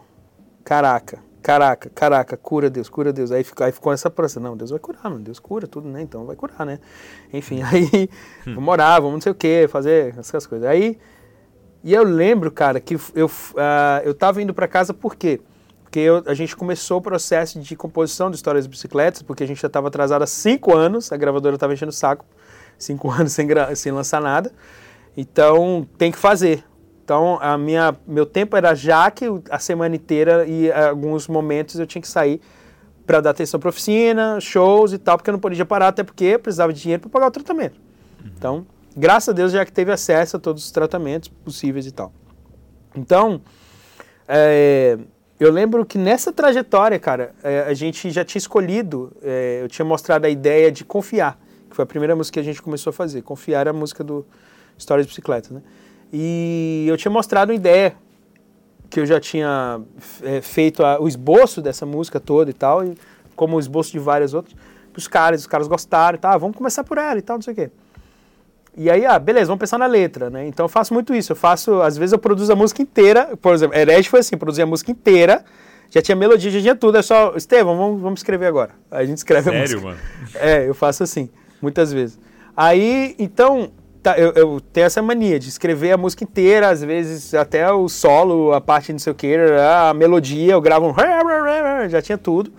caraca, 0.64 1.20
caraca, 1.42 1.90
caraca, 1.90 2.38
cura 2.38 2.70
Deus, 2.70 2.90
cura 2.90 3.14
Deus. 3.14 3.32
Aí 3.32 3.44
ficou, 3.44 3.66
aí 3.66 3.72
ficou 3.72 3.94
essa 3.94 4.10
pressa, 4.10 4.40
não, 4.40 4.58
Deus 4.58 4.72
vai 4.72 4.80
curar, 4.80 5.04
mano, 5.04 5.20
Deus 5.20 5.40
cura 5.40 5.68
tudo, 5.68 5.88
né? 5.88 6.02
Então 6.02 6.26
vai 6.26 6.36
curar, 6.36 6.66
né? 6.66 6.80
Enfim, 7.32 7.62
aí 7.70 8.10
vamos 8.46 8.78
vamos 8.78 9.14
não 9.14 9.22
sei 9.22 9.32
o 9.32 9.36
que, 9.36 9.68
fazer 9.68 10.18
essas 10.18 10.48
coisas. 10.48 10.68
Aí 10.68 10.98
e 11.84 11.94
eu 11.94 12.04
lembro, 12.04 12.52
cara, 12.52 12.80
que 12.80 12.96
eu, 13.14 13.28
uh, 13.28 14.04
eu 14.04 14.14
tava 14.14 14.42
indo 14.42 14.54
para 14.54 14.68
casa 14.68 14.94
por 14.94 15.16
quê? 15.16 15.40
Porque 15.84 16.00
eu, 16.00 16.24
a 16.26 16.34
gente 16.34 16.56
começou 16.56 16.98
o 16.98 17.02
processo 17.02 17.60
de 17.60 17.76
composição 17.76 18.30
de 18.30 18.36
histórias 18.36 18.66
de 18.66 18.70
bicicletas, 18.70 19.22
porque 19.22 19.44
a 19.44 19.48
gente 19.48 19.62
já 19.62 19.68
estava 19.68 19.88
atrasado 19.88 20.22
há 20.22 20.28
cinco 20.28 20.76
anos, 20.76 21.12
a 21.12 21.18
gravadora 21.18 21.56
estava 21.56 21.74
enchendo 21.74 21.92
o 21.92 21.94
saco, 21.94 22.26
cinco 22.78 23.10
anos 23.12 23.34
sem, 23.34 23.48
sem 23.76 23.92
lançar 23.92 24.22
nada. 24.22 24.52
Então, 25.16 25.88
tem 25.98 26.12
que 26.12 26.18
fazer. 26.18 26.64
Então, 27.04 27.40
a 27.42 27.58
minha, 27.58 27.96
meu 28.06 28.26
tempo 28.26 28.56
era 28.56 28.76
já 28.76 29.10
que 29.10 29.26
a 29.50 29.60
semana 29.60 29.96
inteira 29.96 30.46
e 30.46 30.72
alguns 30.72 31.28
momentos 31.28 31.80
eu 31.80 31.88
tinha 31.88 32.02
que 32.02 32.08
sair 32.08 32.42
para 33.06 33.22
dar 33.22 33.30
atenção 33.30 33.60
para 33.60 33.70
oficina, 33.70 34.40
shows 34.42 34.92
e 34.92 34.98
tal, 34.98 35.18
porque 35.18 35.30
eu 35.30 35.34
não 35.34 35.40
podia 35.40 35.66
parar, 35.66 35.88
até 35.88 36.04
porque 36.04 36.38
precisava 36.38 36.74
de 36.74 36.82
dinheiro 36.82 37.02
para 37.02 37.10
pagar 37.10 37.28
o 37.28 37.32
tratamento. 37.32 37.80
Uhum. 38.20 38.32
Então, 38.38 38.66
Graças 39.00 39.30
a 39.30 39.32
Deus 39.32 39.52
já 39.52 39.64
que 39.64 39.72
teve 39.72 39.92
acesso 39.92 40.38
a 40.38 40.40
todos 40.40 40.66
os 40.66 40.72
tratamentos 40.72 41.30
possíveis 41.30 41.86
e 41.86 41.92
tal. 41.92 42.12
Então, 42.96 43.40
é, 44.28 44.98
eu 45.40 45.52
lembro 45.52 45.86
que 45.86 46.00
nessa 46.00 46.34
trajetória, 46.34 46.98
cara, 46.98 47.36
é, 47.44 47.60
a 47.68 47.76
gente 47.76 48.10
já 48.10 48.26
tinha 48.26 48.40
escolhido, 48.40 49.16
é, 49.22 49.60
eu 49.62 49.68
tinha 49.68 49.86
mostrado 49.86 50.26
a 50.26 50.30
ideia 50.32 50.72
de 50.72 50.84
confiar, 50.84 51.40
que 51.70 51.76
foi 51.76 51.84
a 51.84 51.86
primeira 51.86 52.16
música 52.16 52.36
que 52.36 52.40
a 52.40 52.44
gente 52.44 52.62
começou 52.62 52.92
a 52.92 52.94
fazer. 52.94 53.22
Confiar 53.22 53.68
é 53.68 53.70
a 53.70 53.74
música 53.74 54.04
do 54.04 54.26
História 54.78 55.04
de 55.04 55.10
Bicicleta, 55.10 55.54
né? 55.54 55.62
E 56.12 56.86
eu 56.88 56.98
tinha 56.98 57.12
mostrado 57.12 57.52
a 57.52 57.56
ideia 57.56 57.96
que 58.90 59.00
eu 59.00 59.06
já 59.06 59.20
tinha 59.20 59.82
é, 60.24 60.42
feito 60.42 60.84
a, 60.84 61.00
o 61.00 61.08
esboço 61.08 61.62
dessa 61.62 61.86
música 61.86 62.20
toda 62.20 62.50
e 62.50 62.54
tal, 62.54 62.86
e 62.86 62.98
como 63.36 63.58
o 63.58 63.60
esboço 63.60 63.92
de 63.92 64.00
várias 64.00 64.34
outras, 64.34 64.56
para 64.92 65.00
os 65.00 65.08
caras, 65.08 65.42
os 65.42 65.48
caras 65.48 65.68
gostaram 65.68 66.18
e 66.18 66.20
tal, 66.20 66.34
ah, 66.34 66.38
vamos 66.38 66.56
começar 66.56 66.84
por 66.84 66.98
ela 66.98 67.20
e 67.20 67.22
tal, 67.22 67.38
não 67.38 67.42
sei 67.42 67.54
o 67.54 67.56
quê. 67.56 67.70
E 68.80 68.92
aí, 68.92 69.08
ah, 69.08 69.18
beleza, 69.18 69.48
vamos 69.48 69.60
pensar 69.60 69.80
na 69.80 69.88
letra, 69.88 70.30
né? 70.30 70.48
Então 70.48 70.66
eu 70.66 70.70
faço 70.70 70.94
muito 70.94 71.14
isso. 71.14 71.32
Eu 71.32 71.36
faço, 71.36 71.82
às 71.82 71.98
vezes 71.98 72.14
eu 72.14 72.20
produzo 72.20 72.54
a 72.54 72.56
música 72.56 72.80
inteira. 72.80 73.36
Por 73.42 73.52
exemplo, 73.52 73.76
Herege 73.76 74.08
foi 74.08 74.20
assim, 74.20 74.38
produzi 74.38 74.62
a 74.62 74.68
música 74.68 74.92
inteira, 74.92 75.44
já 75.90 76.00
tinha 76.00 76.16
melodia, 76.16 76.52
já 76.52 76.62
tinha 76.62 76.76
tudo. 76.76 76.96
É 77.00 77.02
só, 77.02 77.34
Estevão, 77.36 77.76
vamos, 77.76 78.00
vamos 78.00 78.20
escrever 78.20 78.46
agora. 78.46 78.72
Aí 78.92 79.04
a 79.04 79.08
gente 79.08 79.18
escreve 79.18 79.50
Sério, 79.50 79.58
a 79.58 79.62
música. 79.62 79.82
mano? 79.82 80.00
É, 80.36 80.70
eu 80.70 80.76
faço 80.76 81.02
assim, 81.02 81.28
muitas 81.62 81.92
vezes. 81.92 82.20
Aí, 82.56 83.16
então, 83.20 83.72
tá, 84.02 84.18
eu, 84.18 84.32
eu, 84.34 84.62
tenho 84.74 84.86
essa 84.86 85.02
mania 85.02 85.40
de 85.40 85.50
escrever 85.50 85.92
a 85.92 85.98
música 85.98 86.24
inteira, 86.24 86.70
às 86.70 86.84
vezes 86.84 87.34
até 87.34 87.72
o 87.72 87.88
solo, 87.88 88.54
a 88.54 88.62
parte 88.62 88.92
não 88.92 89.00
sei 89.00 89.12
o 89.12 89.16
que, 89.16 89.36
a 89.36 89.94
melodia, 89.94 90.54
eu 90.54 90.62
gravo 90.62 90.88
um... 90.88 90.94
Já 91.90 92.02
tinha 92.02 92.18
tudo. 92.18 92.52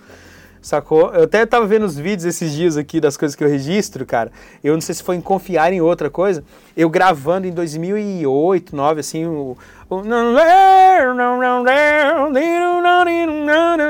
Sacou? 0.63 1.13
Eu 1.13 1.25
até 1.25 1.45
tava 1.47 1.67
vendo 1.67 1.85
os 1.87 1.97
vídeos 1.97 2.25
esses 2.25 2.53
dias 2.53 2.77
aqui 2.77 3.01
das 3.01 3.17
coisas 3.17 3.35
que 3.35 3.43
eu 3.43 3.49
registro, 3.49 4.05
cara. 4.07 4.31
Eu 4.63 4.75
não 4.75 4.81
sei 4.81 4.95
se 4.95 5.03
foi 5.03 5.17
em 5.17 5.21
confiar 5.21 5.73
em 5.73 5.81
outra 5.81 6.11
coisa. 6.11 6.45
Eu 6.77 6.89
gravando 6.89 7.47
em 7.47 7.53
2008, 7.53 8.69
2009, 8.69 9.01
assim, 9.01 9.27
o. 9.27 9.57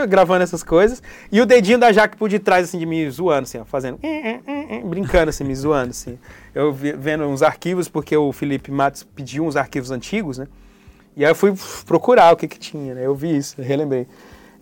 gravando 0.08 0.42
essas 0.42 0.62
coisas. 0.62 1.02
E 1.30 1.40
o 1.40 1.46
dedinho 1.46 1.78
da 1.78 1.92
Jaque 1.92 2.16
por 2.16 2.28
detrás, 2.28 2.64
assim, 2.64 2.78
de 2.78 2.86
me 2.86 3.08
zoando, 3.10 3.42
assim, 3.42 3.58
ó, 3.58 3.64
fazendo. 3.64 3.98
Brincando, 4.84 5.30
assim, 5.30 5.44
me 5.44 5.54
zoando, 5.54 5.90
assim. 5.90 6.18
Eu 6.54 6.72
vendo 6.72 7.24
uns 7.24 7.42
arquivos, 7.42 7.88
porque 7.88 8.16
o 8.16 8.32
Felipe 8.32 8.70
Matos 8.70 9.02
pediu 9.02 9.44
uns 9.44 9.56
arquivos 9.56 9.90
antigos, 9.90 10.38
né? 10.38 10.46
E 11.16 11.24
aí 11.24 11.30
eu 11.30 11.34
fui 11.34 11.52
procurar 11.84 12.32
o 12.32 12.36
que 12.36 12.46
que 12.46 12.58
tinha, 12.58 12.94
né? 12.94 13.04
Eu 13.04 13.14
vi 13.14 13.36
isso, 13.36 13.60
relembrei. 13.60 14.06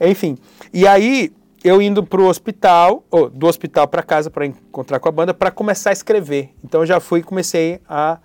Enfim. 0.01 0.39
E 0.73 0.87
aí 0.87 1.31
eu 1.65 1.81
indo 1.83 2.05
para 2.05 2.21
o 2.21 2.27
hospital, 2.27 3.05
ou 3.11 3.29
do 3.29 3.47
hospital 3.47 3.89
para 3.89 4.03
casa 4.03 4.31
para 4.31 4.47
encontrar 4.47 5.01
com 5.01 5.09
a 5.09 5.13
banda, 5.13 5.35
para 5.35 5.51
começar 5.51 5.91
a 5.91 5.93
escrever. 5.93 6.51
Então 6.65 6.83
eu 6.83 6.87
já 6.87 7.01
fui 7.01 7.21
e 7.21 7.23
comecei 7.23 7.81
a 7.89 8.19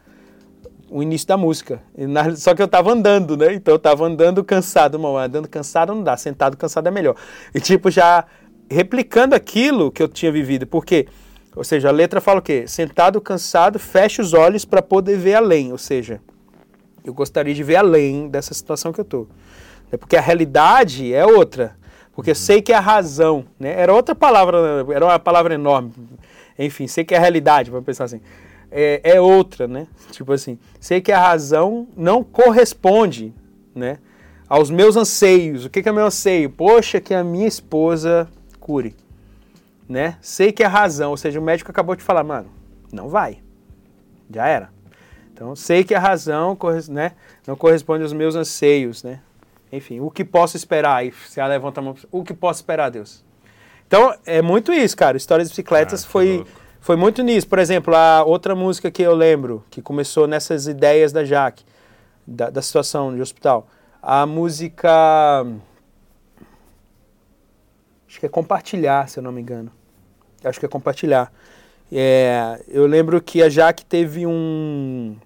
o 0.89 1.01
início 1.01 1.25
da 1.25 1.37
música. 1.37 1.81
Na, 1.95 2.35
só 2.35 2.53
que 2.53 2.61
eu 2.61 2.65
estava 2.65 2.91
andando, 2.91 3.37
né? 3.37 3.53
Então 3.53 3.73
eu 3.73 3.77
estava 3.77 4.05
andando 4.05 4.43
cansado, 4.43 4.99
mano, 4.99 5.17
andando 5.17 5.47
cansado 5.47 5.95
não 5.95 6.03
dá, 6.03 6.17
sentado 6.17 6.57
cansado 6.57 6.87
é 6.87 6.91
melhor. 6.91 7.15
E 7.55 7.61
tipo 7.61 7.89
já 7.89 8.25
replicando 8.69 9.33
aquilo 9.33 9.91
que 9.91 10.03
eu 10.03 10.07
tinha 10.07 10.31
vivido, 10.31 10.67
porque 10.67 11.07
ou 11.55 11.63
seja, 11.63 11.89
a 11.89 11.91
letra 11.91 12.21
fala 12.21 12.39
o 12.39 12.41
quê? 12.41 12.65
Sentado 12.67 13.19
cansado, 13.19 13.77
fecha 13.77 14.21
os 14.21 14.33
olhos 14.33 14.63
para 14.63 14.81
poder 14.81 15.17
ver 15.17 15.35
além, 15.35 15.71
ou 15.71 15.77
seja, 15.77 16.21
eu 17.03 17.13
gostaria 17.13 17.53
de 17.53 17.63
ver 17.63 17.75
além 17.75 18.29
dessa 18.29 18.53
situação 18.53 18.93
que 18.93 18.99
eu 18.99 19.05
tô. 19.05 19.27
É 19.91 19.97
porque 19.97 20.15
a 20.15 20.21
realidade 20.21 21.13
é 21.13 21.25
outra. 21.25 21.75
Porque 22.21 22.35
sei 22.35 22.61
que 22.61 22.71
é 22.71 22.75
a 22.75 22.79
razão, 22.79 23.45
né? 23.59 23.73
Era 23.81 23.91
outra 23.91 24.13
palavra, 24.13 24.85
era 24.93 25.03
uma 25.03 25.17
palavra 25.17 25.55
enorme. 25.55 25.91
Enfim, 26.57 26.85
sei 26.85 27.03
que 27.03 27.15
é 27.15 27.17
a 27.17 27.19
realidade, 27.19 27.71
vamos 27.71 27.83
pensar 27.83 28.03
assim. 28.03 28.21
É, 28.69 29.01
é 29.03 29.19
outra, 29.19 29.67
né? 29.67 29.87
Tipo 30.11 30.31
assim, 30.31 30.59
sei 30.79 31.01
que 31.01 31.11
a 31.11 31.19
razão 31.19 31.87
não 31.97 32.23
corresponde, 32.23 33.33
né? 33.73 33.97
Aos 34.47 34.69
meus 34.69 34.95
anseios. 34.95 35.65
O 35.65 35.69
que, 35.71 35.81
que 35.81 35.89
é 35.89 35.91
meu 35.91 36.05
anseio? 36.05 36.51
Poxa, 36.51 37.01
que 37.01 37.11
a 37.11 37.23
minha 37.23 37.47
esposa 37.47 38.29
cure, 38.59 38.95
né? 39.89 40.15
Sei 40.21 40.51
que 40.51 40.61
é 40.61 40.67
a 40.67 40.69
razão, 40.69 41.09
ou 41.09 41.17
seja, 41.17 41.39
o 41.39 41.43
médico 41.43 41.71
acabou 41.71 41.95
de 41.95 42.03
falar, 42.03 42.23
mano, 42.23 42.51
não 42.93 43.09
vai, 43.09 43.39
já 44.29 44.47
era. 44.47 44.69
Então, 45.33 45.55
sei 45.55 45.83
que 45.83 45.95
a 45.95 45.99
razão 45.99 46.55
né, 46.87 47.13
não 47.47 47.55
corresponde 47.55 48.03
aos 48.03 48.13
meus 48.13 48.35
anseios, 48.35 49.01
né? 49.01 49.21
Enfim, 49.71 49.99
o 50.01 50.11
que 50.11 50.25
posso 50.25 50.57
esperar? 50.57 51.03
Se 51.27 51.39
ela 51.39 51.49
levanta 51.49 51.79
a 51.79 51.83
mão, 51.83 51.95
o 52.11 52.23
que 52.23 52.33
posso 52.33 52.59
esperar, 52.59 52.89
Deus? 52.89 53.23
Então, 53.87 54.13
é 54.25 54.41
muito 54.41 54.73
isso, 54.73 54.95
cara. 54.95 55.17
Histórias 55.17 55.47
de 55.47 55.53
bicicletas 55.53 56.03
ah, 56.03 56.07
foi, 56.07 56.45
foi 56.79 56.95
muito 56.95 57.23
nisso. 57.23 57.47
Por 57.47 57.59
exemplo, 57.59 57.95
a 57.95 58.23
outra 58.23 58.55
música 58.55 58.91
que 58.91 59.01
eu 59.01 59.13
lembro, 59.13 59.63
que 59.69 59.81
começou 59.81 60.27
nessas 60.27 60.67
ideias 60.67 61.11
da 61.11 61.23
Jaque, 61.23 61.63
da, 62.25 62.49
da 62.49 62.61
situação 62.61 63.15
de 63.15 63.21
hospital. 63.21 63.67
A 64.01 64.25
música. 64.25 65.45
Acho 68.07 68.19
que 68.19 68.25
é 68.25 68.29
Compartilhar, 68.29 69.07
se 69.07 69.19
eu 69.19 69.23
não 69.23 69.31
me 69.31 69.41
engano. 69.41 69.71
Acho 70.43 70.59
que 70.59 70.65
é 70.65 70.69
Compartilhar. 70.69 71.31
É, 71.91 72.63
eu 72.67 72.85
lembro 72.85 73.21
que 73.21 73.43
a 73.43 73.49
Jaque 73.49 73.85
teve 73.85 74.25
um, 74.25 75.17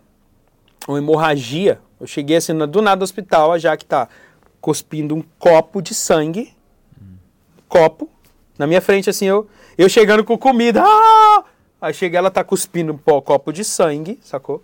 uma 0.87 0.97
hemorragia. 0.97 1.79
Eu 1.99 2.07
cheguei 2.07 2.37
assim, 2.37 2.57
do 2.57 2.81
nada 2.81 2.97
do 2.97 3.03
hospital, 3.03 3.51
a 3.51 3.57
Jaque 3.57 3.85
tá 3.85 4.09
cuspindo 4.65 5.13
um 5.13 5.23
copo 5.37 5.79
de 5.79 5.93
sangue. 5.93 6.51
Hum. 6.99 7.17
Copo. 7.69 8.09
Na 8.57 8.65
minha 8.65 8.81
frente, 8.81 9.07
assim, 9.07 9.27
eu, 9.27 9.47
eu 9.77 9.87
chegando 9.87 10.23
com 10.23 10.35
comida. 10.35 10.81
Ah! 10.83 11.43
Aí 11.79 11.93
chega 11.93 12.17
ela 12.17 12.31
tá 12.31 12.43
cuspindo 12.43 12.91
um 12.91 12.97
copo 13.21 13.53
de 13.53 13.63
sangue, 13.63 14.17
sacou? 14.23 14.63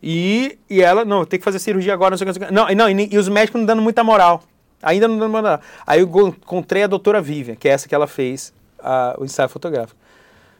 E, 0.00 0.56
e 0.70 0.80
ela, 0.80 1.04
não, 1.04 1.24
tem 1.24 1.36
que 1.36 1.44
fazer 1.44 1.58
cirurgia 1.58 1.92
agora, 1.92 2.12
não 2.12 2.16
sei 2.18 2.28
o 2.28 2.32
que. 2.32 2.52
Não, 2.52 2.68
não 2.68 2.88
e, 2.88 3.12
e 3.12 3.18
os 3.18 3.28
médicos 3.28 3.58
não 3.60 3.66
dando 3.66 3.82
muita 3.82 4.04
moral. 4.04 4.40
Ainda 4.80 5.08
não 5.08 5.18
dando 5.18 5.32
moral. 5.32 5.60
Aí 5.84 5.98
eu 5.98 6.28
encontrei 6.28 6.84
a 6.84 6.86
doutora 6.86 7.20
Vivian, 7.20 7.56
que 7.56 7.68
é 7.68 7.72
essa 7.72 7.88
que 7.88 7.94
ela 7.96 8.06
fez 8.06 8.54
a, 8.78 9.16
o 9.18 9.24
ensaio 9.24 9.48
fotográfico. 9.48 9.98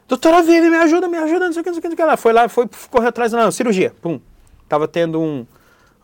Doutora 0.09 0.43
Vivian, 0.43 0.71
me 0.71 0.79
ajuda, 0.79 1.07
me 1.07 1.17
ajuda, 1.17 1.47
não 1.47 1.53
sei 1.53 1.61
o 1.61 1.65
que, 1.65 1.71
não 1.71 1.81
sei 1.81 1.93
o 1.93 1.95
que. 1.95 2.03
Ela 2.03 2.17
foi 2.17 2.33
lá, 2.33 2.49
foi, 2.49 2.69
correr 2.91 3.07
atrás, 3.07 3.31
não, 3.31 3.53
cirurgia, 3.53 3.95
pum. 4.03 4.19
Tava 4.69 4.89
tendo 4.89 5.21
um, 5.21 5.47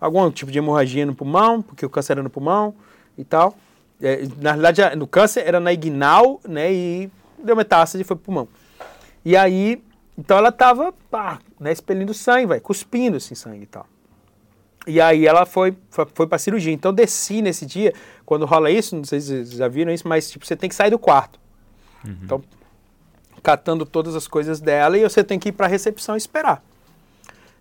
algum 0.04 0.30
tipo 0.30 0.52
de 0.52 0.58
hemorragia 0.58 1.06
no 1.06 1.14
pulmão, 1.14 1.62
porque 1.62 1.86
o 1.86 1.88
câncer 1.88 2.12
era 2.12 2.22
no 2.22 2.28
pulmão 2.28 2.74
e 3.16 3.24
tal. 3.24 3.56
É, 4.02 4.22
na 4.38 4.52
realidade, 4.52 4.96
no 4.96 5.06
câncer 5.06 5.46
era 5.46 5.58
na 5.58 5.72
ignal, 5.72 6.40
né, 6.46 6.70
e 6.70 7.10
deu 7.42 7.56
metástase 7.56 8.02
e 8.02 8.04
foi 8.04 8.14
pro 8.14 8.26
pulmão. 8.26 8.48
E 9.24 9.34
aí, 9.34 9.82
então 10.18 10.36
ela 10.36 10.52
tava, 10.52 10.92
pá, 11.10 11.38
né, 11.58 11.72
expelindo 11.72 12.12
sangue, 12.12 12.44
vai, 12.46 12.60
cuspindo 12.60 13.16
assim 13.16 13.34
sangue 13.34 13.62
e 13.62 13.66
tal. 13.66 13.86
E 14.86 15.00
aí 15.00 15.26
ela 15.26 15.46
foi, 15.46 15.74
foi, 15.88 16.06
foi 16.12 16.26
pra 16.26 16.36
cirurgia. 16.36 16.72
Então 16.72 16.92
desci 16.92 17.40
nesse 17.40 17.64
dia, 17.64 17.94
quando 18.26 18.44
rola 18.44 18.70
isso, 18.70 18.94
não 18.94 19.04
sei 19.04 19.22
se 19.22 19.28
vocês 19.28 19.50
já 19.52 19.68
viram 19.68 19.90
isso, 19.90 20.06
mas 20.06 20.30
tipo, 20.30 20.44
você 20.44 20.54
tem 20.54 20.68
que 20.68 20.74
sair 20.74 20.90
do 20.90 20.98
quarto. 20.98 21.40
Uhum. 22.04 22.18
Então, 22.22 22.44
catando 23.42 23.86
todas 23.86 24.14
as 24.14 24.28
coisas 24.28 24.60
dela 24.60 24.98
e 24.98 25.02
você 25.02 25.24
tem 25.24 25.38
que 25.38 25.48
ir 25.48 25.52
pra 25.52 25.66
recepção 25.66 26.14
e 26.14 26.18
esperar. 26.18 26.62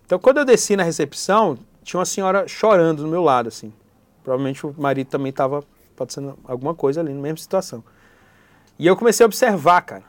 Então, 0.04 0.18
quando 0.18 0.38
eu 0.38 0.44
desci 0.44 0.76
na 0.76 0.82
recepção, 0.82 1.58
tinha 1.84 2.00
uma 2.00 2.06
senhora 2.06 2.48
chorando 2.48 3.02
do 3.02 3.08
meu 3.08 3.22
lado, 3.22 3.48
assim. 3.48 3.72
Provavelmente 4.22 4.66
o 4.66 4.74
marido 4.76 5.08
também 5.08 5.30
estava 5.30 5.62
passando 5.94 6.36
alguma 6.44 6.74
coisa 6.74 7.00
ali, 7.00 7.12
na 7.12 7.20
mesma 7.20 7.36
situação. 7.36 7.84
E 8.78 8.86
eu 8.86 8.96
comecei 8.96 9.22
a 9.22 9.26
observar, 9.26 9.82
cara. 9.82 10.02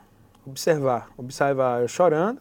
Observar, 0.44 1.08
observar 1.16 1.82
eu 1.82 1.88
chorando. 1.88 2.40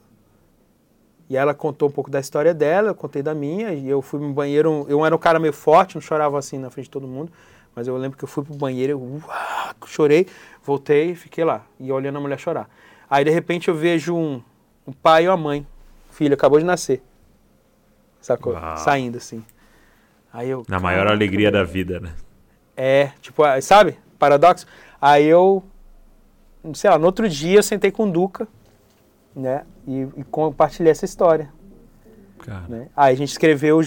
E 1.29 1.35
ela 1.35 1.53
contou 1.53 1.89
um 1.89 1.91
pouco 1.91 2.09
da 2.09 2.19
história 2.19 2.53
dela, 2.53 2.89
eu 2.89 2.95
contei 2.95 3.21
da 3.21 3.33
minha, 3.33 3.73
e 3.73 3.87
eu 3.89 4.01
fui 4.01 4.19
no 4.19 4.31
banheiro. 4.31 4.85
Eu 4.87 5.05
era 5.05 5.13
um 5.13 5.19
cara 5.19 5.37
meio 5.37 5.53
forte, 5.53 5.95
não 5.95 6.01
chorava 6.01 6.39
assim 6.39 6.57
na 6.57 6.69
frente 6.69 6.85
de 6.85 6.91
todo 6.91 7.07
mundo. 7.07 7.31
Mas 7.75 7.87
eu 7.87 7.97
lembro 7.97 8.17
que 8.17 8.23
eu 8.23 8.27
fui 8.27 8.43
pro 8.43 8.55
banheiro, 8.55 8.93
eu 8.93 9.21
uá, 9.27 9.75
chorei, 9.85 10.27
voltei 10.63 11.11
e 11.11 11.15
fiquei 11.15 11.43
lá, 11.43 11.65
e 11.77 11.91
olhando 11.91 12.17
a 12.17 12.21
mulher 12.21 12.39
chorar. 12.39 12.69
Aí 13.09 13.25
de 13.25 13.31
repente 13.31 13.67
eu 13.67 13.75
vejo 13.75 14.15
um, 14.15 14.41
um 14.87 14.93
pai 14.93 15.25
e 15.25 15.27
uma 15.27 15.35
mãe. 15.35 15.67
Filho 16.09 16.35
acabou 16.35 16.57
de 16.57 16.63
nascer 16.63 17.03
sacou? 18.25 18.53
Uau. 18.53 18.77
Saindo 18.77 19.17
assim. 19.17 19.43
Aí 20.33 20.49
eu. 20.49 20.63
Na 20.67 20.79
maior 20.79 21.07
alegria 21.07 21.51
da 21.51 21.63
vida, 21.63 21.99
né? 21.99 22.13
É, 22.75 23.11
tipo, 23.21 23.43
ah, 23.43 23.61
sabe? 23.61 23.97
Paradoxo. 24.19 24.65
Aí 24.99 25.25
eu, 25.25 25.63
sei 26.73 26.89
lá, 26.89 26.97
no 26.97 27.05
outro 27.05 27.29
dia 27.29 27.59
eu 27.59 27.63
sentei 27.63 27.91
com 27.91 28.03
o 28.03 28.11
Duca, 28.11 28.47
né? 29.35 29.63
E, 29.87 30.01
e 30.17 30.23
compartilhei 30.25 30.91
essa 30.91 31.05
história. 31.05 31.53
Né? 32.67 32.89
Aí 32.95 33.13
a 33.13 33.17
gente 33.17 33.29
escreveu, 33.29 33.79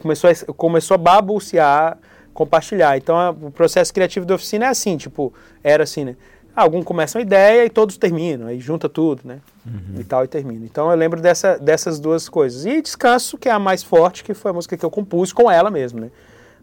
começou 0.00 0.30
a, 0.30 0.52
começou 0.54 0.94
a 0.94 0.98
babucear, 0.98 1.98
compartilhar. 2.32 2.96
Então 2.96 3.16
a, 3.16 3.30
o 3.30 3.50
processo 3.50 3.92
criativo 3.92 4.24
da 4.24 4.34
oficina 4.34 4.66
é 4.66 4.68
assim, 4.68 4.96
tipo, 4.96 5.32
era 5.62 5.84
assim, 5.84 6.04
né? 6.04 6.16
Algum 6.62 6.82
começa 6.82 7.18
uma 7.18 7.22
ideia 7.22 7.64
e 7.64 7.70
todos 7.70 7.96
terminam, 7.96 8.46
aí 8.46 8.60
junta 8.60 8.88
tudo, 8.88 9.22
né? 9.24 9.40
Uhum. 9.66 10.00
E 10.00 10.04
tal, 10.04 10.24
e 10.24 10.28
termina. 10.28 10.64
Então 10.64 10.90
eu 10.90 10.96
lembro 10.96 11.20
dessa, 11.20 11.58
dessas 11.58 11.98
duas 11.98 12.28
coisas. 12.28 12.64
E 12.64 12.80
Descanso, 12.80 13.36
que 13.36 13.48
é 13.48 13.52
a 13.52 13.58
mais 13.58 13.82
forte, 13.82 14.22
que 14.22 14.34
foi 14.34 14.50
a 14.50 14.54
música 14.54 14.76
que 14.76 14.84
eu 14.84 14.90
compus 14.90 15.32
com 15.32 15.50
ela 15.50 15.70
mesmo, 15.70 16.00
né? 16.00 16.10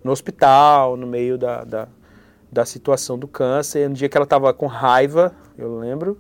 No 0.04 0.12
hospital, 0.12 0.96
no 0.96 1.06
meio 1.06 1.38
da, 1.38 1.64
da, 1.64 1.88
da 2.52 2.66
situação 2.66 3.20
do 3.20 3.28
câncer. 3.28 3.89
No 3.89 3.96
dia 3.96 4.08
que 4.08 4.18
ela 4.18 4.24
estava 4.24 4.54
com 4.54 4.66
raiva, 4.66 5.34
eu 5.58 5.78
lembro. 5.78 6.18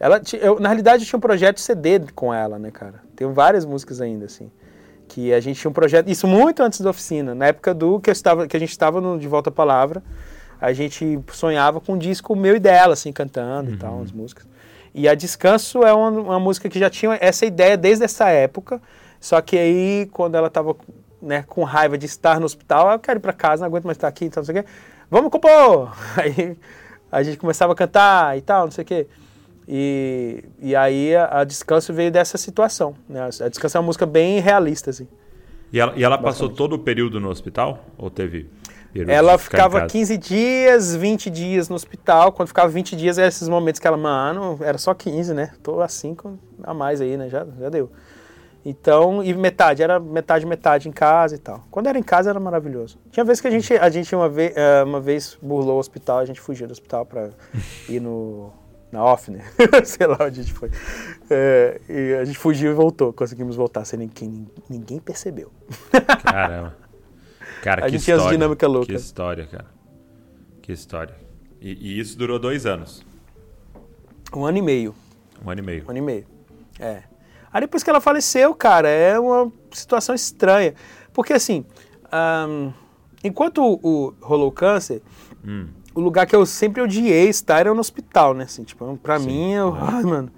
Ela, 0.00 0.20
eu, 0.40 0.58
na 0.58 0.68
realidade, 0.68 1.04
eu 1.04 1.08
tinha 1.08 1.18
um 1.18 1.20
projeto 1.20 1.56
de 1.56 1.62
CD 1.62 2.00
com 2.14 2.32
ela, 2.32 2.58
né, 2.58 2.70
cara? 2.70 3.02
Tem 3.16 3.30
várias 3.32 3.64
músicas 3.64 4.00
ainda, 4.00 4.26
assim. 4.26 4.50
Que 5.08 5.32
a 5.32 5.40
gente 5.40 5.58
tinha 5.60 5.70
um 5.70 5.74
projeto, 5.74 6.08
isso 6.08 6.26
muito 6.26 6.62
antes 6.62 6.80
da 6.80 6.90
oficina, 6.90 7.34
na 7.34 7.46
época 7.46 7.72
do 7.72 7.98
que, 7.98 8.10
eu 8.10 8.12
estava, 8.12 8.46
que 8.46 8.56
a 8.56 8.60
gente 8.60 8.70
estava 8.70 9.00
no 9.00 9.18
De 9.18 9.26
Volta 9.26 9.48
à 9.50 9.52
Palavra 9.52 10.02
a 10.60 10.72
gente 10.72 11.20
sonhava 11.32 11.80
com 11.80 11.94
um 11.94 11.98
disco 11.98 12.34
meu 12.34 12.56
e 12.56 12.58
dela, 12.58 12.94
assim, 12.94 13.12
cantando 13.12 13.70
uhum. 13.70 13.76
e 13.76 13.78
tal, 13.78 14.02
as 14.02 14.12
músicas. 14.12 14.46
E 14.94 15.08
a 15.08 15.14
Descanso 15.14 15.82
é 15.84 15.92
uma, 15.92 16.10
uma, 16.10 16.40
música 16.40 16.68
que 16.68 16.78
já 16.78 16.90
tinha 16.90 17.16
essa 17.20 17.46
ideia 17.46 17.76
desde 17.76 18.04
essa 18.04 18.28
época, 18.28 18.80
só 19.20 19.40
que 19.40 19.56
aí, 19.56 20.08
quando 20.12 20.34
ela 20.34 20.48
estava 20.48 20.74
né, 21.20 21.44
com 21.46 21.62
raiva 21.64 21.96
de 21.96 22.06
estar 22.06 22.40
no 22.40 22.46
hospital, 22.46 22.88
ah, 22.88 22.94
eu 22.94 22.98
quero 22.98 23.18
ir 23.18 23.22
para 23.22 23.32
casa, 23.32 23.60
não 23.60 23.68
aguento 23.68 23.84
mais 23.84 23.96
estar 23.96 24.08
aqui, 24.08 24.24
então, 24.24 24.40
não 24.40 24.44
sei 24.46 24.60
o 24.60 24.62
quê. 24.62 24.68
Vamos 25.10 25.30
compor! 25.30 25.96
Aí 26.16 26.56
a 27.10 27.22
gente 27.22 27.38
começava 27.38 27.72
a 27.72 27.76
cantar 27.76 28.36
e 28.36 28.42
tal, 28.42 28.64
não 28.64 28.70
sei 28.70 28.82
o 28.82 28.86
quê. 28.86 29.06
E, 29.66 30.44
e 30.60 30.74
aí 30.74 31.14
a, 31.14 31.40
a 31.40 31.44
Descanso 31.44 31.92
veio 31.92 32.10
dessa 32.10 32.38
situação. 32.38 32.94
Né? 33.08 33.22
A 33.22 33.48
Descanso 33.48 33.76
é 33.76 33.80
uma 33.80 33.86
música 33.86 34.06
bem 34.06 34.40
realista, 34.40 34.90
assim. 34.90 35.06
E 35.70 35.78
ela, 35.78 35.92
e 35.94 36.02
ela 36.02 36.16
passou 36.16 36.48
todo 36.48 36.74
o 36.74 36.78
período 36.78 37.20
no 37.20 37.28
hospital? 37.28 37.84
Ou 37.98 38.10
teve 38.10 38.48
ela 39.06 39.38
ficava 39.38 39.86
15 39.86 40.16
dias, 40.18 40.94
20 40.94 41.30
dias 41.30 41.68
no 41.68 41.76
hospital. 41.76 42.32
Quando 42.32 42.48
ficava 42.48 42.68
20 42.68 42.96
dias, 42.96 43.18
esses 43.18 43.48
momentos 43.48 43.80
que 43.80 43.86
ela, 43.86 43.96
mano, 43.96 44.58
era 44.62 44.78
só 44.78 44.94
15, 44.94 45.34
né? 45.34 45.52
Tô 45.62 45.80
a 45.80 45.88
5 45.88 46.38
a 46.62 46.74
mais 46.74 47.00
aí, 47.00 47.16
né? 47.16 47.28
Já, 47.28 47.46
já 47.58 47.68
deu. 47.68 47.90
Então, 48.64 49.22
e 49.22 49.32
metade, 49.32 49.82
era 49.82 49.98
metade, 49.98 50.44
metade 50.44 50.88
em 50.88 50.92
casa 50.92 51.34
e 51.34 51.38
tal. 51.38 51.64
Quando 51.70 51.86
era 51.86 51.98
em 51.98 52.02
casa 52.02 52.30
era 52.30 52.40
maravilhoso. 52.40 52.98
Tinha 53.10 53.24
vezes 53.24 53.40
que 53.40 53.48
a 53.48 53.50
gente, 53.50 53.72
a 53.74 53.88
gente 53.88 54.14
uma, 54.14 54.28
vez, 54.28 54.52
uma 54.84 55.00
vez 55.00 55.38
burlou 55.40 55.76
o 55.76 55.78
hospital, 55.78 56.18
a 56.18 56.24
gente 56.24 56.40
fugiu 56.40 56.66
do 56.66 56.72
hospital 56.72 57.06
para 57.06 57.30
ir 57.88 58.00
no, 58.00 58.52
na 58.90 59.04
off, 59.04 59.30
né? 59.30 59.44
Sei 59.84 60.06
lá 60.06 60.16
onde 60.20 60.40
a 60.40 60.42
gente 60.42 60.52
foi. 60.52 60.70
É, 61.30 61.80
e 61.88 62.14
a 62.14 62.24
gente 62.24 62.38
fugiu 62.38 62.70
e 62.70 62.74
voltou, 62.74 63.12
conseguimos 63.12 63.56
voltar 63.56 63.84
sem 63.84 63.98
ninguém, 64.00 64.46
ninguém 64.68 64.98
percebeu. 64.98 65.50
Caramba. 66.22 66.76
Cara, 67.62 67.82
a 67.82 67.84
que 67.86 67.92
gente 67.92 68.00
história. 68.00 68.20
tinha 68.20 68.26
as 68.26 68.32
dinâmicas 68.32 68.70
loucas. 68.70 68.88
Que 68.88 68.94
história, 68.94 69.46
cara. 69.46 69.66
Que 70.62 70.72
história. 70.72 71.14
E, 71.60 71.72
e, 71.72 71.98
isso 72.00 72.16
durou 72.16 72.38
dois 72.38 72.66
anos? 72.66 73.04
Um 74.34 74.44
ano 74.44 74.58
e 74.58 74.62
meio. 74.62 74.94
Um 75.44 75.50
ano 75.50 75.60
e 75.60 75.64
meio. 75.64 75.84
Um 75.86 75.90
ano 75.90 75.98
e 75.98 76.02
meio. 76.02 76.26
É. 76.78 77.02
Aí 77.52 77.62
depois 77.62 77.82
que 77.82 77.90
ela 77.90 78.00
faleceu, 78.00 78.54
cara, 78.54 78.88
é 78.88 79.18
uma 79.18 79.50
situação 79.72 80.14
estranha. 80.14 80.74
Porque 81.12 81.32
assim, 81.32 81.64
um, 82.12 82.72
enquanto 83.24 83.62
o, 83.62 83.80
o, 83.82 84.14
rolou 84.20 84.48
o 84.48 84.52
câncer, 84.52 85.02
hum. 85.44 85.68
o 85.94 86.00
lugar 86.00 86.26
que 86.26 86.36
eu 86.36 86.44
sempre 86.46 86.82
odiei 86.82 87.28
estar 87.28 87.60
era 87.60 87.72
no 87.72 87.80
hospital, 87.80 88.34
né? 88.34 88.44
Assim, 88.44 88.62
tipo, 88.62 88.96
pra 88.98 89.18
Sim, 89.18 89.26
mim, 89.26 89.52
eu, 89.52 89.74
é. 89.74 89.80
ai, 89.80 90.02
mano, 90.04 90.30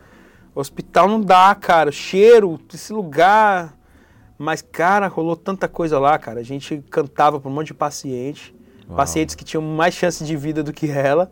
hospital 0.54 1.08
não 1.08 1.20
dá, 1.20 1.54
cara. 1.54 1.90
Cheiro, 1.90 2.58
esse 2.72 2.92
lugar. 2.92 3.76
Mas, 4.42 4.62
cara, 4.62 5.06
rolou 5.06 5.36
tanta 5.36 5.68
coisa 5.68 5.98
lá, 5.98 6.18
cara. 6.18 6.40
A 6.40 6.42
gente 6.42 6.82
cantava 6.88 7.38
para 7.38 7.50
um 7.50 7.52
monte 7.52 7.66
de 7.66 7.74
paciente. 7.74 8.54
Uau. 8.88 8.96
Pacientes 8.96 9.34
que 9.34 9.44
tinham 9.44 9.62
mais 9.62 9.92
chance 9.92 10.24
de 10.24 10.34
vida 10.34 10.62
do 10.62 10.72
que 10.72 10.90
ela. 10.90 11.30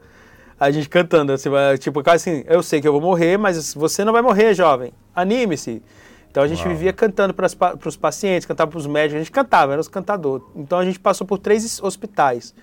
A 0.61 0.71
gente 0.71 0.91
cantando, 0.91 1.33
assim, 1.33 1.49
tipo, 1.79 2.03
quase 2.03 2.29
assim, 2.29 2.45
eu 2.47 2.63
sei 2.63 2.83
que 2.83 2.87
eu 2.87 2.93
vou 2.93 3.01
morrer, 3.01 3.39
mas 3.39 3.73
você 3.73 4.05
não 4.05 4.13
vai 4.13 4.21
morrer, 4.21 4.53
jovem. 4.53 4.93
Anime-se. 5.17 5.83
Então 6.31 6.43
a 6.43 6.47
gente 6.47 6.61
Uau. 6.61 6.69
vivia 6.69 6.93
cantando 6.93 7.33
para 7.33 7.49
os 7.87 7.97
pacientes, 7.97 8.45
cantava 8.45 8.71
para 8.71 8.79
os 8.79 8.87
médicos, 8.87 9.15
a 9.15 9.19
gente 9.21 9.33
cantava, 9.33 9.73
era 9.73 9.81
os 9.81 9.89
cantadores. 9.89 10.47
Então 10.55 10.79
a 10.79 10.85
gente 10.85 11.01
passou 11.01 11.27
por 11.27 11.39
três 11.39 11.83
hospitais, 11.83 12.55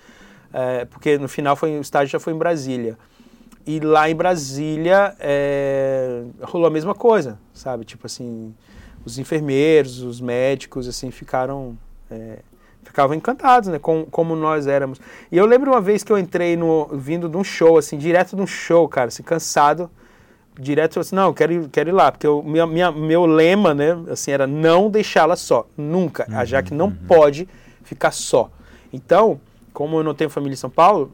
é, 0.52 0.84
porque 0.84 1.18
no 1.18 1.26
final 1.26 1.56
foi, 1.56 1.76
o 1.76 1.80
estágio 1.80 2.12
já 2.12 2.20
foi 2.20 2.32
em 2.32 2.38
Brasília. 2.38 2.96
E 3.66 3.80
lá 3.80 4.08
em 4.08 4.14
Brasília 4.14 5.16
é, 5.18 6.22
rolou 6.40 6.68
a 6.68 6.70
mesma 6.70 6.94
coisa, 6.94 7.36
sabe? 7.52 7.84
Tipo 7.84 8.06
assim, 8.06 8.54
os 9.06 9.18
enfermeiros, 9.18 10.02
os 10.02 10.20
médicos, 10.20 10.88
assim, 10.88 11.12
ficaram 11.12 11.78
é, 12.10 12.40
ficavam 12.82 13.16
encantados, 13.16 13.68
né, 13.68 13.78
com, 13.78 14.04
como 14.04 14.34
nós 14.34 14.66
éramos. 14.66 15.00
E 15.30 15.36
eu 15.36 15.46
lembro 15.46 15.70
uma 15.70 15.80
vez 15.80 16.02
que 16.02 16.12
eu 16.12 16.18
entrei 16.18 16.56
no 16.56 16.86
vindo 16.92 17.28
de 17.28 17.36
um 17.36 17.44
show, 17.44 17.78
assim, 17.78 17.96
direto 17.96 18.34
de 18.34 18.42
um 18.42 18.46
show, 18.46 18.88
cara, 18.88 19.08
assim, 19.08 19.22
cansado, 19.22 19.88
direto, 20.58 20.98
assim, 20.98 21.14
não, 21.14 21.32
quero 21.32 21.52
ir, 21.52 21.68
quero 21.68 21.90
ir 21.90 21.92
lá, 21.92 22.10
porque 22.10 22.26
o 22.26 22.42
minha, 22.42 22.66
minha, 22.66 22.90
meu 22.90 23.26
lema, 23.26 23.72
né, 23.72 23.96
assim, 24.10 24.32
era 24.32 24.46
não 24.46 24.90
deixá-la 24.90 25.36
só, 25.36 25.66
nunca, 25.76 26.26
uhum, 26.28 26.38
a 26.38 26.44
Jaque 26.44 26.74
não 26.74 26.86
uhum. 26.86 26.96
pode 27.06 27.48
ficar 27.84 28.10
só. 28.10 28.50
Então, 28.92 29.40
como 29.72 29.98
eu 29.98 30.02
não 30.02 30.14
tenho 30.14 30.30
família 30.30 30.54
em 30.54 30.56
São 30.56 30.70
Paulo, 30.70 31.12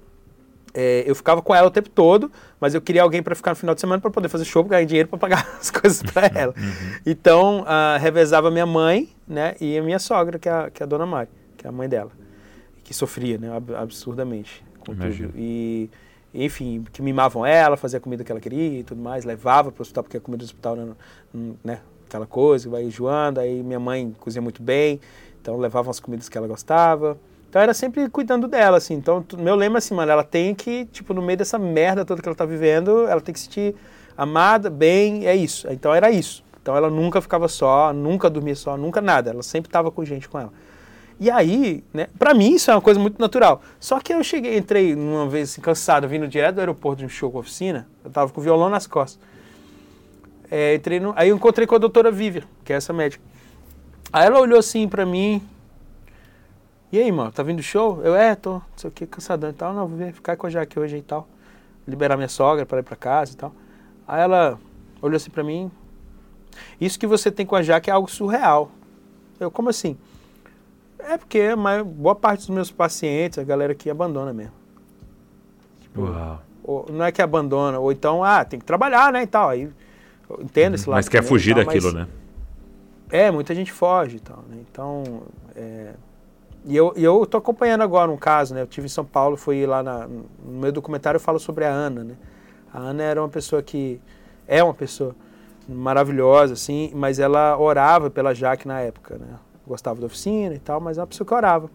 é, 0.74 1.04
eu 1.06 1.14
ficava 1.14 1.42
com 1.42 1.54
ela 1.54 1.68
o 1.68 1.70
tempo 1.70 1.90
todo, 1.90 2.30
mas 2.60 2.74
eu 2.74 2.80
queria 2.80 3.02
alguém 3.02 3.22
para 3.22 3.34
ficar 3.34 3.50
no 3.50 3.56
final 3.56 3.74
de 3.74 3.80
semana 3.80 4.00
para 4.00 4.10
poder 4.10 4.28
fazer 4.28 4.44
show, 4.44 4.64
ganhar 4.64 4.84
dinheiro 4.84 5.08
para 5.08 5.18
pagar 5.18 5.46
as 5.60 5.70
coisas 5.70 6.02
para 6.02 6.28
uhum, 6.28 6.38
ela. 6.38 6.54
Uhum. 6.56 7.00
Então, 7.04 7.60
uh, 7.62 7.98
revezava 8.00 8.50
minha 8.50 8.66
mãe, 8.66 9.08
né, 9.28 9.54
e 9.60 9.76
a 9.76 9.82
minha 9.82 9.98
sogra, 9.98 10.38
que 10.38 10.48
é 10.48 10.52
a, 10.52 10.70
que 10.70 10.82
é 10.82 10.84
a 10.84 10.86
dona 10.86 11.04
Mari, 11.04 11.28
que 11.56 11.66
é 11.66 11.68
a 11.68 11.72
mãe 11.72 11.88
dela, 11.88 12.10
que 12.82 12.94
sofria, 12.94 13.38
né, 13.38 13.48
absurdamente 13.76 14.64
com 14.80 14.92
Imagina. 14.92 15.28
tudo. 15.28 15.38
E, 15.38 15.90
enfim, 16.34 16.84
que 16.90 17.02
mimavam 17.02 17.44
ela, 17.44 17.76
fazia 17.76 17.98
a 17.98 18.00
comida 18.00 18.24
que 18.24 18.32
ela 18.32 18.40
queria 18.40 18.80
e 18.80 18.82
tudo 18.82 19.00
mais, 19.02 19.24
levava 19.24 19.70
para 19.70 19.80
o 19.80 19.82
hospital, 19.82 20.04
porque 20.04 20.16
a 20.16 20.20
comida 20.20 20.42
do 20.42 20.46
hospital, 20.46 20.76
né, 20.76 20.94
né, 21.62 21.80
aquela 22.06 22.26
coisa, 22.26 22.70
vai 22.70 22.84
enjoando, 22.84 23.40
aí 23.40 23.62
minha 23.62 23.80
mãe 23.80 24.14
cozinha 24.18 24.40
muito 24.40 24.62
bem, 24.62 25.00
então 25.40 25.56
levavam 25.58 25.90
as 25.90 26.00
comidas 26.00 26.28
que 26.28 26.38
ela 26.38 26.46
gostava. 26.46 27.18
Então 27.52 27.60
era 27.60 27.74
sempre 27.74 28.08
cuidando 28.08 28.48
dela, 28.48 28.78
assim. 28.78 28.94
Então, 28.94 29.22
meu 29.36 29.54
lema 29.54 29.76
assim, 29.76 29.92
mano, 29.92 30.10
ela 30.10 30.24
tem 30.24 30.54
que, 30.54 30.86
tipo, 30.86 31.12
no 31.12 31.20
meio 31.20 31.36
dessa 31.36 31.58
merda 31.58 32.02
toda 32.02 32.22
que 32.22 32.26
ela 32.26 32.34
tá 32.34 32.46
vivendo, 32.46 33.06
ela 33.06 33.20
tem 33.20 33.30
que 33.30 33.38
se 33.38 33.44
sentir 33.44 33.74
amada, 34.16 34.70
bem, 34.70 35.26
é 35.26 35.36
isso. 35.36 35.70
Então 35.70 35.94
era 35.94 36.10
isso. 36.10 36.42
Então 36.62 36.74
ela 36.74 36.88
nunca 36.88 37.20
ficava 37.20 37.48
só, 37.48 37.92
nunca 37.92 38.30
dormia 38.30 38.56
só, 38.56 38.74
nunca 38.74 39.02
nada. 39.02 39.28
Ela 39.28 39.42
sempre 39.42 39.70
tava 39.70 39.90
com 39.90 40.02
gente 40.02 40.30
com 40.30 40.38
ela. 40.38 40.50
E 41.20 41.30
aí, 41.30 41.84
né, 41.92 42.06
pra 42.18 42.32
mim 42.32 42.54
isso 42.54 42.70
é 42.70 42.74
uma 42.74 42.80
coisa 42.80 42.98
muito 42.98 43.20
natural. 43.20 43.60
Só 43.78 44.00
que 44.00 44.14
eu 44.14 44.24
cheguei, 44.24 44.56
entrei 44.56 44.94
uma 44.94 45.28
vez 45.28 45.50
assim, 45.50 45.60
cansado, 45.60 46.08
vindo 46.08 46.26
direto 46.26 46.54
do 46.54 46.60
aeroporto 46.60 47.00
de 47.00 47.04
um 47.04 47.08
show 47.10 47.30
com 47.30 47.38
oficina, 47.38 47.86
eu 48.02 48.10
tava 48.10 48.32
com 48.32 48.40
o 48.40 48.42
violão 48.42 48.70
nas 48.70 48.86
costas. 48.86 49.22
É, 50.50 50.74
entrei 50.74 50.98
no, 50.98 51.12
aí 51.14 51.28
eu 51.28 51.36
encontrei 51.36 51.66
com 51.66 51.74
a 51.74 51.78
doutora 51.78 52.10
Vívia, 52.10 52.44
que 52.64 52.72
é 52.72 52.76
essa 52.76 52.94
médica. 52.94 53.22
Aí 54.10 54.24
ela 54.24 54.40
olhou 54.40 54.58
assim 54.58 54.88
pra 54.88 55.04
mim, 55.04 55.42
e 56.92 56.98
aí, 56.98 57.10
mano, 57.10 57.32
tá 57.32 57.42
vindo 57.42 57.62
show? 57.62 58.02
Eu, 58.02 58.14
é, 58.14 58.34
tô, 58.34 58.54
não 58.54 58.62
sei 58.76 58.88
o 58.88 58.92
que, 58.92 59.06
cansadão 59.06 59.48
e 59.48 59.52
tal. 59.54 59.72
Não, 59.72 59.88
vou 59.88 60.12
ficar 60.12 60.36
com 60.36 60.46
a 60.46 60.50
Jaque 60.50 60.78
hoje 60.78 60.98
e 60.98 61.02
tal. 61.02 61.26
Liberar 61.88 62.16
minha 62.16 62.28
sogra 62.28 62.66
para 62.66 62.80
ir 62.80 62.82
pra 62.82 62.94
casa 62.94 63.32
e 63.32 63.36
tal. 63.36 63.52
Aí 64.06 64.20
ela 64.20 64.58
olhou 65.00 65.16
assim 65.16 65.30
pra 65.30 65.42
mim. 65.42 65.70
Isso 66.80 66.98
que 66.98 67.06
você 67.06 67.30
tem 67.30 67.46
com 67.46 67.56
a 67.56 67.62
Jaque 67.62 67.88
é 67.88 67.92
algo 67.92 68.10
surreal. 68.10 68.70
Eu, 69.40 69.50
como 69.50 69.70
assim? 69.70 69.96
É 70.98 71.16
porque 71.16 71.40
a 71.40 71.56
maior, 71.56 71.82
boa 71.82 72.14
parte 72.14 72.40
dos 72.40 72.50
meus 72.50 72.70
pacientes, 72.70 73.38
a 73.38 73.42
galera 73.42 73.74
que 73.74 73.90
abandona 73.90 74.32
mesmo. 74.32 74.52
Tipo, 75.80 76.02
Uau. 76.02 76.42
Ou, 76.62 76.86
não 76.90 77.04
é 77.04 77.10
que 77.10 77.20
abandona, 77.20 77.78
ou 77.78 77.90
então, 77.90 78.22
ah, 78.22 78.44
tem 78.44 78.58
que 78.58 78.64
trabalhar, 78.64 79.12
né, 79.12 79.22
e 79.22 79.26
tal. 79.26 79.48
Aí, 79.48 79.68
entendo 80.38 80.74
esse 80.74 80.88
lado. 80.88 80.98
Mas 80.98 81.08
quer 81.08 81.22
fugir 81.22 81.54
tal, 81.54 81.64
daquilo, 81.64 81.86
mas, 81.86 81.94
né? 81.94 82.08
É, 83.10 83.30
muita 83.30 83.54
gente 83.54 83.72
foge 83.72 84.16
e 84.16 84.20
tal, 84.20 84.44
né? 84.48 84.58
Então, 84.70 85.22
é, 85.56 85.94
e 86.64 86.76
eu, 86.76 86.92
e 86.96 87.02
eu 87.02 87.26
tô 87.26 87.38
acompanhando 87.38 87.82
agora 87.82 88.10
um 88.10 88.16
caso, 88.16 88.54
né? 88.54 88.62
Eu 88.62 88.66
tive 88.66 88.86
em 88.86 88.90
São 88.90 89.04
Paulo, 89.04 89.36
fui 89.36 89.66
lá 89.66 89.82
na, 89.82 90.06
no 90.06 90.24
meu 90.44 90.70
documentário 90.70 91.16
eu 91.16 91.20
falo 91.20 91.38
sobre 91.38 91.64
a 91.64 91.70
Ana, 91.70 92.04
né? 92.04 92.14
A 92.72 92.78
Ana 92.78 93.02
era 93.02 93.20
uma 93.20 93.28
pessoa 93.28 93.62
que 93.62 94.00
é 94.46 94.62
uma 94.62 94.74
pessoa 94.74 95.14
maravilhosa, 95.68 96.54
assim, 96.54 96.90
mas 96.94 97.18
ela 97.18 97.56
orava 97.58 98.10
pela 98.10 98.34
Jaque 98.34 98.66
na 98.66 98.80
época, 98.80 99.18
né? 99.18 99.26
Gostava 99.66 100.00
da 100.00 100.06
oficina 100.06 100.54
e 100.54 100.58
tal, 100.58 100.80
mas 100.80 100.98
é 100.98 101.00
uma 101.00 101.06
pessoa 101.06 101.26
que 101.26 101.34
orava. 101.34 101.70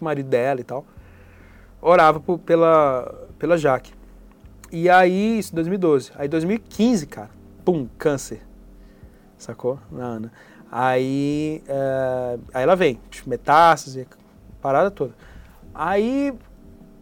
O 0.00 0.04
marido 0.04 0.28
dela 0.28 0.60
e 0.60 0.64
tal. 0.64 0.84
Orava 1.80 2.18
por, 2.18 2.38
pela, 2.38 3.26
pela 3.38 3.56
Jaque. 3.56 3.92
E 4.70 4.90
aí, 4.90 5.38
isso 5.38 5.52
em 5.52 5.54
2012. 5.54 6.12
Aí 6.16 6.28
2015, 6.28 7.06
cara, 7.06 7.30
pum, 7.64 7.88
câncer. 7.96 8.40
Sacou? 9.36 9.78
Na 9.90 10.04
Ana. 10.04 10.32
Aí, 10.70 11.62
é, 11.66 12.38
aí 12.52 12.62
ela 12.62 12.76
vem, 12.76 13.00
metástase, 13.26 14.06
parada 14.60 14.90
toda. 14.90 15.14
Aí, 15.74 16.32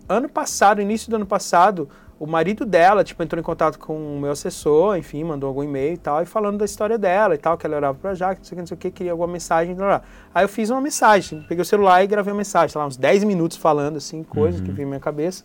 ano 0.09 0.28
passado, 0.28 0.80
início 0.80 1.10
do 1.10 1.16
ano 1.16 1.26
passado, 1.26 1.88
o 2.18 2.26
marido 2.26 2.64
dela, 2.64 3.02
tipo, 3.02 3.22
entrou 3.22 3.40
em 3.40 3.43
contato 3.43 3.78
com 3.78 4.16
o 4.16 4.20
meu 4.20 4.30
assessor, 4.30 4.97
enfim, 4.97 5.24
mandou 5.24 5.48
algum 5.48 5.64
e-mail 5.64 5.94
e 5.94 5.98
tal, 5.98 6.22
e 6.22 6.26
falando 6.26 6.59
da 6.59 6.64
história 6.64 6.97
dela 6.97 7.34
e 7.34 7.38
tal, 7.38 7.59
que 7.59 7.66
ela 7.66 7.76
orava 7.76 7.98
pra 7.98 8.14
Jaque, 8.14 8.40
não 8.40 8.44
sei 8.44 8.55
o 8.55 8.56
que, 8.56 8.60
não 8.60 8.66
sei 8.66 8.74
o 8.76 8.78
que, 8.78 8.90
queria 8.90 9.12
alguma 9.12 9.28
mensagem, 9.28 9.74
blá, 9.74 9.86
blá. 9.86 10.02
Aí 10.34 10.44
eu 10.44 10.48
fiz 10.48 10.70
uma 10.70 10.80
mensagem, 10.80 11.44
peguei 11.48 11.62
o 11.62 11.64
celular 11.64 12.02
e 12.02 12.06
gravei 12.06 12.32
uma 12.32 12.38
mensagem, 12.38 12.68
sei 12.70 12.80
lá, 12.80 12.86
uns 12.86 12.97
10 12.97 13.24
minutos 13.24 13.56
falando, 13.56 13.97
assim, 13.97 14.22
coisas 14.22 14.60
uhum. 14.60 14.66
que 14.66 14.72
vinham 14.72 14.86
na 14.86 14.90
minha 14.90 15.01
cabeça, 15.01 15.44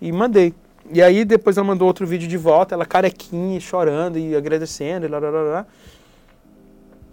e 0.00 0.12
mandei. 0.12 0.54
E 0.92 1.02
aí 1.02 1.24
depois 1.24 1.56
ela 1.56 1.66
mandou 1.66 1.88
outro 1.88 2.06
vídeo 2.06 2.28
de 2.28 2.36
volta, 2.36 2.74
ela 2.74 2.86
carequinha, 2.86 3.58
chorando 3.58 4.18
e 4.18 4.36
agradecendo, 4.36 5.04
e 5.04 5.08
lá, 5.08 5.18
lá, 5.18 5.30
lá, 5.30 5.40
lá 5.42 5.66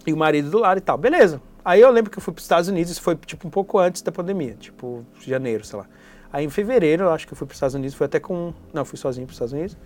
e 0.06 0.12
o 0.12 0.16
marido 0.16 0.50
do 0.50 0.58
lado 0.58 0.78
e 0.78 0.80
tal. 0.80 0.98
Beleza. 0.98 1.40
Aí 1.64 1.80
eu 1.80 1.90
lembro 1.90 2.10
que 2.10 2.18
eu 2.18 2.22
fui 2.22 2.32
para 2.32 2.40
os 2.40 2.44
Estados 2.44 2.68
Unidos, 2.68 2.92
isso 2.92 3.00
foi 3.00 3.16
tipo 3.16 3.48
um 3.48 3.50
pouco 3.50 3.78
antes 3.78 4.02
da 4.02 4.12
pandemia, 4.12 4.54
tipo 4.54 5.04
janeiro, 5.20 5.64
sei 5.64 5.78
lá. 5.78 5.86
Aí 6.30 6.44
em 6.44 6.50
fevereiro, 6.50 7.04
eu 7.04 7.10
acho 7.10 7.26
que 7.26 7.32
eu 7.32 7.36
fui 7.36 7.46
para 7.46 7.52
os 7.52 7.56
Estados 7.56 7.74
Unidos, 7.74 7.94
foi 7.94 8.06
até 8.06 8.20
com. 8.20 8.52
Não, 8.72 8.84
fui 8.84 8.98
sozinho 8.98 9.26
para 9.26 9.30
os 9.30 9.36
Estados 9.36 9.52
Unidos, 9.52 9.76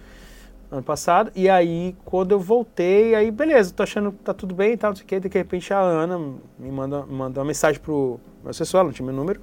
ano 0.72 0.82
passado. 0.82 1.30
E 1.36 1.48
aí, 1.48 1.94
quando 2.04 2.32
eu 2.32 2.40
voltei, 2.40 3.14
aí 3.14 3.30
beleza, 3.30 3.72
tô 3.72 3.82
achando 3.82 4.10
que 4.10 4.18
tá 4.18 4.34
tudo 4.34 4.54
bem 4.54 4.72
e 4.72 4.76
tal, 4.76 4.90
não 4.90 4.96
sei 4.96 5.04
o 5.04 5.06
que. 5.06 5.20
De 5.20 5.28
repente 5.28 5.72
a 5.72 5.78
Ana 5.78 6.18
me 6.58 6.70
manda, 6.72 7.06
manda 7.06 7.40
uma 7.40 7.46
mensagem 7.46 7.80
pro 7.80 8.18
meu 8.42 8.50
assessor, 8.50 8.82
não 8.82 8.92
tinha 8.92 9.06
meu 9.06 9.14
número, 9.14 9.40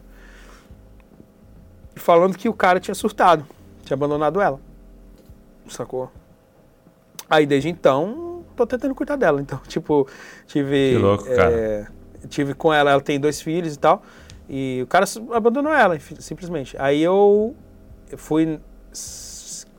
falando 1.95 2.37
que 2.37 2.49
o 2.49 2.53
cara 2.53 2.79
tinha 2.79 2.95
surtado, 2.95 3.45
tinha 3.83 3.95
abandonado 3.95 4.41
ela. 4.41 4.59
Sacou? 5.69 6.11
Aí 7.29 7.45
desde 7.45 7.69
então, 7.69 8.34
tô 8.55 8.65
tentando 8.65 8.95
cuidar 8.95 9.15
dela. 9.15 9.41
Então, 9.41 9.59
tipo, 9.67 10.07
tive. 10.47 10.93
Que 10.93 10.97
louco, 10.97 11.27
é, 11.27 11.35
cara. 11.35 11.87
Tive 12.29 12.53
com 12.53 12.73
ela, 12.73 12.91
ela 12.91 13.01
tem 13.01 13.19
dois 13.19 13.41
filhos 13.41 13.75
e 13.75 13.79
tal. 13.79 14.01
E 14.49 14.81
o 14.83 14.87
cara 14.87 15.05
abandonou 15.33 15.73
ela, 15.73 15.97
simplesmente. 16.19 16.75
Aí 16.79 17.01
eu 17.03 17.55
fui. 18.17 18.59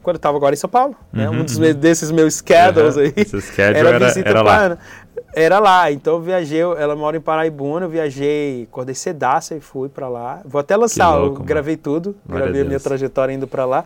Quando 0.03 0.17
eu 0.17 0.21
tava 0.21 0.37
agora 0.37 0.55
em 0.55 0.59
São 0.59 0.71
Paulo, 0.71 0.95
né, 1.13 1.29
uhum? 1.29 1.41
Um 1.41 1.45
dos, 1.45 1.59
uhum. 1.59 1.75
desses 1.75 2.13
meus 2.13 2.35
schedules 2.35 2.95
uhum. 2.95 3.03
aí. 3.03 3.15
Esse 3.17 3.41
schedule 3.41 3.89
era, 3.89 3.97
era, 3.97 4.21
era 4.21 4.43
lá. 4.43 4.79
Era 5.35 5.59
lá, 5.59 5.93
então 5.93 6.15
eu 6.15 6.21
viajei, 6.23 6.61
ela 6.61 6.97
mora 6.97 7.15
em 7.15 7.21
Paraibuna, 7.21 7.85
eu 7.85 7.91
viajei, 7.91 8.63
acordei 8.63 8.95
cedaça 8.95 9.55
e 9.55 9.61
fui 9.61 9.87
para 9.87 10.09
lá. 10.09 10.41
Vou 10.47 10.59
até 10.59 10.75
lançar, 10.75 11.15
louco, 11.15 11.43
eu 11.43 11.45
gravei 11.45 11.77
tudo, 11.77 12.17
gravei 12.27 12.63
a 12.63 12.65
minha 12.65 12.81
trajetória 12.81 13.35
indo 13.35 13.47
para 13.47 13.67
lá. 13.67 13.85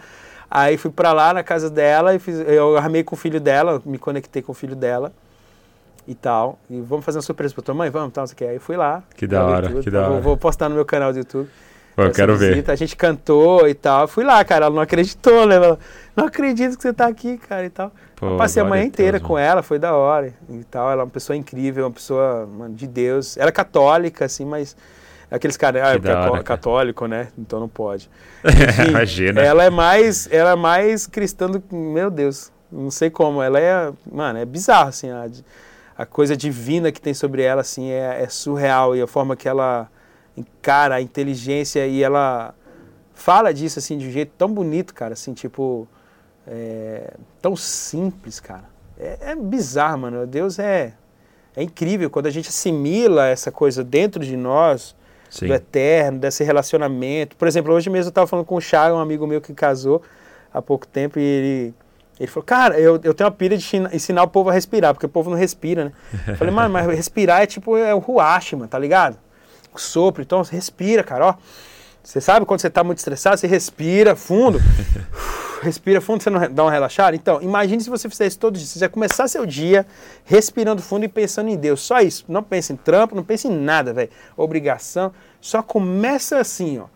Aí 0.50 0.76
fui 0.76 0.90
para 0.90 1.12
lá 1.12 1.32
na 1.32 1.44
casa 1.44 1.70
dela 1.70 2.14
e 2.14 2.18
fiz, 2.18 2.40
eu 2.40 2.76
armei 2.76 3.04
com 3.04 3.14
o 3.14 3.18
filho 3.18 3.40
dela, 3.40 3.80
me 3.84 3.98
conectei 3.98 4.42
com 4.42 4.50
o 4.52 4.54
filho 4.54 4.74
dela. 4.74 5.12
e 6.06 6.14
tal. 6.14 6.58
E 6.68 6.80
vamos 6.80 7.04
fazer 7.04 7.18
uma 7.18 7.22
surpresa 7.22 7.54
pra 7.54 7.62
tua 7.62 7.74
mãe? 7.74 7.88
Vamos, 7.88 8.12
tal, 8.12 8.22
não 8.22 8.26
sei 8.26 8.34
o 8.34 8.36
que. 8.36 8.44
Aí 8.44 8.58
fui 8.58 8.76
lá. 8.76 9.02
Que 9.14 9.26
da 9.26 9.44
hora, 9.46 9.68
tudo, 9.68 9.82
que 9.82 9.90
da 9.90 10.02
vou, 10.02 10.12
hora. 10.12 10.20
Vou 10.20 10.36
postar 10.36 10.68
no 10.68 10.74
meu 10.74 10.84
canal 10.84 11.12
do 11.12 11.18
YouTube. 11.18 11.48
Pô, 11.94 12.02
eu 12.02 12.10
quero 12.12 12.36
ver. 12.36 12.50
visita. 12.50 12.72
A 12.72 12.76
gente 12.76 12.96
cantou 12.96 13.68
e 13.68 13.74
tal. 13.74 14.08
Fui 14.08 14.24
lá, 14.24 14.44
cara. 14.44 14.66
Ela 14.66 14.74
não 14.74 14.82
acreditou, 14.82 15.46
né? 15.46 15.56
Ela, 15.56 15.78
não 16.16 16.26
acredito 16.26 16.76
que 16.76 16.82
você 16.82 16.92
tá 16.92 17.06
aqui, 17.06 17.38
cara, 17.38 17.64
e 17.64 17.70
tal. 17.70 17.92
Pô, 18.16 18.36
passei 18.36 18.60
a 18.62 18.64
manhã 18.64 18.84
inteira 18.84 19.18
Deus, 19.18 19.28
com 19.28 19.38
ela, 19.38 19.62
foi 19.62 19.78
da 19.78 19.94
hora 19.94 20.34
e 20.48 20.64
tal. 20.64 20.90
Ela 20.90 21.02
é 21.02 21.04
uma 21.04 21.10
pessoa 21.10 21.36
incrível, 21.36 21.84
uma 21.84 21.92
pessoa 21.92 22.46
mano, 22.46 22.74
de 22.74 22.86
Deus. 22.86 23.36
Ela 23.36 23.48
é 23.48 23.52
católica, 23.52 24.24
assim, 24.24 24.44
mas. 24.44 24.76
Aqueles 25.30 25.56
caras, 25.56 25.82
ah, 25.82 25.94
é 25.94 26.16
hora, 26.16 26.30
cara. 26.30 26.42
católico, 26.42 27.06
né? 27.06 27.28
Então 27.38 27.60
não 27.60 27.68
pode. 27.68 28.10
mano. 28.42 28.90
Imagina. 28.90 29.40
Ela 29.40 29.64
é 29.64 29.70
mais, 29.70 30.28
ela 30.32 30.50
é 30.50 30.56
mais 30.56 31.06
cristã 31.06 31.48
do 31.48 31.60
que, 31.60 31.72
meu 31.72 32.10
Deus, 32.10 32.50
não 32.70 32.90
sei 32.90 33.10
como. 33.10 33.40
Ela 33.40 33.60
é, 33.60 33.92
mano, 34.10 34.40
é 34.40 34.44
bizarro, 34.44 34.88
assim, 34.88 35.08
a, 35.08 35.28
a 35.96 36.04
coisa 36.04 36.36
divina 36.36 36.90
que 36.90 37.00
tem 37.00 37.14
sobre 37.14 37.42
ela, 37.42 37.60
assim, 37.60 37.90
é, 37.90 38.22
é 38.22 38.28
surreal. 38.28 38.96
E 38.96 39.02
a 39.02 39.06
forma 39.06 39.36
que 39.36 39.48
ela 39.48 39.88
encara 40.36 40.96
a 40.96 41.00
inteligência 41.00 41.86
e 41.86 42.02
ela 42.02 42.52
fala 43.14 43.54
disso, 43.54 43.78
assim, 43.78 43.98
de 43.98 44.08
um 44.08 44.10
jeito 44.10 44.32
tão 44.36 44.52
bonito, 44.52 44.92
cara, 44.92 45.12
assim, 45.12 45.32
tipo, 45.32 45.86
é, 46.46 47.14
tão 47.40 47.54
simples, 47.54 48.40
cara. 48.40 48.64
É, 48.98 49.30
é 49.30 49.36
bizarro, 49.36 49.98
mano. 49.98 50.26
Deus 50.26 50.58
é, 50.58 50.94
é 51.54 51.62
incrível. 51.62 52.10
Quando 52.10 52.26
a 52.26 52.30
gente 52.30 52.48
assimila 52.48 53.26
essa 53.26 53.52
coisa 53.52 53.84
dentro 53.84 54.24
de 54.24 54.36
nós, 54.36 54.96
Sim. 55.30 55.46
do 55.46 55.54
eterno, 55.54 56.18
desse 56.18 56.42
relacionamento. 56.44 57.36
Por 57.36 57.46
exemplo, 57.48 57.72
hoje 57.72 57.88
mesmo 57.88 58.08
eu 58.08 58.10
estava 58.10 58.26
falando 58.26 58.44
com 58.44 58.56
o 58.56 58.60
Chaga, 58.60 58.94
um 58.94 58.98
amigo 58.98 59.26
meu 59.26 59.40
que 59.40 59.54
casou 59.54 60.02
há 60.52 60.60
pouco 60.60 60.86
tempo, 60.86 61.18
e 61.18 61.22
ele, 61.22 61.74
ele 62.18 62.26
falou, 62.26 62.44
cara, 62.44 62.78
eu, 62.78 63.00
eu 63.04 63.14
tenho 63.14 63.28
uma 63.28 63.34
pilha 63.34 63.56
de 63.56 63.64
ensinar- 63.64 63.94
ensinar 63.94 64.22
o 64.24 64.28
povo 64.28 64.50
a 64.50 64.52
respirar, 64.52 64.92
porque 64.92 65.06
o 65.06 65.08
povo 65.08 65.30
não 65.30 65.36
respira, 65.38 65.84
né? 65.86 65.92
Eu 66.26 66.36
falei, 66.36 66.52
mano, 66.52 66.68
mas 66.68 66.86
respirar 66.88 67.40
é 67.42 67.46
tipo 67.46 67.76
é 67.76 67.94
o 67.94 67.98
ruache, 67.98 68.56
mano, 68.56 68.68
tá 68.68 68.78
ligado? 68.78 69.16
O 69.72 69.78
sopro, 69.78 70.20
então 70.20 70.42
você 70.42 70.56
respira, 70.56 71.04
cara, 71.04 71.26
ó. 71.28 71.34
Você 72.02 72.20
sabe 72.20 72.44
quando 72.46 72.60
você 72.60 72.66
está 72.66 72.82
muito 72.82 72.98
estressado, 72.98 73.36
você 73.38 73.46
respira 73.46 74.16
fundo, 74.16 74.58
respira 75.60 76.00
fundo, 76.00 76.22
você 76.22 76.30
não 76.30 76.50
dá 76.52 76.64
uma 76.64 76.70
relaxada? 76.70 77.14
Então, 77.14 77.40
imagine 77.42 77.82
se 77.82 77.90
você 77.90 78.08
fizesse 78.08 78.38
todo 78.38 78.56
dia. 78.56 78.66
Você 78.66 78.78
vai 78.78 78.88
começar 78.88 79.28
seu 79.28 79.44
dia 79.46 79.86
respirando 80.24 80.80
fundo 80.82 81.04
e 81.04 81.08
pensando 81.08 81.48
em 81.50 81.56
Deus. 81.56 81.80
Só 81.80 82.00
isso. 82.00 82.24
Não 82.28 82.42
pense 82.42 82.72
em 82.72 82.76
trampo, 82.76 83.14
não 83.14 83.22
pense 83.24 83.46
em 83.48 83.50
nada, 83.50 83.92
velho. 83.92 84.10
Obrigação. 84.36 85.12
Só 85.40 85.62
começa 85.62 86.38
assim, 86.38 86.78
ó. 86.78 86.86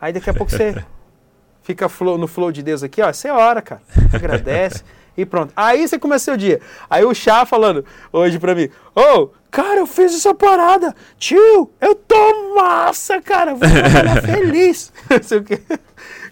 Aí 0.00 0.12
daqui 0.12 0.30
a 0.30 0.34
pouco 0.34 0.50
você 0.52 0.74
fica 1.62 1.88
flow- 1.88 2.18
no 2.18 2.26
flow 2.26 2.52
de 2.52 2.62
Deus 2.62 2.82
aqui, 2.82 3.02
ó. 3.02 3.12
Você 3.12 3.30
ora, 3.30 3.60
cara. 3.62 3.82
Agradece. 4.12 4.82
E 5.16 5.26
pronto. 5.26 5.52
Aí 5.56 5.86
você 5.86 5.98
começa 5.98 6.26
seu 6.26 6.36
dia. 6.36 6.60
Aí 6.88 7.04
o 7.04 7.12
chá 7.12 7.44
falando 7.44 7.84
hoje 8.12 8.38
pra 8.38 8.54
mim: 8.54 8.70
Ô, 8.94 9.28
cara, 9.50 9.80
eu 9.80 9.86
fiz 9.86 10.14
essa 10.14 10.32
parada. 10.34 10.94
Tio, 11.18 11.70
eu 11.80 11.94
tô 11.94 12.54
massa, 12.54 13.20
cara. 13.20 13.54
Vou 13.54 13.68
trabalhar 13.68 14.22
feliz. 14.22 14.92
Não 15.10 15.22
sei 15.22 15.38
o 15.38 15.44
quê. 15.44 15.60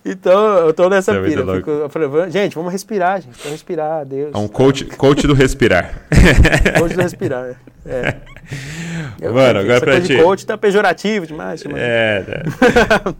Então, 0.05 0.59
eu 0.59 0.73
tô 0.73 0.89
nessa 0.89 1.12
é 1.12 1.23
pira. 1.23 1.43
Eu 1.43 1.57
fico- 1.57 1.70
eu 1.70 1.89
falei, 1.91 2.09
"Vamos- 2.09 2.33
gente, 2.33 2.55
vamos 2.55 2.73
respirar, 2.73 3.20
gente. 3.20 3.37
Vamos 3.39 3.53
respirar, 3.53 4.07
Deus. 4.07 4.31
É 4.35 4.39
um 4.39 4.49
coach, 4.49 4.85
coach 4.85 5.27
do 5.27 5.35
respirar. 5.35 6.03
Hoje 6.83 6.95
do 6.95 7.03
respirar. 7.03 7.57
É. 7.85 8.16
Eu- 9.20 9.35
Mano, 9.35 9.59
agora 9.61 9.81
pra 9.81 9.99
de 9.99 10.16
coach 10.23 10.47
tá 10.47 10.57
pejorativo 10.57 11.27
demais. 11.27 11.62
É, 11.75 12.25
né? 12.27 12.43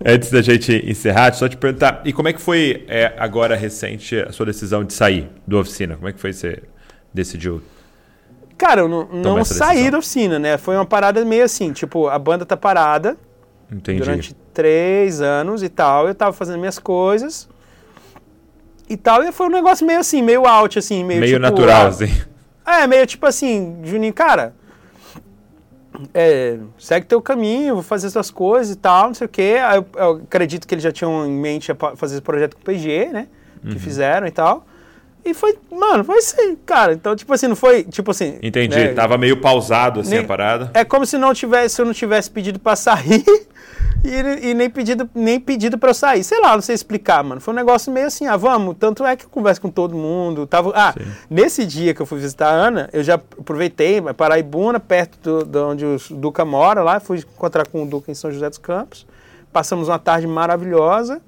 Antes 0.15 0.31
da 0.31 0.41
gente 0.41 0.73
encerrar, 0.89 1.33
só 1.35 1.49
te 1.49 1.57
perguntar, 1.57 2.01
e 2.05 2.13
como 2.13 2.29
é 2.29 2.33
que 2.33 2.41
foi 2.41 2.85
é, 2.89 3.13
agora 3.19 3.57
recente 3.57 4.17
a 4.21 4.33
sua 4.33 4.47
decisão 4.47 4.85
de 4.85 4.93
sair 4.93 5.29
do 5.47 5.59
oficina? 5.59 5.97
Como 5.97 6.09
é 6.09 6.13
que 6.13 6.21
foi 6.21 6.31
que 6.31 6.37
você 6.37 6.63
decidiu? 7.13 7.61
Cara, 8.57 8.81
eu 8.83 8.89
não, 8.89 9.07
não 9.13 9.45
saí 9.45 9.91
da 9.91 9.99
oficina, 9.99 10.39
né? 10.39 10.57
Foi 10.59 10.75
uma 10.77 10.87
parada 10.87 11.25
meio 11.25 11.45
assim, 11.45 11.73
tipo, 11.73 12.09
a 12.09 12.19
banda 12.19 12.45
tá 12.47 12.57
parada 12.57 13.17
Entendi. 13.71 14.01
durante 14.01 14.35
três 14.59 15.21
anos 15.21 15.63
e 15.63 15.69
tal. 15.69 16.09
Eu 16.09 16.15
tava 16.17 16.33
fazendo 16.33 16.59
minhas 16.59 16.81
coisas 16.81 17.49
e 18.91 18.97
tal. 18.97 19.23
E 19.23 19.31
foi 19.31 19.47
um 19.47 19.51
negócio 19.51 19.87
meio 19.87 20.01
assim, 20.01 20.21
meio 20.21 20.45
out, 20.49 20.77
assim, 20.77 21.05
meio, 21.05 21.21
Meio 21.21 21.35
tipo, 21.35 21.43
natural, 21.43 21.83
ah, 21.85 21.89
assim. 21.89 22.11
É, 22.67 22.87
meio 22.87 23.07
tipo 23.07 23.25
assim, 23.25 23.79
Juninho, 23.83 24.13
cara, 24.13 24.53
é, 26.13 26.59
segue 26.79 27.07
teu 27.07 27.23
caminho, 27.23 27.75
vou 27.75 27.83
fazer 27.83 28.09
essas 28.09 28.31
coisas 28.31 28.75
e 28.75 28.77
tal, 28.79 29.07
não 29.07 29.15
sei 29.15 29.25
o 29.27 29.29
quê. 29.29 29.57
Eu, 29.75 29.87
eu 29.97 30.11
acredito 30.25 30.67
que 30.67 30.75
eles 30.75 30.85
já 30.85 30.93
tinham 30.93 31.25
em 31.27 31.31
mente 31.31 31.73
fazer 31.97 32.17
esse 32.17 32.23
projeto 32.23 32.57
com 32.57 32.61
o 32.61 32.65
PG, 32.65 33.07
né? 33.13 33.29
Que 33.63 33.69
Uhum. 33.75 33.79
fizeram 33.79 34.27
e 34.27 34.31
tal. 34.31 34.67
E 35.25 35.33
foi, 35.35 35.57
mano, 35.71 36.05
foi 36.05 36.19
assim, 36.19 36.57
cara. 36.67 36.93
Então, 36.93 37.17
tipo 37.17 37.33
assim, 37.33 37.49
não 37.49 37.57
foi, 37.57 37.85
tipo 37.85 38.11
assim... 38.11 38.39
Entendi. 38.43 38.77
né, 38.77 38.89
Tava 38.93 39.17
meio 39.17 39.41
pausado 39.41 40.01
assim 40.01 40.11
Nem- 40.17 40.25
a 40.25 40.25
parada. 40.25 40.71
É 40.75 40.85
como 40.85 41.07
se 41.07 41.17
não 41.17 41.33
tivesse, 41.33 41.75
se 41.77 41.81
eu 41.81 41.87
não 41.87 41.95
tivesse 41.95 42.31
pedido 42.31 42.59
pra 42.59 42.77
sair 42.77 43.25
e, 44.05 44.51
e 44.51 44.55
nem 44.55 44.71
pedido, 44.71 45.09
nem 45.15 45.41
pedido 45.41 45.79
pra 45.79 45.91
eu 45.91 45.95
sair. 45.95 46.23
Sei 46.23 46.41
lá, 46.41 46.55
não 46.55 46.63
sei 46.63 46.75
explicar, 46.75 47.23
mano. 47.25 47.41
Foi 47.41 47.53
um 47.53 47.57
negócio 47.57 47.93
meio 47.93 48.07
assim, 48.07 48.27
ah, 48.27 48.37
vamos. 48.37 48.77
Tanto 48.79 49.05
é 49.05 49.17
que 49.17 49.25
eu 49.25 49.31
converso 49.31 49.61
com 49.61 49.71
todo 49.71 49.97
mundo. 49.97 50.47
Tava, 50.47 50.73
ah, 50.75 50.93
Sim. 50.93 51.05
nesse 51.29 51.67
dia 51.67 51.93
que 51.93 52.01
eu 52.01 52.07
fui 52.07 52.19
visitar 52.19 52.49
a 52.49 52.53
Ana, 52.53 52.89
eu 52.93 53.03
já 53.03 53.15
aproveitei, 53.15 54.01
Paraibuna, 54.17 54.79
perto 54.79 55.19
do, 55.19 55.45
de 55.45 55.59
onde 55.59 55.85
o 55.85 55.99
Duca 56.11 56.45
mora 56.45 56.83
lá, 56.83 57.01
fui 57.01 57.19
encontrar 57.19 57.67
com 57.67 57.83
o 57.83 57.87
Duca 57.87 58.11
em 58.11 58.15
São 58.15 58.31
José 58.31 58.49
dos 58.49 58.59
Campos. 58.59 59.07
Passamos 59.53 59.89
uma 59.89 59.99
tarde 59.99 60.27
maravilhosa. 60.27 61.21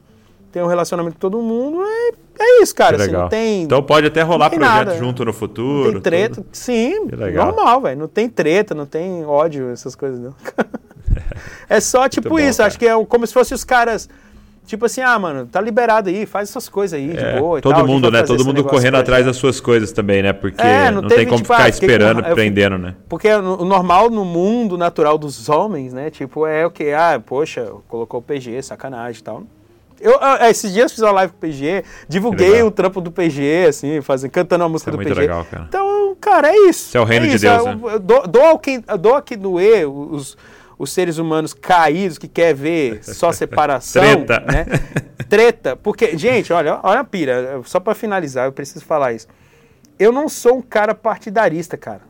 Tem 0.53 0.63
um 0.63 0.67
relacionamento 0.67 1.15
com 1.15 1.21
todo 1.21 1.41
mundo. 1.41 1.81
É, 1.83 2.11
é 2.41 2.63
isso, 2.63 2.75
cara. 2.75 2.97
Assim, 2.97 3.13
não 3.13 3.29
tem. 3.29 3.63
Então 3.63 3.83
pode 3.83 4.07
até 4.07 4.23
rolar 4.23 4.51
projeto 4.51 4.69
nada. 4.69 4.97
junto 4.97 5.25
no 5.25 5.33
futuro. 5.33 5.93
Não 5.93 6.01
tem 6.01 6.13
treta. 6.13 6.35
tudo. 6.37 6.49
Sim, 6.53 7.07
normal, 7.35 7.81
velho. 7.83 8.01
Não 8.01 8.09
tem 8.09 8.29
treta, 8.29 8.75
não 8.75 8.87
tem 8.87 9.25
ódio, 9.25 9.71
essas 9.71 9.95
coisas, 9.95 10.19
não. 10.19 10.35
é 11.69 11.81
só 11.81 12.09
tipo 12.09 12.29
bom, 12.31 12.39
isso. 12.39 12.59
cara. 12.59 12.69
Acho 12.69 12.79
que 12.79 12.87
é 12.87 13.05
como 13.05 13.27
se 13.27 13.33
fosse 13.33 13.55
os 13.55 13.65
caras. 13.65 14.09
Tipo 14.67 14.87
assim, 14.87 15.01
ah, 15.01 15.19
mano, 15.19 15.47
tá 15.47 15.61
liberado 15.61 16.09
aí, 16.11 16.25
faz 16.27 16.49
essas 16.49 16.69
coisas 16.69 16.97
aí, 16.97 17.09
de 17.09 17.19
É, 17.19 17.41
boa 17.41 17.59
e 17.59 17.63
todo 17.63 17.85
mundo, 17.85 18.09
né? 18.09 18.23
Todo 18.23 18.45
mundo 18.45 18.63
correndo 18.63 18.97
atrás 18.99 19.27
das 19.27 19.37
suas 19.37 19.59
coisas 19.59 19.91
também, 19.91 20.23
né? 20.23 20.33
Porque 20.33 20.63
É, 20.63 20.93
não, 20.93 21.03
não 21.03 21.09
tem 21.09 21.19
teve, 21.19 21.31
como 21.31 21.43
tipo, 21.43 21.53
ficar 21.53 21.65
ah, 21.65 21.69
esperando, 21.69 22.19
fiquei- 22.19 22.35
prendendo, 22.35 22.79
né? 22.79 22.95
Porque 23.09 23.29
o 23.33 23.63
o 23.63 23.65
normal 23.65 24.09
no 24.11 24.25
mundo 24.25 24.79
natural 24.79 25.19
dos 25.19 25.49
homens, 25.49 25.93
né? 25.93 26.09
Tipo, 26.09 26.47
é 26.47 26.65
o 26.65 26.71
que? 26.71 26.93
Ah, 26.93 27.21
poxa, 27.25 27.69
colocou 27.89 28.21
o 28.21 28.23
PG, 28.23 28.63
sacanagem 28.63 29.21
e 29.21 29.25
tal. 29.25 29.43
Eu, 30.01 30.17
ah, 30.21 30.49
esses 30.49 30.73
dias 30.73 30.93
fiz 30.93 31.01
uma 31.03 31.11
live 31.13 31.33
com 31.33 31.39
o 31.39 31.41
PG, 31.41 31.83
divulguei 32.09 32.63
o 32.63 32.71
trampo 32.71 33.01
do 33.01 33.11
PG, 33.11 33.67
assim, 33.69 34.01
fazendo, 34.01 34.31
cantando 34.31 34.63
a 34.65 34.69
música 34.69 34.91
é 34.91 34.93
do 34.93 34.97
muito 34.99 35.09
PG. 35.09 35.21
legal, 35.21 35.45
cara. 35.51 35.65
Então, 35.69 36.17
cara, 36.21 36.49
é 36.49 36.57
isso. 36.69 36.89
Isso 36.91 36.97
é 36.97 37.01
o 37.01 37.05
reino 37.05 37.27
de 37.27 37.35
isso, 37.35 37.45
Deus, 37.45 37.59
eu- 37.59 37.75
né? 37.75 37.81
eu 37.95 37.99
dou, 37.99 38.27
dou, 38.29 38.43
ao 38.45 38.59
quem, 38.59 38.85
dou 39.01 39.17
a 39.17 39.21
quem 39.21 39.37
doer, 39.37 39.87
os, 39.91 40.39
os 40.81 40.93
seres 40.93 41.19
humanos 41.19 41.53
caídos 41.53 42.17
que 42.17 42.27
quer 42.27 42.55
ver 42.55 43.05
só 43.05 43.31
separação. 43.33 44.03
Treta. 44.03 44.41
Né? 44.41 44.65
Treta. 45.29 45.77
Porque, 45.77 46.17
gente, 46.17 46.55
olha, 46.55 46.81
olha 46.83 47.01
a 47.01 47.05
pira. 47.05 47.61
Só 47.67 47.79
pra 47.79 47.95
finalizar, 47.95 48.47
eu 48.47 48.53
preciso 48.53 48.83
falar 48.83 49.13
isso. 49.13 49.29
Eu 49.99 50.11
não 50.11 50.27
sou 50.27 50.57
um 50.57 50.63
cara 50.63 50.95
partidarista, 50.95 51.77
cara. 51.77 52.01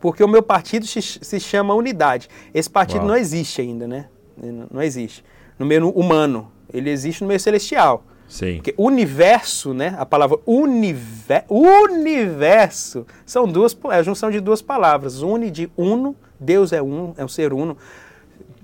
Porque 0.00 0.22
o 0.22 0.28
meu 0.28 0.40
partido 0.40 0.86
se, 0.86 1.40
chama 1.40 1.74
Unidade. 1.74 2.28
Esse 2.54 2.70
partido 2.70 3.00
Uau. 3.00 3.08
não 3.08 3.16
existe 3.16 3.60
ainda, 3.60 3.88
né? 3.88 4.06
Não, 4.40 4.68
não 4.74 4.82
existe. 4.82 5.24
No 5.58 5.66
meio 5.66 5.90
humano. 5.90 6.48
Ele 6.72 6.90
existe 6.90 7.22
no 7.22 7.26
meio 7.26 7.40
celestial. 7.40 8.04
Sim. 8.28 8.54
Porque 8.58 8.72
universo, 8.78 9.74
né? 9.74 9.96
A 9.98 10.06
palavra 10.06 10.38
univer, 10.46 11.44
universo 11.48 13.04
são 13.26 13.48
duas, 13.48 13.76
é 13.90 13.96
a 13.96 14.02
junção 14.02 14.30
de 14.30 14.38
duas 14.38 14.62
palavras. 14.62 15.22
Uni 15.22 15.50
de 15.50 15.68
uno, 15.76 16.16
Deus 16.42 16.72
é 16.72 16.82
um, 16.82 17.14
é 17.16 17.24
um 17.24 17.28
ser 17.28 17.52
uno. 17.52 17.76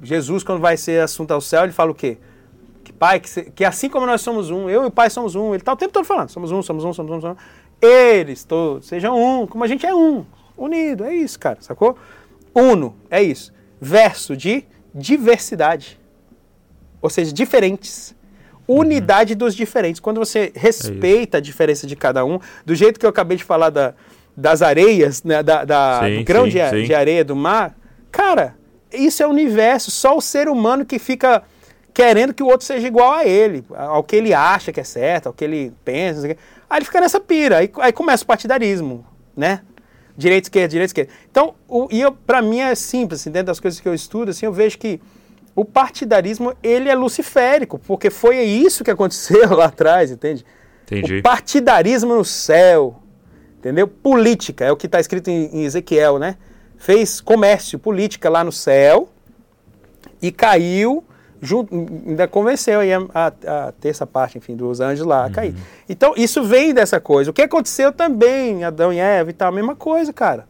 Jesus, 0.03 0.43
quando 0.43 0.61
vai 0.61 0.77
ser 0.77 1.03
assunto 1.03 1.33
ao 1.33 1.41
céu, 1.41 1.65
ele 1.65 1.73
fala 1.73 1.91
o 1.91 1.95
quê? 1.95 2.19
Que 2.85 2.93
pai, 2.93 3.21
que, 3.21 3.51
que 3.51 3.65
assim 3.65 3.89
como 3.89 4.07
nós 4.07 4.21
somos 4.21 4.51
um, 4.51 4.69
eu 4.69 4.85
e 4.85 4.87
o 4.87 4.91
pai 4.91 5.11
somos 5.11 5.35
um. 5.35 5.49
Ele 5.49 5.63
está 5.63 5.73
o 5.73 5.77
tempo 5.77 5.93
todo 5.93 6.05
falando, 6.05 6.31
somos 6.31 6.53
um, 6.53 6.63
somos 6.63 6.85
um, 6.85 6.93
somos 6.93 7.11
um, 7.11 7.21
somos 7.21 7.37
um. 7.37 7.41
Eles 7.81 8.45
todos 8.45 8.87
sejam 8.87 9.17
um, 9.17 9.47
como 9.47 9.65
a 9.65 9.67
gente 9.67 9.87
é 9.87 9.95
um, 9.95 10.25
unido, 10.57 11.05
é 11.05 11.15
isso, 11.15 11.39
cara, 11.39 11.59
sacou? 11.61 11.97
Uno, 12.55 12.97
é 13.11 13.23
isso. 13.23 13.53
Verso 13.81 14.37
de 14.37 14.65
diversidade 14.95 15.99
ou 17.01 17.09
seja, 17.09 17.33
diferentes. 17.33 18.15
Unidade 18.67 19.35
dos 19.35 19.55
diferentes. 19.55 20.01
Quando 20.01 20.19
você 20.19 20.53
respeita 20.55 21.39
a 21.39 21.41
diferença 21.41 21.87
de 21.87 21.97
cada 21.97 22.25
um, 22.25 22.39
do 22.67 22.75
jeito 22.75 23.01
que 23.01 23.07
eu 23.07 23.11
acabei 23.11 23.37
de 23.37 23.45
falar 23.45 23.71
da, 23.71 23.95
das 24.41 24.63
areias, 24.63 25.23
né, 25.25 25.43
da, 25.43 25.65
da- 25.65 26.01
Sim, 26.05 26.19
do 26.19 26.25
grão 26.25 26.45
sim, 26.45 26.51
de, 26.51 26.87
de 26.87 26.95
areia 26.95 27.25
do 27.25 27.35
mar, 27.35 27.77
cara, 28.11 28.55
isso 28.93 29.21
é 29.21 29.27
o 29.27 29.31
universo. 29.31 29.91
Só 29.91 30.17
o 30.17 30.21
ser 30.21 30.49
humano 30.49 30.87
que 30.87 30.97
fica 30.99 31.43
querendo 31.93 32.33
que 32.33 32.43
o 32.43 32.47
outro 32.47 32.65
seja 32.65 32.87
igual 32.87 33.13
a 33.15 33.25
ele, 33.27 33.65
ao 33.77 34.05
que 34.05 34.15
ele 34.15 34.33
acha 34.33 34.73
que 34.73 34.79
é 34.79 34.85
certo, 34.85 35.27
ao 35.27 35.33
que 35.33 35.45
ele 35.45 35.73
pensa. 35.85 36.25
Aí 36.71 36.79
ele 36.79 36.85
fica 36.85 37.01
nessa 37.01 37.19
pira. 37.19 37.59
Aí, 37.59 37.71
aí 37.81 37.93
começa 37.93 38.23
o 38.23 38.27
partidarismo, 38.27 39.05
né? 39.37 39.63
Direita, 40.17 40.47
esquerda, 40.47 40.69
direita, 40.69 40.91
esquerda. 40.91 41.13
Então, 41.29 41.55
o, 41.69 41.89
e 41.91 42.01
eu, 42.01 42.13
pra 42.13 42.41
mim 42.41 42.61
é 42.61 42.73
simples, 42.77 43.21
assim, 43.21 43.31
dentro 43.33 43.47
das 43.49 43.59
coisas 43.59 43.81
que 43.81 43.89
eu 43.89 43.95
estudo, 43.95 44.31
assim, 44.31 44.47
eu 44.47 44.53
vejo 44.53 44.79
que 44.79 45.01
o 45.55 45.65
partidarismo, 45.65 46.55
ele 46.63 46.89
é 46.89 46.95
luciférico, 46.95 47.79
porque 47.81 48.11
foi 48.11 48.39
isso 48.43 48.85
que 48.85 48.91
aconteceu 48.93 49.51
lá 49.57 49.65
atrás, 49.67 50.13
entende? 50.13 50.45
Entendi. 50.85 51.19
O 51.19 51.23
partidarismo 51.23 52.15
no 52.15 52.25
céu. 52.25 53.03
Entendeu? 53.59 53.89
Política, 53.89 54.65
é 54.65 54.73
o 54.73 54.77
que 54.77 54.87
está 54.87 55.01
escrito 55.01 55.29
em, 55.29 55.65
Ezequiel, 55.65 56.19
né? 56.19 56.37
Fez 56.77 57.21
comércio, 57.21 57.79
política 57.79 58.31
lá 58.31 58.45
no 58.45 58.53
céu 58.53 59.09
e 60.23 60.31
caiu 60.31 61.05
junto, 61.41 61.75
ainda 62.07 62.29
convenceu 62.29 62.81
aí 62.81 62.93
a, 62.93 63.01
a, 63.15 63.27
a 63.69 63.73
terça 63.73 64.07
parte, 64.07 64.39
enfim, 64.39 64.57
dos 64.57 64.81
anjos 64.81 65.07
lá 65.07 65.25
a 65.25 65.27
uhum. 65.27 65.33
cair. 65.33 65.55
Então, 65.89 66.15
isso 66.17 66.45
vem 66.45 66.73
dessa 66.73 67.01
coisa. 67.01 67.31
O 67.31 67.35
que 67.35 67.43
aconteceu 67.43 67.93
também, 67.93 68.65
Adão 68.65 68.93
e 68.93 68.99
Eva 68.99 69.31
e 69.31 69.33
tal, 69.33 69.53
mesma 69.53 69.75
coisa, 69.75 70.13
cara. 70.13 70.47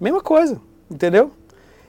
Mesma 0.00 0.20
coisa, 0.20 0.60
entendeu? 0.90 1.30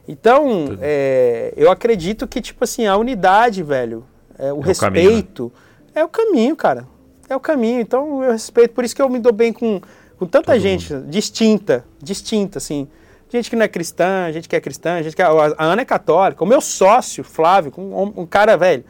Então, 0.07 0.77
é, 0.81 1.53
eu 1.57 1.71
acredito 1.71 2.27
que, 2.27 2.39
tipo 2.39 2.63
assim, 2.63 2.85
a 2.85 2.95
unidade, 2.97 3.63
velho, 3.63 4.05
é, 4.37 4.53
o 4.53 4.61
é 4.61 4.65
respeito, 4.65 5.47
o 5.47 5.49
caminho, 5.49 5.65
né? 5.95 6.01
é 6.01 6.03
o 6.03 6.07
caminho, 6.07 6.55
cara. 6.55 6.87
É 7.27 7.35
o 7.35 7.39
caminho. 7.39 7.81
Então, 7.81 8.23
eu 8.23 8.31
respeito. 8.31 8.73
Por 8.73 8.83
isso 8.83 8.95
que 8.95 9.01
eu 9.01 9.09
me 9.09 9.17
dou 9.17 9.33
bem 9.33 9.51
com, 9.51 9.81
com 10.17 10.25
tanta 10.25 10.53
Todo 10.53 10.61
gente 10.61 10.93
mundo. 10.93 11.07
distinta, 11.07 11.85
distinta, 12.01 12.57
assim. 12.57 12.87
Gente 13.29 13.49
que 13.49 13.55
não 13.55 13.63
é 13.63 13.67
cristã, 13.67 14.31
gente 14.31 14.47
que 14.47 14.55
é 14.55 14.61
cristã, 14.61 15.01
gente 15.01 15.15
que 15.15 15.21
é, 15.21 15.25
a 15.25 15.63
Ana 15.65 15.81
é 15.81 15.85
católica. 15.85 16.43
O 16.43 16.47
meu 16.47 16.61
sócio, 16.61 17.23
Flávio, 17.23 17.73
um, 17.77 18.21
um 18.21 18.25
cara, 18.25 18.55
velho, 18.55 18.85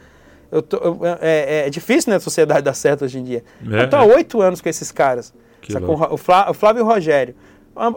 eu 0.52 0.62
tô, 0.62 0.78
eu, 0.78 1.00
é, 1.22 1.66
é, 1.66 1.70
difícil 1.70 2.10
na 2.12 2.18
né, 2.18 2.20
sociedade 2.20 2.62
dar 2.62 2.74
certo 2.74 3.06
hoje 3.06 3.18
em 3.18 3.24
dia. 3.24 3.44
É, 3.72 3.84
eu 3.84 3.90
tô 3.90 3.96
há 3.96 4.04
oito 4.04 4.42
anos 4.42 4.62
com 4.62 4.70
esses 4.70 4.92
caras. 4.92 5.34
O, 6.12 6.18
Flávio 6.18 6.82
e 6.82 6.84
o 6.84 6.86
Rogério 6.86 7.36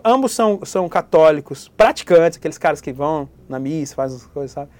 ambos 0.05 0.33
são, 0.33 0.61
são 0.65 0.89
católicos, 0.89 1.69
praticantes, 1.69 2.39
aqueles 2.39 2.59
caras 2.59 2.81
que 2.81 2.93
vão 2.93 3.29
na 3.49 3.59
missa, 3.59 3.95
fazem 3.95 4.17
as 4.17 4.27
coisas, 4.27 4.51
sabe? 4.51 4.71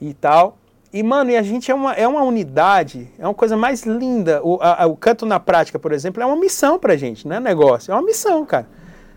E 0.00 0.12
tal. 0.12 0.58
E, 0.92 1.02
mano, 1.02 1.30
e 1.30 1.36
a 1.36 1.42
gente 1.42 1.70
é 1.70 1.74
uma, 1.74 1.92
é 1.92 2.06
uma 2.06 2.22
unidade, 2.22 3.08
é 3.18 3.24
uma 3.24 3.34
coisa 3.34 3.56
mais 3.56 3.84
linda. 3.84 4.40
O, 4.42 4.58
a, 4.60 4.86
o 4.86 4.96
canto 4.96 5.24
na 5.24 5.38
prática, 5.38 5.78
por 5.78 5.92
exemplo, 5.92 6.22
é 6.22 6.26
uma 6.26 6.36
missão 6.36 6.78
pra 6.78 6.96
gente, 6.96 7.28
não 7.28 7.36
é 7.36 7.40
negócio, 7.40 7.92
é 7.92 7.94
uma 7.94 8.02
missão, 8.02 8.44
cara. 8.44 8.66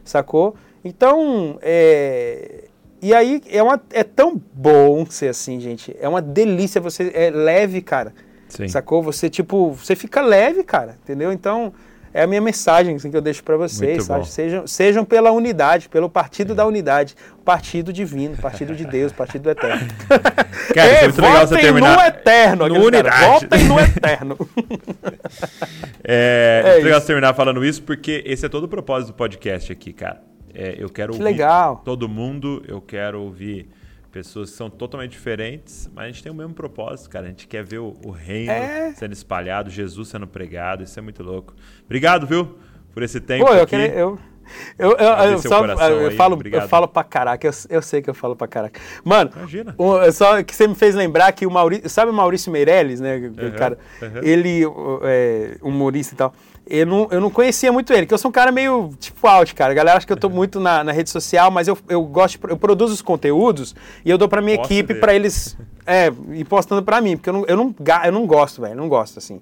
Sacou? 0.03 0.55
Então, 0.83 1.57
é... 1.61 2.65
E 3.01 3.13
aí 3.13 3.41
é, 3.49 3.61
uma, 3.61 3.81
é 3.91 4.03
tão 4.03 4.41
bom 4.53 5.05
ser 5.05 5.27
assim, 5.27 5.59
gente. 5.59 5.93
É 5.99 6.07
uma 6.07 6.21
delícia, 6.21 6.79
você 6.79 7.11
é 7.13 7.29
leve, 7.29 7.81
cara. 7.81 8.13
Sim. 8.47 8.67
Sacou? 8.67 9.01
Você, 9.03 9.29
tipo, 9.29 9.71
você 9.71 9.95
fica 9.95 10.21
leve, 10.21 10.63
cara, 10.63 10.97
entendeu? 11.03 11.33
Então, 11.33 11.73
é 12.14 12.23
a 12.23 12.27
minha 12.27 12.41
mensagem 12.41 12.95
assim, 12.95 13.10
que 13.10 13.18
eu 13.18 13.22
deixo 13.22 13.44
para 13.44 13.57
vocês? 13.57 14.07
Sejam, 14.26 14.68
sejam 14.68 15.03
pela 15.03 15.31
unidade, 15.31 15.90
pelo 15.90 16.10
partido 16.10 16.53
é. 16.53 16.56
da 16.56 16.65
unidade, 16.65 17.15
partido 17.44 17.91
divino, 17.91 18.38
partido 18.38 18.76
de 18.76 18.85
Deus, 18.85 19.11
partido 19.11 19.44
do 19.44 19.49
eterno. 19.49 19.88
Cara, 20.73 20.90
é, 20.90 21.03
muito 21.03 21.22
legal 21.22 21.48
você 21.48 21.57
terminar. 21.57 21.98
no 21.98 22.03
eterno, 22.03 22.68
no 22.68 22.85
unidade. 22.85 23.48
Votem 23.48 23.64
no 23.65 23.80
eterno. 23.80 24.38
é, 26.03 26.61
é 26.64 26.72
muito 26.73 26.84
legal 26.85 27.02
você 27.02 27.07
terminar 27.07 27.34
falando 27.34 27.65
isso, 27.65 27.81
porque 27.81 28.23
esse 28.26 28.45
é 28.45 28.49
todo 28.49 28.65
o 28.65 28.68
propósito 28.68 29.07
do 29.07 29.15
podcast 29.15 29.72
aqui, 29.72 29.91
cara. 29.91 30.22
É, 30.53 30.76
eu 30.77 30.90
quero 30.90 31.14
que 31.14 31.19
ouvir 31.19 31.31
legal. 31.31 31.81
todo 31.84 32.07
mundo, 32.07 32.64
eu 32.68 32.80
quero 32.80 33.19
ouvir 33.22 33.68
pessoas 34.14 34.52
que 34.52 34.56
são 34.56 34.69
totalmente 34.69 35.11
diferentes, 35.11 35.90
mas 35.94 36.06
a 36.06 36.07
gente 36.07 36.22
tem 36.22 36.31
o 36.31 36.35
mesmo 36.35 36.53
propósito, 36.53 37.10
cara. 37.10 37.26
A 37.26 37.30
gente 37.30 37.48
quer 37.48 37.64
ver 37.64 37.80
o, 37.80 37.98
o 38.06 38.11
reino 38.11 38.52
é. 38.52 38.94
sendo 38.94 39.11
espalhado, 39.11 39.72
Jesus 39.72 40.07
sendo 40.07 40.27
pregado. 40.27 40.84
Isso 40.84 40.98
é 40.99 41.02
muito 41.02 41.23
louco. 41.23 41.56
Obrigado, 41.84 42.27
viu? 42.27 42.56
Por 42.94 43.02
esse 43.02 43.19
tempo. 43.19 43.45
Pô, 43.45 43.53
eu, 43.53 43.64
aqui. 43.64 43.76
eu, 43.76 44.19
eu, 44.77 44.91
eu, 44.91 45.07
eu, 45.31 45.40
só, 45.40 45.65
eu, 45.65 46.11
falo, 46.11 46.40
eu 46.45 46.68
falo 46.68 46.88
pra 46.88 47.03
caraca, 47.03 47.48
eu, 47.48 47.52
eu 47.69 47.81
sei 47.81 48.03
que 48.03 48.10
eu 48.10 48.14
falo 48.14 48.35
pra 48.35 48.48
caraca. 48.48 48.80
Mano, 49.03 49.31
Imagina. 49.35 49.76
Um, 49.80 50.11
só 50.11 50.44
que 50.44 50.56
você 50.56 50.68
me 50.68 50.76
fez 50.76 50.94
lembrar 50.94 51.31
que 51.31 51.48
o 51.48 51.52
Maurício. 51.52 51.90
Sabe 51.90 52.11
o 52.11 52.14
Maurício 52.14 52.52
Meirelles, 52.52 52.99
né? 52.99 53.18
Uhum, 53.18 53.52
cara, 53.57 53.80
uhum. 53.99 54.22
ele, 54.22 54.61
é, 55.03 55.57
humorista 55.61 56.14
e 56.14 56.18
tal 56.18 56.34
eu 56.65 56.85
não, 56.85 57.07
eu 57.11 57.19
não 57.19 57.30
conhecia 57.30 57.72
muito 57.72 57.91
ele, 57.91 58.06
que 58.06 58.14
eu 58.14 58.18
sou 58.18 58.30
um 58.30 58.31
cara 58.31 58.52
meio 58.52 58.91
tipo 58.99 59.27
out, 59.27 59.53
cara. 59.53 59.72
A 59.72 59.76
galera 59.76 59.98
acha 59.98 60.07
que 60.07 60.14
eu 60.14 60.18
tô 60.18 60.30
muito 60.30 60.60
na, 60.60 60.84
na 60.84 60.91
rede 60.91 61.10
social, 61.10 61.52
mas 61.52 61.68
eu, 61.68 61.77
eu 61.90 62.03
gosto, 62.03 62.40
eu 62.48 62.57
produzo 62.57 62.94
os 62.94 63.02
conteúdos 63.02 63.76
e 64.03 64.10
eu 64.10 64.18
dou 64.18 64.30
pra 64.30 64.41
minha 64.41 64.56
equipe 64.56 64.95
para 64.95 65.14
eles 65.14 65.57
é, 65.85 66.11
ir 66.31 66.45
postando 66.45 66.81
pra 66.81 67.02
mim, 67.02 67.18
porque 67.18 67.30
eu 67.30 67.34
não, 67.34 67.45
eu 67.45 67.57
não, 67.57 67.76
eu 68.06 68.11
não 68.11 68.26
gosto, 68.26 68.61
velho, 68.61 68.76
não 68.76 68.88
gosto, 68.88 69.19
assim. 69.19 69.41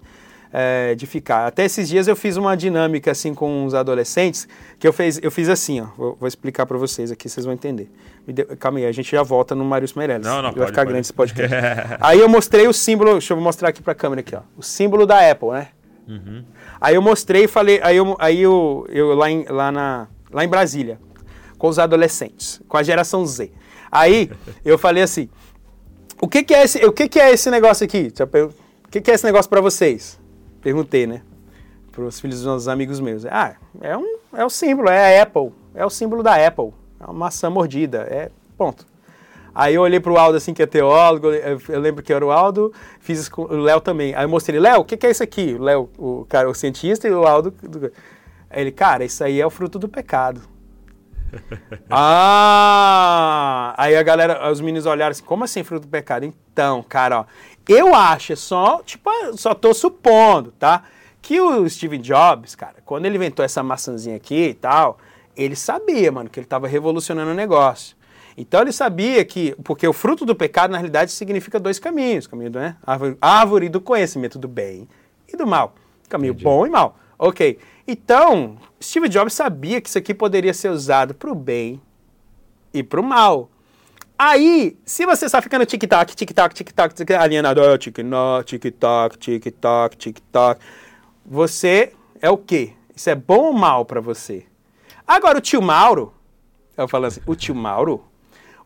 É, 0.53 0.95
de 0.95 1.07
ficar. 1.07 1.47
Até 1.47 1.63
esses 1.63 1.87
dias 1.87 2.09
eu 2.09 2.15
fiz 2.15 2.35
uma 2.35 2.57
dinâmica 2.57 3.09
assim 3.09 3.33
com 3.33 3.65
os 3.65 3.73
adolescentes, 3.73 4.49
que 4.77 4.85
eu, 4.85 4.91
fez, 4.91 5.17
eu 5.23 5.31
fiz 5.31 5.47
assim, 5.47 5.79
ó. 5.79 5.85
Vou, 5.95 6.17
vou 6.19 6.27
explicar 6.27 6.65
para 6.65 6.77
vocês 6.77 7.09
aqui, 7.09 7.29
vocês 7.29 7.45
vão 7.45 7.53
entender. 7.53 7.89
Deu, 8.27 8.45
calma 8.57 8.79
aí, 8.79 8.85
a 8.85 8.91
gente 8.91 9.09
já 9.09 9.23
volta 9.23 9.55
no 9.55 9.63
Marius 9.63 9.93
Meirelles. 9.93 10.27
Não, 10.27 10.41
não, 10.41 10.49
Vai 10.49 10.53
pode, 10.53 10.65
ficar 10.67 10.81
pode. 10.81 10.89
grande 10.89 11.05
esse 11.05 11.13
podcast. 11.13 11.55
aí 12.01 12.19
eu 12.19 12.27
mostrei 12.27 12.67
o 12.67 12.73
símbolo, 12.73 13.13
deixa 13.13 13.33
eu 13.33 13.39
mostrar 13.39 13.69
aqui 13.69 13.81
pra 13.81 13.95
câmera 13.95 14.19
aqui, 14.19 14.35
ó. 14.35 14.41
O 14.57 14.61
símbolo 14.61 15.05
da 15.05 15.31
Apple, 15.31 15.51
né? 15.51 15.69
Uhum. 16.07 16.43
Aí 16.81 16.95
eu 16.95 17.01
mostrei 17.01 17.43
e 17.43 17.47
falei, 17.47 17.79
aí 17.83 17.95
eu, 17.97 18.15
aí 18.17 18.41
eu, 18.41 18.87
eu 18.89 19.13
lá, 19.13 19.29
em, 19.29 19.45
lá, 19.47 19.71
na, 19.71 20.07
lá 20.31 20.43
em 20.43 20.47
Brasília, 20.47 20.99
com 21.55 21.67
os 21.67 21.77
adolescentes, 21.77 22.59
com 22.67 22.75
a 22.75 22.81
geração 22.81 23.23
Z. 23.23 23.51
Aí 23.91 24.31
eu 24.65 24.79
falei 24.79 25.03
assim, 25.03 25.29
o 26.19 26.27
que, 26.27 26.43
que 26.43 26.55
é 26.55 26.63
esse, 26.63 26.83
o 26.83 26.91
que, 26.91 27.07
que 27.07 27.19
é 27.19 27.31
esse 27.31 27.51
negócio 27.51 27.85
aqui? 27.85 28.11
O 28.83 28.89
que, 28.89 28.99
que 28.99 29.11
é 29.11 29.13
esse 29.13 29.23
negócio 29.23 29.47
para 29.47 29.61
vocês? 29.61 30.19
Perguntei, 30.59 31.05
né? 31.05 31.21
Para 31.91 32.03
os 32.03 32.19
filhos 32.19 32.37
dos 32.37 32.45
nossos 32.47 32.67
amigos 32.67 32.99
meus. 32.99 33.27
Ah, 33.27 33.55
é, 33.79 33.95
um, 33.95 34.17
é 34.33 34.43
o 34.43 34.49
símbolo, 34.49 34.89
é 34.89 35.19
a 35.19 35.23
Apple, 35.23 35.51
é 35.75 35.85
o 35.85 35.89
símbolo 35.89 36.23
da 36.23 36.35
Apple, 36.47 36.73
é 36.99 37.03
uma 37.03 37.13
maçã 37.13 37.47
mordida, 37.47 38.07
é 38.09 38.31
ponto. 38.57 38.90
Aí 39.53 39.75
eu 39.75 39.81
olhei 39.81 39.99
pro 39.99 40.17
Aldo 40.17 40.37
assim, 40.37 40.53
que 40.53 40.63
é 40.63 40.65
teólogo, 40.65 41.27
eu 41.27 41.79
lembro 41.79 42.01
que 42.01 42.13
era 42.13 42.25
o 42.25 42.31
Aldo, 42.31 42.73
fiz 42.99 43.19
isso 43.19 43.31
com 43.31 43.43
o 43.43 43.57
Léo 43.57 43.81
também. 43.81 44.15
Aí 44.15 44.23
eu 44.23 44.29
mostrei, 44.29 44.59
Léo, 44.59 44.79
o 44.81 44.85
que, 44.85 44.95
que, 44.95 45.05
é 45.07 45.11
isso 45.11 45.21
aqui? 45.21 45.55
O 45.59 45.63
Léo, 45.63 45.89
o 45.97 46.25
cara, 46.29 46.49
o 46.49 46.55
cientista 46.55 47.07
e 47.07 47.11
o 47.11 47.25
Aldo. 47.25 47.53
Aí 48.49 48.61
ele, 48.61 48.71
cara, 48.71 49.03
isso 49.03 49.23
aí 49.23 49.41
é 49.41 49.45
o 49.45 49.49
fruto 49.49 49.77
do 49.77 49.89
pecado. 49.89 50.41
ah! 51.89 53.73
Aí 53.77 53.95
a 53.95 54.03
galera, 54.03 54.51
os 54.51 54.61
meninos 54.61 54.85
olharam 54.85 55.11
assim, 55.11 55.23
como 55.23 55.43
assim 55.43 55.63
fruto 55.63 55.85
do 55.87 55.91
pecado? 55.91 56.25
Então, 56.25 56.83
cara, 56.83 57.21
ó, 57.21 57.25
eu 57.67 57.93
acho, 57.93 58.33
é 58.33 58.35
só, 58.35 58.81
tipo, 58.83 59.09
só 59.37 59.53
tô 59.53 59.73
supondo, 59.73 60.51
tá? 60.51 60.83
Que 61.21 61.39
o 61.39 61.69
Steve 61.69 61.97
Jobs, 61.97 62.55
cara, 62.55 62.75
quando 62.85 63.05
ele 63.05 63.15
inventou 63.15 63.45
essa 63.45 63.61
maçãzinha 63.61 64.15
aqui 64.15 64.49
e 64.49 64.53
tal, 64.53 64.97
ele 65.35 65.55
sabia, 65.55 66.11
mano, 66.11 66.29
que 66.29 66.39
ele 66.39 66.47
tava 66.47 66.67
revolucionando 66.67 67.31
o 67.31 67.35
negócio. 67.35 67.95
Então 68.41 68.61
ele 68.61 68.71
sabia 68.71 69.23
que, 69.23 69.55
porque 69.63 69.87
o 69.87 69.93
fruto 69.93 70.25
do 70.25 70.35
pecado 70.35 70.71
na 70.71 70.77
realidade 70.77 71.11
significa 71.11 71.59
dois 71.59 71.77
caminhos, 71.77 72.25
caminho 72.25 72.49
né? 72.49 72.75
árvore, 72.83 73.15
árvore 73.21 73.69
do 73.69 73.79
conhecimento 73.79 74.39
do 74.39 74.47
bem 74.47 74.89
e 75.31 75.37
do 75.37 75.45
mal, 75.45 75.75
caminho 76.09 76.31
Entendi. 76.31 76.43
bom 76.43 76.65
e 76.65 76.69
mal. 76.71 76.97
Ok. 77.19 77.59
Então 77.87 78.57
Steve 78.81 79.07
Jobs 79.09 79.35
sabia 79.35 79.79
que 79.79 79.87
isso 79.87 79.97
aqui 79.99 80.11
poderia 80.11 80.55
ser 80.55 80.69
usado 80.69 81.13
para 81.13 81.31
o 81.31 81.35
bem 81.35 81.79
e 82.73 82.81
para 82.81 82.99
o 82.99 83.03
mal. 83.03 83.47
Aí, 84.17 84.75
se 84.85 85.05
você 85.05 85.27
está 85.27 85.39
ficando 85.39 85.63
tic-tac, 85.63 86.15
tic-tac, 86.15 86.55
tic-tac, 86.55 86.95
tic 86.95 87.11
alienado, 87.11 87.61
oh, 87.61 87.77
tic-tac, 87.77 88.43
tic-tac, 88.45 89.17
tic-tac, 89.19 89.97
tic-tac, 89.97 90.59
você 91.23 91.93
é 92.19 92.29
o 92.29 92.37
quê? 92.37 92.73
Isso 92.95 93.09
é 93.09 93.15
bom 93.15 93.45
ou 93.45 93.53
mal 93.53 93.85
para 93.85 94.01
você? 94.01 94.45
Agora, 95.05 95.37
o 95.37 95.41
tio 95.41 95.61
Mauro, 95.61 96.11
eu 96.75 96.87
falo 96.87 97.05
assim, 97.05 97.21
o 97.25 97.35
tio 97.35 97.55
Mauro, 97.55 98.10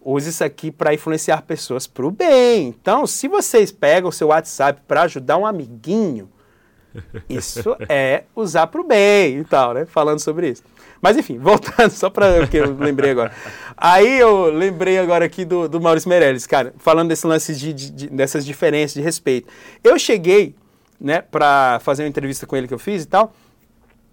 use 0.05 0.29
isso 0.29 0.43
aqui 0.43 0.71
para 0.71 0.93
influenciar 0.93 1.41
pessoas 1.41 1.87
para 1.87 2.05
o 2.05 2.11
bem. 2.11 2.67
Então, 2.67 3.07
se 3.07 3.27
vocês 3.27 3.71
pegam 3.71 4.09
o 4.09 4.13
seu 4.13 4.27
WhatsApp 4.27 4.81
para 4.87 5.01
ajudar 5.03 5.37
um 5.37 5.45
amiguinho, 5.45 6.29
isso 7.27 7.75
é 7.89 8.23
usar 8.35 8.67
para 8.67 8.79
o 8.79 8.83
bem 8.83 9.39
e 9.39 9.43
tal, 9.43 9.73
né? 9.73 9.85
Falando 9.85 10.19
sobre 10.19 10.49
isso. 10.51 10.63
Mas 11.01 11.17
enfim, 11.17 11.37
voltando 11.37 11.91
só 11.91 12.09
para 12.09 12.43
o 12.43 12.47
que 12.47 12.57
eu 12.57 12.75
lembrei 12.75 13.11
agora. 13.11 13.31
Aí 13.75 14.19
eu 14.19 14.45
lembrei 14.45 14.97
agora 14.97 15.25
aqui 15.25 15.43
do, 15.43 15.67
do 15.67 15.81
Maurício 15.81 16.09
Meirelles, 16.09 16.47
cara, 16.47 16.73
falando 16.77 17.09
desse 17.09 17.27
lance 17.27 17.55
de, 17.55 17.73
de, 17.73 17.91
de, 17.91 18.09
dessas 18.09 18.45
diferenças 18.45 18.93
de 18.93 19.01
respeito. 19.01 19.47
Eu 19.83 19.99
cheguei, 19.99 20.55
né, 20.99 21.21
para 21.21 21.79
fazer 21.81 22.03
uma 22.03 22.09
entrevista 22.09 22.45
com 22.45 22.55
ele 22.55 22.67
que 22.67 22.73
eu 22.73 22.79
fiz 22.79 23.03
e 23.03 23.07
tal, 23.07 23.33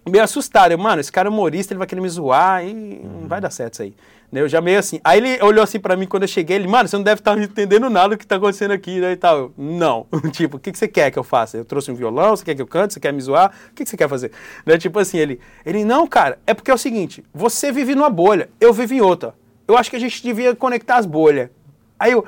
meio 0.07 0.23
assustado. 0.23 0.71
Eu, 0.71 0.77
mano, 0.77 0.99
esse 0.99 1.11
cara 1.11 1.29
é 1.29 1.31
humorista, 1.31 1.73
ele 1.73 1.77
vai 1.77 1.87
querer 1.87 2.01
me 2.01 2.09
zoar 2.09 2.65
e 2.65 2.71
uhum. 2.71 3.21
não 3.21 3.27
vai 3.27 3.39
dar 3.39 3.49
certo 3.49 3.73
isso 3.73 3.83
aí. 3.83 3.95
Né, 4.33 4.41
eu 4.41 4.49
já 4.49 4.59
meio 4.59 4.79
assim. 4.79 4.99
Aí 5.03 5.19
ele 5.19 5.43
olhou 5.43 5.63
assim 5.63 5.79
para 5.79 5.95
mim 5.95 6.07
quando 6.07 6.23
eu 6.23 6.27
cheguei, 6.27 6.55
ele, 6.55 6.67
mano, 6.67 6.89
você 6.89 6.95
não 6.95 7.03
deve 7.03 7.21
estar 7.21 7.35
tá 7.35 7.39
entendendo 7.39 7.87
nada 7.87 8.09
do 8.09 8.17
que 8.17 8.25
tá 8.25 8.37
acontecendo 8.37 8.71
aqui, 8.71 8.99
né, 8.99 9.11
e 9.11 9.15
tal. 9.15 9.37
Eu, 9.37 9.53
não. 9.55 10.07
tipo, 10.33 10.57
o 10.57 10.59
que, 10.59 10.71
que 10.71 10.77
você 10.77 10.87
quer 10.87 11.11
que 11.11 11.19
eu 11.19 11.23
faça? 11.23 11.55
Eu 11.55 11.63
trouxe 11.63 11.91
um 11.91 11.93
violão, 11.93 12.35
você 12.35 12.43
quer 12.43 12.55
que 12.55 12.61
eu 12.63 12.65
cante, 12.65 12.95
você 12.95 12.99
quer 12.99 13.13
me 13.13 13.21
zoar? 13.21 13.53
O 13.69 13.75
que, 13.75 13.83
que 13.83 13.89
você 13.91 13.95
quer 13.95 14.09
fazer? 14.09 14.31
Né, 14.65 14.75
tipo 14.79 14.97
assim, 14.97 15.19
ele, 15.19 15.39
ele, 15.63 15.85
não, 15.85 16.07
cara, 16.07 16.39
é 16.47 16.53
porque 16.55 16.71
é 16.71 16.73
o 16.73 16.79
seguinte, 16.79 17.23
você 17.31 17.71
vive 17.71 17.93
numa 17.93 18.09
bolha, 18.09 18.49
eu 18.59 18.73
vivo 18.73 18.95
em 18.95 19.01
outra. 19.01 19.35
Eu 19.67 19.77
acho 19.77 19.91
que 19.91 19.95
a 19.95 19.99
gente 19.99 20.23
devia 20.23 20.55
conectar 20.55 20.97
as 20.97 21.05
bolhas. 21.05 21.51
Aí 21.99 22.13
eu, 22.13 22.25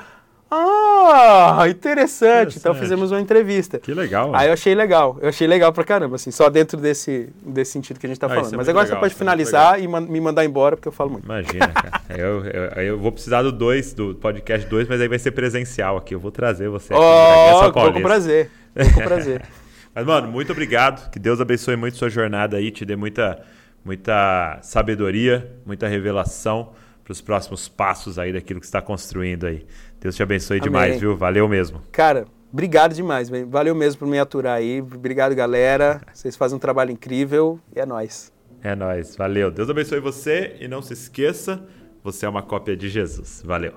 ah, 0.51 1.65
interessante. 1.67 2.57
interessante. 2.57 2.57
Então 2.59 2.75
fizemos 2.75 3.11
uma 3.11 3.19
entrevista. 3.19 3.79
Que 3.79 3.93
legal. 3.93 4.35
Aí 4.35 4.47
eu 4.47 4.53
achei 4.53 4.75
legal. 4.75 5.17
Eu 5.21 5.29
achei 5.29 5.47
legal 5.47 5.73
pra 5.73 5.83
caramba, 5.83 6.15
assim, 6.15 6.31
só 6.31 6.49
dentro 6.49 6.79
desse, 6.79 7.29
desse 7.43 7.71
sentido 7.71 7.99
que 7.99 8.05
a 8.05 8.09
gente 8.09 8.19
tá 8.19 8.27
ah, 8.27 8.29
falando. 8.29 8.53
É 8.53 8.57
Mas 8.57 8.69
agora 8.69 8.85
legal, 8.85 8.97
você 8.97 8.99
pode 9.01 9.13
é 9.13 9.17
finalizar 9.17 9.81
e 9.81 9.87
me 9.87 10.21
mandar 10.21 10.45
embora, 10.45 10.75
porque 10.75 10.87
eu 10.87 10.91
falo 10.91 11.11
muito. 11.11 11.25
Imagina, 11.25 11.67
cara. 11.67 12.01
eu, 12.15 12.45
eu, 12.45 12.63
eu, 12.83 12.99
vou 12.99 13.11
precisar 13.11 13.41
do 13.41 13.51
2, 13.51 13.93
do 13.93 14.15
podcast 14.15 14.67
2, 14.67 14.87
mas 14.87 15.01
aí 15.01 15.07
vai 15.07 15.19
ser 15.19 15.31
presencial 15.31 15.97
aqui. 15.97 16.13
Eu 16.13 16.19
vou 16.19 16.31
trazer 16.31 16.69
você 16.69 16.93
aqui. 16.93 17.03
Oh, 17.03 17.71
vou 17.71 17.93
com 17.93 18.01
prazer. 18.01 18.51
Vou 18.75 18.93
com 18.93 19.01
prazer. 19.01 19.41
mas, 19.93 20.05
mano, 20.05 20.31
muito 20.31 20.51
obrigado. 20.51 21.09
Que 21.09 21.19
Deus 21.19 21.41
abençoe 21.41 21.75
muito 21.75 21.97
sua 21.97 22.09
jornada 22.09 22.57
aí, 22.57 22.71
te 22.71 22.85
dê 22.85 22.95
muita 22.95 23.41
muita 23.83 24.57
sabedoria, 24.63 25.55
muita 25.63 25.87
revelação 25.87 26.73
para 27.03 27.11
os 27.11 27.21
próximos 27.21 27.69
passos 27.69 28.17
aí 28.17 28.33
daquilo 28.33 28.59
que 28.59 28.65
está 28.65 28.81
construindo 28.81 29.45
aí. 29.45 29.63
Deus 30.05 30.15
te 30.15 30.21
abençoe 30.21 30.57
Amém. 30.57 30.69
demais, 30.69 30.99
viu? 30.99 31.17
Valeu 31.17 31.49
mesmo. 31.49 31.81
Cara, 31.91 32.25
obrigado 32.53 32.93
demais. 32.93 33.27
Valeu 33.47 33.73
mesmo 33.73 33.97
por 33.97 34.07
me 34.07 34.19
aturar 34.19 34.57
aí. 34.57 34.79
Obrigado, 34.79 35.33
galera. 35.33 35.99
Vocês 36.13 36.35
fazem 36.35 36.57
um 36.57 36.59
trabalho 36.59 36.91
incrível 36.91 37.59
e 37.75 37.79
é 37.79 37.87
nóis. 37.87 38.31
É 38.61 38.75
nóis. 38.75 39.15
Valeu. 39.15 39.49
Deus 39.49 39.67
abençoe 39.67 39.99
você 39.99 40.57
e 40.59 40.67
não 40.67 40.79
se 40.79 40.93
esqueça, 40.93 41.65
você 42.03 42.27
é 42.27 42.29
uma 42.29 42.43
cópia 42.43 42.77
de 42.77 42.87
Jesus. 42.87 43.41
Valeu. 43.43 43.73